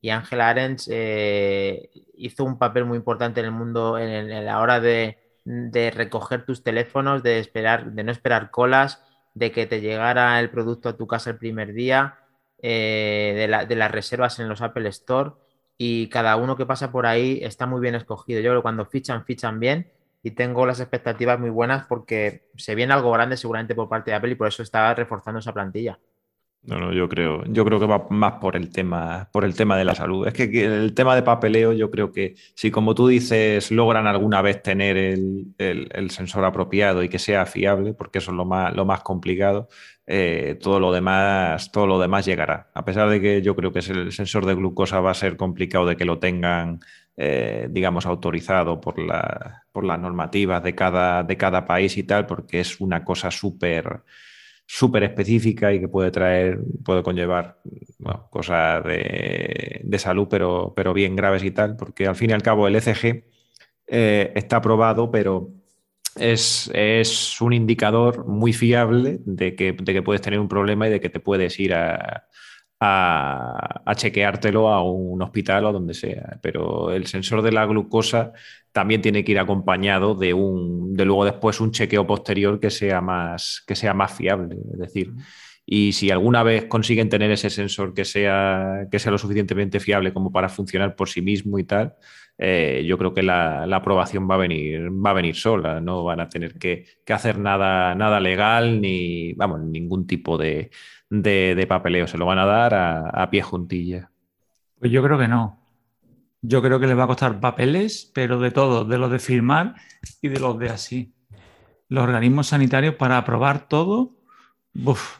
Y 0.00 0.10
Ángel 0.10 0.40
Arens 0.40 0.88
eh, 0.90 1.90
hizo 2.16 2.44
un 2.44 2.58
papel 2.58 2.86
muy 2.86 2.96
importante 2.96 3.40
en 3.40 3.46
el 3.46 3.52
mundo 3.52 3.98
en, 3.98 4.46
la 4.46 4.60
hora 4.60 4.80
de, 4.80 5.18
recoger 5.44 6.46
tus 6.46 6.62
teléfonos, 6.62 7.22
de 7.22 7.38
esperar, 7.38 7.92
de 7.92 8.02
no 8.02 8.12
esperar 8.12 8.50
colas, 8.50 9.02
de 9.34 9.52
que 9.52 9.66
te 9.66 9.82
llegara 9.82 10.40
el 10.40 10.48
producto 10.50 10.88
a 10.88 10.96
tu 10.96 11.06
casa 11.06 11.30
el 11.30 11.38
primer 11.38 11.74
día, 11.74 12.18
eh, 12.62 13.34
de, 13.36 13.66
de 13.66 13.76
las 13.76 13.90
reservas 13.90 14.38
en 14.38 14.48
los 14.48 14.62
Apple 14.62 14.88
Store 14.88 15.32
y 15.78 16.08
cada 16.08 16.36
uno 16.36 16.56
que 16.56 16.66
pasa 16.66 16.90
por 16.90 17.06
ahí 17.06 17.38
está 17.42 17.66
muy 17.66 17.80
bien 17.80 17.94
escogido. 17.94 18.40
Yo 18.40 18.50
creo 18.50 18.60
que 18.60 18.62
cuando 18.62 18.84
fichan, 18.84 19.24
fichan 19.24 19.60
bien 19.60 19.90
y 20.22 20.32
tengo 20.32 20.66
las 20.66 20.80
expectativas 20.80 21.38
muy 21.38 21.50
buenas 21.50 21.86
porque 21.86 22.50
se 22.56 22.74
viene 22.74 22.92
algo 22.92 23.12
grande 23.12 23.36
seguramente 23.36 23.76
por 23.76 23.88
parte 23.88 24.10
de 24.10 24.16
Apple 24.16 24.32
y 24.32 24.34
por 24.34 24.48
eso 24.48 24.64
está 24.64 24.92
reforzando 24.92 25.38
esa 25.38 25.54
plantilla. 25.54 26.00
No, 26.62 26.78
no, 26.78 26.92
yo 26.92 27.08
creo, 27.08 27.44
yo 27.46 27.64
creo 27.64 27.80
que 27.80 27.86
va 27.86 28.06
más 28.10 28.34
por 28.34 28.54
el 28.54 28.70
tema, 28.70 29.30
por 29.32 29.44
el 29.44 29.54
tema 29.54 29.78
de 29.78 29.84
la 29.84 29.94
salud. 29.94 30.26
Es 30.26 30.34
que 30.34 30.64
el 30.64 30.92
tema 30.92 31.14
de 31.14 31.22
papeleo, 31.22 31.72
yo 31.72 31.90
creo 31.90 32.12
que 32.12 32.34
si, 32.54 32.70
como 32.70 32.94
tú 32.94 33.08
dices, 33.08 33.70
logran 33.70 34.06
alguna 34.06 34.42
vez 34.42 34.62
tener 34.62 34.96
el, 34.98 36.10
sensor 36.10 36.44
apropiado 36.44 37.02
y 37.02 37.08
que 37.08 37.18
sea 37.18 37.46
fiable, 37.46 37.94
porque 37.94 38.18
eso 38.18 38.32
es 38.32 38.36
lo 38.36 38.44
más, 38.44 38.74
lo 38.74 38.84
más 38.84 39.00
complicado, 39.00 39.68
eh, 40.06 40.58
todo 40.60 40.80
lo 40.80 40.92
demás, 40.92 41.70
todo 41.72 41.86
lo 41.86 41.98
demás 41.98 42.26
llegará. 42.26 42.70
A 42.74 42.84
pesar 42.84 43.08
de 43.08 43.20
que 43.20 43.40
yo 43.40 43.56
creo 43.56 43.72
que 43.72 43.78
el 43.78 44.12
sensor 44.12 44.44
de 44.44 44.54
glucosa 44.54 45.00
va 45.00 45.12
a 45.12 45.14
ser 45.14 45.36
complicado 45.36 45.86
de 45.86 45.96
que 45.96 46.04
lo 46.04 46.18
tengan, 46.18 46.80
eh, 47.16 47.68
digamos, 47.70 48.04
autorizado 48.04 48.80
por, 48.80 48.98
la, 48.98 49.64
por 49.72 49.84
las 49.84 49.98
normativas 50.00 50.62
de 50.62 50.74
cada, 50.74 51.22
de 51.22 51.36
cada 51.36 51.64
país 51.64 51.96
y 51.96 52.02
tal, 52.02 52.26
porque 52.26 52.60
es 52.60 52.80
una 52.80 53.04
cosa 53.04 53.30
súper 53.30 54.02
súper 54.70 55.02
específica 55.02 55.72
y 55.72 55.80
que 55.80 55.88
puede 55.88 56.10
traer, 56.10 56.60
puede 56.84 57.02
conllevar 57.02 57.58
cosas 58.28 58.84
de, 58.84 59.96
salud, 59.98 60.28
pero, 60.28 60.74
pero, 60.76 60.92
bien 60.92 61.16
graves 61.16 61.42
y 61.42 61.50
tal, 61.50 61.74
porque 61.74 62.06
al 62.06 62.14
fin 62.14 62.30
y 62.30 62.32
al 62.34 62.42
cabo 62.42 62.68
el 62.68 62.76
ECG 62.76 63.24
eh, 63.86 64.32
está 64.34 64.56
aprobado, 64.56 65.10
pero 65.10 65.48
es, 66.16 67.40
un 67.40 67.54
indicador 67.54 68.26
muy 68.26 68.52
fiable 68.52 69.20
de 69.24 69.56
que, 69.56 69.72
de 69.72 69.92
que, 69.94 70.02
puedes 70.02 70.20
tener 70.20 70.38
un 70.38 70.48
problema 70.48 70.86
y 70.86 70.90
de 70.90 71.00
que 71.00 71.08
te 71.08 71.18
puedes 71.18 71.58
ir 71.58 71.72
a, 71.72 72.26
a, 72.80 73.94
chequeártelo 73.96 74.68
a 74.68 74.82
un 74.82 75.20
hospital 75.22 75.66
o 75.66 75.72
donde 75.72 75.94
sea. 75.94 76.38
Pero 76.42 76.92
el 76.92 77.06
sensor 77.06 77.42
de 77.42 77.52
la 77.52 77.66
glucosa 77.66 78.32
también 78.72 79.02
tiene 79.02 79.24
que 79.24 79.32
ir 79.32 79.38
acompañado 79.38 80.14
de 80.14 80.34
un, 80.34 80.94
de 80.94 81.04
luego 81.04 81.24
después 81.24 81.60
un 81.60 81.72
chequeo 81.72 82.06
posterior 82.06 82.60
que 82.60 82.70
sea 82.70 83.00
más, 83.00 83.62
que 83.66 83.74
sea 83.74 83.94
más 83.94 84.12
fiable. 84.12 84.56
Es 84.72 84.78
decir, 84.78 85.12
y 85.66 85.92
si 85.92 86.10
alguna 86.10 86.42
vez 86.42 86.66
consiguen 86.66 87.08
tener 87.08 87.30
ese 87.30 87.50
sensor 87.50 87.92
que 87.94 88.04
sea, 88.04 88.86
que 88.90 88.98
sea 88.98 89.12
lo 89.12 89.18
suficientemente 89.18 89.80
fiable 89.80 90.12
como 90.12 90.32
para 90.32 90.48
funcionar 90.48 90.96
por 90.96 91.08
sí 91.08 91.20
mismo 91.20 91.58
y 91.58 91.64
tal, 91.64 91.94
eh, 92.38 92.84
yo 92.86 92.96
creo 92.96 93.12
que 93.12 93.22
la, 93.22 93.64
aprobación 93.64 94.30
va 94.30 94.36
a 94.36 94.38
venir, 94.38 94.88
va 94.90 95.10
a 95.10 95.14
venir 95.14 95.34
sola. 95.34 95.80
No 95.80 96.04
van 96.04 96.20
a 96.20 96.28
tener 96.28 96.54
que, 96.58 96.86
que 97.04 97.12
hacer 97.12 97.38
nada, 97.38 97.94
nada 97.94 98.20
legal 98.20 98.80
ni 98.80 99.32
vamos, 99.34 99.60
ningún 99.60 100.06
tipo 100.06 100.38
de, 100.38 100.70
de, 101.10 101.66
papeleo. 101.68 102.06
Se 102.06 102.18
lo 102.18 102.26
van 102.26 102.38
a 102.38 102.46
dar 102.46 102.74
a, 102.74 103.30
pie 103.30 103.42
juntilla. 103.42 104.10
Pues 104.78 104.92
yo 104.92 105.02
creo 105.02 105.18
que 105.18 105.28
no. 105.28 105.58
Yo 106.40 106.62
creo 106.62 106.78
que 106.78 106.86
les 106.86 106.96
va 106.96 107.04
a 107.04 107.08
costar 107.08 107.40
papeles, 107.40 108.10
pero 108.14 108.38
de 108.38 108.50
todo, 108.50 108.84
de 108.84 108.98
los 108.98 109.10
de 109.10 109.18
firmar 109.18 109.74
y 110.22 110.28
de 110.28 110.38
los 110.38 110.58
de 110.58 110.70
así. 110.70 111.12
Los 111.88 112.04
organismos 112.04 112.48
sanitarios 112.48 112.94
para 112.94 113.18
aprobar 113.18 113.68
todo, 113.68 114.14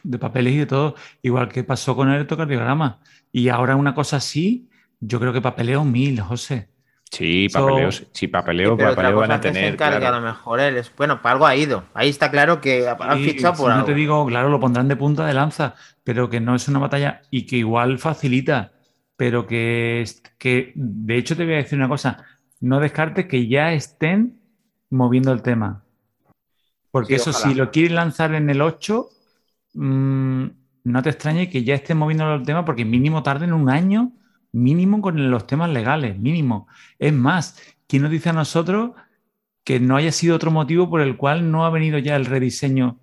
de 0.03 0.17
papeles 0.17 0.53
y 0.53 0.57
de 0.59 0.65
todo, 0.65 0.95
igual 1.21 1.49
que 1.49 1.63
pasó 1.63 1.95
con 1.95 2.09
el 2.09 2.15
electrocardiograma. 2.15 3.01
Y 3.31 3.49
ahora 3.49 3.75
una 3.75 3.93
cosa 3.93 4.17
así, 4.17 4.69
yo 4.99 5.19
creo 5.19 5.33
que 5.33 5.41
papeleo 5.41 5.83
mil, 5.83 6.21
José. 6.21 6.69
Sí, 7.11 7.49
papeleo, 7.51 7.91
sí, 7.91 8.27
papeleo, 8.27 8.77
papeleo 8.77 9.15
van 9.17 9.31
a 9.31 9.41
tener. 9.41 9.81
A 9.81 10.11
lo 10.11 10.21
mejor 10.21 10.59
él 10.59 10.77
es, 10.77 10.93
bueno, 10.95 11.21
para 11.21 11.33
algo 11.33 11.47
ha 11.47 11.55
ido. 11.55 11.83
Ahí 11.95 12.09
está 12.09 12.29
claro 12.29 12.61
que 12.61 12.87
han 12.87 13.19
fichado 13.19 13.55
por 13.55 13.73
No 13.73 13.83
te 13.83 13.95
digo, 13.95 14.25
claro, 14.27 14.49
lo 14.49 14.59
pondrán 14.59 14.87
de 14.87 14.95
punta 14.95 15.25
de 15.25 15.33
lanza, 15.33 15.73
pero 16.03 16.29
que 16.29 16.39
no 16.39 16.55
es 16.55 16.67
una 16.67 16.79
batalla 16.79 17.21
y 17.31 17.47
que 17.47 17.57
igual 17.57 17.97
facilita, 17.97 18.73
pero 19.17 19.47
que, 19.47 20.05
que 20.37 20.71
de 20.75 21.17
hecho 21.17 21.35
te 21.35 21.45
voy 21.45 21.55
a 21.55 21.57
decir 21.57 21.79
una 21.79 21.89
cosa, 21.89 22.23
no 22.59 22.79
descartes 22.79 23.25
que 23.25 23.47
ya 23.47 23.73
estén 23.73 24.39
moviendo 24.91 25.31
el 25.31 25.41
tema. 25.41 25.83
Porque 26.91 27.15
eso, 27.15 27.33
si 27.33 27.55
lo 27.55 27.71
quieren 27.71 27.95
lanzar 27.95 28.35
en 28.35 28.49
el 28.49 28.61
8, 28.61 29.09
mm, 29.73 30.45
no 30.83 31.03
te 31.03 31.09
extrañe 31.09 31.49
que 31.49 31.63
ya 31.63 31.73
estén 31.73 31.97
moviendo 31.97 32.33
el 32.33 32.43
tema 32.43 32.65
porque 32.65 32.85
mínimo 32.85 33.23
tarden 33.23 33.53
un 33.53 33.69
año 33.69 34.11
mínimo 34.51 35.01
con 35.01 35.29
los 35.29 35.47
temas 35.47 35.69
legales, 35.69 36.17
mínimo. 36.17 36.67
Es 36.97 37.13
más, 37.13 37.61
¿quién 37.87 38.03
nos 38.03 38.11
dice 38.11 38.29
a 38.29 38.33
nosotros 38.33 38.91
que 39.63 39.79
no 39.79 39.95
haya 39.95 40.11
sido 40.11 40.35
otro 40.35 40.51
motivo 40.51 40.89
por 40.89 41.01
el 41.01 41.17
cual 41.17 41.51
no 41.51 41.65
ha 41.65 41.69
venido 41.69 41.99
ya 41.99 42.15
el 42.15 42.25
rediseño 42.25 42.99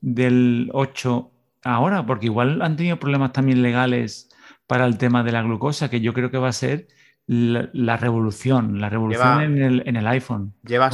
del 0.00 0.70
8 0.72 1.30
ahora? 1.64 2.06
Porque 2.06 2.26
igual 2.26 2.62
han 2.62 2.76
tenido 2.76 2.98
problemas 2.98 3.32
también 3.32 3.62
legales 3.62 4.28
para 4.66 4.86
el 4.86 4.98
tema 4.98 5.22
de 5.22 5.32
la 5.32 5.42
glucosa, 5.42 5.90
que 5.90 6.00
yo 6.00 6.12
creo 6.12 6.30
que 6.30 6.38
va 6.38 6.48
a 6.48 6.52
ser 6.52 6.88
la, 7.26 7.96
revolución, 7.96 8.80
la 8.80 8.88
revolución 8.88 9.42
en, 9.42 9.96
el, 9.96 10.06
iPhone. 10.06 10.54
Lleva 10.64 10.90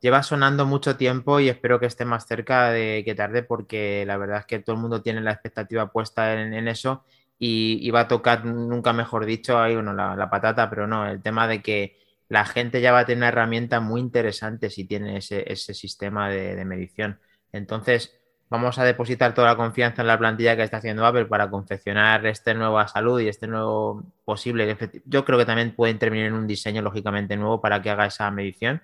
Lleva 0.00 0.22
sonando 0.22 0.64
mucho 0.64 0.96
tiempo 0.96 1.40
y 1.40 1.50
espero 1.50 1.78
que 1.78 1.84
esté 1.84 2.06
más 2.06 2.26
cerca 2.26 2.70
de 2.70 3.02
que 3.04 3.14
tarde 3.14 3.42
porque 3.42 4.04
la 4.06 4.16
verdad 4.16 4.38
es 4.38 4.46
que 4.46 4.58
todo 4.58 4.74
el 4.74 4.80
mundo 4.80 5.02
tiene 5.02 5.20
la 5.20 5.32
expectativa 5.32 5.92
puesta 5.92 6.40
en 6.40 6.68
eso 6.68 7.04
y, 7.42 7.90
va 7.90 8.00
a 8.00 8.08
tocar, 8.08 8.44
nunca 8.44 8.92
mejor 8.92 9.24
dicho, 9.24 9.58
ahí, 9.58 9.74
bueno, 9.74 9.94
la, 9.94 10.28
patata, 10.30 10.68
pero 10.68 10.86
no, 10.86 11.08
el 11.08 11.22
tema 11.22 11.48
de 11.48 11.62
que 11.62 11.98
la 12.28 12.44
gente 12.44 12.82
ya 12.82 12.92
va 12.92 13.00
a 13.00 13.06
tener 13.06 13.18
una 13.18 13.28
herramienta 13.28 13.80
muy 13.80 14.02
interesante 14.02 14.68
si 14.68 14.84
tiene 14.84 15.16
ese, 15.16 15.56
sistema 15.56 16.28
de, 16.28 16.62
medición. 16.66 17.18
Entonces, 17.50 18.14
vamos 18.50 18.78
a 18.78 18.84
depositar 18.84 19.32
toda 19.34 19.48
la 19.48 19.56
confianza 19.56 20.02
en 20.02 20.08
la 20.08 20.18
plantilla 20.18 20.54
que 20.54 20.64
está 20.64 20.76
haciendo 20.76 21.06
Apple 21.06 21.24
para 21.26 21.48
confeccionar 21.48 22.26
este 22.26 22.52
nueva 22.52 22.86
salud 22.88 23.20
y 23.20 23.28
este 23.28 23.46
nuevo 23.46 24.04
posible. 24.26 24.76
Yo 25.06 25.24
creo 25.24 25.38
que 25.38 25.46
también 25.46 25.74
puede 25.74 25.92
intervenir 25.92 26.26
en 26.26 26.34
un 26.34 26.46
diseño 26.46 26.82
lógicamente 26.82 27.38
nuevo 27.38 27.58
para 27.62 27.80
que 27.80 27.88
haga 27.88 28.04
esa 28.04 28.30
medición 28.30 28.82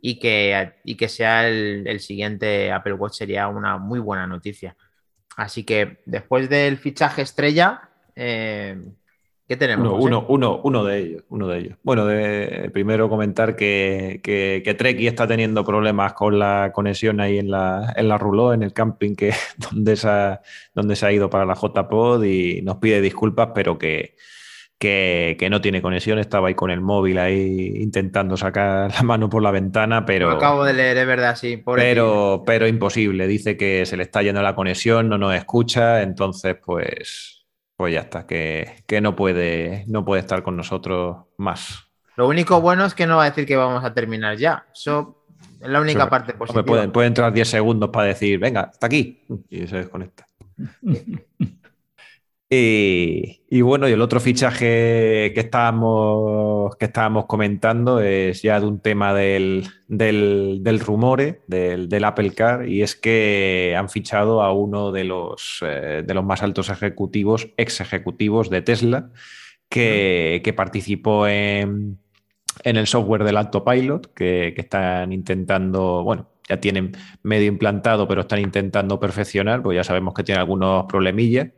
y 0.00 0.18
que, 0.18 0.76
y 0.82 0.96
que 0.96 1.08
sea 1.10 1.46
el 1.46 2.00
siguiente 2.00 2.72
Apple 2.72 2.94
Watch 2.94 3.14
sería 3.18 3.48
una 3.48 3.76
muy 3.76 3.98
buena 4.00 4.26
noticia. 4.26 4.76
Así 5.38 5.62
que 5.62 6.02
después 6.04 6.48
del 6.48 6.78
fichaje 6.78 7.22
estrella, 7.22 7.87
eh, 8.18 8.76
¿Qué 9.48 9.56
tenemos? 9.56 9.94
Uno, 9.98 10.26
uno, 10.28 10.60
uno, 10.62 10.84
de 10.84 10.98
ellos, 10.98 11.22
uno 11.30 11.48
de 11.48 11.58
ellos. 11.58 11.78
Bueno, 11.82 12.04
de, 12.04 12.68
primero 12.70 13.08
comentar 13.08 13.56
que, 13.56 14.20
que, 14.22 14.74
Treki 14.74 15.06
está 15.06 15.26
teniendo 15.26 15.64
problemas 15.64 16.12
con 16.12 16.38
la 16.38 16.70
conexión 16.74 17.18
ahí 17.18 17.38
en 17.38 17.50
la, 17.50 17.94
en 17.96 18.08
la 18.08 18.18
Ruló, 18.18 18.52
en 18.52 18.62
el 18.62 18.74
camping 18.74 19.14
que, 19.14 19.32
donde, 19.56 19.96
se 19.96 20.06
ha, 20.06 20.42
donde 20.74 20.96
se 20.96 21.06
ha 21.06 21.12
ido 21.12 21.30
para 21.30 21.46
la 21.46 21.54
JPod 21.54 22.24
y 22.24 22.60
nos 22.60 22.76
pide 22.76 23.00
disculpas, 23.00 23.50
pero 23.54 23.78
que, 23.78 24.16
que, 24.78 25.48
no 25.50 25.62
tiene 25.62 25.80
conexión. 25.80 26.18
Estaba 26.18 26.48
ahí 26.48 26.54
con 26.54 26.70
el 26.70 26.82
móvil 26.82 27.18
ahí 27.18 27.72
intentando 27.76 28.36
sacar 28.36 28.92
la 28.94 29.02
mano 29.02 29.30
por 29.30 29.42
la 29.42 29.50
ventana, 29.50 30.04
pero. 30.04 30.30
acabo 30.30 30.62
de 30.64 30.74
leer, 30.74 30.98
es 30.98 31.06
verdad, 31.06 31.36
sí. 31.36 31.62
Pero, 31.64 32.42
pero 32.44 32.66
imposible. 32.66 33.26
Dice 33.26 33.56
que 33.56 33.86
se 33.86 33.96
le 33.96 34.02
está 34.02 34.20
yendo 34.20 34.42
la 34.42 34.54
conexión, 34.54 35.08
no 35.08 35.16
nos 35.16 35.34
escucha, 35.34 36.02
entonces, 36.02 36.54
pues 36.62 37.37
pues 37.78 37.94
ya 37.94 38.00
está, 38.00 38.26
que, 38.26 39.00
no, 39.00 39.14
puede, 39.14 39.84
no 39.86 40.04
puede 40.04 40.20
estar 40.20 40.42
con 40.42 40.56
nosotros 40.56 41.18
más. 41.36 41.84
Lo 42.16 42.26
único 42.26 42.60
bueno 42.60 42.84
es 42.84 42.92
que 42.92 43.06
no 43.06 43.18
va 43.18 43.22
a 43.22 43.30
decir 43.30 43.46
que 43.46 43.54
vamos 43.54 43.84
a 43.84 43.94
terminar 43.94 44.36
ya. 44.36 44.66
Eso 44.74 45.24
es 45.60 45.68
la 45.68 45.80
única 45.80 46.10
parte 46.10 46.32
positiva. 46.32 46.64
Puede, 46.64 46.88
puede, 46.88 47.06
entrar 47.06 47.32
10 47.32 47.48
segundos 47.48 47.90
para 47.90 48.08
decir, 48.08 48.40
venga, 48.40 48.62
hasta 48.62 48.84
aquí. 48.84 49.24
Y 49.48 49.68
se 49.68 49.76
desconecta. 49.76 50.26
Y, 52.50 53.60
bueno, 53.60 53.88
y 53.88 53.92
el 53.92 54.00
otro 54.00 54.20
fichaje 54.20 55.32
que 55.34 55.40
estábamos, 55.40 56.74
que 56.76 56.86
estábamos 56.86 57.26
comentando 57.26 58.00
es 58.00 58.40
ya 58.40 58.58
de 58.58 58.66
un 58.66 58.80
tema 58.80 59.12
del, 59.12 59.68
del, 59.86 60.80
rumore, 60.80 61.42
del, 61.46 62.04
Apple 62.04 62.32
Car, 62.32 62.66
y 62.66 62.82
es 62.82 62.96
que 62.96 63.74
han 63.76 63.90
fichado 63.90 64.42
a 64.42 64.52
uno 64.52 64.92
de 64.92 65.04
los, 65.04 65.58
eh, 65.62 66.02
de 66.06 66.14
los 66.14 66.24
más 66.24 66.42
altos 66.42 66.70
ejecutivos, 66.70 67.48
ex 67.58 67.82
ejecutivos 67.82 68.48
de 68.48 68.62
Tesla, 68.62 69.10
que, 69.68 70.54
participó 70.56 71.28
en, 71.28 71.98
el 72.64 72.86
software 72.86 73.24
del 73.24 73.36
Autopilot, 73.36 74.14
que, 74.14 74.54
que 74.54 74.62
están 74.62 75.12
intentando, 75.12 76.02
bueno, 76.02 76.30
ya 76.48 76.58
tienen 76.58 76.92
medio 77.22 77.46
implantado, 77.48 78.08
pero 78.08 78.22
están 78.22 78.38
intentando 78.38 78.98
perfeccionar, 78.98 79.62
pues 79.62 79.76
ya 79.76 79.84
sabemos 79.84 80.14
que 80.14 80.24
tiene 80.24 80.40
algunos 80.40 80.86
problemillas. 80.86 81.48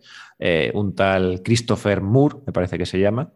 Eh, 0.41 0.70
un 0.74 0.95
tal 0.95 1.43
Christopher 1.45 2.01
Moore, 2.01 2.38
me 2.47 2.53
parece 2.53 2.78
que 2.78 2.86
se 2.86 2.99
llama. 2.99 3.32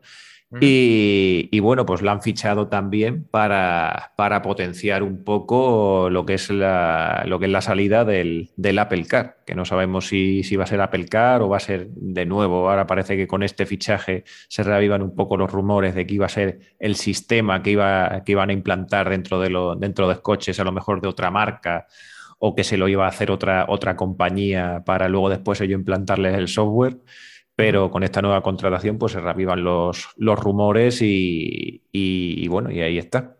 Y, 0.60 1.58
bueno, 1.60 1.84
pues 1.84 2.02
la 2.02 2.12
han 2.12 2.22
fichado 2.22 2.68
también 2.68 3.24
para, 3.24 4.12
para 4.16 4.42
potenciar 4.42 5.02
un 5.02 5.24
poco 5.24 6.08
lo 6.10 6.24
que 6.24 6.34
es 6.34 6.48
la, 6.50 7.24
lo 7.26 7.40
que 7.40 7.46
es 7.46 7.50
la 7.50 7.60
salida 7.60 8.04
del, 8.04 8.50
Apple 8.78 9.04
Car, 9.06 9.38
que 9.46 9.54
no 9.54 9.64
sabemos 9.64 10.06
si, 10.06 10.44
si, 10.44 10.54
va 10.54 10.64
a 10.64 10.68
ser 10.68 10.80
Apple 10.80 11.06
Car 11.06 11.42
o 11.42 11.48
va 11.48 11.56
a 11.56 11.60
ser 11.60 11.88
de 11.88 12.24
nuevo. 12.26 12.70
Ahora 12.70 12.86
parece 12.86 13.16
que 13.16 13.26
con 13.26 13.42
este 13.42 13.66
fichaje 13.66 14.24
se 14.48 14.62
reavivan 14.62 15.02
un 15.02 15.16
poco 15.16 15.36
los 15.36 15.50
rumores 15.50 15.94
de 15.94 16.06
que 16.06 16.14
iba 16.14 16.26
a 16.26 16.30
ser 16.30 16.60
el 16.78 16.94
sistema 16.94 17.62
que, 17.62 17.70
iba, 17.72 18.22
que 18.24 18.32
iban 18.32 18.50
a 18.50 18.52
implantar 18.52 19.10
dentro 19.10 19.40
de, 19.40 19.50
lo, 19.50 19.74
dentro 19.74 20.08
de 20.08 20.20
coches, 20.20 20.60
a 20.60 20.64
lo 20.64 20.72
mejor 20.72 21.00
de 21.00 21.08
otra 21.08 21.32
marca 21.32 21.86
o 22.46 22.54
que 22.54 22.62
se 22.62 22.76
lo 22.76 22.88
iba 22.88 23.06
a 23.06 23.08
hacer 23.08 23.30
otra, 23.30 23.64
otra 23.70 23.96
compañía 23.96 24.82
para 24.84 25.08
luego 25.08 25.30
después 25.30 25.62
ello 25.62 25.76
implantarles 25.76 26.36
el 26.36 26.48
software. 26.48 26.98
Pero 27.56 27.90
con 27.90 28.02
esta 28.02 28.20
nueva 28.20 28.42
contratación 28.42 28.98
pues 28.98 29.12
se 29.12 29.20
revivan 29.20 29.64
los, 29.64 30.10
los 30.18 30.38
rumores 30.38 30.98
y, 31.00 32.46
bueno, 32.48 32.70
y 32.70 32.82
ahí 32.82 32.98
está. 32.98 33.38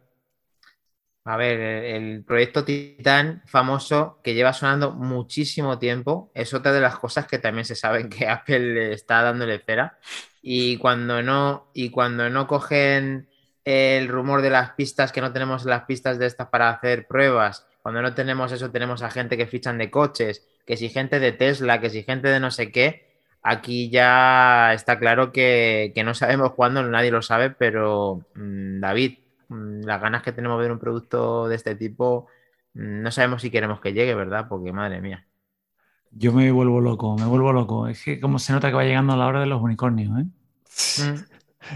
A 1.26 1.36
ver, 1.36 1.61
el 1.61 2.24
proyecto 2.24 2.64
Titan 2.64 3.42
famoso 3.44 4.20
que 4.24 4.32
lleva 4.32 4.55
sonando 4.55 4.92
muchísimo 4.92 5.78
tiempo 5.78 6.30
es 6.34 6.55
otra 6.55 6.72
de 6.72 6.80
las 6.80 6.98
cosas 6.98 7.26
que 7.26 7.38
también 7.38 7.66
se 7.66 7.74
saben 7.74 8.09
que 8.09 8.26
Apple 8.28 8.94
está 8.94 9.20
dándole 9.20 9.59
cera. 9.59 9.98
Y 10.40 10.78
cuando 10.78 11.22
no, 11.22 11.70
y 11.74 11.90
cuando 11.90 12.30
no 12.30 12.46
cogen 12.46 13.28
el 13.64 14.09
rumor 14.09 14.40
de 14.40 14.50
las 14.50 14.70
pistas, 14.70 15.12
que 15.12 15.20
no 15.20 15.30
tenemos 15.30 15.66
las 15.66 15.82
pistas 15.84 16.18
de 16.18 16.24
estas 16.24 16.48
para 16.48 16.70
hacer 16.70 17.07
pruebas, 17.07 17.66
cuando 17.85 18.03
no 18.03 18.14
tenemos 18.14 18.51
eso, 18.51 18.72
tenemos 18.72 19.03
a 19.03 19.11
gente 19.11 19.37
que 19.37 19.47
fichan 19.47 19.78
de 19.78 19.93
coches, 19.93 20.45
que 20.66 20.76
si 20.76 20.89
gente 20.89 21.20
de 21.20 21.30
Tesla, 21.30 21.80
que 21.80 21.91
si 21.91 22.03
gente 22.03 22.26
de 22.26 22.41
no 22.41 22.51
sé 22.51 22.72
qué, 22.72 23.14
aquí 23.43 23.91
ya 23.91 24.72
está 24.74 24.99
claro 24.99 25.30
que, 25.30 25.93
que 25.95 26.03
no 26.03 26.14
sabemos 26.14 26.55
cuándo, 26.55 26.82
nadie 26.82 27.12
lo 27.12 27.22
sabe, 27.22 27.51
pero 27.51 28.26
mm, 28.35 28.80
David, 28.80 29.18
Mm, 29.49 29.85
las 29.85 30.01
ganas 30.01 30.22
que 30.22 30.32
tenemos 30.32 30.59
de 30.59 30.62
ver 30.62 30.72
un 30.72 30.78
producto 30.78 31.49
de 31.49 31.57
este 31.57 31.74
tipo, 31.74 32.26
mm, 32.74 33.03
no 33.03 33.11
sabemos 33.11 33.43
si 33.43 33.51
queremos 33.51 33.80
que 33.80 33.93
llegue, 33.93 34.14
¿verdad? 34.14 34.47
Porque 34.49 34.72
madre 34.72 35.01
mía. 35.01 35.26
Yo 36.11 36.32
me 36.32 36.51
vuelvo 36.51 36.80
loco, 36.80 37.16
me 37.16 37.26
vuelvo 37.26 37.53
loco. 37.53 37.89
Es 37.89 38.03
que 38.03 38.20
como 38.20 38.39
se 38.39 38.53
nota 38.53 38.68
que 38.68 38.74
va 38.74 38.85
llegando 38.85 39.16
la 39.16 39.26
hora 39.26 39.41
de 39.41 39.47
los 39.47 39.61
unicornios, 39.61 40.20
¿eh? 40.20 40.24
Mm. 41.03 41.34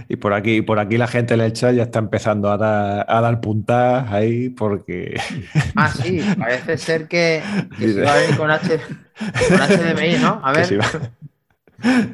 Y 0.08 0.16
por 0.16 0.32
aquí, 0.32 0.62
por 0.62 0.78
aquí 0.78 0.98
la 0.98 1.06
gente 1.06 1.34
en 1.34 1.40
el 1.40 1.52
chat 1.52 1.74
ya 1.74 1.84
está 1.84 1.98
empezando 1.98 2.50
a 2.50 2.56
dar, 2.56 3.06
a 3.08 3.20
dar 3.20 3.40
puntas 3.40 4.10
ahí 4.10 4.50
porque. 4.50 5.20
Ah, 5.74 5.90
sí, 5.90 6.20
parece 6.38 6.76
ser 6.78 7.08
que, 7.08 7.42
se 7.78 8.00
va 8.02 8.12
a 8.12 8.16
venir 8.16 8.36
con, 8.36 8.50
HDMI, 8.50 10.18
¿no? 10.20 10.40
A 10.44 10.52
ver. 10.56 10.80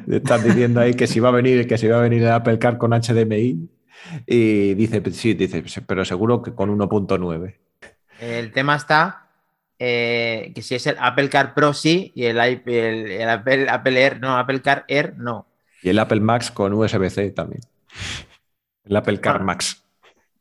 Estás 0.09 0.43
diciendo 0.43 0.79
ahí 0.79 0.93
que 0.93 1.07
si 1.07 1.19
va 1.19 1.29
a 1.29 1.33
venir, 1.33 1.67
que 1.67 1.77
si 1.77 1.87
va 1.87 1.97
a 1.97 2.01
venir 2.01 2.21
el 2.21 2.31
Apple 2.31 2.59
Car 2.59 2.77
con 2.77 2.91
HDMI. 2.91 3.69
Y 4.27 4.73
dice, 4.75 5.01
sí, 5.11 5.33
dice, 5.33 5.63
pero 5.85 6.05
seguro 6.05 6.41
que 6.41 6.53
con 6.53 6.75
1.9. 6.77 7.55
El 8.19 8.51
tema 8.51 8.75
está 8.75 9.25
eh, 9.77 10.53
que 10.55 10.61
si 10.61 10.75
es 10.75 10.87
el 10.87 10.95
Apple 10.99 11.29
Car 11.29 11.53
Pro 11.53 11.73
sí 11.73 12.13
y 12.15 12.25
el, 12.25 12.37
el, 12.39 13.29
Apple, 13.29 13.67
Apple, 13.69 14.01
Air 14.01 14.21
no, 14.21 14.37
Apple 14.37 14.61
Car 14.61 14.85
Air 14.87 15.15
no. 15.17 15.47
Y 15.85 15.89
el 15.89 15.99
Apple 15.99 16.19
Max 16.19 16.49
con 16.49 16.73
USB-C 16.73 17.29
también. 17.29 17.61
El 18.85 18.95
Apple 18.95 19.21
Car 19.21 19.43
Max. 19.43 19.83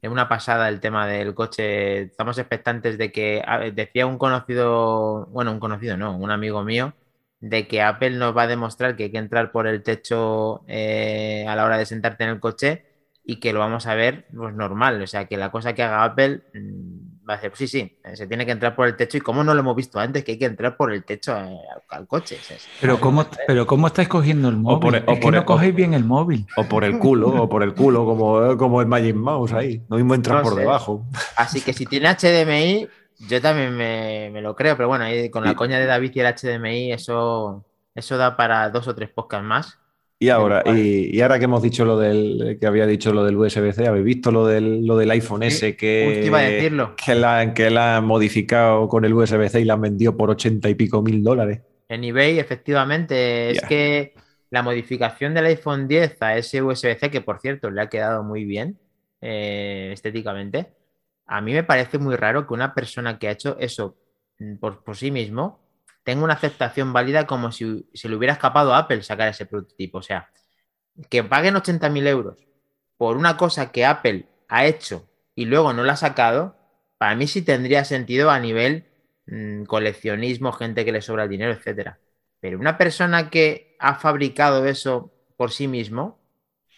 Es 0.00 0.10
una 0.10 0.26
pasada 0.26 0.70
el 0.70 0.80
tema 0.80 1.06
del 1.06 1.34
coche. 1.34 2.04
Estamos 2.04 2.38
expectantes 2.38 2.96
de 2.96 3.12
que, 3.12 3.44
decía 3.74 4.06
un 4.06 4.16
conocido, 4.16 5.26
bueno, 5.26 5.52
un 5.52 5.60
conocido 5.60 5.98
no, 5.98 6.16
un 6.16 6.30
amigo 6.30 6.64
mío, 6.64 6.94
de 7.40 7.68
que 7.68 7.82
Apple 7.82 8.12
nos 8.16 8.34
va 8.34 8.44
a 8.44 8.46
demostrar 8.46 8.96
que 8.96 9.04
hay 9.04 9.10
que 9.10 9.18
entrar 9.18 9.52
por 9.52 9.66
el 9.66 9.82
techo 9.82 10.64
eh, 10.66 11.44
a 11.46 11.54
la 11.54 11.66
hora 11.66 11.76
de 11.76 11.84
sentarte 11.84 12.24
en 12.24 12.30
el 12.30 12.40
coche 12.40 12.86
y 13.22 13.38
que 13.38 13.52
lo 13.52 13.58
vamos 13.58 13.86
a 13.86 13.94
ver 13.94 14.26
pues, 14.34 14.54
normal. 14.54 15.02
O 15.02 15.06
sea, 15.06 15.26
que 15.26 15.36
la 15.36 15.50
cosa 15.50 15.74
que 15.74 15.82
haga 15.82 16.04
Apple 16.04 16.40
mm, 16.54 17.03
va 17.28 17.34
a 17.34 17.40
pues 17.40 17.58
sí, 17.58 17.66
sí, 17.68 17.98
eh, 18.04 18.16
se 18.16 18.26
tiene 18.26 18.44
que 18.44 18.52
entrar 18.52 18.74
por 18.76 18.86
el 18.86 18.96
techo. 18.96 19.16
¿Y 19.16 19.20
cómo 19.20 19.42
no 19.42 19.54
lo 19.54 19.60
hemos 19.60 19.76
visto 19.76 19.98
antes? 19.98 20.24
Que 20.24 20.32
hay 20.32 20.38
que 20.38 20.44
entrar 20.44 20.76
por 20.76 20.92
el 20.92 21.04
techo 21.04 21.36
eh, 21.36 21.58
al, 21.90 22.06
coche. 22.06 22.38
pero, 22.80 23.00
¿cómo, 23.00 23.26
pero 23.46 23.66
¿cómo 23.66 23.86
estáis 23.86 24.08
cogiendo 24.08 24.48
el 24.48 24.56
móvil? 24.56 25.02
O 25.06 25.20
por, 25.20 25.32
no 25.32 25.44
cogéis 25.44 25.74
bien 25.74 25.94
el 25.94 26.04
móvil. 26.04 26.46
O 26.56 26.64
por 26.64 26.84
el 26.84 26.98
culo, 26.98 27.28
o 27.28 27.48
por 27.48 27.62
el 27.62 27.74
culo, 27.74 28.04
como, 28.04 28.56
como 28.56 28.80
el 28.80 28.86
Magic 28.86 29.14
Mouse 29.14 29.52
ahí. 29.52 29.82
No 29.88 29.96
mismo 29.96 30.14
entrar 30.14 30.42
por 30.42 30.54
debajo. 30.54 31.04
Así 31.36 31.60
que 31.60 31.72
si 31.72 31.86
tiene 31.86 32.08
HDMI, 32.14 32.88
yo 33.28 33.40
también 33.40 33.74
me, 33.76 34.40
lo 34.42 34.54
creo. 34.54 34.76
Pero 34.76 34.88
bueno, 34.88 35.04
ahí 35.04 35.30
con 35.30 35.44
la 35.44 35.54
coña 35.54 35.78
de 35.78 35.86
David 35.86 36.12
y 36.14 36.20
el 36.20 36.34
HDMI, 36.34 36.92
eso, 36.92 37.64
eso 37.94 38.16
da 38.16 38.36
para 38.36 38.70
dos 38.70 38.86
o 38.88 38.94
tres 38.94 39.10
podcasts 39.10 39.46
más. 39.46 39.78
Y 40.24 40.30
ahora, 40.30 40.62
y, 40.66 41.20
ahora 41.20 41.38
que 41.38 41.44
hemos 41.44 41.62
dicho 41.62 41.84
lo 41.84 41.98
del 41.98 42.56
que 42.58 42.66
había 42.66 42.86
dicho 42.86 43.12
lo 43.12 43.26
del 43.26 43.36
USB-C, 43.36 43.86
¿habéis 43.86 44.06
visto 44.06 44.30
lo 44.30 44.46
del, 44.46 44.86
lo 44.86 44.96
del 44.96 45.10
iPhone 45.10 45.42
S 45.42 45.76
que, 45.76 46.22
que, 46.96 47.14
la, 47.14 47.52
que 47.52 47.68
la 47.68 47.98
han 47.98 48.06
modificado 48.06 48.88
con 48.88 49.04
el 49.04 49.12
USB-C 49.12 49.60
y 49.60 49.64
la 49.66 49.74
han 49.74 49.82
vendido 49.82 50.16
por 50.16 50.30
ochenta 50.30 50.70
y 50.70 50.76
pico 50.76 51.02
mil 51.02 51.22
dólares? 51.22 51.60
En 51.90 52.04
eBay, 52.04 52.38
efectivamente, 52.38 53.50
es 53.50 53.60
que 53.68 54.14
la 54.48 54.62
modificación 54.62 55.34
del 55.34 55.44
iPhone 55.44 55.86
10 55.88 56.16
a 56.22 56.38
ese 56.38 56.62
USB-C, 56.62 57.10
que 57.10 57.20
por 57.20 57.38
cierto 57.38 57.70
le 57.70 57.82
ha 57.82 57.90
quedado 57.90 58.24
muy 58.24 58.46
bien 58.46 58.78
eh, 59.20 59.90
estéticamente, 59.92 60.72
a 61.26 61.42
mí 61.42 61.52
me 61.52 61.64
parece 61.64 61.98
muy 61.98 62.16
raro 62.16 62.46
que 62.46 62.54
una 62.54 62.72
persona 62.72 63.18
que 63.18 63.28
ha 63.28 63.32
hecho 63.32 63.58
eso 63.60 63.98
mm, 64.38 64.56
por, 64.56 64.82
por 64.82 64.96
sí 64.96 65.10
mismo 65.10 65.63
tengo 66.04 66.24
una 66.24 66.34
aceptación 66.34 66.92
válida 66.92 67.26
como 67.26 67.50
si 67.50 67.88
se 67.94 68.08
le 68.08 68.16
hubiera 68.16 68.34
escapado 68.34 68.74
a 68.74 68.78
Apple 68.78 69.02
sacar 69.02 69.28
ese 69.28 69.46
prototipo. 69.46 69.98
O 69.98 70.02
sea, 70.02 70.30
que 71.08 71.24
paguen 71.24 71.54
80.000 71.54 72.06
euros 72.06 72.46
por 72.96 73.16
una 73.16 73.36
cosa 73.36 73.72
que 73.72 73.84
Apple 73.84 74.28
ha 74.48 74.66
hecho 74.66 75.08
y 75.34 75.46
luego 75.46 75.72
no 75.72 75.82
la 75.82 75.94
ha 75.94 75.96
sacado, 75.96 76.56
para 76.98 77.16
mí 77.16 77.26
sí 77.26 77.42
tendría 77.42 77.84
sentido 77.84 78.30
a 78.30 78.38
nivel 78.38 78.86
mm, 79.26 79.64
coleccionismo, 79.64 80.52
gente 80.52 80.84
que 80.84 80.92
le 80.92 81.00
sobra 81.00 81.24
el 81.24 81.30
dinero, 81.30 81.52
etcétera. 81.52 81.98
Pero 82.40 82.58
una 82.58 82.78
persona 82.78 83.30
que 83.30 83.76
ha 83.80 83.94
fabricado 83.94 84.66
eso 84.66 85.12
por 85.36 85.50
sí 85.50 85.66
mismo, 85.66 86.20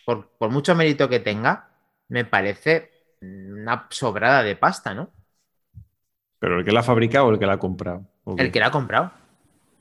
por, 0.07 0.31
por 0.39 0.51
mucho 0.51 0.75
mérito 0.75 1.09
que 1.09 1.21
tenga, 1.21 1.71
me 2.09 2.25
parece 2.25 2.93
una 3.21 3.89
sobrada 3.91 4.43
de 4.43 4.57
pasta, 4.57 4.95
¿no? 4.95 5.11
¿Pero 6.39 6.61
el 6.61 6.65
que 6.65 6.73
la 6.73 6.81
ha 6.81 6.85
fabricado 6.85 7.27
o 7.27 7.33
el 7.33 7.39
que 7.39 7.47
la 7.47 7.55
ha 7.55 7.59
comprado? 7.59 8.07
El 8.37 8.51
que 8.51 8.61
la 8.61 8.67
ha 8.67 8.71
comprado. 8.71 9.13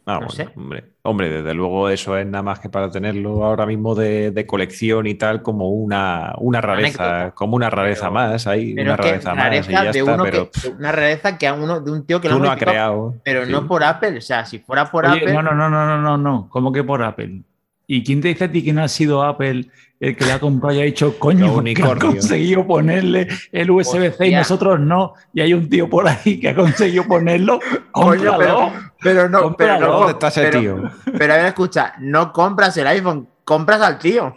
Ah, 0.08 0.20
hombre, 0.56 0.84
hombre, 1.02 1.30
desde 1.32 1.56
luego 1.56 1.90
eso 1.90 2.16
es 2.16 2.28
nada 2.28 2.44
más 2.44 2.60
que 2.60 2.70
para 2.70 2.92
tenerlo 2.92 3.44
ahora 3.44 3.66
mismo 3.66 3.96
de, 3.96 4.46
colección 4.48 5.08
y 5.08 5.16
tal, 5.16 5.42
como 5.42 5.72
una, 5.72 6.36
una 6.38 6.62
rareza, 6.62 7.32
como 7.32 7.56
una 7.56 7.72
rareza 7.72 8.12
más, 8.12 8.46
ahí, 8.46 8.74
una 8.74 8.96
rareza, 8.96 9.34
más. 9.34 9.68
una 9.68 10.92
rareza 10.92 11.38
que 11.40 11.48
a 11.48 11.56
uno, 11.56 11.80
de 11.80 11.92
un 11.92 12.06
tío 12.06 12.22
que 12.22 12.30
lo 12.30 12.52
ha 12.52 12.56
creado. 12.56 13.16
Pero 13.24 13.48
no 13.48 13.68
por 13.68 13.84
Apple, 13.84 14.20
o 14.20 14.22
sea, 14.22 14.46
si 14.46 14.60
fuera 14.60 14.92
por 14.92 15.08
Apple. 15.08 15.34
No, 15.34 15.42
no, 15.42 15.56
no, 15.56 15.72
no, 15.72 15.88
no, 15.88 15.98
no, 15.98 16.18
no, 16.18 16.50
¿cómo 16.52 16.72
que 16.72 16.84
por 16.84 17.02
Apple? 17.02 17.42
¿Y 17.88 18.04
quién 18.04 18.22
te 18.22 18.30
dice 18.30 18.46
a 18.46 18.52
ti 18.52 18.64
que 18.64 18.74
no 18.74 18.84
ha 18.84 18.88
sido 18.88 19.24
Apple 19.24 19.68
el 20.00 20.16
que 20.16 20.26
le 20.26 20.32
ha 20.32 20.40
comprado 20.40 20.76
y 20.76 20.82
ha 20.82 20.86
dicho, 20.86 21.18
coño, 21.20 21.64
que 21.64 21.84
ha 21.84 21.96
conseguido 21.96 22.66
ponerle 22.66 23.28
el 23.52 23.72
USB-C 23.72 24.28
y 24.28 24.36
nosotros 24.36 24.80
no? 24.80 25.14
Y 25.34 25.42
hay 25.42 25.54
un 25.54 25.70
tío 25.70 25.90
por 25.90 26.08
ahí 26.08 26.40
que 26.40 26.50
ha 26.50 26.56
conseguido 26.56 27.06
ponerlo. 27.06 27.60
Coño, 27.92 28.38
pero, 28.38 28.74
pero, 29.02 29.30
no, 29.30 29.56
pero 29.56 29.80
no, 29.80 29.88
¿dónde 29.92 30.14
está 30.14 30.28
ese 30.28 30.50
tío? 30.50 30.92
Pero 31.18 31.34
a 31.34 31.38
ver, 31.38 31.46
escucha, 31.46 31.94
no 32.00 32.34
compras 32.34 32.76
el 32.78 32.88
iPhone, 32.88 33.28
compras 33.44 33.82
al 33.82 34.00
tío. 34.00 34.36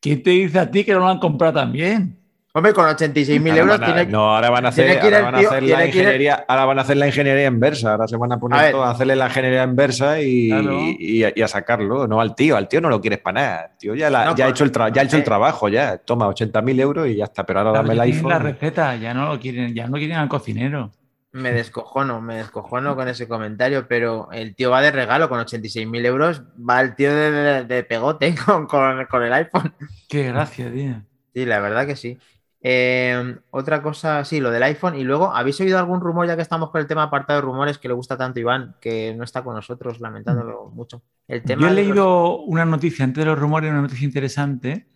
¿Quién 0.00 0.22
te 0.22 0.30
dice 0.30 0.58
a 0.60 0.70
ti 0.70 0.84
que 0.84 0.92
no 0.92 1.00
lo 1.00 1.08
han 1.08 1.18
comprado 1.18 1.54
también? 1.54 2.16
Hombre, 2.54 2.72
con 2.72 2.86
86.000 2.86 3.56
euros 3.58 3.80
tiene 3.80 4.06
No, 4.06 4.34
ahora 4.34 4.48
van 4.48 4.64
a 4.64 4.68
hacer, 4.70 4.98
ahora 5.00 5.20
van 5.20 5.34
a 5.34 5.38
hacer 5.38 5.62
la 5.62 5.86
ingeniería, 5.86 6.44
ahora 6.48 6.64
van 6.64 6.78
a 6.78 6.82
hacer 6.82 6.96
la 6.96 7.06
ingeniería 7.06 7.46
inversa, 7.46 7.92
ahora 7.92 8.08
se 8.08 8.16
van 8.16 8.32
a 8.32 8.38
poner 8.40 8.74
a, 8.74 8.90
hacerle 8.90 9.16
la 9.16 9.26
ingeniería 9.26 9.64
inversa 9.64 10.20
y, 10.22 10.50
y, 10.98 11.42
a, 11.42 11.48
sacarlo, 11.48 12.08
no 12.08 12.20
al 12.20 12.34
tío, 12.34 12.56
al 12.56 12.66
tío 12.66 12.80
no 12.80 12.88
lo 12.88 13.00
quieres 13.02 13.20
para 13.20 13.40
nada, 13.40 13.70
el 13.72 13.78
tío 13.78 13.94
ya, 13.94 14.34
ya 14.34 14.46
ha 14.46 14.48
hecho 14.48 14.64
el, 14.64 14.72
ya 14.72 15.02
ha 15.02 15.04
hecho 15.04 15.18
el 15.18 15.24
trabajo, 15.24 15.68
ya, 15.68 15.98
toma 15.98 16.26
80.000 16.26 16.80
euros 16.80 17.08
y 17.08 17.16
ya 17.16 17.24
está, 17.24 17.44
pero 17.44 17.60
ahora 17.60 17.72
dame 17.72 17.92
el 17.92 18.00
iPhone. 18.00 18.30
la 18.30 18.38
receta, 18.38 18.96
ya 18.96 19.12
no 19.12 19.28
lo 19.28 19.38
quieren, 19.38 19.74
ya 19.74 19.86
no 19.86 19.98
quieren 19.98 20.16
al 20.16 20.28
cocinero. 20.28 20.90
Me 21.30 21.52
descojono, 21.52 22.22
me 22.22 22.36
descojono 22.36 22.96
con 22.96 23.06
ese 23.06 23.28
comentario, 23.28 23.86
pero 23.86 24.30
el 24.32 24.54
tío 24.54 24.70
va 24.70 24.80
de 24.80 24.90
regalo 24.90 25.28
con 25.28 25.38
86.000 25.38 26.06
euros, 26.06 26.42
va 26.58 26.80
el 26.80 26.94
tío 26.94 27.14
de, 27.14 27.86
pegote 27.86 28.34
con, 28.46 28.66
con, 28.66 29.04
con, 29.04 29.22
el 29.22 29.32
iPhone. 29.34 29.74
Qué 30.08 30.24
gracia, 30.24 30.72
tío. 30.72 31.02
Sí, 31.34 31.44
la 31.44 31.60
verdad 31.60 31.86
que 31.86 31.94
sí. 31.94 32.18
Em, 32.60 33.38
otra 33.50 33.82
cosa, 33.82 34.24
sí, 34.24 34.40
lo 34.40 34.50
del 34.50 34.62
iPhone. 34.64 34.96
Y 34.96 35.04
luego, 35.04 35.34
¿habéis 35.34 35.60
oído 35.60 35.78
algún 35.78 36.00
rumor, 36.00 36.26
ya 36.26 36.36
que 36.36 36.42
estamos 36.42 36.70
con 36.70 36.80
el 36.80 36.86
tema 36.86 37.04
apartado 37.04 37.40
de 37.40 37.46
rumores, 37.46 37.78
que 37.78 37.88
le 37.88 37.94
gusta 37.94 38.16
tanto 38.16 38.40
Iván, 38.40 38.76
que 38.80 39.14
no 39.14 39.24
está 39.24 39.42
con 39.42 39.54
nosotros, 39.54 40.00
lamentándolo 40.00 40.70
mm. 40.70 40.74
mucho? 40.74 41.02
El 41.26 41.42
tema 41.42 41.62
Yo 41.62 41.68
he 41.68 41.74
leído 41.74 42.40
una 42.40 42.64
noticia 42.64 43.04
antes 43.04 43.24
de 43.24 43.30
los 43.30 43.38
rumores, 43.38 43.70
una 43.70 43.82
noticia 43.82 44.04
interesante, 44.04 44.88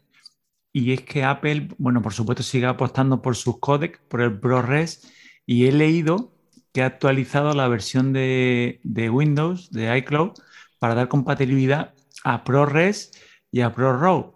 y 0.73 0.93
es 0.93 1.03
que 1.03 1.25
Apple, 1.25 1.69
bueno, 1.79 2.03
por 2.03 2.13
supuesto, 2.13 2.43
sigue 2.43 2.67
apostando 2.67 3.23
por 3.23 3.37
sus 3.37 3.59
codecs, 3.61 4.01
por 4.09 4.23
el 4.23 4.39
ProRes, 4.39 5.13
y 5.47 5.67
he 5.67 5.73
leído 5.73 6.33
que 6.73 6.83
ha 6.83 6.87
actualizado 6.87 7.53
la 7.55 7.69
versión 7.69 8.13
de, 8.13 8.81
de 8.83 9.11
Windows, 9.11 9.71
de 9.71 9.97
iCloud, 9.99 10.33
para 10.79 10.95
dar 10.95 11.09
compatibilidad 11.09 11.95
a 12.25 12.43
ProRes 12.43 13.13
y 13.51 13.61
a 13.61 13.73
ProRAW. 13.73 14.35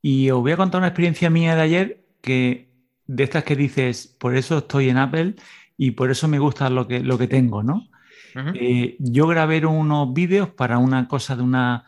Y 0.00 0.30
os 0.30 0.40
voy 0.40 0.52
a 0.52 0.56
contar 0.56 0.78
una 0.78 0.88
experiencia 0.88 1.28
mía 1.30 1.56
de 1.56 1.62
ayer 1.62 2.03
que 2.24 2.72
de 3.06 3.22
estas 3.22 3.44
que 3.44 3.54
dices, 3.54 4.16
por 4.18 4.34
eso 4.34 4.58
estoy 4.58 4.88
en 4.88 4.96
Apple 4.96 5.34
y 5.76 5.92
por 5.92 6.10
eso 6.10 6.26
me 6.26 6.38
gusta 6.38 6.70
lo 6.70 6.88
que, 6.88 7.00
lo 7.00 7.18
que 7.18 7.28
tengo, 7.28 7.62
¿no? 7.62 7.88
Eh, 8.54 8.96
yo 8.98 9.28
grabé 9.28 9.64
unos 9.64 10.12
vídeos 10.12 10.48
para 10.48 10.78
una 10.78 11.06
cosa 11.06 11.36
de 11.36 11.42
una, 11.42 11.84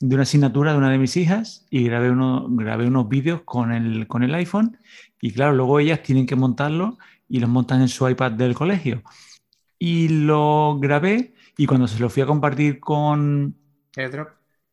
de 0.00 0.14
una 0.14 0.22
asignatura 0.22 0.72
de 0.72 0.78
una 0.78 0.90
de 0.90 0.96
mis 0.96 1.18
hijas 1.18 1.66
y 1.68 1.84
grabé, 1.84 2.10
uno, 2.10 2.46
grabé 2.48 2.86
unos 2.86 3.08
vídeos 3.10 3.42
con 3.44 3.72
el, 3.72 4.06
con 4.06 4.22
el 4.22 4.34
iPhone 4.34 4.78
y 5.20 5.32
claro, 5.32 5.52
luego 5.52 5.80
ellas 5.80 6.02
tienen 6.02 6.26
que 6.26 6.36
montarlo 6.36 6.96
y 7.28 7.40
los 7.40 7.50
montan 7.50 7.82
en 7.82 7.88
su 7.88 8.08
iPad 8.08 8.32
del 8.32 8.54
colegio. 8.54 9.02
Y 9.78 10.08
lo 10.08 10.78
grabé 10.80 11.34
y 11.58 11.66
cuando 11.66 11.86
se 11.88 11.98
lo 11.98 12.08
fui 12.08 12.22
a 12.22 12.26
compartir 12.26 12.80
con 12.80 13.54
AirDrop, 13.96 14.28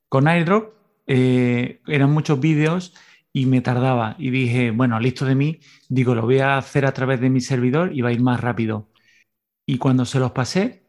con 0.08 0.28
AirDrop 0.28 0.74
eh, 1.08 1.82
eran 1.88 2.12
muchos 2.12 2.40
vídeos 2.40 2.94
y 3.40 3.46
me 3.46 3.62
tardaba. 3.62 4.16
Y 4.20 4.32
dije, 4.32 4.72
bueno, 4.72 5.00
listo 5.00 5.26
de 5.26 5.34
mí, 5.34 5.60
digo, 5.88 6.14
lo 6.14 6.24
voy 6.24 6.40
a 6.40 6.58
hacer 6.58 6.86
a 6.86 6.94
través 6.94 7.22
de 7.22 7.30
mi 7.30 7.40
servidor 7.40 7.96
y 7.96 8.02
va 8.02 8.10
a 8.10 8.12
ir 8.12 8.22
más 8.22 8.42
rápido. 8.42 8.90
Y 9.66 9.78
cuando 9.78 10.04
se 10.04 10.20
los 10.20 10.32
pasé, 10.32 10.84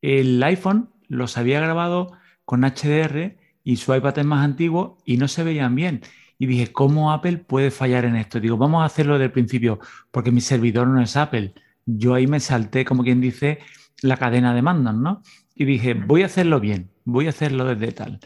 el 0.00 0.42
iPhone 0.42 0.90
los 1.06 1.36
había 1.36 1.60
grabado 1.60 2.12
con 2.46 2.62
HDR 2.62 3.36
y 3.62 3.76
su 3.76 3.94
iPad 3.94 4.18
es 4.20 4.24
más 4.24 4.42
antiguo 4.42 4.96
y 5.04 5.18
no 5.18 5.28
se 5.28 5.44
veían 5.44 5.74
bien. 5.74 6.00
Y 6.38 6.46
dije, 6.46 6.72
¿cómo 6.72 7.12
Apple 7.12 7.38
puede 7.38 7.70
fallar 7.70 8.06
en 8.06 8.16
esto? 8.16 8.40
Digo, 8.40 8.56
vamos 8.56 8.82
a 8.82 8.86
hacerlo 8.86 9.14
desde 9.14 9.26
el 9.26 9.32
principio, 9.32 9.78
porque 10.10 10.30
mi 10.30 10.40
servidor 10.40 10.88
no 10.88 11.02
es 11.02 11.14
Apple. 11.14 11.52
Yo 11.84 12.14
ahí 12.14 12.26
me 12.26 12.40
salté, 12.40 12.86
como 12.86 13.02
quien 13.02 13.20
dice, 13.20 13.58
la 14.00 14.16
cadena 14.16 14.54
de 14.54 14.62
mandos, 14.62 14.94
¿no? 14.94 15.22
Y 15.54 15.66
dije, 15.66 15.92
voy 15.92 16.22
a 16.22 16.26
hacerlo 16.26 16.58
bien, 16.58 16.90
voy 17.04 17.26
a 17.26 17.30
hacerlo 17.30 17.66
desde 17.66 17.92
tal. 17.92 18.20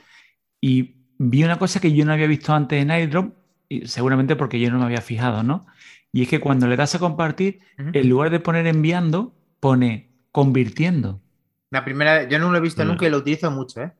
Y 0.60 1.00
vi 1.18 1.42
una 1.42 1.58
cosa 1.58 1.80
que 1.80 1.92
yo 1.92 2.04
no 2.04 2.12
había 2.12 2.28
visto 2.28 2.54
antes 2.54 2.80
en 2.80 2.90
iDrop, 2.90 3.39
y 3.70 3.86
seguramente 3.86 4.36
porque 4.36 4.60
yo 4.60 4.70
no 4.70 4.78
me 4.78 4.84
había 4.84 5.00
fijado, 5.00 5.42
¿no? 5.42 5.64
Y 6.12 6.22
es 6.22 6.28
que 6.28 6.40
cuando 6.40 6.66
le 6.66 6.76
das 6.76 6.96
a 6.96 6.98
compartir, 6.98 7.60
en 7.78 8.08
lugar 8.08 8.30
de 8.30 8.40
poner 8.40 8.66
enviando, 8.66 9.32
pone 9.60 10.10
convirtiendo. 10.32 11.22
La 11.70 11.84
primera, 11.84 12.28
yo 12.28 12.40
no 12.40 12.50
lo 12.50 12.58
he 12.58 12.60
visto 12.60 12.84
nunca 12.84 13.06
y 13.06 13.10
lo 13.10 13.18
utilizo 13.18 13.50
mucho, 13.52 13.82
¿eh? 13.82 13.92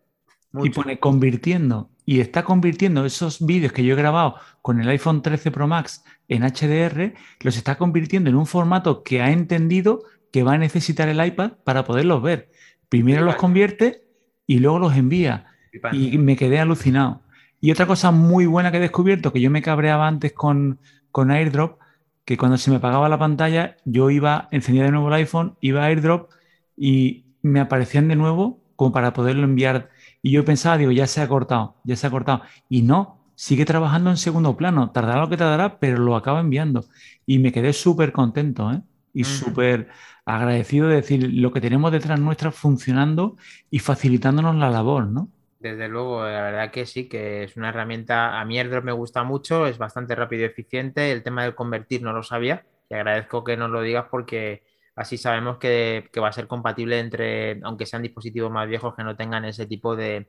Y 0.64 0.70
pone 0.70 0.98
convirtiendo. 0.98 1.88
Y 2.04 2.18
está 2.18 2.42
convirtiendo 2.42 3.06
esos 3.06 3.46
vídeos 3.46 3.72
que 3.72 3.84
yo 3.84 3.94
he 3.94 3.96
grabado 3.96 4.34
con 4.60 4.80
el 4.80 4.88
iPhone 4.88 5.22
13 5.22 5.52
Pro 5.52 5.68
Max 5.68 6.04
en 6.26 6.42
HDR, 6.42 7.14
los 7.40 7.56
está 7.56 7.78
convirtiendo 7.78 8.28
en 8.28 8.34
un 8.34 8.46
formato 8.46 9.04
que 9.04 9.22
ha 9.22 9.30
entendido 9.30 10.02
que 10.32 10.42
va 10.42 10.54
a 10.54 10.58
necesitar 10.58 11.08
el 11.08 11.24
iPad 11.24 11.52
para 11.62 11.84
poderlos 11.84 12.20
ver. 12.22 12.50
Primero 12.88 13.24
los 13.24 13.36
convierte 13.36 14.02
y 14.48 14.58
luego 14.58 14.80
los 14.80 14.96
envía. 14.96 15.46
Y 15.92 16.18
me 16.18 16.36
quedé 16.36 16.58
alucinado. 16.58 17.22
Y 17.60 17.70
otra 17.70 17.86
cosa 17.86 18.10
muy 18.10 18.46
buena 18.46 18.70
que 18.70 18.78
he 18.78 18.80
descubierto, 18.80 19.32
que 19.32 19.40
yo 19.40 19.50
me 19.50 19.62
cabreaba 19.62 20.08
antes 20.08 20.32
con, 20.32 20.78
con 21.10 21.30
AirDrop, 21.30 21.78
que 22.24 22.36
cuando 22.36 22.56
se 22.58 22.70
me 22.70 22.76
apagaba 22.76 23.08
la 23.08 23.18
pantalla, 23.18 23.76
yo 23.84 24.10
iba, 24.10 24.48
encendía 24.50 24.84
de 24.84 24.92
nuevo 24.92 25.08
el 25.08 25.14
iPhone, 25.14 25.56
iba 25.60 25.82
a 25.82 25.86
AirDrop 25.86 26.30
y 26.76 27.24
me 27.42 27.60
aparecían 27.60 28.08
de 28.08 28.16
nuevo 28.16 28.60
como 28.76 28.92
para 28.92 29.12
poderlo 29.12 29.44
enviar. 29.44 29.90
Y 30.22 30.30
yo 30.30 30.44
pensaba, 30.44 30.78
digo, 30.78 30.90
ya 30.90 31.06
se 31.06 31.20
ha 31.20 31.28
cortado, 31.28 31.76
ya 31.84 31.96
se 31.96 32.06
ha 32.06 32.10
cortado. 32.10 32.42
Y 32.68 32.82
no, 32.82 33.20
sigue 33.34 33.64
trabajando 33.64 34.10
en 34.10 34.16
segundo 34.16 34.56
plano. 34.56 34.90
Tardará 34.90 35.20
lo 35.20 35.28
que 35.28 35.36
tardará, 35.36 35.78
pero 35.78 35.98
lo 35.98 36.16
acaba 36.16 36.40
enviando. 36.40 36.84
Y 37.26 37.38
me 37.38 37.52
quedé 37.52 37.72
súper 37.72 38.12
contento, 38.12 38.72
¿eh? 38.72 38.82
Y 39.12 39.24
súper 39.24 39.88
agradecido 40.24 40.88
de 40.88 40.96
decir 40.96 41.28
lo 41.32 41.52
que 41.52 41.60
tenemos 41.60 41.90
detrás 41.90 42.20
nuestra 42.20 42.52
funcionando 42.52 43.36
y 43.70 43.80
facilitándonos 43.80 44.56
la 44.56 44.70
labor, 44.70 45.08
¿no? 45.08 45.28
Desde 45.60 45.88
luego, 45.88 46.24
la 46.24 46.40
verdad 46.42 46.70
que 46.70 46.86
sí, 46.86 47.06
que 47.06 47.44
es 47.44 47.54
una 47.54 47.68
herramienta, 47.68 48.40
a 48.40 48.44
mí 48.46 48.58
AirDrop 48.58 48.82
me 48.82 48.92
gusta 48.92 49.24
mucho, 49.24 49.66
es 49.66 49.76
bastante 49.76 50.14
rápido 50.14 50.42
y 50.42 50.46
eficiente, 50.46 51.12
el 51.12 51.22
tema 51.22 51.44
del 51.44 51.54
convertir 51.54 52.00
no 52.00 52.14
lo 52.14 52.22
sabía, 52.22 52.64
te 52.88 52.94
agradezco 52.94 53.44
que 53.44 53.58
nos 53.58 53.70
lo 53.70 53.82
digas 53.82 54.06
porque 54.10 54.62
así 54.96 55.18
sabemos 55.18 55.58
que, 55.58 56.10
va 56.18 56.28
a 56.28 56.32
ser 56.32 56.46
compatible 56.46 56.98
entre, 56.98 57.60
aunque 57.62 57.84
sean 57.84 58.02
dispositivos 58.02 58.50
más 58.50 58.66
viejos 58.68 58.94
que 58.96 59.04
no 59.04 59.16
tengan 59.16 59.44
ese 59.44 59.66
tipo 59.66 59.94
de, 59.96 60.28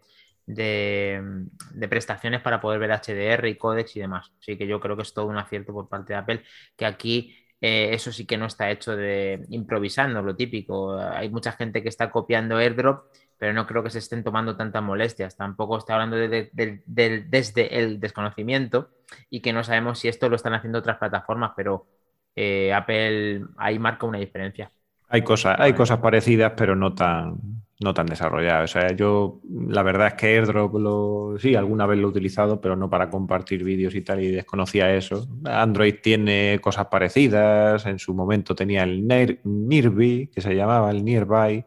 prestaciones 1.90 2.42
para 2.42 2.60
poder 2.60 2.80
ver 2.80 2.92
HDR 2.92 3.48
y 3.48 3.56
códex 3.58 3.96
y 3.96 4.02
demás. 4.02 4.34
Así 4.42 4.58
que 4.58 4.68
yo 4.68 4.82
creo 4.82 4.98
que 4.98 5.04
es 5.04 5.14
todo 5.14 5.28
un 5.28 5.38
acierto 5.38 5.72
por 5.72 5.88
parte 5.88 6.12
de 6.12 6.20
Apple, 6.20 6.44
que 6.76 6.86
aquí 6.86 7.34
eh, 7.62 7.92
eso 7.94 8.12
sí 8.12 8.26
que 8.26 8.38
no 8.38 8.48
está 8.48 8.70
hecho 8.70 8.98
de 8.98 9.46
improvisando, 9.50 10.22
lo 10.22 10.36
típico. 10.36 10.98
Hay 10.98 11.30
mucha 11.30 11.54
gente 11.54 11.82
que 11.82 11.90
está 11.90 12.12
copiando 12.12 12.58
AirDrop 12.58 13.06
pero 13.42 13.54
no 13.54 13.66
creo 13.66 13.82
que 13.82 13.90
se 13.90 13.98
estén 13.98 14.24
tomando 14.24 14.56
tantas 14.56 14.84
molestias. 14.84 15.36
Tampoco 15.36 15.80
está 15.80 15.96
hablando 15.96 16.16
de, 16.16 16.52
desde 16.86 17.80
el 17.80 18.00
desconocimiento 18.00 18.92
y 19.32 19.40
que 19.42 19.52
no 19.52 19.64
sabemos 19.64 19.98
si 19.98 20.10
esto 20.10 20.30
lo 20.30 20.36
están 20.36 20.54
haciendo 20.54 20.78
otras 20.78 21.00
plataformas, 21.00 21.54
pero 21.56 21.88
eh, 22.36 22.72
Apple 22.72 23.46
ahí 23.58 23.80
marca 23.80 24.06
una 24.06 24.20
diferencia. 24.20 24.70
Hay 25.10 25.24
cosas, 25.24 25.56
hay 25.58 25.74
cosas 25.74 25.98
parecidas, 25.98 26.54
pero 26.56 26.76
no 26.76 26.94
tan, 26.94 27.64
no 27.80 27.96
tan 27.96 28.06
desarrolladas. 28.06 28.70
O 28.70 28.80
sea, 28.80 28.96
yo 28.96 29.42
la 29.50 29.82
verdad 29.82 30.10
es 30.10 30.14
que 30.14 30.28
AirDrop 30.28 30.76
lo, 30.76 31.36
sí, 31.40 31.56
alguna 31.56 31.88
vez 31.88 31.98
lo 31.98 32.10
he 32.10 32.12
utilizado, 32.12 32.62
pero 32.62 32.76
no 32.76 32.92
para 32.92 33.10
compartir 33.10 33.64
vídeos 33.64 33.96
y 33.96 34.02
tal, 34.02 34.22
y 34.22 34.30
desconocía 34.30 34.94
eso. 34.94 35.28
Android 35.46 35.96
tiene 36.04 36.60
cosas 36.62 36.86
parecidas. 36.92 37.88
En 37.88 37.98
su 37.98 38.14
momento 38.14 38.54
tenía 38.54 38.84
el 38.84 39.08
Nearby, 39.08 40.28
que 40.28 40.42
se 40.42 40.56
llamaba 40.56 40.92
el 40.92 41.04
Nearby. 41.04 41.66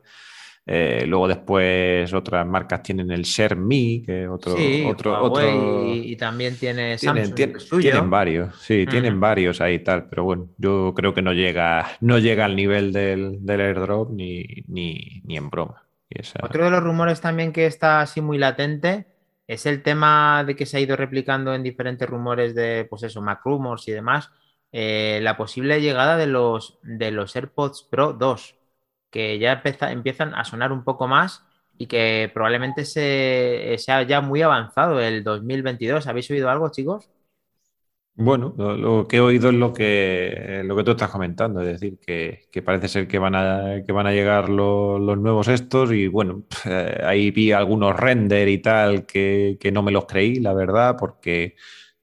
Eh, 0.66 1.04
luego 1.06 1.28
después 1.28 2.10
otras 2.14 2.46
marcas 2.46 2.82
tienen 2.82 3.10
el 3.10 3.22
ShareMe, 3.22 4.02
que 4.04 4.26
otro, 4.26 4.54
otro, 4.86 5.22
otro... 5.22 5.94
Y, 5.94 6.16
también 6.16 6.56
tiene 6.56 6.96
Samsung. 6.96 7.34
Tienen, 7.80 8.08
varios, 8.08 8.56
sí, 8.62 8.86
tienen 8.86 9.20
varios 9.20 9.60
ahí 9.60 9.80
tal, 9.80 10.08
pero 10.08 10.24
bueno, 10.24 10.48
yo 10.56 10.94
creo 10.96 11.12
que 11.12 11.20
no 11.20 11.34
llega, 11.34 11.98
no 12.00 12.18
llega 12.18 12.46
al 12.46 12.56
nivel 12.56 12.92
del, 12.92 13.40
airdrop 13.46 14.10
ni, 14.10 14.42
ni, 14.68 15.20
ni, 15.24 15.36
en 15.36 15.50
broma. 15.50 15.82
Otro 16.42 16.64
de 16.64 16.70
los 16.70 16.82
rumores 16.82 17.20
también 17.20 17.52
que 17.52 17.66
está 17.66 18.00
así 18.00 18.20
muy 18.20 18.38
latente 18.38 19.06
es 19.46 19.66
el 19.66 19.82
tema 19.82 20.44
de 20.46 20.56
que 20.56 20.64
se 20.64 20.78
ha 20.78 20.80
ido 20.80 20.96
replicando 20.96 21.54
en 21.54 21.62
diferentes 21.62 22.08
rumores 22.08 22.54
de, 22.54 22.86
pues 22.88 23.02
eso, 23.02 23.20
Mac 23.20 23.40
Rumors 23.44 23.86
y 23.88 23.92
demás, 23.92 24.30
eh, 24.72 25.18
la 25.22 25.36
posible 25.36 25.82
llegada 25.82 26.16
de 26.16 26.26
los, 26.26 26.78
de 26.82 27.10
los 27.10 27.36
AirPods 27.36 27.86
Pro 27.90 28.14
2 28.14 28.54
que 29.14 29.38
ya 29.38 29.62
empiezan 29.92 30.34
a 30.34 30.42
sonar 30.42 30.72
un 30.72 30.82
poco 30.82 31.06
más 31.06 31.44
y 31.78 31.86
que 31.86 32.28
probablemente 32.34 32.84
se, 32.84 33.76
sea 33.78 34.02
ya 34.02 34.20
muy 34.20 34.42
avanzado 34.42 35.00
el 35.00 35.22
2022. 35.22 36.08
¿Habéis 36.08 36.28
oído 36.32 36.50
algo, 36.50 36.68
chicos? 36.72 37.08
Bueno, 38.16 38.52
lo, 38.58 39.06
que 39.06 39.18
he 39.18 39.20
oído 39.20 39.50
es 39.50 39.54
lo 39.54 39.72
que, 39.72 40.62
lo 40.64 40.74
que 40.74 40.82
tú 40.82 40.90
estás 40.92 41.10
comentando, 41.10 41.60
es 41.60 41.80
decir, 41.80 41.98
que, 42.00 42.62
parece 42.64 42.88
ser 42.88 43.06
que 43.06 43.20
van 43.20 43.36
a, 43.36 43.82
que 43.86 43.92
van 43.92 44.08
a 44.08 44.12
llegar 44.12 44.48
los 44.48 45.18
nuevos 45.18 45.46
estos 45.46 45.92
y 45.92 46.08
bueno, 46.08 46.42
eh, 46.64 47.00
ahí 47.04 47.30
vi 47.30 47.52
algunos 47.52 47.94
render 47.96 48.48
y 48.48 48.58
tal 48.58 49.06
que, 49.06 49.58
que, 49.60 49.70
no 49.70 49.84
me 49.84 49.92
los 49.92 50.06
creí, 50.06 50.40
la 50.40 50.54
verdad, 50.54 50.96
porque 50.98 51.54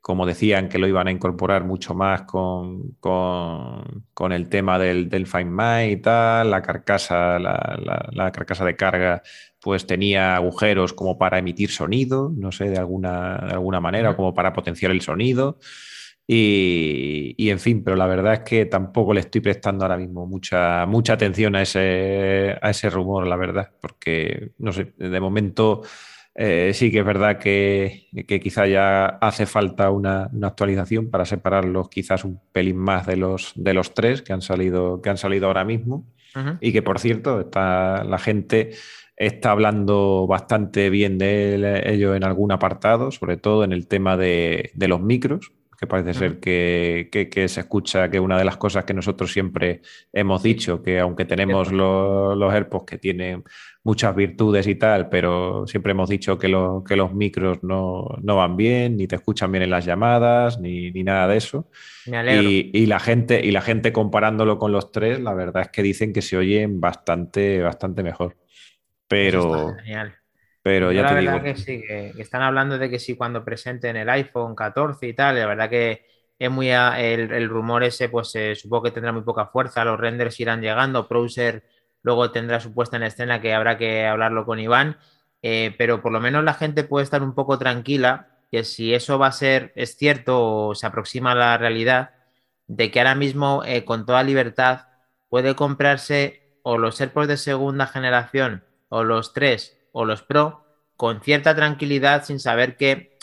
como 0.01 0.25
decían 0.25 0.67
que 0.67 0.79
lo 0.79 0.87
iban 0.87 1.07
a 1.07 1.11
incorporar 1.11 1.63
mucho 1.63 1.93
más 1.93 2.23
con, 2.23 2.97
con, 2.99 4.31
el 4.31 4.49
tema 4.49 4.79
del, 4.79 5.09
del, 5.09 5.27
Find 5.27 5.51
My 5.51 5.91
y 5.91 5.97
tal, 5.97 6.49
la 6.49 6.61
carcasa, 6.63 7.37
la, 7.37 8.31
carcasa 8.33 8.65
de 8.65 8.75
carga 8.75 9.21
pues 9.59 9.85
tenía 9.85 10.35
agujeros 10.35 10.93
como 10.93 11.19
para 11.19 11.37
emitir 11.37 11.69
sonido, 11.69 12.31
no 12.35 12.51
sé, 12.51 12.69
de 12.69 12.79
alguna, 12.79 13.37
de 13.45 13.53
alguna 13.53 13.79
manera, 13.79 14.15
como 14.15 14.33
para 14.33 14.53
potenciar 14.53 14.91
el 14.91 15.01
sonido. 15.01 15.59
Y, 16.25 17.35
y, 17.37 17.49
en 17.51 17.59
fin, 17.59 17.83
pero 17.83 17.95
la 17.95 18.07
verdad 18.07 18.33
es 18.33 18.39
que 18.39 18.65
tampoco 18.65 19.13
le 19.13 19.19
estoy 19.19 19.41
prestando 19.41 19.83
ahora 19.83 19.97
mismo 19.97 20.25
mucha, 20.25 20.85
mucha 20.87 21.13
atención 21.13 21.55
a 21.55 21.61
ese, 21.61 22.57
a 22.59 22.69
ese 22.71 22.89
rumor, 22.89 23.27
la 23.27 23.35
verdad, 23.35 23.71
porque, 23.79 24.53
no 24.57 24.71
sé, 24.71 24.93
de 24.97 25.19
momento 25.19 25.83
eh, 26.35 26.71
sí 26.73 26.91
que 26.91 26.99
es 26.99 27.05
verdad 27.05 27.37
que, 27.39 28.07
quizá 28.41 28.65
ya 28.67 29.05
hace 29.05 29.45
falta 29.45 29.91
una, 29.91 30.29
actualización 30.43 31.09
para 31.09 31.25
separarlos 31.25 31.89
quizás 31.89 32.23
un 32.23 32.39
pelín 32.51 32.77
más 32.77 33.05
de 33.05 33.17
los, 33.17 33.53
de 33.55 33.73
los 33.73 33.93
tres 33.93 34.21
que 34.21 34.33
han 34.33 34.41
salido, 34.41 35.01
que 35.01 35.09
han 35.09 35.17
salido 35.17 35.47
ahora 35.47 35.65
mismo. 35.65 36.05
Y 36.61 36.71
que 36.71 36.81
por 36.81 36.97
cierto, 36.99 37.41
está, 37.41 38.05
la 38.05 38.17
gente 38.17 38.71
está 39.17 39.51
hablando 39.51 40.25
bastante 40.27 40.89
bien 40.89 41.17
de 41.17 41.83
ello 41.85 42.15
en 42.15 42.23
algún 42.23 42.51
apartado, 42.51 43.11
sobre 43.11 43.37
todo 43.37 43.63
en 43.63 43.73
el 43.73 43.87
tema 43.87 44.17
de, 44.17 44.71
los 44.75 45.01
micros, 45.01 45.51
que 45.81 45.87
parece 45.87 46.13
ser 46.13 46.39
que, 46.39 47.47
se 47.47 47.59
escucha 47.59 48.07
que 48.11 48.19
una 48.19 48.37
de 48.37 48.45
las 48.45 48.57
cosas 48.57 48.85
que 48.85 48.93
nosotros 48.93 49.33
siempre 49.33 49.81
hemos 50.13 50.43
dicho, 50.43 50.83
que 50.83 50.99
aunque 50.99 51.25
tenemos 51.25 51.71
los, 51.71 52.37
los 52.37 52.53
AirPods 52.53 52.85
que 52.85 52.97
tienen 52.99 53.43
muchas 53.83 54.15
virtudes 54.15 54.67
y 54.67 54.75
tal, 54.75 55.09
pero 55.09 55.65
siempre 55.65 55.93
hemos 55.93 56.07
dicho 56.07 56.37
que, 56.37 56.55
que 56.87 56.95
los 56.95 57.13
micros 57.15 57.63
no, 57.63 58.15
van 58.23 58.55
bien, 58.55 58.95
ni 58.95 59.07
te 59.07 59.15
escuchan 59.15 59.51
bien 59.51 59.63
en 59.63 59.71
las 59.71 59.83
llamadas, 59.83 60.59
ni, 60.59 60.91
nada 60.91 61.27
de 61.27 61.37
eso. 61.37 61.67
Y, 62.05 62.85
la 62.85 62.99
gente, 62.99 63.43
y 63.43 63.49
la 63.49 63.61
gente 63.61 63.91
comparándolo 63.91 64.59
con 64.59 64.71
los 64.71 64.91
tres, 64.91 65.19
la 65.19 65.33
verdad 65.33 65.63
es 65.63 65.69
que 65.69 65.81
dicen 65.81 66.13
que 66.13 66.21
se 66.21 66.37
oyen 66.37 66.79
bastante, 66.79 67.59
bastante 67.59 68.03
mejor. 68.03 68.37
Pero, 69.07 69.75
pero 70.63 70.91
ya 70.91 71.01
la 71.03 71.07
te 71.09 71.15
verdad 71.15 71.41
digo. 71.41 71.43
que 71.43 71.55
sí, 71.55 71.81
que, 71.81 72.13
están 72.17 72.41
hablando 72.43 72.77
de 72.77 72.89
que 72.89 72.99
sí 72.99 73.15
cuando 73.15 73.43
presenten 73.43 73.95
el 73.95 74.09
iPhone 74.09 74.55
14 74.55 75.07
y 75.07 75.13
tal, 75.13 75.39
la 75.39 75.47
verdad 75.47 75.69
que 75.69 76.05
es 76.37 76.51
muy 76.51 76.69
el, 76.71 77.49
rumor 77.49 77.83
ese, 77.83 78.09
pues 78.09 78.35
eh, 78.35 78.55
supongo 78.55 78.83
que 78.83 78.91
tendrá 78.91 79.11
muy 79.11 79.23
poca 79.23 79.47
fuerza, 79.47 79.85
los 79.85 79.99
renders 79.99 80.39
irán 80.39 80.61
llegando, 80.61 81.07
Browser 81.07 81.63
luego 82.03 82.31
tendrá 82.31 82.59
su 82.59 82.73
puesta 82.73 82.97
en 82.97 83.03
escena 83.03 83.41
que 83.41 83.53
habrá 83.53 83.77
que 83.77 84.05
hablarlo 84.05 84.45
con 84.45 84.59
Iván, 84.59 84.97
eh, 85.41 85.73
pero 85.77 86.01
por 86.01 86.11
lo 86.11 86.19
menos 86.19 86.43
la 86.43 86.53
gente 86.53 86.83
puede 86.83 87.03
estar 87.03 87.21
un 87.21 87.33
poco 87.33 87.57
tranquila 87.57 88.27
que 88.51 88.63
si 88.63 88.93
eso 88.93 89.17
va 89.17 89.27
a 89.27 89.31
ser, 89.31 89.71
es 89.75 89.95
cierto 89.97 90.67
o 90.67 90.75
se 90.75 90.85
aproxima 90.85 91.31
a 91.31 91.35
la 91.35 91.57
realidad, 91.57 92.11
de 92.67 92.91
que 92.91 92.99
ahora 92.99 93.15
mismo 93.15 93.63
eh, 93.65 93.85
con 93.85 94.05
toda 94.05 94.23
libertad 94.23 94.87
puede 95.29 95.55
comprarse 95.55 96.57
o 96.63 96.77
los 96.77 96.99
AirPods 96.99 97.27
de 97.27 97.37
segunda 97.37 97.87
generación 97.87 98.63
o 98.89 99.03
los 99.03 99.33
3 99.33 99.80
o 99.91 100.05
los 100.05 100.23
Pro 100.23 100.65
con 100.95 101.21
cierta 101.21 101.55
tranquilidad 101.55 102.23
sin 102.25 102.39
saber 102.39 102.77
que, 102.77 103.17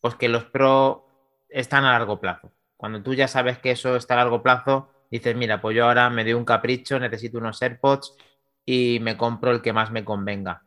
pues 0.00 0.14
que 0.14 0.28
los 0.28 0.44
Pro 0.44 1.06
están 1.48 1.84
a 1.84 1.92
largo 1.92 2.20
plazo. 2.20 2.52
Cuando 2.76 3.02
tú 3.02 3.14
ya 3.14 3.28
sabes 3.28 3.58
que 3.58 3.70
eso 3.70 3.96
está 3.96 4.14
a 4.14 4.18
largo 4.18 4.42
plazo, 4.42 4.90
dices, 5.10 5.34
mira, 5.36 5.60
pues 5.60 5.76
yo 5.76 5.86
ahora 5.86 6.10
me 6.10 6.24
doy 6.24 6.34
un 6.34 6.44
capricho, 6.44 6.98
necesito 6.98 7.38
unos 7.38 7.62
AirPods 7.62 8.14
y 8.66 8.98
me 9.00 9.16
compro 9.16 9.52
el 9.52 9.62
que 9.62 9.72
más 9.72 9.90
me 9.90 10.04
convenga. 10.04 10.64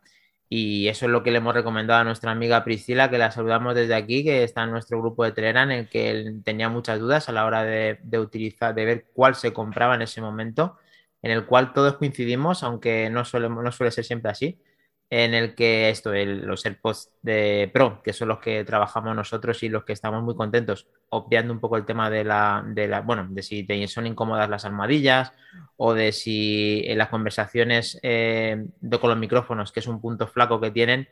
Y 0.50 0.88
eso 0.88 1.06
es 1.06 1.12
lo 1.12 1.24
que 1.24 1.32
le 1.32 1.40
hemos 1.40 1.54
recomendado 1.54 2.02
a 2.02 2.04
nuestra 2.06 2.32
amiga 2.32 2.64
Priscila, 2.64 3.10
que 3.10 3.18
la 3.18 3.32
saludamos 3.32 3.76
desde 3.76 3.96
aquí, 3.96 4.24
que 4.24 4.44
está 4.44 4.64
en 4.64 4.72
nuestro 4.72 5.00
grupo 5.00 5.26
de 5.26 5.34
Telegram, 5.34 5.70
en 5.70 5.80
el 5.80 5.90
que 5.90 6.40
tenía 6.44 6.70
muchas 6.70 7.00
dudas 7.00 7.28
a 7.28 7.34
la 7.34 7.46
hora 7.46 7.64
de, 7.64 8.00
utilizar, 8.18 8.74
de 8.74 8.86
ver 8.86 9.08
cuál 9.14 9.36
se 9.36 9.52
compraba 9.52 9.96
en 9.96 10.04
ese 10.04 10.22
momento, 10.22 10.78
en 11.22 11.32
el 11.32 11.46
cual 11.46 11.74
todos 11.74 11.98
coincidimos, 11.98 12.64
aunque 12.64 13.10
no 13.10 13.24
no 13.24 13.72
suele 13.72 13.92
ser 13.92 14.06
siempre 14.06 14.32
así, 14.32 14.62
en 15.10 15.34
el 15.34 15.56
que 15.56 15.90
esto, 15.90 16.12
los 16.14 16.66
AirPods 16.66 17.12
de 17.22 17.70
Pro, 17.74 18.02
que 18.04 18.12
son 18.12 18.28
los 18.28 18.40
que 18.40 18.64
trabajamos 18.66 19.16
nosotros 19.16 19.64
y 19.64 19.70
los 19.70 19.86
que 19.86 19.94
estamos 19.94 20.22
muy 20.22 20.36
contentos, 20.36 20.88
obviando 21.10 21.54
un 21.54 21.60
poco 21.60 21.78
el 21.78 21.86
tema 21.86 22.10
de 22.10 22.26
la, 22.26 22.64
de 22.68 22.88
la 22.88 23.02
bueno, 23.02 23.26
de 23.30 23.42
si 23.42 23.66
son 23.88 24.06
incómodas 24.06 24.50
las 24.50 24.66
almohadillas 24.66 25.32
o 25.78 25.94
de 25.94 26.12
si 26.12 26.84
en 26.86 26.98
las 26.98 27.08
conversaciones 27.10 28.00
eh, 28.04 28.66
con 29.00 29.10
los 29.10 29.20
micrófonos, 29.20 29.72
que 29.72 29.80
es 29.80 29.88
un 29.88 30.02
punto 30.02 30.28
flaco 30.28 30.60
que 30.60 30.72
tienen, 30.72 31.08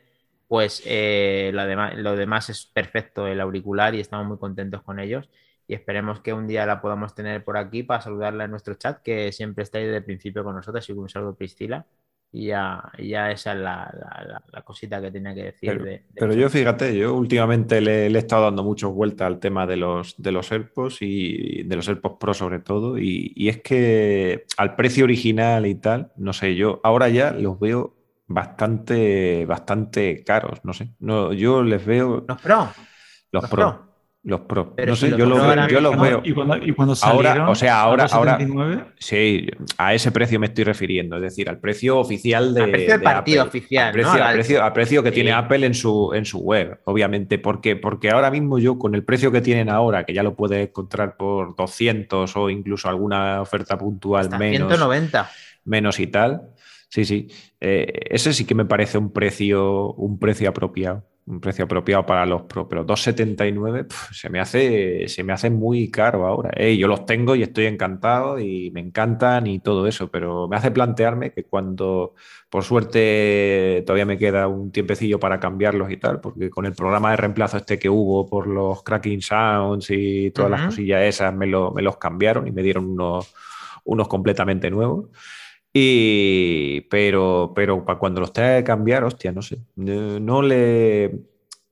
pues 0.47 0.83
eh, 0.85 1.51
lo, 1.53 1.65
demás, 1.65 1.95
lo 1.95 2.15
demás 2.17 2.49
es 2.49 2.65
perfecto 2.65 3.27
el 3.27 3.39
auricular 3.39 3.95
y 3.95 4.01
estamos 4.01 4.27
muy 4.27 4.37
contentos 4.37 4.81
con 4.83 4.99
ellos 4.99 5.29
y 5.67 5.73
esperemos 5.73 6.19
que 6.19 6.33
un 6.33 6.47
día 6.47 6.65
la 6.65 6.81
podamos 6.81 7.15
tener 7.15 7.43
por 7.43 7.57
aquí 7.57 7.83
para 7.83 8.01
saludarla 8.01 8.43
en 8.45 8.51
nuestro 8.51 8.75
chat, 8.75 9.01
que 9.01 9.31
siempre 9.31 9.63
está 9.63 9.77
ahí 9.79 9.85
desde 9.85 9.97
el 9.97 10.05
principio 10.05 10.43
con 10.43 10.55
nosotros, 10.55 10.87
y 10.89 10.93
un 10.93 11.09
saludo 11.09 11.35
Priscila. 11.35 11.85
Y 12.35 12.47
ya, 12.47 12.83
ya 12.99 13.31
esa 13.31 13.53
es 13.53 13.59
la, 13.59 14.43
cosita 14.65 15.01
que 15.01 15.09
tenía 15.09 15.33
que 15.33 15.43
decir. 15.45 16.03
Pero, 16.13 16.33
yo 16.33 16.49
fíjate, 16.49 16.93
yo 16.97 17.15
últimamente 17.15 17.79
le, 17.79 18.07
he 18.07 18.17
estado 18.17 18.43
dando 18.43 18.61
muchas 18.61 18.91
vueltas 18.91 19.25
al 19.25 19.39
tema 19.39 19.65
de 19.65 19.77
los, 19.77 20.15
de 20.17 20.33
los 20.33 20.51
AirPods 20.51 20.97
y 20.99 21.63
de 21.63 21.75
los 21.77 21.87
AirPods 21.87 22.17
Pro 22.19 22.33
sobre 22.33 22.59
todo. 22.59 22.97
Y, 22.97 23.47
es 23.47 23.61
que 23.61 24.43
al 24.57 24.75
precio 24.75 25.05
original 25.05 25.65
y 25.65 25.75
tal, 25.75 26.11
no 26.17 26.33
sé, 26.33 26.55
yo 26.55 26.81
ahora 26.83 27.07
ya 27.07 27.31
los 27.31 27.57
veo 27.57 27.95
bastante, 28.27 29.45
bastante 29.45 30.21
caros, 30.25 30.59
no 30.65 30.73
sé. 30.73 30.89
No, 30.99 31.31
yo 31.31 31.63
les 31.63 31.85
veo... 31.85 32.25
Los 32.27 32.41
Pro. 32.41 32.67
Los, 33.31 33.49
pro. 33.49 33.94
Los 34.25 34.41
Pro. 34.41 34.73
no 34.75 34.95
sé, 34.95 35.11
yo, 35.11 35.27
los 35.27 36.01
veo. 36.01 36.21
¿Y 36.23 36.33
cuando, 36.33 36.57
y 36.57 36.73
cuando 36.73 36.95
salieron, 36.95 37.43
ahora, 37.43 37.49
o 37.51 37.53
sea, 37.53 37.81
ahora, 37.81 38.07
ahora. 38.11 38.39
Sí, 38.97 39.45
a 39.77 39.93
ese 39.93 40.11
precio 40.11 40.39
me 40.39 40.47
estoy 40.47 40.63
refiriendo, 40.63 41.17
es 41.17 41.21
decir, 41.21 41.47
al 41.47 41.59
precio 41.59 41.99
oficial 41.99 42.55
de. 42.55 42.63
Al 42.63 42.71
precio 42.71 42.93
del 42.93 43.01
partido 43.03 43.43
oficial. 43.43 43.85
Al 43.85 43.93
precio, 44.33 44.63
al 44.63 44.73
precio, 44.73 45.03
que 45.03 45.11
tiene 45.11 45.31
Apple 45.31 45.63
en 45.67 45.75
su, 45.75 46.11
en 46.15 46.25
su 46.25 46.39
web, 46.39 46.79
obviamente. 46.85 47.37
Porque, 47.37 47.75
porque 47.75 48.09
ahora 48.09 48.31
mismo 48.31 48.57
yo, 48.57 48.79
con 48.79 48.95
el 48.95 49.03
precio 49.03 49.31
que 49.31 49.41
tienen 49.41 49.69
ahora, 49.69 50.05
que 50.05 50.13
ya 50.15 50.23
lo 50.23 50.35
puedes 50.35 50.69
encontrar 50.69 51.17
por 51.17 51.55
200 51.55 52.35
o 52.35 52.49
incluso 52.49 52.89
alguna 52.89 53.41
oferta 53.41 53.77
puntual 53.77 54.31
menos. 54.39 54.69
190. 54.69 55.29
Menos 55.65 55.99
y 55.99 56.07
tal. 56.07 56.49
Sí, 56.89 57.05
sí. 57.05 57.27
Eh, 57.61 57.93
ese 58.09 58.33
sí 58.33 58.45
que 58.45 58.55
me 58.55 58.65
parece 58.65 58.97
un 58.97 59.13
precio, 59.13 59.93
un 59.93 60.17
precio 60.17 60.49
apropiado 60.49 61.03
un 61.27 61.39
precio 61.39 61.65
apropiado 61.65 62.05
para 62.05 62.25
los 62.25 62.43
Pro, 62.43 62.67
pero 62.67 62.85
2,79 62.85 63.87
se, 64.11 64.29
me 64.29 64.39
hace, 64.39 65.07
se 65.07 65.23
me 65.23 65.33
hace 65.33 65.49
muy 65.49 65.89
caro 65.89 66.27
ahora. 66.27 66.51
yo 66.69 66.87
los 66.87 67.05
tengo 67.05 67.35
y 67.35 67.41
estoy 67.41 67.65
encantado 67.65 68.39
y 68.39 68.69
me 68.71 68.81
encantan 68.81 69.47
y 69.47 69.59
todo 69.59 69.87
eso, 69.87 70.09
pero 70.11 70.47
me 70.47 70.55
hace 70.55 70.69
plantearme 70.69 71.31
que 71.31 71.43
cuando, 71.43 72.13
por 72.49 72.63
suerte, 72.63 73.83
todavía 73.87 74.05
me 74.05 74.19
queda 74.19 74.47
un 74.47 74.71
tiempecillo 74.71 75.19
para 75.19 75.39
cambiarlos 75.39 75.89
y 75.89 75.97
tal, 75.97 76.21
porque 76.21 76.51
con 76.51 76.67
el 76.67 76.73
programa 76.73 77.09
de 77.11 77.17
reemplazo 77.17 77.57
este 77.57 77.79
que 77.79 77.89
hubo 77.89 78.27
por 78.27 78.45
los 78.45 78.83
cracking 78.83 79.21
sounds 79.21 79.89
y 79.89 80.29
todas 80.29 80.51
las 80.51 80.65
cosillas 80.67 81.01
esas, 81.01 81.33
me, 81.33 81.47
me 81.47 81.81
los 81.81 81.97
cambiaron 81.97 82.47
y 82.47 82.51
me 82.51 82.61
dieron 82.61 82.85
unos, 82.91 83.33
unos 83.83 84.07
completamente 84.07 84.69
nuevos. 84.69 85.09
Y, 85.77 86.87
pero, 86.89 87.51
pero 87.53 87.83
para 87.83 87.99
cuando 87.99 88.21
los 88.21 88.31
tenga 88.31 88.55
que 88.55 88.63
cambiar, 88.63 89.03
hostia, 89.03 89.33
no 89.33 89.41
sé. 89.41 89.57
No 89.75 90.41
le, 90.41 91.19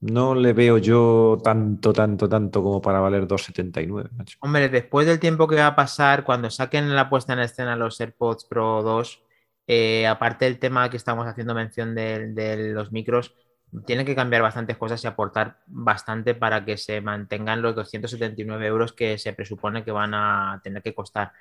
no 0.02 0.36
le 0.36 0.52
veo 0.52 0.78
yo 0.78 1.38
tanto, 1.42 1.94
tanto, 1.94 2.28
tanto 2.28 2.62
como 2.62 2.82
para 2.82 3.00
valer 3.00 3.26
2,79. 3.26 4.10
Hombre, 4.42 4.68
después 4.68 5.08
del 5.08 5.22
tiempo 5.22 5.48
que 5.48 5.56
va 5.56 5.68
a 5.68 5.76
pasar, 5.78 6.26
cuando 6.26 6.50
saquen 6.50 6.94
la 6.94 7.10
puesta 7.10 7.32
en 7.32 7.40
escena 7.40 7.78
los 7.78 8.02
AirPods 8.02 8.44
Pro 8.44 8.84
2, 8.84 9.24
eh, 9.68 10.06
aparte 10.06 10.44
del 10.44 10.60
tema 10.60 10.90
que 10.90 10.98
estamos 10.98 11.26
haciendo 11.26 11.56
mención 11.56 11.96
de, 11.96 12.72
los 12.74 12.92
micros, 12.92 13.34
tienen 13.86 14.06
que 14.06 14.16
cambiar 14.16 14.42
bastantes 14.42 14.76
cosas 14.76 15.02
y 15.02 15.08
aportar 15.08 15.60
bastante 15.68 16.36
para 16.36 16.66
que 16.66 16.76
se 16.76 17.00
mantengan 17.00 17.62
los 17.62 17.74
279 17.74 18.68
euros 18.68 18.92
que 18.92 19.18
se 19.18 19.32
presupone 19.32 19.86
que 19.86 19.94
van 19.94 20.14
a 20.14 20.60
tener 20.62 20.84
que 20.84 20.94
costar 20.94 21.32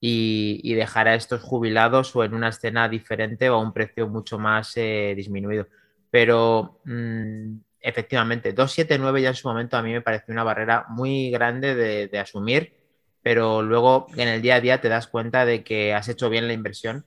y, 0.00 0.74
dejar 0.74 1.08
a 1.08 1.14
estos 1.14 1.42
jubilados 1.42 2.14
o 2.14 2.24
en 2.24 2.34
una 2.34 2.48
escena 2.48 2.88
diferente 2.88 3.50
o 3.50 3.54
a 3.54 3.60
un 3.60 3.72
precio 3.72 4.08
mucho 4.08 4.38
más 4.38 4.76
eh, 4.76 5.14
disminuido. 5.16 5.66
Pero 6.10 6.80
mm, 6.84 7.56
efectivamente, 7.80 8.52
279 8.52 9.22
ya 9.22 9.28
en 9.30 9.34
su 9.34 9.48
momento 9.48 9.76
a 9.76 9.82
mí 9.82 9.92
me 9.92 10.00
pareció 10.02 10.32
una 10.32 10.44
barrera 10.44 10.86
muy 10.88 11.30
grande 11.30 11.74
de, 11.74 12.18
asumir, 12.18 12.74
pero 13.22 13.62
luego 13.62 14.06
en 14.16 14.28
el 14.28 14.42
día 14.42 14.56
a 14.56 14.60
día 14.60 14.80
te 14.80 14.88
das 14.88 15.08
cuenta 15.08 15.44
de 15.44 15.64
que 15.64 15.94
has 15.94 16.08
hecho 16.08 16.30
bien 16.30 16.46
la 16.46 16.54
inversión 16.54 17.04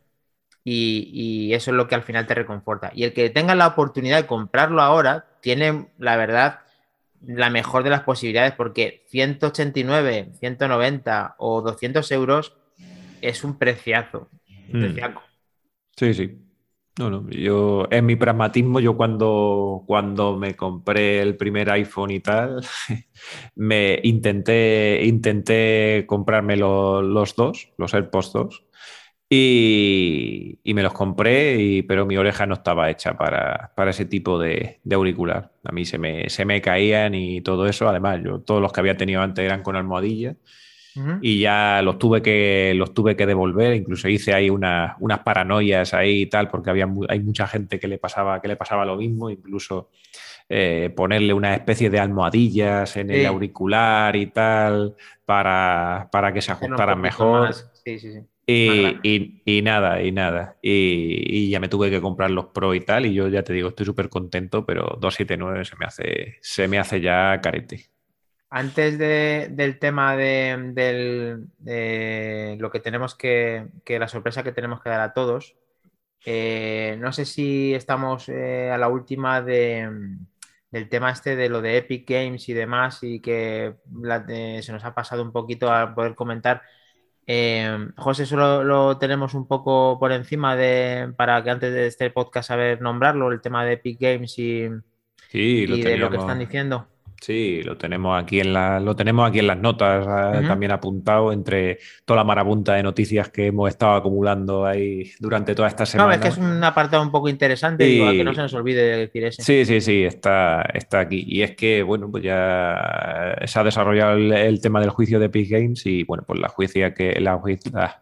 y, 0.64 1.10
y, 1.14 1.54
eso 1.54 1.72
es 1.72 1.78
lo 1.78 1.88
que 1.88 1.96
al 1.96 2.04
final 2.04 2.28
te 2.28 2.36
reconforta. 2.36 2.92
Y 2.94 3.06
el 3.06 3.14
que 3.14 3.30
tenga 3.30 3.56
la 3.56 3.68
oportunidad 3.68 4.18
de 4.18 4.28
comprarlo 4.28 4.82
ahora 4.82 5.28
tiene, 5.42 5.90
la 5.98 6.18
verdad, 6.18 6.60
la 7.26 7.50
mejor 7.50 7.84
de 7.84 7.90
las 7.90 8.04
posibilidades 8.04 8.54
porque 8.54 9.06
189, 9.10 10.32
190 10.40 11.36
o 11.40 11.62
200 11.62 12.12
euros 12.12 12.61
es 13.22 13.44
un 13.44 13.58
preciazo. 13.58 14.30
Mm. 14.72 14.86
Sí, 15.96 16.14
sí. 16.14 16.38
No, 17.00 17.10
no, 17.10 17.30
yo 17.30 17.88
en 17.90 18.06
mi 18.06 18.18
pragmatismo, 18.18 18.80
yo 18.82 18.98
cuando, 18.98 19.84
cuando 19.88 20.38
me 20.38 20.56
compré 20.56 21.22
el 21.22 21.38
primer 21.38 21.70
iPhone 21.72 22.12
y 22.12 22.20
tal, 22.20 22.62
me 23.56 24.00
intenté, 24.04 25.02
intenté 25.06 26.06
comprarme 26.06 26.58
los 26.58 27.36
dos, 27.36 27.72
los 27.78 27.94
AirPods 27.94 28.34
2, 28.34 28.66
y, 29.30 30.60
me 30.66 30.84
los 30.84 30.92
compré, 30.92 31.86
pero 31.88 32.06
mi 32.06 32.18
oreja 32.18 32.46
no 32.46 32.56
estaba 32.56 32.90
hecha 32.90 33.18
para, 33.18 33.72
ese 33.90 34.06
tipo 34.06 34.38
de, 34.38 34.82
auricular. 34.92 35.54
A 35.64 35.72
mí 35.72 35.86
se 35.86 35.98
me, 35.98 36.30
se 36.30 36.44
me 36.44 36.62
caían 36.62 37.16
y 37.16 37.40
todo 37.40 37.68
eso. 37.68 37.88
Además, 37.88 38.20
yo 38.24 38.42
todos 38.42 38.62
los 38.62 38.74
que 38.74 38.82
había 38.82 38.98
tenido 38.98 39.22
antes 39.22 39.46
eran 39.46 39.64
con 39.64 39.78
almohadilla 39.78 40.36
y 41.22 41.40
ya 41.40 41.82
los 41.82 41.98
tuve 41.98 42.22
que 42.22 42.74
los 42.76 42.94
tuve 42.94 43.16
que 43.16 43.26
devolver, 43.26 43.76
incluso 43.76 44.10
hice 44.10 44.34
ahí 44.34 44.50
unas 44.50 45.20
paranoias 45.24 45.94
ahí 45.94 46.24
y 46.24 46.26
tal, 46.26 46.50
porque 46.50 46.70
había 46.70 46.88
hay 47.08 47.20
mucha 47.20 47.48
gente 47.48 47.80
que 47.80 47.88
le 47.88 47.98
pasaba 47.98 48.42
que 48.42 48.48
le 48.48 48.56
pasaba 48.56 48.86
lo 48.86 48.98
mismo, 48.98 49.30
incluso 49.30 49.90
eh, 50.50 50.92
ponerle 50.96 51.34
una 51.34 51.54
especie 51.54 51.90
de 51.90 52.00
almohadillas 52.00 52.98
en 52.98 53.10
el 53.12 53.26
auricular 53.26 54.16
y 54.18 54.28
tal 54.28 54.96
para, 55.26 56.10
que 56.34 56.42
se 56.42 56.52
ajustaran 56.52 57.00
mejor. 57.00 57.52
Y, 58.46 59.62
nada, 59.64 60.04
y 60.04 60.12
nada. 60.12 60.58
Y, 60.62 61.50
ya 61.50 61.60
me 61.60 61.70
tuve 61.70 61.90
que 61.90 62.02
comprar 62.02 62.32
los 62.32 62.48
Pro 62.48 62.74
y 62.74 62.82
tal. 62.82 63.06
Y 63.06 63.14
yo 63.14 63.28
ya 63.30 63.44
te 63.44 63.54
digo, 63.54 63.70
estoy 63.70 63.86
súper 63.86 64.10
contento, 64.10 64.66
pero 64.66 64.98
279 65.00 65.64
se 65.64 65.76
me 65.78 65.86
hace, 65.86 66.38
se 66.42 66.68
me 66.68 66.80
hace 66.80 67.00
ya 67.00 67.40
carete. 67.42 67.91
Antes 68.54 68.98
del 69.00 69.80
tema 69.80 70.18
de, 70.18 71.38
lo 72.60 72.70
que 72.70 72.80
tenemos 72.82 73.16
que, 73.16 73.68
que, 73.86 73.98
la 73.98 74.10
sorpresa 74.10 74.44
que 74.44 74.52
tenemos 74.52 74.82
que 74.82 74.90
dar 74.90 75.00
a 75.00 75.14
todos, 75.14 75.56
eh, 76.26 76.98
no 77.00 77.12
sé 77.14 77.26
si 77.26 77.74
estamos 77.74 78.30
eh, 78.30 78.70
a 78.70 78.78
la 78.78 78.90
última 78.90 79.42
del 79.42 80.28
tema 80.90 81.12
este 81.12 81.36
de 81.36 81.50
lo 81.50 81.62
de 81.62 81.78
Epic 81.78 82.08
Games 82.08 82.48
y 82.50 82.54
demás 82.54 83.00
y 83.04 83.20
que 83.22 83.76
se 84.62 84.72
nos 84.72 84.84
ha 84.84 84.94
pasado 84.94 85.24
un 85.24 85.32
poquito 85.32 85.72
a 85.72 85.96
poder 85.96 86.14
comentar. 86.14 86.62
Eh, 87.26 87.88
José, 87.96 88.26
solo 88.26 88.64
lo 88.64 88.98
tenemos 88.98 89.34
un 89.34 89.48
poco 89.48 89.98
por 89.98 90.12
encima 90.12 90.56
de, 90.56 91.14
para 91.16 91.42
que 91.44 91.50
antes 91.52 91.72
de 91.72 91.88
este 91.88 92.10
podcast 92.10 92.50
saber 92.50 92.82
nombrarlo, 92.82 93.32
el 93.32 93.42
tema 93.42 93.64
de 93.64 93.74
Epic 93.74 94.00
Games 94.00 94.38
y, 94.38 94.68
de 95.32 95.98
lo 95.98 96.10
que 96.10 96.18
están 96.18 96.40
diciendo. 96.40 96.88
Sí, 97.22 97.62
lo 97.62 97.78
tenemos 97.78 98.20
aquí 98.20 98.40
en 98.40 98.52
la, 98.52 98.80
lo 98.80 98.96
tenemos 98.96 99.30
aquí 99.30 99.38
en 99.38 99.46
las 99.46 99.58
notas 99.60 100.08
ah, 100.08 100.42
también 100.48 100.72
apuntado 100.72 101.32
entre 101.32 101.78
toda 102.04 102.18
la 102.18 102.24
marabunta 102.24 102.74
de 102.74 102.82
noticias 102.82 103.30
que 103.30 103.46
hemos 103.46 103.70
estado 103.70 103.94
acumulando 103.94 104.66
ahí 104.66 105.12
durante 105.20 105.54
toda 105.54 105.68
esta 105.68 105.86
semana. 105.86 106.08
No, 106.08 106.14
es 106.16 106.20
que 106.20 106.28
es 106.30 106.38
un 106.40 106.64
apartado 106.64 107.04
un 107.04 107.12
poco 107.12 107.30
interesante 107.30 107.88
y 107.88 108.18
que 108.18 108.24
no 108.24 108.34
se 108.34 108.42
nos 108.42 108.54
olvide 108.56 108.82
de 108.82 108.98
decir 108.98 109.24
eso. 109.24 109.44
Sí, 109.44 109.66
sí, 109.66 109.82
sí, 109.82 110.04
está, 110.04 110.64
está 110.74 111.02
aquí. 111.02 111.24
Y 111.28 111.44
es 111.44 111.56
que, 111.56 111.84
bueno, 111.84 112.10
pues 112.10 112.24
ya 112.24 113.36
se 113.46 113.60
ha 113.60 113.64
desarrollado 113.64 114.18
el, 114.18 114.60
tema 114.60 114.80
del 114.80 114.90
juicio 114.90 115.20
de 115.20 115.28
Epic 115.28 115.52
Games 115.52 115.86
y, 115.86 116.04
bueno, 116.04 116.24
pues 116.26 116.40
la 116.40 116.50
jueza 116.50 116.92
que, 116.96 117.20
la, 117.20 117.40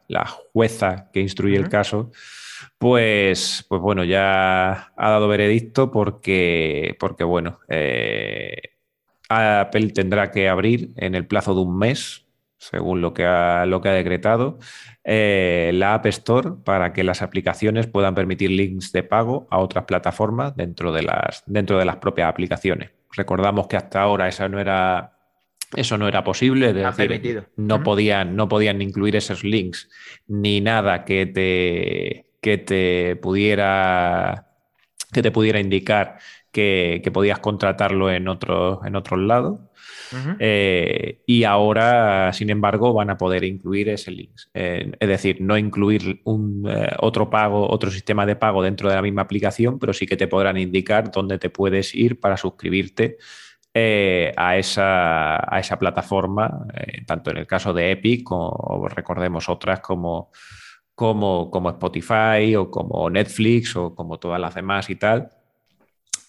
la 0.07 0.25
jueza 0.53 1.09
que 1.11 1.19
instruye 1.19 1.57
el 1.57 1.67
caso 1.67 2.09
pues, 2.77 3.65
pues 3.67 3.81
bueno, 3.81 4.03
ya 4.03 4.91
ha 4.95 5.09
dado 5.09 5.27
veredicto 5.27 5.91
porque, 5.91 6.95
porque 6.99 7.23
bueno, 7.23 7.59
eh, 7.67 8.68
Apple 9.29 9.89
tendrá 9.89 10.31
que 10.31 10.49
abrir 10.49 10.91
en 10.97 11.15
el 11.15 11.25
plazo 11.27 11.53
de 11.53 11.61
un 11.61 11.77
mes, 11.77 12.25
según 12.57 12.99
lo 13.01 13.13
que 13.13 13.25
ha, 13.25 13.65
lo 13.65 13.79
que 13.81 13.89
ha 13.89 13.93
decretado, 13.93 14.59
eh, 15.03 15.71
la 15.73 15.93
App 15.93 16.05
Store 16.07 16.51
para 16.65 16.91
que 16.91 17.03
las 17.03 17.21
aplicaciones 17.21 17.87
puedan 17.87 18.15
permitir 18.15 18.51
links 18.51 18.91
de 18.91 19.03
pago 19.03 19.47
a 19.49 19.59
otras 19.59 19.85
plataformas 19.85 20.55
dentro 20.55 20.91
de 20.91 21.03
las, 21.03 21.43
dentro 21.45 21.79
de 21.79 21.85
las 21.85 21.97
propias 21.97 22.27
aplicaciones. 22.27 22.91
Recordamos 23.15 23.67
que 23.67 23.77
hasta 23.77 24.01
ahora 24.01 24.27
esa 24.27 24.49
no 24.49 24.59
era, 24.59 25.17
eso 25.75 25.97
no 25.97 26.07
era 26.07 26.23
posible, 26.23 26.73
no, 27.55 27.83
podían, 27.83 28.35
no 28.35 28.49
podían 28.49 28.81
incluir 28.81 29.15
esos 29.15 29.43
links 29.43 29.89
ni 30.27 30.59
nada 30.59 31.05
que 31.05 31.25
te, 31.25 32.31
que 32.41 32.57
te 32.57 33.15
pudiera 33.15 34.45
que 35.11 35.23
te 35.23 35.31
pudiera 35.31 35.59
indicar 35.59 36.19
que, 36.51 37.09
podías 37.13 37.39
contratarlo 37.39 38.11
en, 38.11 38.27
otro, 38.27 38.81
en 38.85 38.95
otros 38.95 39.19
lados. 39.19 39.59
Eh, 40.39 41.21
y 41.25 41.43
ahora, 41.43 42.33
sin 42.33 42.49
embargo, 42.49 42.93
van 42.93 43.11
a 43.11 43.17
poder 43.17 43.43
incluir 43.43 43.89
ese 43.89 44.11
link. 44.11 44.31
Eh, 44.53 44.91
es 44.99 45.07
decir, 45.07 45.41
no 45.41 45.57
incluir 45.57 46.21
un, 46.23 46.67
eh, 46.67 46.89
otro 46.99 47.29
pago, 47.29 47.69
otro 47.69 47.91
sistema 47.91 48.25
de 48.25 48.35
pago 48.35 48.63
dentro 48.63 48.89
de 48.89 48.95
la 48.95 49.01
misma 49.01 49.23
aplicación, 49.23 49.77
pero 49.77 49.93
sí 49.93 50.07
que 50.07 50.17
te 50.17 50.27
podrán 50.27 50.57
indicar 50.57 51.11
dónde 51.11 51.37
te 51.37 51.49
puedes 51.49 51.93
ir 51.93 52.19
para 52.19 52.37
suscribirte 52.37 53.17
a, 54.35 54.57
esa, 54.57 55.55
a, 55.55 55.59
esa, 55.59 55.79
plataforma, 55.79 56.67
tanto 57.05 57.31
en 57.31 57.37
el 57.37 57.47
caso 57.47 57.71
de 57.71 57.91
Epic 57.91 58.23
como 58.23 58.89
recordemos 58.89 59.47
otras 59.47 59.79
como, 59.79 60.31
como, 60.95 61.49
como 61.49 61.69
Spotify 61.69 62.57
o 62.57 62.69
como 62.69 63.09
Netflix 63.09 63.77
o 63.77 63.95
como 63.95 64.19
todas 64.19 64.41
las 64.41 64.55
demás 64.55 64.89
y 64.89 64.95
tal 64.97 65.29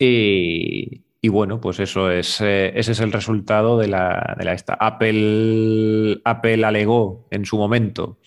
y, 0.03 1.29
bueno, 1.29 1.61
pues 1.61 1.79
eso 1.79 2.11
es, 2.11 2.41
eh, 2.41 2.73
ese 2.75 2.93
es 2.93 3.01
el 3.01 3.13
resultado 3.13 3.79
de 3.79 3.89
la, 3.89 4.35
de 4.39 4.45
la 4.45 4.55
esta. 4.55 4.75
Apple, 4.75 6.21
Apple 6.25 6.65
alegó 6.65 7.29
en 7.31 7.45
su 7.45 7.59
momento 7.59 8.19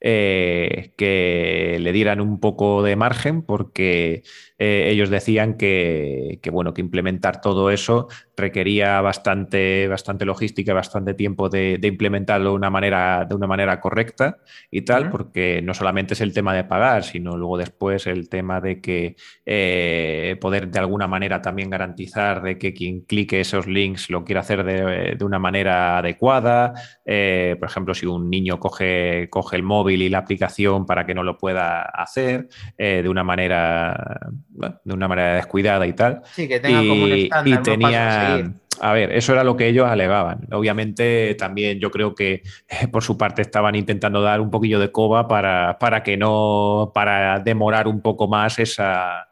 eh, 0.00 0.94
que 0.96 1.76
le 1.78 1.92
dieran 1.92 2.22
un 2.22 2.40
poco 2.40 2.82
de 2.82 2.96
margen 2.96 3.42
porque 3.42 4.22
eh, 4.62 4.90
ellos 4.90 5.08
decían 5.08 5.54
que, 5.54 6.38
bueno, 6.52 6.74
que 6.74 6.82
implementar 6.82 7.40
todo 7.40 7.70
eso 7.70 8.08
requería 8.36 9.00
bastante, 9.00 9.88
bastante 9.88 10.26
logística, 10.26 10.74
bastante 10.74 11.14
tiempo 11.14 11.48
de, 11.48 11.80
implementarlo 11.82 12.50
de 12.50 12.56
una 12.56 12.68
manera, 12.68 13.24
de 13.26 13.34
una 13.34 13.46
manera 13.46 13.80
correcta 13.80 14.36
y 14.70 14.82
tal, 14.82 15.10
porque 15.10 15.62
no 15.62 15.72
solamente 15.72 16.12
es 16.12 16.20
el 16.20 16.34
tema 16.34 16.54
de 16.54 16.64
pagar, 16.64 17.04
sino 17.04 17.38
luego 17.38 17.56
después 17.56 18.06
el 18.06 18.28
tema 18.28 18.60
de 18.60 18.82
que 18.82 19.16
eh, 19.46 20.36
poder 20.42 20.70
de 20.70 20.78
alguna 20.78 21.06
manera 21.06 21.40
también 21.40 21.70
garantizar 21.70 22.42
de 22.42 22.58
que 22.58 22.74
quien 22.74 23.00
clique 23.00 23.40
esos 23.40 23.66
links 23.66 24.10
lo 24.10 24.24
quiera 24.24 24.42
hacer 24.42 24.64
de, 24.64 25.24
una 25.24 25.38
manera 25.38 25.98
adecuada. 25.98 26.74
Eh, 27.06 27.56
por 27.58 27.68
ejemplo, 27.68 27.94
si 27.94 28.04
un 28.04 28.28
niño 28.28 28.60
coge, 28.60 29.28
coge 29.30 29.56
el 29.56 29.62
móvil 29.62 30.02
y 30.02 30.10
la 30.10 30.18
aplicación 30.18 30.84
para 30.84 31.06
que 31.06 31.14
no 31.14 31.22
lo 31.22 31.38
pueda 31.38 31.82
hacer 31.82 32.48
de 32.76 33.08
una 33.08 33.24
manera 33.24 34.18
de 34.50 34.94
una 34.94 35.08
manera 35.08 35.34
descuidada 35.34 35.86
y 35.86 35.92
tal. 35.92 36.22
Sí, 36.32 36.48
que 36.48 36.60
tenga 36.60 36.80
como 36.80 37.04
un 37.04 37.12
estándar, 37.12 37.60
y 37.60 37.62
tenía, 37.62 38.52
a 38.80 38.92
ver, 38.92 39.12
eso 39.12 39.32
era 39.32 39.44
lo 39.44 39.56
que 39.56 39.68
ellos 39.68 39.86
alegaban. 39.86 40.46
Obviamente 40.52 41.34
también 41.34 41.78
yo 41.78 41.90
creo 41.90 42.14
que 42.14 42.42
por 42.90 43.02
su 43.02 43.16
parte 43.16 43.42
estaban 43.42 43.74
intentando 43.74 44.22
dar 44.22 44.40
un 44.40 44.50
poquillo 44.50 44.80
de 44.80 44.90
coba 44.90 45.28
para, 45.28 45.78
para 45.78 46.02
que 46.02 46.16
no, 46.16 46.90
para 46.94 47.38
demorar 47.40 47.86
un 47.86 48.00
poco 48.00 48.26
más 48.26 48.58
esa, 48.58 49.28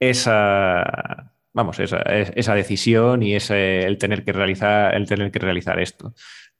esa 0.00 1.32
vamos, 1.52 1.78
esa, 1.80 1.98
esa 2.02 2.54
decisión 2.54 3.22
y 3.22 3.34
ese, 3.34 3.80
el 3.80 3.98
tener 3.98 4.24
que 4.24 4.32
realizar, 4.32 4.94
el 4.94 5.06
tener 5.06 5.30
que 5.30 5.38
realizar 5.38 5.80
esto. 5.80 6.14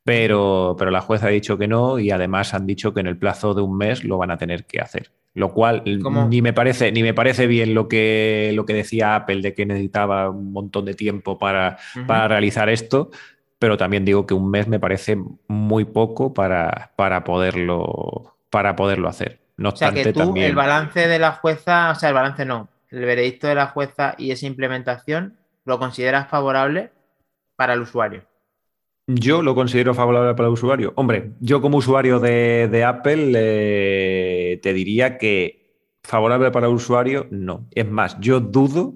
Pero, 0.05 0.77
pero 0.79 0.91
la 0.91 1.01
jueza 1.01 1.27
ha 1.27 1.31
dicho 1.31 1.59
que 1.59 1.67
no 1.67 1.99
y 1.99 2.11
además 2.11 2.55
han 2.55 2.67
dicho 2.67 2.95
que 2.95 3.01
en 3.01 3.09
el 3.09 3.19
plazo 3.19 3.55
de 3.55 3.63
un 3.63 3.77
mes 3.77 4.05
lo 4.05 4.19
van 4.19 4.31
a 4.31 4.39
tener 4.39 4.65
que 4.65 4.81
hacer 4.81 5.11
lo 5.37 5.53
cual 5.53 5.83
ni 5.85 6.41
me 6.41 6.55
parece 6.55 6.91
ni 6.93 7.03
me 7.03 7.13
parece 7.13 7.47
bien 7.47 7.75
lo 7.75 7.89
que, 7.89 8.53
lo 8.55 8.65
que 8.65 8.73
decía 8.73 9.17
Apple 9.17 9.43
de 9.43 9.53
que 9.53 9.67
necesitaba 9.67 10.31
un 10.31 10.51
montón 10.51 10.87
de 10.87 10.95
tiempo 10.95 11.39
para, 11.39 11.77
para 12.07 12.27
realizar 12.27 12.71
esto, 12.71 13.11
pero 13.59 13.77
también 13.77 14.07
digo 14.07 14.27
que 14.27 14.33
un 14.33 14.51
mes 14.51 14.67
me 14.67 14.81
parece 14.81 15.19
muy 15.47 15.85
poco 15.85 16.33
para, 16.33 16.93
para, 16.97 17.23
poderlo, 17.23 18.35
para 18.49 18.77
poderlo 18.77 19.11
hacer. 19.11 19.39
No 19.59 19.69
o 19.69 19.77
sea 19.77 19.93
que 19.93 20.11
tú 20.11 20.33
el 20.37 20.55
balance 20.55 21.07
de 21.07 21.19
la 21.19 21.33
jueza, 21.33 21.91
o 21.91 21.95
sea, 21.97 22.09
el 22.09 22.15
balance 22.15 22.47
no, 22.47 22.71
el 22.91 23.05
veredicto 23.05 23.47
de 23.47 23.57
la 23.57 23.67
jueza 23.67 24.15
y 24.17 24.31
esa 24.31 24.47
implementación, 24.47 25.37
¿lo 25.67 25.79
consideras 25.79 26.29
favorable 26.29 26.93
para 27.57 27.75
el 27.75 27.83
usuario? 27.83 28.23
Yo 29.07 29.43
lo 29.43 29.55
considero 29.55 29.95
favorable 29.95 30.35
para 30.35 30.49
el 30.49 30.55
usuario. 30.55 30.93
Hombre, 30.97 31.33
yo 31.41 31.61
como 31.61 31.79
usuario 31.79 32.19
de, 32.19 32.85
Apple 32.85 33.33
eh, 33.37 34.59
te 34.63 34.73
diría 34.73 35.17
que 35.17 35.67
favorable 36.03 36.51
para 36.51 36.67
el 36.67 36.75
usuario, 36.75 37.29
no. 37.31 37.69
Es 37.71 37.89
más, 37.89 38.19
yo 38.21 38.41
dudo, 38.41 38.95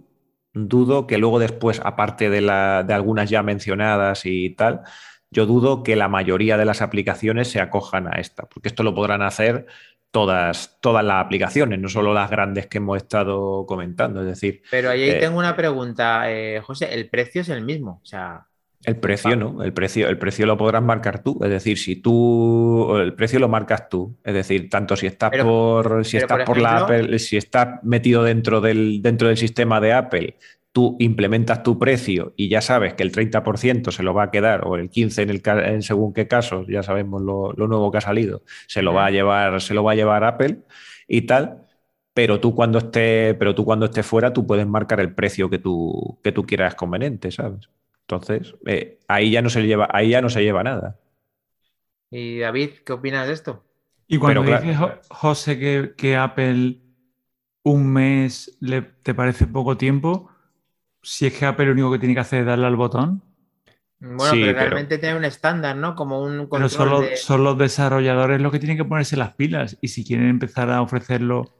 dudo 0.52 1.06
que 1.06 1.18
luego 1.18 1.38
después, 1.38 1.80
aparte 1.84 2.28
de, 2.28 2.40
la, 2.40 2.82
de 2.82 2.94
algunas 2.94 3.30
ya 3.30 3.42
mencionadas 3.42 4.26
y 4.26 4.50
tal, 4.50 4.82
yo 5.30 5.46
dudo 5.46 5.84
que 5.84 5.94
la 5.94 6.08
mayoría 6.08 6.56
de 6.56 6.64
las 6.64 6.82
aplicaciones 6.82 7.48
se 7.48 7.60
acojan 7.60 8.08
a 8.08 8.18
esta, 8.18 8.48
porque 8.48 8.68
esto 8.68 8.82
lo 8.82 8.94
podrán 8.94 9.22
hacer 9.22 9.66
todas, 10.10 10.78
todas 10.80 11.04
las 11.04 11.24
aplicaciones, 11.24 11.78
no 11.78 11.88
solo 11.88 12.12
las 12.12 12.30
grandes 12.30 12.66
que 12.66 12.78
hemos 12.78 12.96
estado 12.96 13.64
comentando. 13.66 14.20
Es 14.20 14.26
decir. 14.26 14.62
Pero 14.70 14.90
ahí 14.90 15.08
eh, 15.08 15.20
tengo 15.20 15.38
una 15.38 15.54
pregunta, 15.54 16.30
eh, 16.32 16.60
José, 16.60 16.92
el 16.94 17.08
precio 17.08 17.42
es 17.42 17.48
el 17.48 17.64
mismo. 17.64 18.00
O 18.02 18.06
sea, 18.06 18.46
el 18.84 18.96
precio 18.96 19.36
no, 19.36 19.62
el 19.62 19.74
precio, 19.74 20.08
el 20.08 20.16
precio 20.16 20.46
lo 20.46 20.56
podrás 20.56 20.82
marcar 20.82 21.22
tú. 21.22 21.38
Es 21.42 21.50
decir, 21.50 21.76
si 21.76 21.96
tú 21.96 22.96
el 22.96 23.12
precio 23.12 23.38
lo 23.38 23.48
marcas 23.48 23.88
tú. 23.90 24.16
Es 24.24 24.32
decir, 24.32 24.70
tanto 24.70 24.96
si 24.96 25.06
estás 25.06 25.30
por 25.42 26.04
si 26.04 26.16
estás 26.16 26.44
por, 26.44 26.58
la 26.58 26.78
Apple, 26.78 27.18
si 27.18 27.36
estás 27.36 27.82
metido 27.82 28.24
dentro 28.24 28.60
del, 28.60 29.02
dentro 29.02 29.28
del 29.28 29.36
sistema 29.36 29.80
de 29.80 29.92
Apple, 29.92 30.36
tú 30.72 30.96
implementas 30.98 31.62
tu 31.62 31.78
precio 31.78 32.32
y 32.36 32.48
ya 32.48 32.62
sabes 32.62 32.94
que 32.94 33.02
el 33.02 33.12
30% 33.12 33.90
se 33.90 34.02
lo 34.02 34.14
va 34.14 34.24
a 34.24 34.30
quedar, 34.30 34.66
o 34.66 34.76
el 34.76 34.90
15% 34.90 35.22
en, 35.22 35.30
el, 35.30 35.74
en 35.74 35.82
según 35.82 36.14
qué 36.14 36.26
casos, 36.26 36.66
ya 36.68 36.82
sabemos 36.82 37.20
lo, 37.20 37.52
nuevo 37.54 37.90
que 37.90 37.98
ha 37.98 38.02
salido, 38.02 38.42
se 38.66 38.80
lo 38.82 38.94
va 38.94 39.06
a 39.06 39.10
llevar, 39.10 39.60
se 39.60 39.74
lo 39.74 39.84
va 39.84 39.92
a 39.92 39.96
llevar 39.96 40.24
Apple 40.24 40.58
y 41.06 41.22
tal. 41.22 41.66
Pero 42.12 42.40
tú 42.40 42.54
cuando 42.56 42.78
esté, 42.78 43.34
pero 43.34 43.54
tú 43.54 43.64
cuando 43.64 43.86
esté 43.86 44.02
fuera, 44.02 44.32
tú 44.32 44.46
puedes 44.46 44.66
marcar 44.66 45.00
el 45.00 45.14
precio 45.14 45.48
que 45.48 45.58
tú, 45.58 46.18
que 46.24 46.32
tú 46.32 46.44
quieras 46.44 46.74
conveniente, 46.74 47.30
¿sabes? 47.30 47.68
Entonces, 48.10 48.56
eh, 48.66 48.98
ahí, 49.06 49.30
ya 49.30 49.40
no 49.40 49.50
se 49.50 49.62
lleva, 49.62 49.88
ahí 49.92 50.10
ya 50.10 50.20
no 50.20 50.28
se 50.28 50.42
lleva 50.42 50.64
nada. 50.64 50.98
¿Y 52.10 52.40
David, 52.40 52.70
qué 52.84 52.92
opinas 52.92 53.28
de 53.28 53.34
esto? 53.34 53.64
Y 54.08 54.18
cuando 54.18 54.42
dices, 54.42 54.76
José, 55.08 55.94
que, 55.96 56.16
Apple 56.16 56.80
un 57.62 57.92
mes 57.92 58.56
le, 58.60 58.82
te 58.82 59.14
parece 59.14 59.46
poco 59.46 59.76
tiempo, 59.76 60.28
si 61.02 61.26
es 61.26 61.38
que 61.38 61.46
Apple 61.46 61.66
lo 61.66 61.72
único 61.72 61.92
que 61.92 62.00
tiene 62.00 62.14
que 62.14 62.20
hacer 62.20 62.40
es 62.40 62.46
darle 62.46 62.66
al 62.66 62.74
botón. 62.74 63.22
Bueno, 64.00 64.32
pero 64.32 64.58
realmente 64.58 64.98
tiene 64.98 65.16
un 65.16 65.24
estándar, 65.24 65.76
¿no? 65.76 65.94
Como 65.94 66.20
un 66.20 66.48
Pero 66.50 66.68
son 66.68 67.44
los 67.44 67.58
desarrolladores 67.58 68.40
los 68.40 68.50
que 68.50 68.58
tienen 68.58 68.76
que 68.76 68.84
ponerse 68.84 69.16
las 69.16 69.34
pilas. 69.34 69.78
Y 69.80 69.88
si 69.88 70.04
quieren 70.04 70.26
empezar 70.26 70.68
a 70.70 70.82
ofrecerlo 70.82 71.59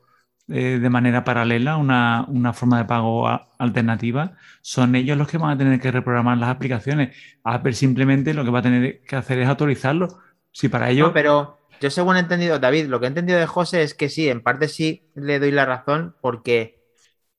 eh, 0.52 0.80
de 0.80 0.90
manera 0.90 1.22
paralela, 1.22 1.76
una, 1.76 2.52
forma 2.52 2.78
de 2.78 2.84
pago 2.84 3.28
alternativa, 3.58 4.32
son 4.62 4.96
ellos 4.96 5.16
los 5.16 5.28
que 5.28 5.38
van 5.38 5.50
a 5.50 5.58
tener 5.58 5.78
que 5.80 5.92
reprogramar 5.92 6.38
las 6.38 6.50
aplicaciones. 6.50 7.16
Apple 7.44 7.72
simplemente 7.72 8.34
lo 8.34 8.44
que 8.44 8.50
va 8.50 8.58
a 8.58 8.62
tener 8.62 9.00
que 9.02 9.14
hacer 9.14 9.38
es 9.38 9.48
autorizarlo. 9.48 10.08
Si 10.50 10.68
para 10.68 10.90
ello. 10.90 11.06
No, 11.06 11.12
pero 11.12 11.58
yo 11.80 11.88
según 11.90 12.16
he 12.16 12.20
entendido, 12.20 12.58
David, 12.58 12.86
lo 12.86 12.98
que 12.98 13.06
he 13.06 13.08
entendido 13.08 13.38
de 13.38 13.46
José 13.46 13.82
es 13.82 13.94
que 13.94 14.08
sí, 14.08 14.28
en 14.28 14.42
parte 14.42 14.66
sí 14.66 15.08
le 15.14 15.38
doy 15.38 15.52
la 15.52 15.66
razón 15.66 16.16
porque 16.20 16.80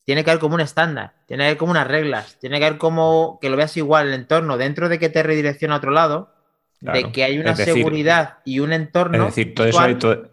tiene 0.05 0.23
que 0.23 0.31
haber 0.31 0.39
como 0.39 0.55
un 0.55 0.61
estándar, 0.61 1.15
tiene 1.27 1.43
que 1.43 1.47
haber 1.47 1.57
como 1.57 1.71
unas 1.71 1.87
reglas, 1.87 2.37
tiene 2.39 2.59
que 2.59 2.65
haber 2.65 2.79
como 2.79 3.39
que 3.41 3.49
lo 3.49 3.57
veas 3.57 3.75
igual 3.75 4.07
el 4.07 4.13
entorno 4.13 4.57
dentro 4.57 4.87
de 4.87 4.99
que 4.99 5.09
te 5.09 5.21
redirecciona 5.21 5.73
a 5.73 5.77
otro 5.77 5.91
lado, 5.91 6.33
de 6.79 7.11
que 7.11 7.25
hay 7.25 7.39
una 7.39 7.57
seguridad 7.57 8.37
y 8.45 8.59
un 8.59 8.71
entorno. 8.71 9.27
Es 9.27 9.35
decir, 9.35 9.53
todo 9.53 9.67
eso, 9.67 9.97
todo 9.97 10.30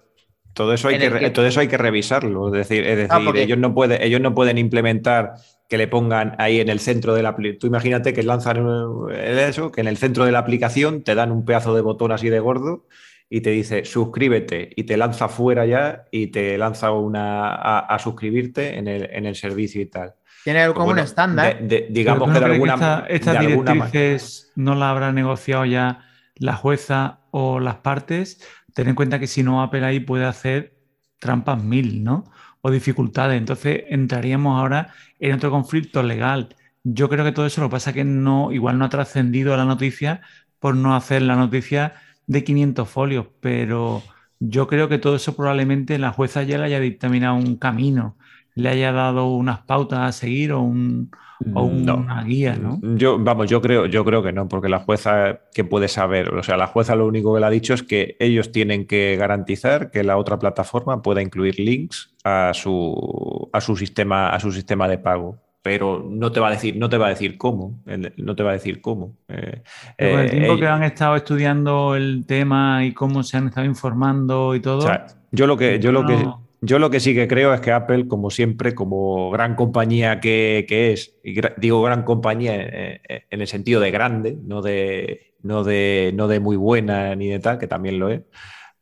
eso, 0.73 0.89
hay 0.89 0.99
que, 0.99 1.31
todo 1.31 1.47
eso 1.47 1.61
hay 1.61 1.69
que 1.69 1.79
revisarlo. 1.79 2.49
Es 2.49 2.69
decir, 2.69 2.85
es 2.85 3.11
ah, 3.11 3.19
decir 3.19 3.37
ellos, 3.37 3.59
no 3.59 3.75
pueden, 3.75 4.03
ellos 4.03 4.21
no 4.21 4.35
pueden 4.35 4.59
implementar 4.59 5.35
que 5.69 5.79
le 5.79 5.87
pongan 5.87 6.35
ahí 6.39 6.61
en 6.61 6.69
el 6.69 6.81
centro 6.81 7.15
de 7.15 7.23
la 7.23 7.37
Tú 7.61 7.67
imagínate 7.67 8.13
que 8.13 8.23
lanzan 8.23 8.67
eso, 9.13 9.71
que 9.71 9.83
en 9.83 9.89
el 9.89 9.99
centro 9.99 10.25
de 10.25 10.33
la 10.33 10.39
aplicación 10.39 11.03
te 11.03 11.15
dan 11.15 11.31
un 11.31 11.45
pedazo 11.45 11.75
de 11.75 11.83
botón 11.83 12.11
así 12.11 12.31
de 12.31 12.41
gordo 12.41 12.87
y 13.31 13.43
te 13.43 13.51
dice 13.51 13.85
suscríbete 13.85 14.71
y 14.75 14.85
te 14.85 14.97
lanza 14.97 15.29
fuera 15.29 15.67
ya 15.67 16.05
y 16.11 16.29
te 16.29 16.57
lanza 16.57 16.93
una 16.93 17.55
a, 17.55 17.99
suscribirte 17.99 18.79
en 18.79 18.89
el, 18.89 19.11
en 19.13 19.27
el, 19.27 19.37
servicio 19.37 19.83
y 19.83 19.87
tal. 19.87 20.15
Tiene 20.45 20.63
algo 20.63 20.75
pues 20.75 20.83
como 20.83 20.93
un 20.93 20.99
estándar. 20.99 21.59
digamos 21.91 22.33
que 22.33 22.41
de 22.41 22.45
alguna, 22.47 23.05
Estas 23.09 23.41
directrices 23.41 24.51
no 24.57 24.75
la 24.75 24.91
habrá 24.91 25.13
negociado 25.13 25.67
ya 25.67 26.07
la 26.37 26.55
jueza 26.55 27.21
o 27.31 27.61
las 27.61 27.77
partes 27.77 28.41
ten 28.79 28.89
en 28.89 28.95
cuenta 28.95 29.19
que 29.19 29.27
si 29.27 29.43
no 29.43 29.63
Apple 29.63 29.85
ahí 29.85 30.01
puede 30.01 30.25
hacer 30.25 30.79
trampas 31.19 31.63
mil, 31.63 32.05
¿no? 32.05 32.25
O 32.61 32.71
dificultades. 32.71 33.39
Entonces 33.39 33.85
entraríamos 33.89 34.59
ahora 34.59 34.95
en 35.19 35.35
otro 35.35 35.51
conflicto 35.51 36.03
legal 36.03 36.57
yo 36.85 37.09
creo 37.09 37.25
que 37.25 37.33
todo 37.33 37.47
eso 37.47 37.61
lo 37.61 37.71
pasa 37.71 37.93
que 37.93 38.05
no, 38.05 38.53
igual 38.53 38.79
no 38.79 38.85
ha 38.85 38.89
trascendido 38.89 39.57
la 39.57 39.65
noticia 39.65 40.23
por 40.59 40.77
no 40.77 40.95
hacer 40.95 41.23
la 41.23 41.37
noticia 41.37 41.95
de 42.27 42.45
500 42.45 42.89
folios, 42.89 43.27
pero 43.41 44.03
yo 44.39 44.67
creo 44.67 44.89
que 44.89 44.99
todo 44.99 45.17
eso 45.17 45.37
probablemente 45.37 45.99
la 45.99 46.13
jueza 46.13 46.43
ya 46.43 46.59
le 46.59 46.65
haya 46.65 46.81
dictaminado 46.81 47.37
un 47.37 47.57
camino, 47.57 48.18
le 48.59 48.69
haya 48.69 48.93
dado 48.93 49.27
unas 49.29 49.61
pautas 49.61 50.01
a 50.01 50.13
seguir 50.13 50.53
o, 50.53 50.61
un, 50.61 51.11
una 51.55 52.25
guía, 52.25 52.57
¿no? 52.57 52.81
Yo, 52.97 53.17
vamos, 53.19 53.49
yo 53.49 53.63
creo, 53.63 53.87
yo 53.87 54.05
creo 54.05 54.21
que 54.23 54.33
no, 54.33 54.49
porque 54.49 54.69
la 54.69 54.81
jueza 54.81 55.43
que 55.55 55.63
puede 55.63 55.87
saber, 55.87 56.35
o 56.35 56.43
sea, 56.43 56.57
la 56.57 56.67
jueza 56.67 56.97
lo 56.97 57.07
único 57.07 57.33
que 57.33 57.41
le 57.41 57.47
ha 57.47 57.51
dicho 57.51 57.73
es 57.73 57.85
que 57.85 58.17
ellos 58.19 58.51
tienen 58.51 58.87
que 58.87 59.17
garantizar 59.17 59.93
que 59.93 60.03
la 60.03 60.17
otra 60.17 60.41
plataforma 60.41 61.03
pueda 61.03 61.23
incluir 61.23 61.61
links 61.61 62.17
a 62.25 62.51
su, 62.53 63.49
a 63.53 63.61
su 63.61 63.77
sistema, 63.77 64.31
a 64.31 64.41
su 64.41 64.51
sistema 64.51 64.89
de 64.89 64.99
pago 64.99 65.39
pero 65.61 66.03
no 66.09 66.33
te 66.33 66.41
va 66.41 66.49
a 66.49 66.51
decir, 66.53 66.77
no 66.77 66.89
te 66.89 66.97
va 66.97 67.07
a 67.07 67.11
decir 67.11 67.37
cómo, 67.37 67.83
no 68.17 68.37
te 68.37 68.43
va 68.43 68.51
a 68.51 68.53
decir 68.55 68.81
cómo. 68.81 69.17
Eh, 69.29 69.61
el 69.99 70.31
tiempo 70.31 70.55
eh, 70.55 70.61
que 70.61 70.67
han 70.67 70.83
estado 70.83 71.17
estudiando 71.17 71.95
el 71.95 72.25
tema 72.27 72.87
y 72.87 72.95
cómo 72.95 73.23
se 73.23 73.37
han 73.37 73.49
estado 73.49 73.67
informando 73.67 74.55
y 74.55 74.61
todo. 74.61 74.89
yo 75.31 75.47
lo 75.47 75.59
que, 75.59 75.79
yo 75.79 75.93
lo 75.93 76.07
que, 76.07 76.17
yo 76.61 76.79
lo 76.79 76.91
que 76.91 77.01
sí 77.01 77.15
que 77.15 77.29
creo 77.29 77.55
es 77.55 77.61
que 77.61 77.73
Apple, 77.73 78.09
como 78.09 78.31
siempre, 78.31 78.75
como 78.75 79.31
gran 79.31 79.55
compañía 79.55 80.21
que, 80.21 80.67
es, 80.69 81.17
y 81.23 81.41
digo 81.57 81.83
gran 81.83 82.03
compañía 82.03 82.55
en, 82.57 83.41
el 83.41 83.47
sentido 83.47 83.81
de 83.81 83.91
grande, 83.91 84.37
no 84.43 84.63
de, 84.63 85.35
no 85.43 85.65
de, 85.65 86.13
no 86.15 86.29
de 86.29 86.41
muy 86.41 86.57
buena 86.57 87.15
ni 87.15 87.29
de 87.29 87.39
tal, 87.39 87.59
que 87.59 87.67
también 87.67 87.99
lo 87.99 88.11
es 88.11 88.23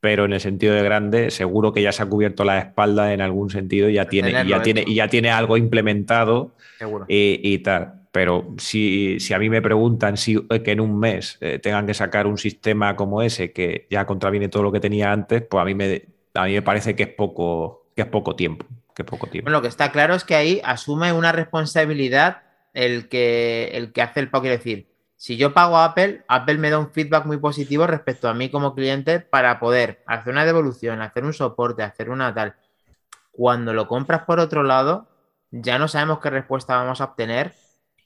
pero 0.06 0.24
en 0.24 0.32
el 0.32 0.40
sentido 0.40 0.72
de 0.72 0.84
grande, 0.84 1.32
seguro 1.32 1.72
que 1.72 1.82
ya 1.82 1.90
se 1.90 2.00
ha 2.00 2.06
cubierto 2.06 2.44
la 2.44 2.58
espalda 2.58 3.12
en 3.12 3.20
algún 3.20 3.50
sentido 3.50 3.88
y 3.88 3.94
ya 3.94 4.04
tiene, 4.04 4.46
ya 4.46 4.62
tiene, 4.62 4.84
y 4.86 4.94
ya 4.94 5.08
tiene 5.08 5.30
algo 5.30 5.56
implementado 5.56 6.54
y, 7.08 7.58
tal. 7.58 8.02
Pero 8.12 8.54
si, 8.56 9.18
a 9.34 9.38
mí 9.40 9.50
me 9.50 9.60
preguntan 9.60 10.16
si 10.16 10.36
eh, 10.48 10.62
que 10.62 10.70
en 10.70 10.80
un 10.80 10.98
mes 10.98 11.38
eh, 11.40 11.58
tengan 11.58 11.88
que 11.88 11.94
sacar 11.94 12.28
un 12.28 12.38
sistema 12.38 12.94
como 12.94 13.20
ese 13.20 13.52
que 13.52 13.88
ya 13.90 14.06
contraviene 14.06 14.48
todo 14.48 14.62
lo 14.62 14.70
que 14.70 14.78
tenía 14.78 15.10
antes, 15.10 15.42
pues 15.42 15.60
a 15.60 15.64
mí 15.64 15.74
me, 15.74 16.04
a 16.36 16.44
mí 16.44 16.52
me 16.54 16.62
parece 16.62 16.94
que 16.94 17.04
es 17.04 17.08
poco, 17.08 17.86
que 17.94 18.02
es 18.02 18.08
poco 18.08 18.36
tiempo. 18.36 18.66
Que 18.94 19.04
poco 19.04 19.26
tiempo. 19.26 19.50
lo 19.50 19.60
que 19.60 19.68
está 19.68 19.92
claro 19.92 20.14
es 20.14 20.24
que 20.24 20.34
ahí 20.34 20.60
asume 20.64 21.12
una 21.12 21.30
responsabilidad 21.30 22.44
el 22.72 23.08
que, 23.08 23.70
el 23.74 23.92
que 23.92 24.00
hace 24.00 24.20
el 24.20 24.30
pago, 24.30 24.42
quiere 24.42 24.56
decir, 24.56 24.88
si 25.16 25.36
yo 25.36 25.52
pago 25.54 25.78
a 25.78 25.86
Apple, 25.86 26.24
Apple 26.28 26.58
me 26.58 26.70
da 26.70 26.78
un 26.78 26.90
feedback 26.90 27.24
muy 27.24 27.38
positivo 27.38 27.86
respecto 27.86 28.28
a 28.28 28.34
mí 28.34 28.50
como 28.50 28.74
cliente 28.74 29.20
para 29.20 29.58
poder 29.58 30.02
hacer 30.06 30.32
una 30.32 30.44
devolución, 30.44 31.00
hacer 31.00 31.24
un 31.24 31.32
soporte, 31.32 31.82
hacer 31.82 32.10
una 32.10 32.34
tal. 32.34 32.54
Cuando 33.32 33.72
lo 33.72 33.88
compras 33.88 34.22
por 34.22 34.40
otro 34.40 34.62
lado, 34.62 35.08
ya 35.50 35.78
no 35.78 35.88
sabemos 35.88 36.20
qué 36.20 36.30
respuesta 36.30 36.76
vamos 36.76 37.00
a 37.00 37.04
obtener 37.04 37.54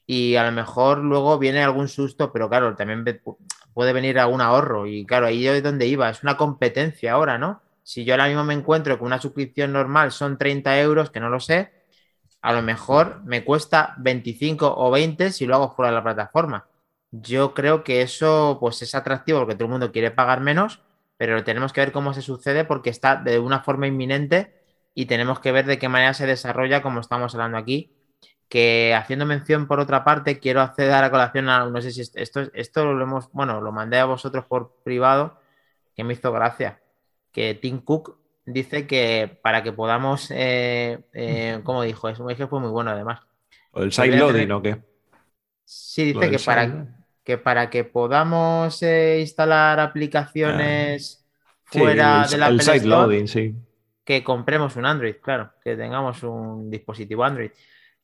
y 0.05 0.35
a 0.35 0.45
lo 0.45 0.51
mejor 0.51 0.99
luego 0.99 1.37
viene 1.37 1.63
algún 1.63 1.87
susto, 1.87 2.31
pero 2.31 2.49
claro, 2.49 2.75
también 2.75 3.05
puede 3.73 3.93
venir 3.93 4.19
algún 4.19 4.41
ahorro 4.41 4.87
y 4.87 5.05
claro, 5.05 5.27
ahí 5.27 5.45
es 5.47 5.63
donde 5.63 5.87
iba, 5.87 6.09
es 6.09 6.23
una 6.23 6.37
competencia 6.37 7.13
ahora, 7.13 7.37
¿no? 7.37 7.61
Si 7.91 8.05
yo 8.05 8.13
ahora 8.13 8.27
mismo 8.27 8.45
me 8.45 8.53
encuentro 8.53 8.97
con 8.97 9.07
una 9.07 9.19
suscripción 9.19 9.73
normal 9.73 10.13
son 10.13 10.37
30 10.37 10.79
euros, 10.79 11.11
que 11.11 11.19
no 11.19 11.29
lo 11.29 11.41
sé, 11.41 11.73
a 12.41 12.53
lo 12.53 12.61
mejor 12.61 13.21
me 13.25 13.43
cuesta 13.43 13.95
25 13.97 14.75
o 14.77 14.91
20 14.91 15.33
si 15.33 15.45
lo 15.45 15.55
hago 15.55 15.75
fuera 15.75 15.91
de 15.91 15.97
la 15.97 16.03
plataforma. 16.03 16.69
Yo 17.11 17.53
creo 17.53 17.83
que 17.83 18.01
eso 18.01 18.57
pues 18.61 18.81
es 18.81 18.95
atractivo 18.95 19.39
porque 19.39 19.55
todo 19.55 19.65
el 19.65 19.71
mundo 19.71 19.91
quiere 19.91 20.09
pagar 20.09 20.39
menos, 20.39 20.81
pero 21.17 21.43
tenemos 21.43 21.73
que 21.73 21.81
ver 21.81 21.91
cómo 21.91 22.13
se 22.13 22.21
sucede 22.21 22.63
porque 22.63 22.89
está 22.89 23.17
de 23.17 23.39
una 23.39 23.59
forma 23.59 23.87
inminente 23.87 24.53
y 24.93 25.07
tenemos 25.07 25.41
que 25.41 25.51
ver 25.51 25.65
de 25.65 25.77
qué 25.77 25.89
manera 25.89 26.13
se 26.13 26.25
desarrolla 26.25 26.81
como 26.81 27.01
estamos 27.01 27.35
hablando 27.35 27.57
aquí. 27.57 27.93
Que 28.47 28.95
haciendo 28.95 29.25
mención 29.25 29.67
por 29.67 29.81
otra 29.81 30.05
parte, 30.05 30.39
quiero 30.39 30.61
hacer 30.61 30.91
a 30.93 31.01
la 31.01 31.11
colación 31.11 31.49
a, 31.49 31.65
no 31.65 31.81
sé 31.81 31.91
si 31.91 32.03
esto, 32.15 32.41
esto 32.53 32.93
lo 32.93 33.03
hemos, 33.03 33.29
bueno, 33.33 33.59
lo 33.59 33.73
mandé 33.73 33.99
a 33.99 34.05
vosotros 34.05 34.45
por 34.45 34.77
privado, 34.83 35.41
que 35.93 36.05
me 36.05 36.13
hizo 36.13 36.31
gracia, 36.31 36.80
que 37.31 37.55
Tim 37.55 37.79
Cook 37.81 38.17
dice 38.45 38.87
que 38.87 39.39
para 39.41 39.63
que 39.63 39.71
podamos, 39.71 40.31
eh, 40.31 40.99
eh, 41.13 41.59
¿cómo 41.63 41.83
dijo? 41.83 42.07
Me 42.23 42.33
dije 42.33 42.47
fue 42.47 42.59
muy 42.59 42.69
bueno 42.69 42.91
además. 42.91 43.21
¿O 43.71 43.83
el 43.83 43.91
sideloading 43.91 44.51
o 44.51 44.61
qué? 44.61 44.81
Sí, 45.63 46.13
dice 46.13 46.29
que 46.29 46.39
para, 46.39 46.87
que 47.23 47.37
para 47.37 47.69
que 47.69 47.83
podamos 47.85 48.83
eh, 48.83 49.19
instalar 49.21 49.79
aplicaciones 49.79 51.23
ah. 51.23 51.59
fuera 51.63 52.27
de 52.27 52.37
la 52.37 52.47
el 52.49 52.59
Store, 52.59 53.27
sí. 53.27 53.55
que 54.03 54.23
compremos 54.23 54.75
un 54.75 54.85
Android, 54.85 55.15
claro, 55.21 55.53
que 55.63 55.77
tengamos 55.77 56.23
un 56.23 56.69
dispositivo 56.69 57.23
Android. 57.23 57.51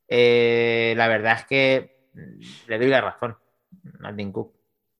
Eh, 0.08 0.94
la 0.96 1.08
verdad 1.08 1.40
es 1.40 1.44
que 1.44 1.98
le 2.66 2.78
doy 2.78 2.88
la 2.88 3.02
razón 3.02 3.36
a 4.02 4.16
Tim 4.16 4.32
Cook. 4.32 4.54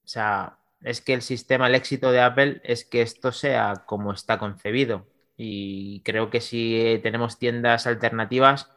O 0.05 0.07
sea, 0.07 0.58
es 0.83 1.01
que 1.01 1.15
el 1.15 1.23
sistema, 1.23 1.67
el 1.67 1.75
éxito 1.75 2.13
de 2.13 2.21
Apple 2.21 2.61
es 2.65 2.85
que 2.85 3.03
esto 3.03 3.33
sea 3.33 3.85
como 3.87 4.13
está 4.13 4.39
concebido. 4.39 5.07
Y 5.37 6.01
creo 6.03 6.31
que 6.31 6.41
si 6.41 7.01
tenemos 7.03 7.39
tiendas 7.39 7.87
alternativas, 7.87 8.71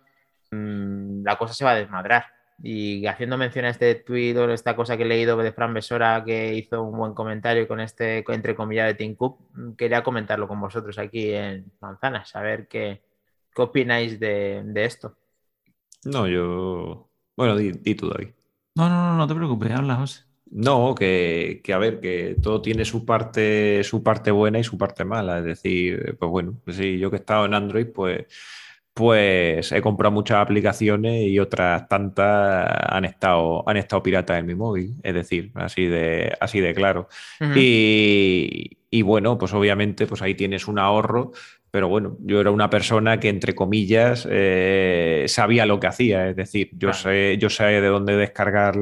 mm, 0.51 1.23
la 1.23 1.37
cosa 1.37 1.53
se 1.53 1.65
va 1.65 1.71
a 1.71 1.75
desmadrar. 1.75 2.25
Y 2.63 3.07
haciendo 3.07 3.37
mención 3.37 3.65
a 3.65 3.69
este 3.69 3.95
tweet 3.95 4.37
o 4.37 4.51
esta 4.51 4.75
cosa 4.75 4.95
que 4.95 5.03
he 5.03 5.07
leído 5.07 5.35
de 5.37 5.51
Fran 5.51 5.73
Besora 5.73 6.23
que 6.23 6.53
hizo 6.53 6.83
un 6.83 6.97
buen 6.97 7.13
comentario 7.13 7.67
con 7.67 7.79
este, 7.79 8.23
entre 8.27 8.55
comillas, 8.55 8.87
de 8.87 8.93
Tim 8.93 9.15
Cook, 9.15 9.39
quería 9.77 10.03
comentarlo 10.03 10.47
con 10.47 10.61
vosotros 10.61 10.97
aquí 10.99 11.31
en 11.33 11.71
Manzanas, 11.79 12.35
a 12.35 12.41
ver 12.41 12.67
qué, 12.67 13.01
qué 13.55 13.61
opináis 13.61 14.19
de, 14.19 14.63
esto. 14.75 15.17
No, 16.05 16.27
yo. 16.27 17.09
Bueno, 17.35 17.55
di, 17.57 17.95
tú, 17.95 18.09
David. 18.09 18.29
No, 18.75 18.89
no, 18.89 19.11
no, 19.11 19.17
no 19.17 19.27
te 19.27 19.35
preocupes, 19.35 19.71
habla, 19.71 19.95
José. 19.95 20.30
No, 20.53 20.93
que, 20.95 21.61
que, 21.63 21.73
a 21.73 21.77
ver, 21.77 22.01
que 22.01 22.35
todo 22.41 22.61
tiene 22.61 22.83
su 22.83 23.05
parte, 23.05 23.83
su 23.85 24.03
parte 24.03 24.31
buena 24.31 24.59
y 24.59 24.63
su 24.63 24.77
parte 24.77 25.05
mala. 25.05 25.39
Es 25.39 25.45
decir, 25.45 26.17
pues 26.19 26.29
bueno, 26.29 26.59
pues 26.65 26.75
sí, 26.77 26.99
yo 26.99 27.09
que 27.09 27.15
he 27.15 27.19
estado 27.19 27.45
en 27.45 27.53
Android, 27.53 27.87
pues 27.87 28.25
pues 28.93 29.71
he 29.71 29.81
comprado 29.81 30.11
muchas 30.11 30.37
aplicaciones 30.39 31.23
y 31.23 31.39
otras 31.39 31.87
tantas 31.87 32.67
han 32.89 33.05
estado, 33.05 33.67
han 33.67 33.77
estado 33.77 34.03
piratas 34.03 34.39
en 34.39 34.45
mi 34.45 34.55
móvil, 34.55 34.95
es 35.01 35.13
decir, 35.13 35.51
así 35.55 35.85
de, 35.85 36.35
así 36.41 36.59
de 36.59 36.73
claro. 36.73 37.07
y, 37.55 38.77
y, 38.89 39.01
bueno, 39.01 39.37
pues 39.37 39.53
obviamente 39.53 40.07
pues 40.07 40.21
ahí 40.21 40.35
tienes 40.35 40.67
un 40.67 40.77
ahorro 40.77 41.31
pero 41.71 41.87
bueno, 41.87 42.17
yo 42.19 42.41
era 42.41 42.51
una 42.51 42.69
persona 42.69 43.21
que, 43.21 43.29
entre 43.29 43.55
comillas, 43.55 44.27
eh, 44.29 45.23
sabía 45.29 45.65
lo 45.65 45.79
que 45.79 45.87
hacía. 45.87 46.27
Es 46.27 46.35
decir, 46.35 46.69
yo, 46.73 46.91
sé, 46.91 47.37
yo 47.37 47.49
sé 47.49 47.63
de 47.63 47.87
dónde 47.87 48.17
descargar 48.17 48.73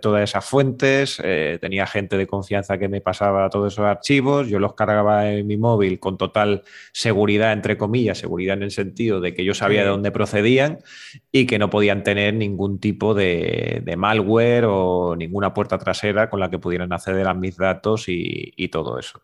todas 0.00 0.22
esas 0.22 0.44
fuentes, 0.44 1.22
eh, 1.24 1.56
tenía 1.58 1.86
gente 1.86 2.18
de 2.18 2.26
confianza 2.26 2.76
que 2.76 2.90
me 2.90 3.00
pasaba 3.00 3.48
todos 3.48 3.72
esos 3.72 3.86
archivos, 3.86 4.48
yo 4.48 4.58
los 4.58 4.74
cargaba 4.74 5.30
en 5.30 5.46
mi 5.46 5.56
móvil 5.56 5.98
con 5.98 6.18
total 6.18 6.64
seguridad, 6.92 7.54
entre 7.54 7.78
comillas, 7.78 8.18
seguridad 8.18 8.58
en 8.58 8.64
el 8.64 8.72
sentido 8.72 9.22
de 9.22 9.32
que 9.32 9.42
yo 9.42 9.54
sabía 9.54 9.80
de 9.80 9.88
dónde 9.88 10.10
procedían 10.10 10.80
y 11.32 11.46
que 11.46 11.58
no 11.58 11.70
podían 11.70 12.02
tener 12.02 12.34
ningún 12.34 12.78
tipo 12.78 13.14
de, 13.14 13.82
malware 13.96 14.66
o 14.68 15.16
ninguna 15.16 15.54
puerta 15.54 15.78
trasera 15.78 16.28
con 16.28 16.40
la 16.40 16.50
que 16.50 16.58
pudieran 16.58 16.92
acceder 16.92 17.26
a 17.26 17.32
mis 17.32 17.56
datos 17.56 18.04
y 18.06 18.68
todo 18.68 18.98
eso. 18.98 19.22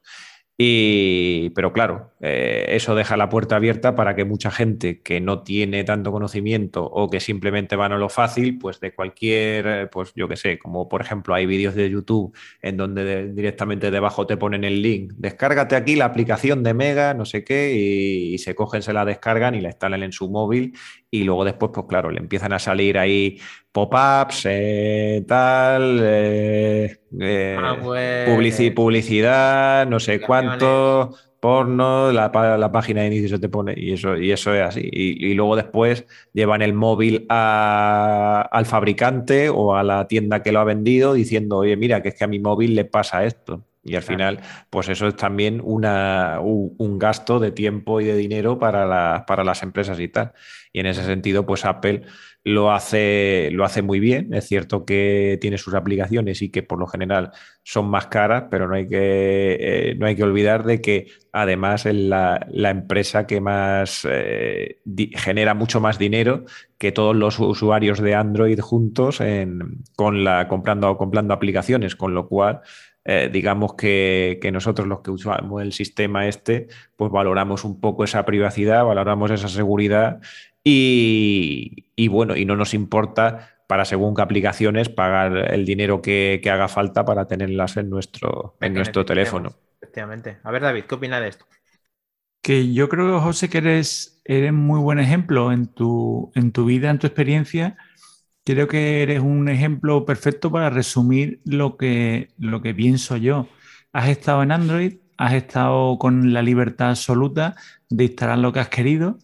Y, 0.58 1.50
pero 1.50 1.70
claro, 1.74 2.14
eh, 2.20 2.64
eso 2.70 2.94
deja 2.94 3.18
la 3.18 3.28
puerta 3.28 3.56
abierta 3.56 3.94
para 3.94 4.16
que 4.16 4.24
mucha 4.24 4.50
gente 4.50 5.02
que 5.02 5.20
no 5.20 5.42
tiene 5.42 5.84
tanto 5.84 6.10
conocimiento 6.12 6.82
o 6.82 7.10
que 7.10 7.20
simplemente 7.20 7.76
van 7.76 7.92
a 7.92 7.98
lo 7.98 8.08
fácil, 8.08 8.56
pues 8.56 8.80
de 8.80 8.94
cualquier, 8.94 9.66
eh, 9.66 9.86
pues 9.86 10.14
yo 10.16 10.28
qué 10.28 10.36
sé, 10.36 10.58
como 10.58 10.88
por 10.88 11.02
ejemplo 11.02 11.34
hay 11.34 11.44
vídeos 11.44 11.74
de 11.74 11.90
YouTube 11.90 12.34
en 12.62 12.78
donde 12.78 13.30
directamente 13.34 13.90
debajo 13.90 14.26
te 14.26 14.38
ponen 14.38 14.64
el 14.64 14.80
link, 14.80 15.12
descárgate 15.18 15.76
aquí 15.76 15.94
la 15.94 16.06
aplicación 16.06 16.62
de 16.62 16.72
Mega, 16.72 17.12
no 17.12 17.26
sé 17.26 17.44
qué, 17.44 17.74
y, 17.74 18.38
se 18.38 18.54
cogen, 18.54 18.80
se 18.80 18.94
la 18.94 19.04
descargan 19.04 19.54
y 19.54 19.60
la 19.60 19.68
instalan 19.68 20.02
en 20.02 20.12
su 20.12 20.30
móvil 20.30 20.74
y 21.10 21.24
luego 21.24 21.44
después, 21.44 21.70
pues 21.74 21.86
claro, 21.86 22.10
le 22.10 22.18
empiezan 22.20 22.54
a 22.54 22.58
salir 22.58 22.96
ahí 22.98 23.38
pop-ups, 23.76 24.46
eh, 24.48 25.22
tal, 25.28 26.00
eh, 26.02 26.96
eh, 27.20 27.56
ah, 27.60 27.76
pues, 27.78 28.70
publicidad, 28.70 29.86
no 29.86 30.00
sé 30.00 30.18
cuánto, 30.18 31.14
porno, 31.40 32.10
la, 32.10 32.32
página 32.72 33.02
de 33.02 33.08
inicio 33.08 33.28
se 33.28 33.38
te 33.38 33.50
pone 33.50 33.74
y 33.76 33.92
eso, 33.92 34.16
y 34.16 34.32
eso 34.32 34.54
es 34.54 34.62
así. 34.62 34.88
Y, 34.90 35.34
luego 35.34 35.56
después 35.56 36.06
llevan 36.32 36.62
el 36.62 36.72
móvil 36.72 37.26
al 37.28 38.64
fabricante 38.64 39.50
o 39.50 39.76
a 39.76 39.82
la 39.82 40.08
tienda 40.08 40.42
que 40.42 40.52
lo 40.52 40.60
ha 40.60 40.64
vendido 40.64 41.12
diciendo, 41.12 41.58
oye, 41.58 41.76
mira, 41.76 42.00
que 42.02 42.08
es 42.08 42.14
que 42.14 42.24
a 42.24 42.28
mi 42.28 42.38
móvil 42.38 42.74
le 42.74 42.86
pasa 42.86 43.26
esto. 43.26 43.62
Y 43.84 43.94
al 43.94 44.02
final, 44.02 44.40
pues 44.70 44.88
eso 44.88 45.06
es 45.06 45.16
también 45.16 45.60
una, 45.62 46.40
un, 46.40 46.98
gasto 46.98 47.38
de 47.38 47.52
tiempo 47.52 48.00
y 48.00 48.06
de 48.06 48.16
dinero 48.16 48.58
para, 48.58 49.24
para 49.26 49.44
las 49.44 49.62
empresas 49.62 50.00
y 50.00 50.08
tal. 50.08 50.32
Y 50.72 50.80
en 50.80 50.86
ese 50.86 51.04
sentido, 51.04 51.46
pues 51.46 51.64
Apple 51.64 52.02
lo 52.46 52.70
hace, 52.70 53.48
lo 53.50 53.64
hace 53.64 53.82
muy 53.82 53.98
bien. 53.98 54.32
Es 54.32 54.46
cierto 54.46 54.84
que 54.84 55.36
tiene 55.40 55.58
sus 55.58 55.74
aplicaciones 55.74 56.42
y 56.42 56.48
que 56.48 56.62
por 56.62 56.78
lo 56.78 56.86
general 56.86 57.32
son 57.64 57.90
más 57.90 58.06
caras, 58.06 58.44
pero 58.48 58.68
no 58.68 58.76
hay 58.76 58.86
que, 58.86 59.56
eh, 59.58 59.96
no 59.98 60.06
hay 60.06 60.14
que 60.14 60.22
olvidar 60.22 60.62
de 60.64 60.80
que 60.80 61.08
además 61.32 61.86
es 61.86 61.96
la, 61.96 62.46
empresa 62.70 63.26
que 63.26 63.40
más 63.40 64.06
eh, 64.08 64.78
genera 65.16 65.54
mucho 65.54 65.80
más 65.80 65.98
dinero 65.98 66.44
que 66.78 66.92
todos 66.92 67.16
los 67.16 67.40
usuarios 67.40 68.00
de 68.00 68.14
Android 68.14 68.60
juntos 68.60 69.20
con 69.96 70.22
la, 70.22 70.46
comprando, 70.46 70.96
comprando 70.96 71.34
aplicaciones, 71.34 71.96
con 71.96 72.14
lo 72.14 72.28
cual 72.28 72.60
eh, 73.04 73.28
digamos 73.32 73.74
que, 73.74 74.38
que, 74.40 74.52
nosotros 74.52 74.86
los 74.86 75.00
que 75.00 75.10
usamos 75.10 75.62
el 75.62 75.72
sistema 75.72 76.28
este, 76.28 76.68
pues 76.94 77.10
valoramos 77.10 77.64
un 77.64 77.80
poco 77.80 78.04
esa 78.04 78.24
privacidad, 78.24 78.84
valoramos 78.84 79.32
esa 79.32 79.48
seguridad 79.48 80.20
y, 80.68 82.08
bueno, 82.08 82.36
y 82.36 82.44
no 82.44 82.56
nos 82.56 82.74
importa 82.74 83.50
para 83.68 83.84
según 83.84 84.16
qué 84.16 84.22
aplicaciones 84.22 84.88
pagar 84.88 85.54
el 85.54 85.64
dinero 85.64 86.02
que, 86.02 86.42
haga 86.50 86.66
falta 86.66 87.04
para 87.04 87.28
tenerlas 87.28 87.76
en 87.76 87.88
nuestro, 87.88 88.56
en 88.60 88.74
nuestro 88.74 89.04
teléfono. 89.04 89.54
Efectivamente. 89.80 90.38
A 90.42 90.50
ver, 90.50 90.62
David, 90.62 90.84
¿qué 90.88 90.96
opina 90.96 91.20
de 91.20 91.28
esto? 91.28 91.46
Que 92.42 92.72
yo 92.72 92.88
creo, 92.88 93.20
José, 93.20 93.48
que 93.48 93.58
eres, 93.58 94.20
eres 94.24 94.52
muy 94.52 94.80
buen 94.80 94.98
ejemplo 94.98 95.52
en 95.52 95.66
tu, 95.66 96.32
en 96.34 96.50
tu 96.50 96.64
vida, 96.64 96.90
en 96.90 96.98
tu 96.98 97.06
experiencia. 97.06 97.76
Creo 98.44 98.66
que 98.66 99.04
eres 99.04 99.20
un 99.20 99.48
ejemplo 99.48 100.04
perfecto 100.04 100.50
para 100.50 100.68
resumir 100.68 101.40
lo 101.44 101.76
que, 101.76 102.30
lo 102.38 102.60
que 102.60 102.74
pienso 102.74 103.16
yo. 103.16 103.48
Has 103.92 104.08
estado 104.08 104.42
en 104.42 104.50
Android, 104.50 104.94
has 105.16 105.34
estado 105.34 105.96
con 105.98 106.32
la 106.32 106.42
libertad 106.42 106.90
absoluta 106.90 107.54
de 107.88 108.04
instalar 108.04 108.38
lo 108.38 108.52
que 108.52 108.58
has 108.58 108.68
querido 108.68 109.18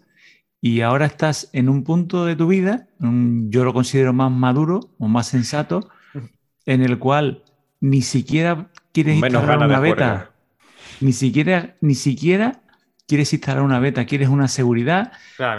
y 0.64 0.80
ahora 0.80 1.06
estás 1.06 1.50
en 1.52 1.68
un 1.68 1.82
punto 1.82 2.24
de 2.24 2.36
tu 2.36 2.46
vida, 2.46 2.86
yo 3.00 3.64
lo 3.64 3.74
considero 3.74 4.12
más 4.12 4.30
maduro 4.30 4.78
o 5.00 5.08
más 5.08 5.26
sensato, 5.26 5.90
en 6.64 6.82
el 6.82 7.00
cual 7.00 7.42
ni 7.80 8.00
siquiera 8.00 8.68
quieres 8.92 9.16
instalar 9.16 9.58
una 9.58 9.80
beta, 9.80 10.30
ni 11.00 11.12
siquiera, 11.12 11.74
ni 11.80 11.96
siquiera 11.96 12.60
quieres 13.08 13.32
instalar 13.32 13.64
una 13.64 13.80
beta, 13.80 14.06
quieres 14.06 14.28
una 14.28 14.46
seguridad, 14.46 15.10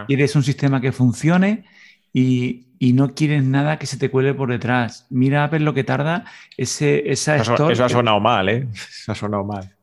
quieres 0.08 0.38
un 0.38 0.44
sistema 0.44 0.80
que 0.80 0.94
funcione 0.94 1.66
y, 2.14 2.68
no 2.94 3.14
quieres 3.14 3.44
nada 3.44 3.80
que 3.80 3.88
se 3.88 3.98
te 3.98 4.10
cuele 4.10 4.34
por 4.34 4.50
detrás. 4.50 5.08
Mira 5.10 5.44
a 5.44 5.48
ver 5.48 5.62
lo 5.62 5.74
que 5.74 5.84
tarda 5.84 6.26
ese, 6.58 7.12
esa 7.12 7.38
eso, 7.38 7.70
Eso 7.70 7.86
ha 7.86 7.90
sonado 7.90 8.20
mal, 8.20 8.50
¿eh? 8.50 8.68
Eso 8.74 9.12
ha 9.12 9.16
sonado 9.16 9.44
mal. 9.44 9.74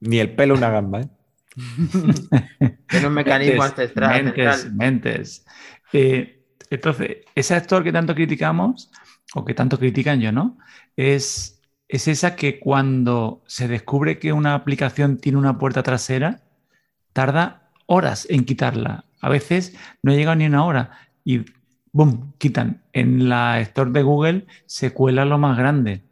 Ni 0.00 0.18
el 0.18 0.34
pelo 0.34 0.54
una 0.54 0.70
gamba, 0.70 1.02
¿eh? 1.02 1.08
Tiene 2.88 3.06
un 3.06 3.14
mecanismo 3.14 3.62
ancestral. 3.62 4.24
Mentes, 4.24 4.72
mentes. 4.72 5.46
Eh, 5.92 6.42
entonces, 6.70 7.18
ese 7.34 7.54
actor 7.54 7.84
que 7.84 7.92
tanto 7.92 8.14
criticamos, 8.14 8.90
o 9.34 9.44
que 9.44 9.54
tanto 9.54 9.78
critican 9.78 10.20
yo, 10.20 10.32
¿no? 10.32 10.58
Es, 10.96 11.60
es 11.88 12.08
esa 12.08 12.36
que 12.36 12.58
cuando 12.58 13.42
se 13.46 13.68
descubre 13.68 14.18
que 14.18 14.32
una 14.32 14.54
aplicación 14.54 15.18
tiene 15.18 15.38
una 15.38 15.58
puerta 15.58 15.82
trasera, 15.82 16.42
tarda 17.12 17.70
horas 17.86 18.26
en 18.30 18.44
quitarla. 18.44 19.04
A 19.20 19.28
veces 19.28 19.76
no 20.02 20.12
llega 20.12 20.34
ni 20.34 20.46
una 20.46 20.64
hora 20.64 20.90
y 21.24 21.44
¡boom! 21.92 22.34
quitan. 22.38 22.82
En 22.92 23.28
la 23.28 23.60
store 23.60 23.90
de 23.90 24.02
Google 24.02 24.46
se 24.66 24.92
cuela 24.92 25.24
lo 25.24 25.38
más 25.38 25.56
grande. 25.56 26.02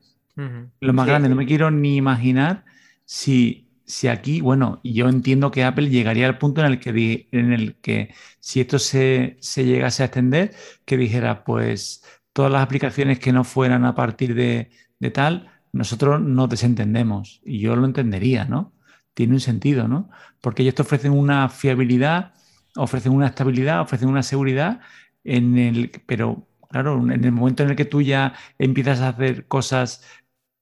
Lo 0.81 0.93
más 0.94 1.06
grande. 1.06 1.28
No 1.28 1.35
me 1.35 1.44
quiero 1.44 1.70
ni 1.70 1.97
imaginar 1.97 2.64
si 3.05 3.61
si 3.93 4.09
aquí, 4.09 4.40
bueno, 4.40 4.81
yo 4.82 5.09
entiendo 5.09 5.51
que 5.51 5.64
Apple 5.64 5.90
llegaría 5.90 6.27
al 6.27 6.39
punto 6.39 6.62
en 6.62 6.69
el 6.69 6.81
que, 6.81 7.28
en 7.31 7.52
el 7.52 7.77
que 7.77 8.14
si 8.40 8.60
esto 8.62 8.78
se, 8.78 9.36
llegase 9.56 10.02
a 10.02 10.06
extender, 10.06 10.55
que 10.86 10.97
dijera, 10.97 11.44
pues 11.44 12.02
todas 12.32 12.51
las 12.51 12.62
aplicaciones 12.62 13.19
que 13.19 13.32
no 13.35 13.44
fueran 13.44 13.85
a 13.85 13.94
partir 13.94 14.35
de, 14.35 14.70
tal, 15.12 15.51
nosotros 15.73 16.23
no 16.23 16.48
desentendemos. 16.48 17.43
Y 17.44 17.60
yo 17.60 17.77
lo 17.77 17.85
entendería, 17.85 18.47
¿no? 18.47 18.73
Tiene 19.12 19.35
un 19.35 19.40
sentido, 19.40 19.89
¿no? 19.89 20.09
Porque 20.40 20.62
ellos 20.62 20.74
te 20.74 20.82
ofrecen 20.82 21.12
una 21.12 21.51
fiabilidad, 21.51 22.32
ofrecen 22.77 23.12
una 23.12 23.27
estabilidad, 23.27 23.82
ofrecen 23.82 24.09
una 24.09 24.23
seguridad, 24.23 24.81
en 25.23 25.59
el, 25.59 25.90
pero 26.06 26.48
claro, 26.70 26.98
en 27.12 27.24
el 27.24 27.32
momento 27.32 27.62
en 27.62 27.70
el 27.70 27.77
que 27.77 27.85
tú 27.85 28.01
ya 28.01 28.32
empiezas 28.59 29.01
a 29.01 29.10
hacer 29.10 29.47
cosas 29.48 30.02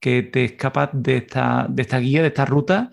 que 0.00 0.22
te 0.24 0.44
escapas 0.44 0.90
de 0.92 1.18
esta, 1.18 1.66
de 1.70 1.82
esta 1.82 1.98
guía, 1.98 2.22
de 2.22 2.28
esta 2.28 2.44
ruta, 2.44 2.90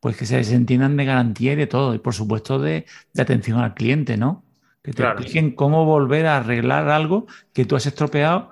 pues 0.00 0.16
que 0.16 0.26
se 0.26 0.40
entiendan 0.54 0.96
de 0.96 1.04
garantía 1.04 1.52
y 1.52 1.56
de 1.56 1.66
todo, 1.66 1.94
y 1.94 1.98
por 1.98 2.14
supuesto 2.14 2.58
de, 2.58 2.86
atención 3.18 3.60
al 3.60 3.74
cliente, 3.74 4.16
¿no? 4.16 4.42
Que 4.82 4.92
te 4.92 5.02
expliquen 5.02 5.54
cómo 5.54 5.84
volver 5.84 6.26
a 6.26 6.38
arreglar 6.38 6.88
algo 6.88 7.26
que 7.52 7.66
tú 7.66 7.76
has 7.76 7.84
estropeado 7.86 8.50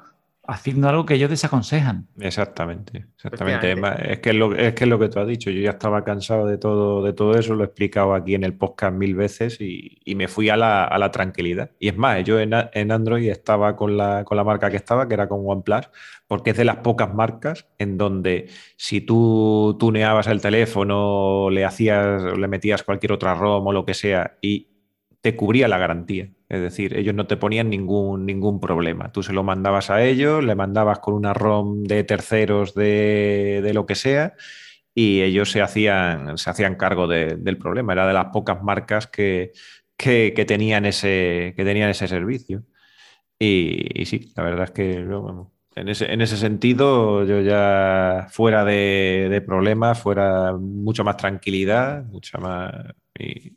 haciendo 0.48 0.88
algo 0.88 1.04
que 1.04 1.14
ellos 1.14 1.28
desaconsejan. 1.28 2.08
Exactamente, 2.18 3.04
exactamente. 3.14 3.76
Es 4.10 4.20
que 4.20 4.30
es, 4.30 4.34
lo, 4.34 4.56
es 4.56 4.72
que 4.72 4.84
es 4.84 4.90
lo 4.90 4.98
que 4.98 5.10
tú 5.10 5.20
has 5.20 5.28
dicho. 5.28 5.50
Yo 5.50 5.60
ya 5.60 5.70
estaba 5.70 6.04
cansado 6.04 6.46
de 6.46 6.56
todo, 6.56 7.04
de 7.04 7.12
todo 7.12 7.38
eso, 7.38 7.54
lo 7.54 7.64
he 7.64 7.66
explicado 7.66 8.14
aquí 8.14 8.34
en 8.34 8.44
el 8.44 8.54
podcast 8.54 8.96
mil 8.96 9.14
veces 9.14 9.60
y, 9.60 10.00
me 10.16 10.26
fui 10.26 10.48
a 10.48 10.56
la, 10.56 11.10
tranquilidad. 11.12 11.72
Y 11.78 11.88
es 11.88 11.96
más, 11.98 12.24
yo 12.24 12.40
en, 12.40 12.52
en 12.72 12.90
Android 12.90 13.28
estaba 13.28 13.76
con 13.76 13.98
la, 13.98 14.24
con 14.24 14.38
la, 14.38 14.44
marca 14.44 14.70
que 14.70 14.78
estaba, 14.78 15.06
que 15.06 15.14
era 15.14 15.28
con 15.28 15.42
OnePlus, 15.44 15.90
porque 16.26 16.50
es 16.50 16.56
de 16.56 16.64
las 16.64 16.78
pocas 16.78 17.14
marcas 17.14 17.68
en 17.78 17.98
donde 17.98 18.48
si 18.76 19.02
tú 19.02 19.76
tuneabas 19.78 20.28
el 20.28 20.40
teléfono, 20.40 21.50
le 21.50 21.66
hacías, 21.66 22.22
le 22.22 22.48
metías 22.48 22.82
cualquier 22.82 23.12
otra 23.12 23.34
ROM 23.34 23.66
o 23.66 23.72
lo 23.72 23.84
que 23.84 23.92
sea 23.92 24.38
y 24.40 24.68
te 25.20 25.36
cubría 25.36 25.68
la 25.68 25.76
garantía. 25.76 26.30
Es 26.48 26.62
decir, 26.62 26.96
ellos 26.96 27.14
no 27.14 27.26
te 27.26 27.36
ponían 27.36 27.68
ningún, 27.68 28.24
ningún 28.24 28.58
problema. 28.60 29.12
Tú 29.12 29.22
se 29.22 29.34
lo 29.34 29.42
mandabas 29.42 29.90
a 29.90 30.02
ellos, 30.02 30.42
le 30.42 30.54
mandabas 30.54 30.98
con 31.00 31.14
una 31.14 31.34
ROM 31.34 31.84
de 31.84 32.04
terceros 32.04 32.74
de, 32.74 33.70
lo 33.74 33.84
que 33.84 33.94
sea 33.94 34.34
y 34.94 35.20
ellos 35.22 35.50
se 35.50 35.60
hacían, 35.62 36.38
se 36.38 36.50
hacían 36.50 36.76
cargo 36.76 37.06
del 37.06 37.58
problema. 37.58 37.92
Era 37.92 38.06
de 38.06 38.14
las 38.14 38.26
pocas 38.26 38.62
marcas 38.62 39.06
que, 39.06 39.52
que, 39.96 40.44
tenían, 40.46 40.86
ese, 40.86 41.54
que 41.56 41.64
tenían 41.64 41.90
ese 41.90 42.08
servicio. 42.08 42.64
Y, 43.38 44.04
sí, 44.06 44.32
la 44.36 44.42
verdad 44.42 44.64
es 44.64 44.70
que 44.72 45.06
en 45.76 45.88
ese, 45.88 46.12
en 46.12 46.20
ese 46.22 46.36
sentido, 46.36 47.24
yo 47.24 47.40
ya 47.42 48.26
fuera 48.30 48.64
de, 48.64 49.42
problemas, 49.46 50.00
fuera 50.00 50.54
mucha 50.56 51.04
más 51.04 51.16
tranquilidad, 51.18 52.04
mucha 52.04 52.38
más. 52.38 52.72
Y 53.18 53.52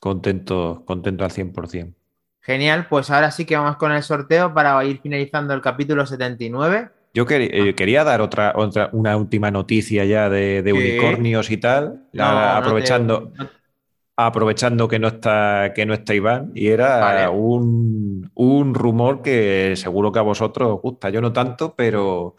contento, 0.00 0.84
contento 0.86 1.24
al 1.24 1.30
100%. 1.30 1.97
Genial, 2.48 2.86
pues 2.88 3.10
ahora 3.10 3.30
sí 3.30 3.44
que 3.44 3.58
vamos 3.58 3.76
con 3.76 3.92
el 3.92 4.02
sorteo 4.02 4.54
para 4.54 4.82
ir 4.82 5.00
finalizando 5.02 5.52
el 5.52 5.60
capítulo 5.60 6.06
79. 6.06 6.88
Yo 7.12 7.26
eh, 7.28 7.74
quería 7.74 8.04
dar 8.04 8.22
otra, 8.22 8.54
otra, 8.56 8.88
una 8.92 9.18
última 9.18 9.50
noticia 9.50 10.06
ya 10.06 10.30
de, 10.30 10.72
unicornios 10.72 11.50
y 11.50 11.58
tal, 11.58 12.04
aprovechando, 12.18 13.32
aprovechando 14.16 14.88
que 14.88 14.98
no 14.98 15.08
está, 15.08 15.74
que 15.74 15.84
no 15.84 15.92
está 15.92 16.14
Iván, 16.14 16.52
y 16.54 16.68
era 16.68 17.28
un, 17.30 18.30
rumor 18.34 19.20
que 19.20 19.74
seguro 19.76 20.10
que 20.10 20.18
a 20.18 20.22
vosotros 20.22 20.70
os 20.70 20.80
gusta, 20.80 21.10
yo 21.10 21.20
no 21.20 21.34
tanto, 21.34 21.74
pero, 21.76 22.34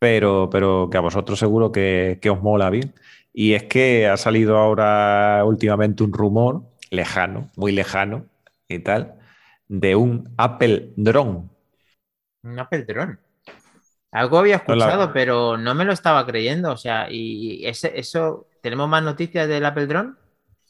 pero, 0.00 0.50
pero 0.50 0.88
que 0.90 0.98
a 0.98 1.02
vosotros 1.02 1.38
seguro 1.38 1.70
que, 1.70 2.18
que 2.20 2.30
os 2.30 2.42
mola 2.42 2.68
bien. 2.68 2.94
Y 3.32 3.52
es 3.52 3.62
que 3.62 4.08
ha 4.08 4.16
salido 4.16 4.58
ahora 4.58 5.44
últimamente 5.44 6.02
un 6.02 6.12
rumor 6.12 6.62
lejano, 6.90 7.48
muy 7.54 7.70
lejano 7.70 8.24
y 8.68 8.80
tal, 8.80 9.16
de 9.68 9.96
un 9.96 10.34
Apple 10.36 10.92
Drone. 10.96 11.48
Un 12.42 12.58
Apple 12.58 12.84
Drone. 12.84 13.18
Algo 14.12 14.38
había 14.38 14.56
escuchado, 14.56 15.12
pero 15.12 15.58
no 15.58 15.74
me 15.74 15.84
lo 15.84 15.92
estaba 15.92 16.24
creyendo. 16.24 16.72
O 16.72 16.76
sea, 16.76 17.08
y 17.10 17.66
ese, 17.66 17.98
eso, 17.98 18.48
¿tenemos 18.62 18.88
más 18.88 19.02
noticias 19.02 19.46
del 19.48 19.64
Apple 19.64 19.86
Drone? 19.86 20.14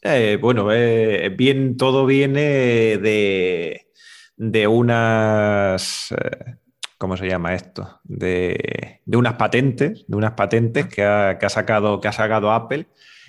Eh, 0.03 0.39
bueno, 0.41 0.73
eh, 0.73 1.29
bien, 1.31 1.77
todo 1.77 2.07
viene 2.07 2.99
de, 2.99 3.87
de 4.37 4.67
unas. 4.67 6.13
Eh, 6.13 6.57
¿Cómo 6.99 7.17
se 7.17 7.29
llama 7.29 7.55
esto? 7.55 8.01
De, 8.05 9.03
unas 9.07 9.35
patentes, 9.35 10.05
de 10.09 10.17
unas 10.17 10.33
patentes 10.33 10.87
que 10.87 11.05
ha, 11.05 11.39
que 11.39 11.47
ha, 11.47 11.51
sacado, 11.51 12.01
que 12.01 12.09
ha 12.09 12.13
sacado 12.13 12.51
Apple, 12.51 12.87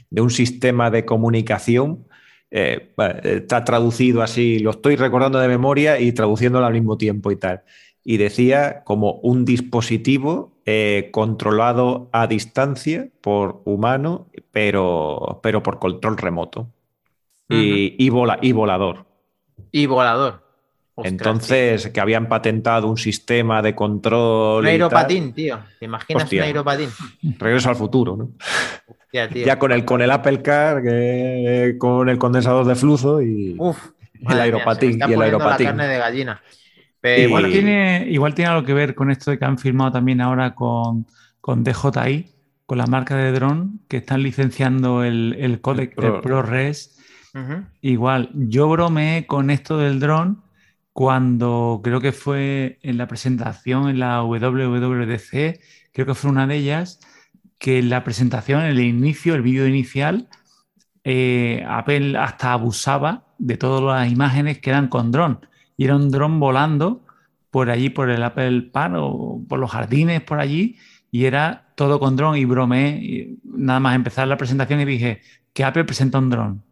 de 0.09 0.21
un 0.21 0.29
sistema 0.29 0.89
de 0.89 1.03
comunicación 1.05 2.06
eh, 2.51 2.93
está 3.23 3.63
traducido 3.63 4.21
así, 4.21 4.59
lo 4.59 4.71
estoy 4.71 4.95
recordando 4.95 5.39
de 5.39 5.47
memoria 5.47 5.99
y 5.99 6.11
traduciéndolo 6.11 6.65
al 6.65 6.73
mismo 6.73 6.97
tiempo 6.97 7.31
y 7.31 7.35
tal. 7.35 7.63
Y 8.03 8.17
decía 8.17 8.83
como 8.85 9.13
un 9.23 9.43
dispositivo 9.43 10.57
eh, 10.65 11.09
controlado 11.11 12.09
a 12.13 12.27
distancia 12.27 13.09
por 13.21 13.61
humano, 13.65 14.27
pero, 14.51 15.39
pero 15.43 15.61
por 15.61 15.79
control 15.79 16.17
remoto. 16.17 16.71
y, 17.49 17.95
y, 17.97 18.09
volador. 18.09 19.05
Y 19.71 19.85
volador. 19.85 20.46
Ostras, 20.99 21.11
Entonces, 21.11 21.87
que 21.89 21.99
habían 22.01 22.27
patentado 22.27 22.87
un 22.87 22.97
sistema 22.97 23.61
de 23.61 23.75
control. 23.75 24.61
Un 24.61 24.67
y 24.67 24.71
aeropatín, 24.71 25.31
tío. 25.31 25.59
¿Te 25.79 25.85
imaginas 25.85 26.23
Hostia. 26.23 26.41
un 26.41 26.47
aeropatín? 26.47 26.89
Regreso 27.37 27.69
al 27.69 27.75
futuro, 27.75 28.17
¿no? 28.17 28.31
Hostia, 28.87 29.29
tío. 29.29 29.45
Ya 29.45 29.59
con 29.59 29.71
el, 29.71 29.85
con 29.85 30.01
el 30.01 30.09
Apple 30.09 30.41
Car, 30.41 30.81
que- 30.81 31.75
con 31.77 32.09
el 32.09 32.17
condensador 32.17 32.65
de 32.65 32.73
flujo 32.75 33.21
y. 33.21 33.55
Uf, 33.59 33.77
el 34.15 34.21
mía, 34.27 34.41
aeropatín, 34.43 34.93
se 34.93 34.97
me 34.97 35.03
está 35.05 35.09
y 35.11 35.13
el 35.13 35.21
aeropatín. 35.21 35.65
La 35.67 35.71
carne 35.71 35.87
de 35.87 35.97
gallina. 35.99 36.41
Pero 36.99 37.21
Y- 37.21 37.27
bueno, 37.27 37.47
Igual 37.47 37.61
tiene, 37.63 38.07
igual 38.09 38.33
tiene 38.33 38.49
algo 38.51 38.65
que 38.65 38.73
ver 38.73 38.95
con 38.95 39.11
esto 39.11 39.29
de 39.29 39.37
que 39.37 39.45
han 39.45 39.59
firmado 39.59 39.91
también 39.91 40.19
ahora 40.19 40.55
con, 40.55 41.05
con 41.39 41.63
DJI, 41.63 42.31
con 42.65 42.79
la 42.79 42.87
marca 42.87 43.15
de 43.15 43.31
dron, 43.33 43.81
que 43.87 43.97
están 43.97 44.23
licenciando 44.23 45.03
el, 45.03 45.35
el 45.39 45.61
codec, 45.61 45.91
El 45.91 45.95
Pro- 45.95 46.15
el 46.15 46.21
ProRes. 46.21 46.97
Igual, 47.81 48.31
yo 48.33 48.67
bromeé 48.67 49.27
con 49.27 49.51
esto 49.51 49.77
del 49.77 49.99
dron 49.99 50.41
cuando 50.97 51.81
creo 51.83 52.01
que 52.01 52.11
fue 52.11 52.79
en 52.81 52.97
la 52.97 53.07
presentación 53.07 53.87
en 53.87 53.99
la 53.99 54.23
WWDC, 54.23 55.59
creo 55.93 56.07
que 56.07 56.15
fue 56.15 56.31
una 56.31 56.47
de 56.47 56.55
ellas, 56.55 56.99
que 57.59 57.77
en 57.77 57.89
la 57.91 58.03
presentación, 58.03 58.61
en 58.61 58.67
el 58.71 58.79
inicio, 58.79 59.35
el 59.35 59.43
vídeo 59.43 59.67
inicial, 59.67 60.27
eh, 61.03 61.63
Apple 61.67 62.17
hasta 62.17 62.53
abusaba 62.53 63.27
de 63.39 63.57
todas 63.57 63.83
las 63.83 64.11
imágenes 64.11 64.59
que 64.59 64.71
eran 64.71 64.87
con 64.89 65.11
dron. 65.11 65.45
Y 65.77 65.85
era 65.85 65.95
un 65.97 66.09
dron 66.11 66.39
volando 66.39 67.05
por 67.51 67.69
allí, 67.69 67.89
por 67.91 68.09
el 68.09 68.23
Apple 68.23 68.63
Park 68.73 68.95
o 68.97 69.43
por 69.47 69.59
los 69.59 69.71
jardines, 69.71 70.21
por 70.23 70.39
allí, 70.39 70.77
y 71.11 71.25
era 71.25 71.73
todo 71.75 71.99
con 71.99 72.15
dron 72.15 72.37
y 72.37 72.45
bromeé. 72.45 72.89
y 73.03 73.39
nada 73.43 73.79
más 73.79 73.95
empezar 73.95 74.27
la 74.27 74.37
presentación 74.37 74.81
y 74.81 74.85
dije 74.85 75.21
que 75.53 75.63
Apple 75.63 75.85
presenta 75.85 76.19
un 76.19 76.29
dron. 76.31 76.63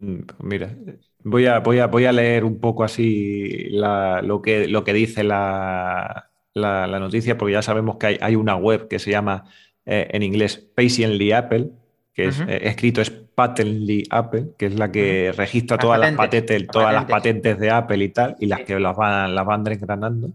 Mm, 0.00 0.20
Mira, 0.40 0.76
voy 1.24 1.46
a, 1.46 1.60
voy 1.60 1.78
a, 1.78 1.86
voy 1.86 2.04
a 2.06 2.12
leer 2.12 2.44
un 2.44 2.58
poco 2.60 2.84
así 2.84 3.66
la- 3.70 4.22
lo 4.22 4.42
que, 4.42 4.68
lo 4.68 4.84
que 4.84 4.92
dice 4.92 5.24
la, 5.24 6.30
la- 6.54 6.86
la 6.86 6.98
noticia, 7.00 7.36
porque 7.38 7.52
ya 7.54 7.62
sabemos 7.62 7.96
que 7.96 8.06
hay, 8.06 8.18
hay 8.20 8.36
una 8.36 8.56
web 8.56 8.88
que 8.88 8.98
se 8.98 9.10
llama 9.10 9.44
eh, 9.86 10.08
en 10.12 10.22
inglés 10.22 10.58
Patiently 10.76 11.32
Apple, 11.32 11.70
que 12.14 12.26
es 12.26 12.40
eh, 12.40 12.60
escrito 12.68 13.00
es 13.00 13.10
Patently 13.10 14.04
Apple, 14.10 14.48
que 14.58 14.66
es 14.66 14.78
la 14.78 14.92
que 14.92 15.32
registra 15.36 15.76
Las 15.76 15.82
todas 15.82 16.00
las 16.00 16.12
patentes, 16.12 16.60
las 16.62 16.70
todas 16.70 16.92
las 16.92 17.04
patentes. 17.06 17.22
patentes 17.54 17.58
de 17.58 17.70
Apple 17.70 18.04
y 18.04 18.08
tal, 18.10 18.36
y 18.38 18.46
las 18.46 18.58
Sí. 18.60 18.64
que 18.66 18.78
las 18.80 18.96
van, 18.96 19.34
las 19.34 19.46
van 19.46 19.64
desgranando. 19.64 20.32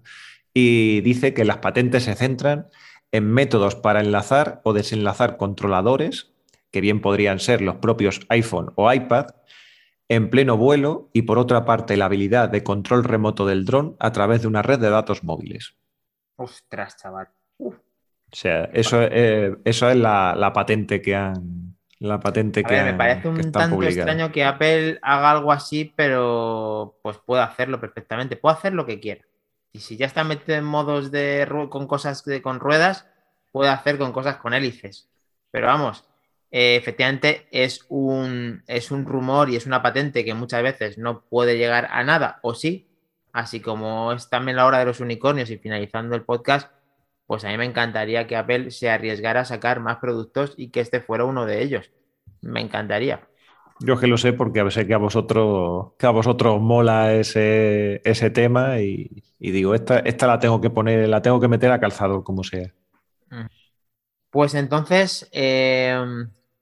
Y 0.53 1.01
dice 1.01 1.33
que 1.35 1.45
las 1.45 1.57
patentes 1.57 2.03
se 2.03 2.15
centran 2.15 2.67
en 3.11 3.31
métodos 3.31 3.75
para 3.75 3.99
enlazar 4.01 4.59
o 4.63 4.73
desenlazar 4.73 5.37
controladores, 5.37 6.31
que 6.71 6.81
bien 6.81 6.99
podrían 6.99 7.39
ser 7.39 7.61
los 7.61 7.75
propios 7.75 8.21
iPhone 8.29 8.71
o 8.75 8.91
iPad, 8.91 9.27
en 10.09 10.29
pleno 10.29 10.57
vuelo 10.57 11.09
y 11.13 11.23
por 11.23 11.37
otra 11.37 11.65
parte 11.65 11.97
la 11.97 12.05
habilidad 12.05 12.49
de 12.49 12.63
control 12.63 13.03
remoto 13.03 13.45
del 13.45 13.65
dron 13.65 13.95
a 13.99 14.11
través 14.11 14.41
de 14.41 14.47
una 14.47 14.61
red 14.61 14.79
de 14.79 14.89
datos 14.89 15.23
móviles. 15.23 15.75
Ostras, 16.37 16.97
chaval. 16.97 17.29
O 17.59 17.73
sea, 18.31 18.65
eso, 18.73 19.01
eh, 19.01 19.55
eso 19.63 19.89
es 19.89 19.95
la, 19.95 20.35
la 20.35 20.53
patente 20.53 21.01
que 21.01 21.15
han. 21.15 21.75
La 21.99 22.19
patente 22.19 22.59
A 22.59 22.63
que, 22.63 22.75
ver, 22.75 22.85
me 22.85 22.93
parece 22.93 23.27
un 23.27 23.51
tanto 23.51 23.81
extraño 23.81 24.31
que 24.31 24.43
Apple 24.45 24.99
haga 25.01 25.31
algo 25.31 25.51
así, 25.51 25.91
pero 25.95 26.99
pues 27.01 27.17
puede 27.17 27.41
hacerlo 27.41 27.79
perfectamente. 27.81 28.35
Puede 28.35 28.55
hacer 28.55 28.73
lo 28.73 28.85
que 28.85 28.99
quiera. 28.99 29.25
Y 29.71 29.79
si 29.79 29.97
ya 29.97 30.05
está 30.05 30.23
metido 30.23 30.55
en 30.57 30.63
modos 30.63 31.09
de 31.09 31.47
con 31.71 31.87
cosas 31.87 32.23
de- 32.23 32.41
con 32.43 32.59
ruedas, 32.59 33.07
puede 33.51 33.71
hacer 33.71 33.97
con 33.97 34.11
cosas 34.11 34.37
con 34.37 34.53
hélices. 34.53 35.09
Pero 35.49 35.67
vamos, 35.67 36.05
eh, 36.51 36.75
efectivamente 36.75 37.47
es 37.51 37.85
un, 37.89 38.63
es 38.67 38.91
un 38.91 39.05
rumor 39.05 39.49
y 39.49 39.55
es 39.55 39.65
una 39.65 39.81
patente 39.81 40.23
que 40.23 40.33
muchas 40.33 40.63
veces 40.63 40.97
no 40.97 41.21
puede 41.21 41.57
llegar 41.57 41.87
a 41.91 42.03
nada, 42.03 42.39
o 42.41 42.53
sí. 42.53 42.87
Así 43.33 43.59
como 43.59 44.13
es 44.13 44.29
también 44.29 44.57
la 44.57 44.65
hora 44.65 44.79
de 44.79 44.85
los 44.85 44.99
unicornios 44.99 45.49
y 45.51 45.57
finalizando 45.57 46.15
el 46.15 46.23
podcast, 46.23 46.71
pues 47.27 47.43
a 47.45 47.49
mí 47.49 47.57
me 47.57 47.65
encantaría 47.65 48.25
que 48.25 48.35
Apple 48.35 48.71
se 48.71 48.89
arriesgara 48.89 49.41
a 49.41 49.45
sacar 49.45 49.79
más 49.79 49.97
productos 49.97 50.53
y 50.57 50.69
que 50.69 50.79
este 50.79 51.01
fuera 51.01 51.25
uno 51.25 51.45
de 51.45 51.61
ellos. 51.61 51.91
Me 52.41 52.61
encantaría. 52.61 53.27
Yo 53.79 53.99
que 53.99 54.07
lo 54.07 54.17
sé 54.17 54.33
porque 54.33 54.69
sé 54.71 54.87
que 54.87 54.93
a 54.93 54.97
vosotros, 54.97 55.91
que 55.99 56.07
a 56.07 56.11
vosotros 56.11 56.59
mola 56.59 57.13
ese, 57.13 58.01
ese 58.03 58.31
tema 58.31 58.79
y, 58.79 59.23
y 59.37 59.51
digo, 59.51 59.75
esta, 59.75 59.99
esta 59.99 60.25
la 60.25 60.39
tengo 60.39 60.59
que 60.61 60.71
poner, 60.71 61.07
la 61.07 61.21
tengo 61.21 61.39
que 61.39 61.47
meter 61.47 61.71
a 61.71 61.79
calzador 61.79 62.23
como 62.23 62.43
sea. 62.43 62.73
Pues 64.31 64.55
entonces 64.55 65.29
eh, 65.31 65.95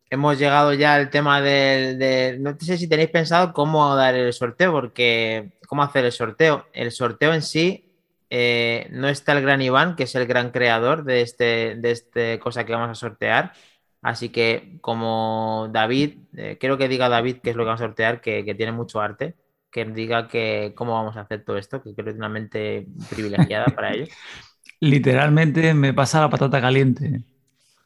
hemos 0.10 0.38
llegado 0.40 0.74
ya 0.74 0.96
al 0.96 1.10
tema 1.10 1.42
del... 1.42 1.98
De, 2.00 2.38
no 2.40 2.56
sé 2.60 2.78
si 2.78 2.88
tenéis 2.88 3.10
pensado 3.10 3.54
cómo 3.54 3.96
dar 3.96 4.16
el 4.16 4.32
sorteo, 4.34 4.72
porque 4.72 5.52
cómo 5.68 5.84
hacer 5.84 6.06
el 6.06 6.12
sorteo. 6.12 6.66
El 6.74 6.92
sorteo 6.92 7.34
en 7.34 7.42
sí 7.42 7.86
eh, 8.30 8.88
no 8.92 9.08
está 9.08 9.34
el 9.34 9.42
gran 9.42 9.62
Iván, 9.62 9.96
que 9.96 10.04
es 10.04 10.16
el 10.16 10.26
gran 10.26 10.52
creador 10.52 11.04
de 11.04 11.22
este, 11.22 11.76
de 11.76 11.92
este 11.92 12.40
cosa 12.40 12.66
que 12.66 12.74
vamos 12.74 12.90
a 12.90 12.96
sortear. 12.96 13.54
Así 14.02 14.30
que 14.30 14.78
como 14.82 15.70
David, 15.72 16.20
eh, 16.36 16.58
quiero 16.60 16.78
que 16.78 16.88
diga 16.88 17.10
David 17.10 17.38
qué 17.44 17.52
es 17.52 17.56
lo 17.56 17.64
que 17.64 17.68
vamos 17.68 17.82
a 17.82 17.86
sortear, 17.86 18.22
que, 18.22 18.46
que 18.46 18.56
tiene 18.56 18.72
mucho 18.72 19.02
arte, 19.02 19.36
que 19.72 19.84
diga 19.86 20.28
que 20.28 20.74
cómo 20.76 20.94
vamos 20.94 21.18
a 21.18 21.22
hacer 21.22 21.44
todo 21.44 21.58
esto, 21.58 21.82
que 21.82 21.94
creo 21.94 22.06
que 22.06 22.12
es 22.12 22.18
una 22.18 22.30
mente 22.30 22.88
privilegiada 23.10 23.66
para 23.68 23.94
ello. 23.94 24.06
Literalmente 24.80 25.74
me 25.74 25.94
pasa 25.94 26.22
la 26.22 26.30
patata 26.30 26.62
caliente. 26.62 27.24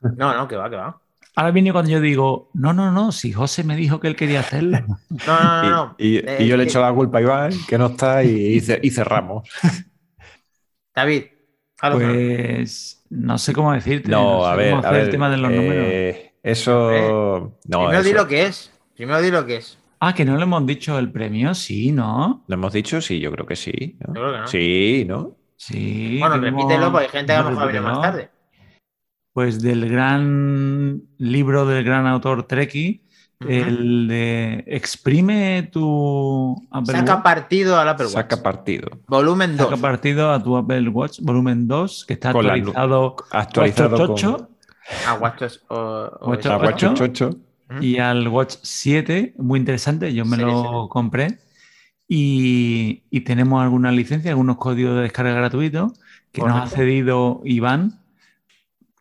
No, 0.01 0.33
no, 0.35 0.47
que 0.47 0.55
va, 0.55 0.69
que 0.69 0.75
va. 0.75 1.01
Ahora 1.39 1.51
viene 1.51 1.71
cuando 1.71 1.89
yo 1.89 2.01
digo, 2.01 2.49
no, 2.53 2.73
no, 2.73 2.91
no, 2.91 3.13
si 3.13 3.31
José 3.31 3.63
me 3.63 3.77
dijo 3.77 4.01
que 4.01 4.07
él 4.09 4.17
quería 4.17 4.41
hacerlo. 4.41 4.79
No, 5.25 5.39
no, 5.41 5.61
no, 5.63 5.69
no. 5.69 5.95
Y, 5.97 6.15
y- 6.15 6.17
Eh, 6.17 6.37
y 6.41 6.47
yo 6.47 6.57
le 6.57 6.65
echo 6.65 6.81
la 6.81 6.91
culpa 6.91 7.19
a 7.19 7.21
Iván, 7.21 7.51
que 7.65 7.77
no 7.77 7.87
está, 7.87 8.23
y, 8.25 8.55
y 8.55 8.59
ce- 8.59 8.79
y 8.83 8.89
cerramos. 8.89 9.47
David, 10.95 11.21
que- 11.21 11.37
Pues 11.91 13.05
no 13.09 13.37
sé 13.37 13.53
cómo 13.53 13.71
decirte. 13.71 14.09
No, 14.09 14.41
sé 14.43 14.47
a 14.49 14.55
ver, 14.55 14.75
cómo 14.75 14.85
a 14.87 14.91
ver. 14.91 15.01
el 15.03 15.09
tema 15.11 15.29
de 15.29 15.37
los 15.37 15.49
números. 15.51 15.85
eh, 15.87 16.33
eso. 16.43 17.57
No, 17.65 17.79
Primero 17.85 18.03
di 18.03 18.09
eso- 18.09 18.17
lo 18.17 18.27
que 18.27 18.45
es. 18.45 18.71
Primero 18.95 19.21
di 19.21 19.31
lo 19.31 19.45
que 19.45 19.55
es. 19.57 19.77
Ah, 20.01 20.13
que 20.13 20.25
no 20.25 20.35
le 20.35 20.43
hemos 20.43 20.65
dicho 20.65 20.99
el 20.99 21.09
premio, 21.09 21.53
sí, 21.53 21.91
¿no? 21.93 22.43
¿Lo 22.47 22.53
hemos 22.53 22.73
dicho? 22.73 22.99
Sí, 23.01 23.19
yo 23.21 23.31
creo 23.31 23.45
que 23.45 23.55
sí. 23.55 23.97
¿no? 23.99 24.07
Yo 24.07 24.21
creo 24.21 24.31
que 24.33 24.39
no. 24.39 24.47
Sí, 24.47 25.05
¿no? 25.07 25.35
Sí. 25.55 26.17
bueno, 26.19 26.37
repítelo 26.37 26.91
porque 26.91 27.05
hay 27.05 27.11
gente 27.11 27.33
que 27.33 27.37
a 27.39 27.43
lo 27.43 27.49
mejor 27.51 27.71
viene 27.71 27.81
más 27.85 28.01
tarde. 28.01 28.29
Pues 29.39 29.61
del 29.61 29.89
gran 29.89 31.01
libro 31.17 31.65
del 31.65 31.85
gran 31.85 32.05
autor 32.07 32.43
Treki, 32.43 33.05
el 33.47 34.09
de 34.09 34.65
Exprime 34.67 35.69
tu 35.71 36.61
Apple 36.69 36.93
Saca 36.93 37.13
Watch. 37.13 37.23
partido 37.23 37.79
al 37.79 37.87
Apple 37.87 38.07
Watch. 38.07 38.15
Saca 38.15 38.43
partido. 38.43 38.89
Volumen 39.07 39.55
2. 39.55 39.69
Saca 39.69 39.81
partido 39.81 40.33
a 40.33 40.43
tu 40.43 40.57
Apple 40.57 40.89
Watch, 40.89 41.21
volumen 41.21 41.69
2, 41.69 42.03
que 42.05 42.15
está 42.15 42.33
Con 42.33 42.47
la 42.47 42.57
nu- 42.57 42.71
actualizado 42.75 43.15
Actualizado 43.31 43.95
Watch 43.97 44.23
con 44.25 44.33
8 44.33 44.49
A 45.07 45.13
WatchOS 45.13 45.63
o, 45.69 45.75
o 46.19 46.29
Watch 46.31 46.39
eso. 46.41 46.49
la 46.49 46.57
ocho. 46.57 46.65
Watch 46.89 47.01
88. 47.01 47.29
Ujú. 47.69 47.81
y 47.83 47.97
al 47.97 48.27
Watch 48.27 48.55
7, 48.61 49.35
muy 49.37 49.57
interesante, 49.61 50.13
yo 50.13 50.25
me 50.25 50.35
lo 50.35 50.89
compré. 50.89 51.37
Y, 52.09 53.03
y 53.09 53.21
tenemos 53.21 53.63
algunas 53.63 53.93
licencias, 53.93 54.31
algunos 54.31 54.57
códigos 54.57 54.95
de 54.97 55.03
descarga 55.03 55.31
gratuitos 55.31 55.93
que 56.33 56.41
nos 56.41 56.59
ha 56.61 56.67
cedido 56.67 57.39
Iván 57.45 58.01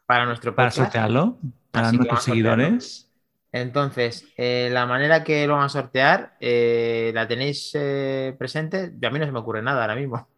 Para 0.09 0.25
nuestro 0.27 0.55
para 0.55 0.71
podcast. 0.71 0.87
sortearlo, 0.87 1.39
para 1.71 1.89
Así 1.89 1.99
que 1.99 1.99
nuestros 1.99 2.25
sortearlo. 2.25 2.65
seguidores. 2.65 3.13
Entonces, 3.53 4.27
eh, 4.39 4.71
la 4.73 4.87
manera 4.87 5.23
que 5.23 5.47
lo 5.47 5.55
van 5.57 5.65
a 5.65 5.69
sortear, 5.69 6.37
eh, 6.41 7.13
¿la 7.15 7.29
tenéis 7.29 7.73
eh, 7.75 8.35
presente? 8.39 8.93
A 9.03 9.11
mí 9.11 9.19
no 9.19 9.27
se 9.27 9.33
me 9.33 9.39
ocurre 9.41 9.63
nada 9.63 9.83
ahora 9.83 9.97
mismo. 9.97 10.29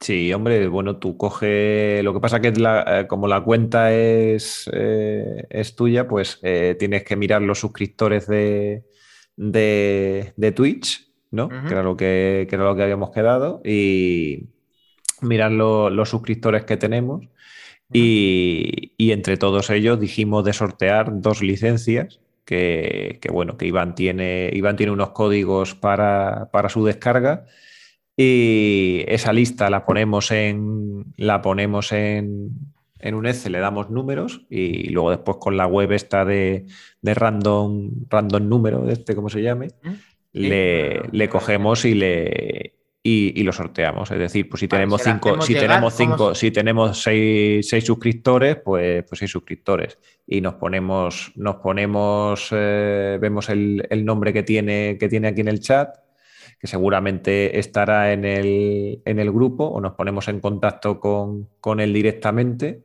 Sí, 0.00 0.32
hombre, 0.32 0.66
bueno, 0.66 0.96
tú 0.98 1.16
coge. 1.16 2.02
Lo 2.02 2.12
que 2.12 2.18
pasa 2.20 2.40
que 2.40 2.50
la- 2.52 3.00
eh, 3.02 3.06
como 3.06 3.28
la 3.28 3.40
cuenta 3.42 3.92
es, 3.92 4.68
eh, 4.72 5.46
es 5.50 5.76
tuya, 5.76 6.08
pues 6.08 6.40
eh, 6.42 6.76
tienes 6.78 7.04
que 7.04 7.14
mirar 7.16 7.42
los 7.42 7.60
suscriptores 7.60 8.26
de, 8.26 8.84
de, 9.36 10.32
de 10.36 10.52
Twitch, 10.52 11.08
¿no? 11.30 11.48
Que 11.48 11.72
era 11.72 11.84
lo 11.84 11.96
que, 11.96 12.46
que 12.50 12.56
era 12.56 12.64
lo 12.64 12.74
que 12.74 12.82
habíamos 12.82 13.12
quedado. 13.12 13.60
Y 13.64 14.48
mirar 15.20 15.52
lo- 15.52 15.90
los 15.90 16.08
suscriptores 16.10 16.64
que 16.64 16.76
tenemos. 16.76 17.22
Y, 17.92 18.92
y 18.96 19.12
entre 19.12 19.36
todos 19.36 19.70
ellos 19.70 20.00
dijimos 20.00 20.44
de 20.44 20.52
sortear 20.52 21.20
dos 21.20 21.42
licencias. 21.42 22.20
Que, 22.44 23.18
que, 23.22 23.30
bueno, 23.30 23.56
que 23.56 23.66
Iván 23.66 23.94
tiene, 23.94 24.50
Iván 24.52 24.76
tiene 24.76 24.90
unos 24.90 25.10
códigos 25.10 25.76
para, 25.76 26.50
para 26.52 26.68
su 26.68 26.84
descarga. 26.84 27.46
Y 28.16 29.04
esa 29.06 29.32
lista 29.32 29.70
la 29.70 29.86
ponemos 29.86 30.32
en, 30.32 31.14
la 31.16 31.40
ponemos 31.40 31.92
en, 31.92 32.50
en 32.98 33.14
un 33.14 33.26
Excel, 33.26 33.52
le 33.52 33.60
damos 33.60 33.90
números 33.90 34.44
y 34.50 34.90
luego 34.90 35.10
después 35.10 35.38
con 35.38 35.56
la 35.56 35.66
web 35.66 35.92
esta 35.92 36.24
de, 36.24 36.66
de 37.00 37.14
random, 37.14 37.90
random 38.10 38.48
número, 38.48 38.88
este, 38.88 39.14
como 39.14 39.28
se 39.30 39.42
llame, 39.42 39.68
le, 40.32 41.00
le 41.10 41.28
cogemos 41.28 41.84
y 41.84 41.94
le 41.94 42.74
y, 43.02 43.38
y 43.40 43.42
lo 43.42 43.52
sorteamos. 43.52 44.10
Es 44.10 44.18
decir, 44.18 44.48
pues 44.48 44.60
si 44.60 44.68
tenemos 44.68 45.02
cinco, 45.02 45.40
si 45.40 45.54
llegar, 45.54 45.68
tenemos 45.68 45.94
¿cómo 45.94 46.10
cinco, 46.10 46.34
si 46.34 46.50
tenemos 46.50 47.02
seis, 47.02 47.68
seis 47.68 47.84
suscriptores, 47.84 48.56
pues, 48.56 49.04
pues 49.04 49.18
seis 49.18 49.30
suscriptores. 49.30 49.98
Y 50.26 50.40
nos 50.40 50.54
ponemos, 50.54 51.32
nos 51.34 51.56
ponemos, 51.56 52.48
eh, 52.52 53.18
vemos 53.20 53.48
el, 53.48 53.86
el 53.90 54.04
nombre 54.04 54.32
que 54.32 54.42
tiene, 54.42 54.96
que 54.98 55.08
tiene 55.08 55.28
aquí 55.28 55.40
en 55.40 55.48
el 55.48 55.60
chat 55.60 55.96
que 56.62 56.68
seguramente 56.68 57.58
estará 57.58 58.12
en 58.12 58.24
el, 58.24 59.02
en 59.04 59.18
el 59.18 59.32
grupo 59.32 59.64
o 59.64 59.80
nos 59.80 59.94
ponemos 59.94 60.28
en 60.28 60.38
contacto 60.38 61.00
con, 61.00 61.48
con 61.58 61.80
él 61.80 61.92
directamente 61.92 62.84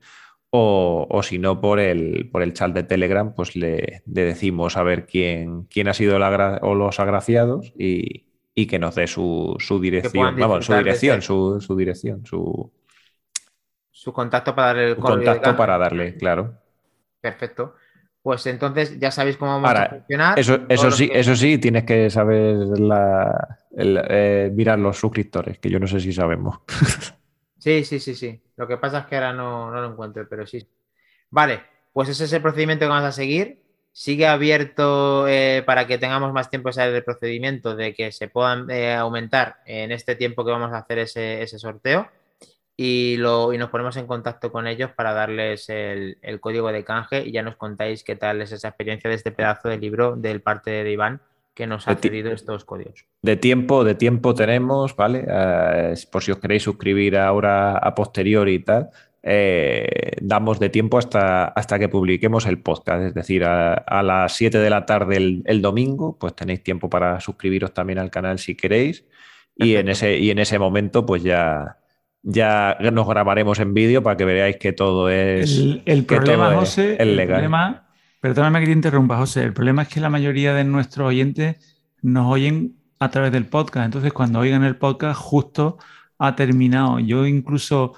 o, 0.49 1.21
si 1.21 1.37
no 1.37 1.61
por 1.61 1.79
el, 1.79 2.27
por 2.31 2.41
el 2.41 2.53
chat 2.53 2.73
de 2.73 2.81
Telegram, 2.81 3.35
pues 3.35 3.55
le, 3.55 4.01
decimos 4.05 4.77
a 4.77 4.83
ver 4.83 5.05
quién, 5.05 5.65
quién 5.65 5.87
ha 5.87 5.93
sido 5.93 6.17
o 6.17 6.73
los 6.73 6.99
agraciados 6.99 7.71
y, 7.77 8.26
que 8.65 8.79
nos 8.79 8.95
dé 8.95 9.05
su, 9.05 9.57
dirección, 9.79 10.35
vamos, 10.35 10.65
su 10.65 10.73
dirección, 10.73 11.21
su, 11.21 11.61
su, 11.61 11.75
dirección, 11.75 12.25
su, 12.25 12.71
su 13.91 14.11
contacto 14.11 14.55
para 14.55 14.67
darle 14.67 14.89
el 14.89 14.95
contacto 14.95 15.55
para 15.55 15.77
darle, 15.77 16.15
claro. 16.15 16.53
Perfecto. 17.21 17.75
Pues 18.21 18.45
entonces 18.47 18.99
ya 18.99 19.11
sabéis 19.11 19.37
cómo 19.37 19.51
vamos 19.51 19.71
a 19.71 19.89
funcionar. 19.89 20.39
Eso, 20.39 20.59
eso 20.67 20.91
sí, 20.91 21.09
eso 21.13 21.35
sí, 21.35 21.59
tienes 21.59 21.85
que 21.85 22.09
saber 22.09 22.57
eh, 23.77 24.51
mirar 24.53 24.79
los 24.79 24.97
suscriptores, 24.97 25.59
que 25.59 25.69
yo 25.69 25.79
no 25.79 25.87
sé 25.87 25.99
si 25.99 26.11
sabemos. 26.11 26.59
Sí, 27.59 27.83
sí, 27.83 27.99
sí, 27.99 28.15
sí. 28.15 28.39
Lo 28.55 28.67
que 28.67 28.77
pasa 28.77 28.99
es 28.99 29.05
que 29.07 29.15
ahora 29.15 29.33
no, 29.33 29.71
lo 29.71 29.91
encuentro, 29.91 30.25
pero 30.29 30.45
sí. 30.45 30.65
Vale, 31.29 31.63
pues 31.91 32.07
ese 32.07 32.23
es 32.23 32.31
el 32.31 32.41
procedimiento 32.41 32.85
que 32.85 32.89
vamos 32.89 33.03
a 33.03 33.11
seguir. 33.11 33.61
Sigue 33.97 34.27
abierto 34.27 35.27
eh, 35.27 35.63
para 35.65 35.87
que 35.87 35.97
tengamos 35.97 36.31
más 36.31 36.51
tiempo 36.51 36.69
ese 36.69 36.83
el 36.83 37.03
procedimiento 37.03 37.75
de 37.75 37.95
que 37.95 38.11
se 38.11 38.27
puedan 38.27 38.69
eh, 38.69 38.93
aumentar 38.93 39.55
en 39.65 39.91
este 39.91 40.15
tiempo 40.15 40.45
que 40.45 40.51
vamos 40.51 40.71
a 40.71 40.77
hacer 40.77 40.99
ese, 40.99 41.47
sorteo. 41.57 42.07
Y, 42.75 43.17
lo, 43.17 43.53
y 43.53 43.57
nos 43.57 43.71
ponemos 43.71 43.97
en 43.97 44.05
contacto 44.05 44.51
con 44.51 44.67
ellos 44.67 44.91
para 44.91 45.13
darles 45.13 45.67
el, 45.69 46.19
el, 46.21 46.39
código 46.39 46.71
de 46.71 46.83
canje 46.83 47.25
y 47.25 47.31
ya 47.31 47.41
nos 47.41 47.55
contáis 47.55 48.03
qué 48.03 48.15
tal 48.15 48.39
es 48.39 48.51
esa 48.51 48.67
experiencia 48.67 49.09
de 49.09 49.15
este 49.15 49.31
pedazo 49.31 49.67
de 49.67 49.79
libro 49.79 50.15
del 50.15 50.41
parte 50.41 50.69
de 50.69 50.91
Iván 50.91 51.19
que 51.57 51.65
nos 51.65 51.87
ha 51.87 51.95
cedido 51.95 52.31
estos 52.31 52.65
códigos. 52.65 53.07
De 53.23 53.35
tiempo, 53.35 53.83
de 53.83 53.95
tiempo 53.95 54.35
tenemos, 54.35 54.95
¿vale? 54.95 55.25
Eh, 55.27 55.95
por 56.11 56.21
si 56.21 56.31
os 56.31 56.37
queréis 56.37 56.61
suscribir 56.61 57.17
ahora 57.17 57.75
a 57.79 57.95
posteriori 57.95 58.53
y 58.53 58.59
tal, 58.59 58.91
eh, 59.23 60.11
damos 60.21 60.59
de 60.59 60.69
tiempo 60.69 60.97
hasta, 60.97 61.45
hasta 61.45 61.79
que 61.79 61.89
publiquemos 61.89 62.45
el 62.45 62.59
podcast, 62.59 63.03
es 63.03 63.13
decir, 63.13 63.43
a, 63.43 64.03
las 64.03 64.33
7 64.35 64.57
de 64.57 64.69
la 64.69 64.85
tarde 64.85 65.41
el, 65.43 65.61
domingo, 65.61 66.17
pues 66.19 66.35
tenéis 66.35 66.63
tiempo 66.63 66.89
para 66.89 67.19
suscribiros 67.19 67.73
también 67.73 67.99
al 67.99 68.11
canal 68.11 68.39
si 68.39 68.55
queréis. 68.55 69.05
Y 69.55 69.75
en, 69.75 69.89
ese, 69.89 70.19
y 70.19 70.29
en 70.29 70.39
ese 70.39 70.59
momento, 70.59 71.05
pues 71.05 71.23
ya, 71.23 71.77
ya 72.21 72.77
nos 72.91 73.07
grabaremos 73.07 73.59
en 73.59 73.73
vídeo 73.73 74.03
para 74.03 74.15
que 74.15 74.25
veáis 74.25 74.57
que 74.57 74.71
todo 74.71 75.09
es. 75.09 75.59
El, 75.85 76.05
problema, 76.05 76.53
José, 76.53 76.95
el, 76.99 77.15
problema 77.25 77.87
Perdóname 78.19 78.59
que 78.59 78.65
te 78.67 78.71
interrumpa, 78.71 79.17
José. 79.17 79.43
El 79.43 79.53
problema 79.53 79.83
es 79.83 79.87
que 79.89 79.99
la 79.99 80.09
mayoría 80.09 80.53
de 80.53 80.63
nuestros 80.63 81.07
oyentes 81.07 81.77
nos 82.01 82.31
oyen 82.31 82.75
a 82.99 83.09
través 83.09 83.31
del 83.31 83.45
podcast. 83.45 83.85
Entonces, 83.85 84.11
cuando 84.11 84.39
oigan 84.39 84.63
el 84.63 84.75
podcast, 84.75 85.19
justo 85.19 85.77
ha 86.17 86.35
terminado. 86.35 86.99
Yo 86.99 87.27
incluso 87.27 87.93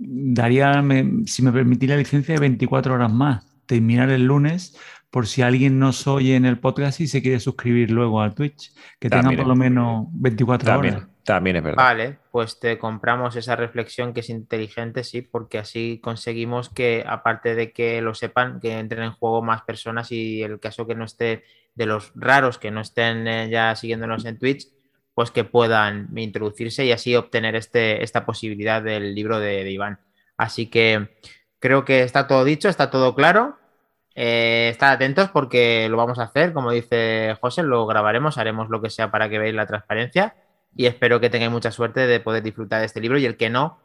daría, 0.00 0.82
si 1.26 1.42
me 1.42 1.52
permitiera 1.52 1.94
la 1.94 2.00
licencia, 2.00 2.34
de 2.34 2.40
24 2.40 2.94
horas 2.94 3.12
más. 3.12 3.46
Terminar 3.66 4.10
el 4.10 4.24
lunes 4.24 4.76
por 5.10 5.26
si 5.26 5.42
alguien 5.42 5.78
nos 5.78 6.06
oye 6.06 6.36
en 6.36 6.44
el 6.44 6.58
podcast 6.58 7.00
y 7.00 7.06
se 7.06 7.22
quiere 7.22 7.40
suscribir 7.40 7.90
luego 7.90 8.22
a 8.22 8.30
Twitch. 8.30 8.72
Que 8.98 9.10
tengan 9.10 9.36
por 9.36 9.46
lo 9.46 9.56
menos 9.56 10.06
24 10.12 10.78
horas. 10.78 11.06
También 11.24 11.56
es 11.56 11.62
verdad. 11.62 11.84
Vale, 11.84 12.18
pues 12.32 12.58
te 12.58 12.78
compramos 12.78 13.36
esa 13.36 13.54
reflexión 13.54 14.14
que 14.14 14.20
es 14.20 14.30
inteligente, 14.30 15.04
sí, 15.04 15.22
porque 15.22 15.58
así 15.58 16.00
conseguimos 16.02 16.70
que, 16.70 17.04
aparte 17.06 17.54
de 17.54 17.72
que 17.72 18.00
lo 18.00 18.14
sepan, 18.14 18.58
que 18.58 18.78
entren 18.78 19.04
en 19.04 19.12
juego 19.12 19.42
más 19.42 19.62
personas 19.62 20.10
y 20.10 20.42
el 20.42 20.58
caso 20.58 20.86
que 20.86 20.94
no 20.94 21.04
esté 21.04 21.44
de 21.74 21.86
los 21.86 22.12
raros 22.14 22.58
que 22.58 22.70
no 22.70 22.80
estén 22.80 23.28
eh, 23.28 23.48
ya 23.50 23.74
siguiéndonos 23.76 24.24
en 24.24 24.38
Twitch, 24.38 24.66
pues 25.14 25.30
que 25.30 25.44
puedan 25.44 26.08
introducirse 26.16 26.84
y 26.84 26.92
así 26.92 27.16
obtener 27.16 27.56
este, 27.56 28.02
esta 28.02 28.24
posibilidad 28.24 28.82
del 28.82 29.14
libro 29.14 29.38
de, 29.38 29.70
Iván. 29.70 30.00
Así 30.36 30.66
que 30.66 31.16
creo 31.58 31.84
que 31.84 32.02
está 32.02 32.26
todo 32.26 32.44
dicho, 32.44 32.68
está 32.68 32.90
todo 32.90 33.14
claro. 33.14 33.58
Eh, 34.14 34.68
estad 34.70 34.92
atentos 34.92 35.30
porque 35.30 35.88
lo 35.88 35.96
vamos 35.96 36.18
a 36.18 36.24
hacer, 36.24 36.52
como 36.52 36.72
dice 36.72 37.36
José, 37.40 37.62
lo 37.62 37.86
grabaremos, 37.86 38.38
haremos 38.38 38.68
lo 38.68 38.82
que 38.82 38.90
sea 38.90 39.10
para 39.10 39.28
que 39.28 39.38
veáis 39.38 39.54
la 39.54 39.66
transparencia 39.66 40.34
y 40.74 40.86
espero 40.86 41.20
que 41.20 41.30
tengáis 41.30 41.52
mucha 41.52 41.70
suerte 41.70 42.06
de 42.06 42.20
poder 42.20 42.42
disfrutar 42.42 42.80
de 42.80 42.86
este 42.86 43.00
libro 43.00 43.18
y 43.18 43.24
el 43.24 43.36
que 43.36 43.50
no, 43.50 43.78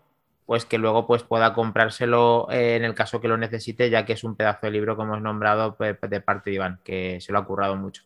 pues 0.45 0.65
que 0.65 0.77
luego 0.77 1.07
pues 1.07 1.23
pueda 1.23 1.53
comprárselo 1.53 2.47
eh, 2.51 2.75
en 2.75 2.83
el 2.83 2.95
caso 2.95 3.21
que 3.21 3.27
lo 3.27 3.37
necesite, 3.37 3.89
ya 3.89 4.05
que 4.05 4.13
es 4.13 4.23
un 4.23 4.35
pedazo 4.35 4.67
de 4.67 4.71
libro 4.71 4.95
como 4.95 5.13
hemos 5.13 5.23
nombrado 5.23 5.75
pues, 5.75 5.97
de 6.01 6.21
parte 6.21 6.49
de 6.49 6.55
Iván, 6.55 6.79
que 6.83 7.19
se 7.21 7.31
lo 7.31 7.39
ha 7.39 7.45
currado 7.45 7.75
mucho. 7.75 8.03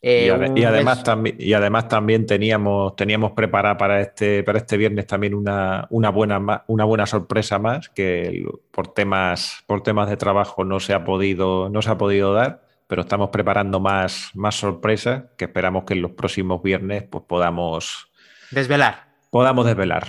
Y, 0.00 0.28
eh, 0.28 0.66
además, 0.66 1.02
también, 1.02 1.36
y 1.38 1.52
además 1.52 1.88
también 1.88 2.24
teníamos, 2.24 2.94
teníamos 2.94 3.32
preparada 3.32 3.76
para 3.76 4.00
este, 4.00 4.44
para 4.44 4.58
este 4.58 4.76
viernes 4.76 5.06
también 5.06 5.34
una, 5.34 5.86
una, 5.90 6.10
buena, 6.10 6.64
una 6.68 6.84
buena 6.84 7.06
sorpresa 7.06 7.58
más 7.58 7.88
que 7.88 8.44
por 8.70 8.88
temas, 8.94 9.64
por 9.66 9.82
temas 9.82 10.08
de 10.08 10.16
trabajo 10.16 10.64
no 10.64 10.78
se 10.78 10.94
ha 10.94 11.04
podido, 11.04 11.68
no 11.68 11.82
se 11.82 11.90
ha 11.90 11.98
podido 11.98 12.32
dar 12.32 12.68
pero 12.88 13.02
estamos 13.02 13.28
preparando 13.28 13.78
más, 13.78 14.30
más 14.34 14.56
sorpresas 14.56 15.24
que 15.36 15.44
esperamos 15.44 15.84
que 15.84 15.92
en 15.92 16.02
los 16.02 16.12
próximos 16.12 16.62
viernes 16.62 17.04
pues, 17.04 17.22
podamos 17.28 18.10
desvelar. 18.50 19.08
Podamos 19.30 19.66
desvelar. 19.66 20.08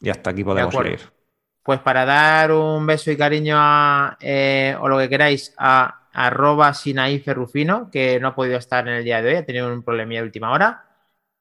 Y 0.00 0.10
hasta 0.10 0.30
aquí 0.30 0.44
podemos 0.44 0.72
ir. 0.86 1.00
Pues 1.62 1.80
para 1.80 2.04
dar 2.04 2.52
un 2.52 2.86
beso 2.86 3.10
y 3.10 3.16
cariño 3.16 3.56
a, 3.58 4.16
eh, 4.20 4.76
o 4.80 4.88
lo 4.88 4.96
que 4.98 5.08
queráis, 5.08 5.52
a 5.58 5.99
arroba 6.12 6.74
Sinaí 6.74 7.20
Ferrufino, 7.20 7.90
que 7.90 8.18
no 8.20 8.28
ha 8.28 8.34
podido 8.34 8.58
estar 8.58 8.86
en 8.88 8.94
el 8.94 9.04
día 9.04 9.22
de 9.22 9.30
hoy, 9.30 9.36
ha 9.36 9.46
tenido 9.46 9.72
un 9.72 9.82
problemilla 9.82 10.20
de 10.20 10.26
última 10.26 10.52
hora. 10.52 10.84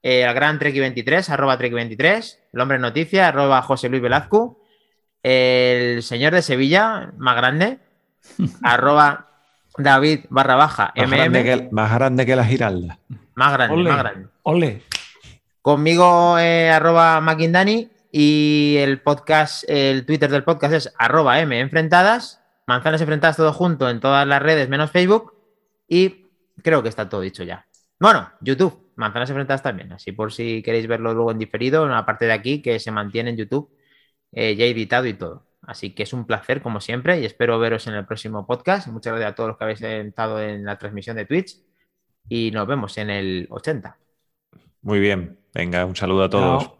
Eh, 0.02 0.26
al 0.26 0.34
gran 0.34 0.60
Treki23, 0.60 1.30
arroba 1.30 1.58
Treki23, 1.60 2.38
el 2.54 2.60
hombre 2.62 2.80
noticia, 2.80 3.28
arroba 3.28 3.62
José 3.62 3.90
Luis 3.90 4.02
Velazco, 4.02 4.62
el 5.24 6.02
señor 6.04 6.34
de 6.34 6.42
Sevilla, 6.42 7.12
más 7.18 7.36
grande, 7.36 7.80
arroba 8.64 9.28
David 9.78 10.26
barra 10.30 10.56
baja 10.56 10.94
más 10.96 11.10
Grande 11.10 11.44
que, 11.44 11.70
más 11.72 11.94
grande 11.94 12.26
que 12.26 12.36
la 12.36 12.46
Giralda. 12.46 13.00
Más 13.36 13.54
grande, 13.54 13.84
más 13.84 13.98
grande. 13.98 14.28
Ole. 14.44 14.84
Conmigo, 15.62 16.38
eh, 16.40 16.70
arroba 16.70 17.22
Maquindani 17.22 17.90
y 18.12 18.76
el 18.80 19.02
podcast, 19.02 19.64
el 19.68 20.06
Twitter 20.06 20.30
del 20.30 20.44
podcast 20.44 20.74
es 20.74 20.94
arroba 20.98 21.40
M 21.40 21.60
enfrentadas. 21.60 22.39
Manzanas 22.70 23.02
enfrentadas 23.02 23.36
todo 23.36 23.52
junto 23.52 23.90
en 23.90 24.00
todas 24.00 24.28
las 24.28 24.40
redes 24.44 24.70
menos 24.70 24.92
Facebook. 24.92 25.34
Y 25.88 26.28
creo 26.62 26.84
que 26.84 26.90
está 26.90 27.10
todo 27.10 27.22
dicho 27.22 27.44
ya. 27.44 27.66
Bueno, 28.00 28.30
YouTube, 28.42 28.92
Manzanas 28.96 29.32
enfrentadas 29.32 29.64
también. 29.64 29.92
Así 29.92 30.12
por 30.12 30.32
si 30.32 30.62
queréis 30.62 30.86
verlo 30.86 31.16
luego 31.16 31.32
en 31.32 31.40
diferido, 31.40 31.84
una 31.84 32.06
parte 32.06 32.26
de 32.26 32.34
aquí 32.34 32.62
que 32.62 32.80
se 32.80 32.92
mantiene 32.92 33.32
en 33.32 33.38
YouTube, 33.38 33.76
eh, 34.32 34.56
ya 34.56 34.66
editado 34.66 35.08
y 35.08 35.16
todo. 35.16 35.48
Así 35.64 35.96
que 35.96 36.04
es 36.04 36.14
un 36.14 36.28
placer, 36.28 36.62
como 36.62 36.80
siempre, 36.80 37.20
y 37.20 37.26
espero 37.26 37.58
veros 37.58 37.88
en 37.88 37.96
el 37.96 38.06
próximo 38.06 38.46
podcast. 38.46 38.88
Muchas 38.88 39.14
gracias 39.14 39.32
a 39.32 39.36
todos 39.36 39.48
los 39.48 39.58
que 39.58 39.64
habéis 39.64 39.82
estado 39.82 40.40
en 40.40 40.64
la 40.64 40.78
transmisión 40.78 41.16
de 41.18 41.26
Twitch 41.26 41.58
y 42.28 42.52
nos 42.52 42.68
vemos 42.68 42.96
en 43.00 43.10
el 43.10 43.48
80. 43.50 43.98
Muy 44.84 45.00
bien, 45.00 45.40
venga, 45.56 45.86
un 45.86 45.96
saludo 45.96 46.26
a 46.26 46.30
todos. 46.30 46.72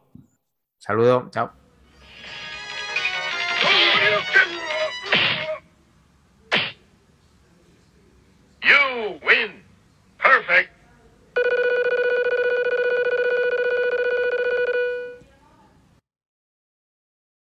Saludo, 0.78 1.30
chao. 1.32 1.59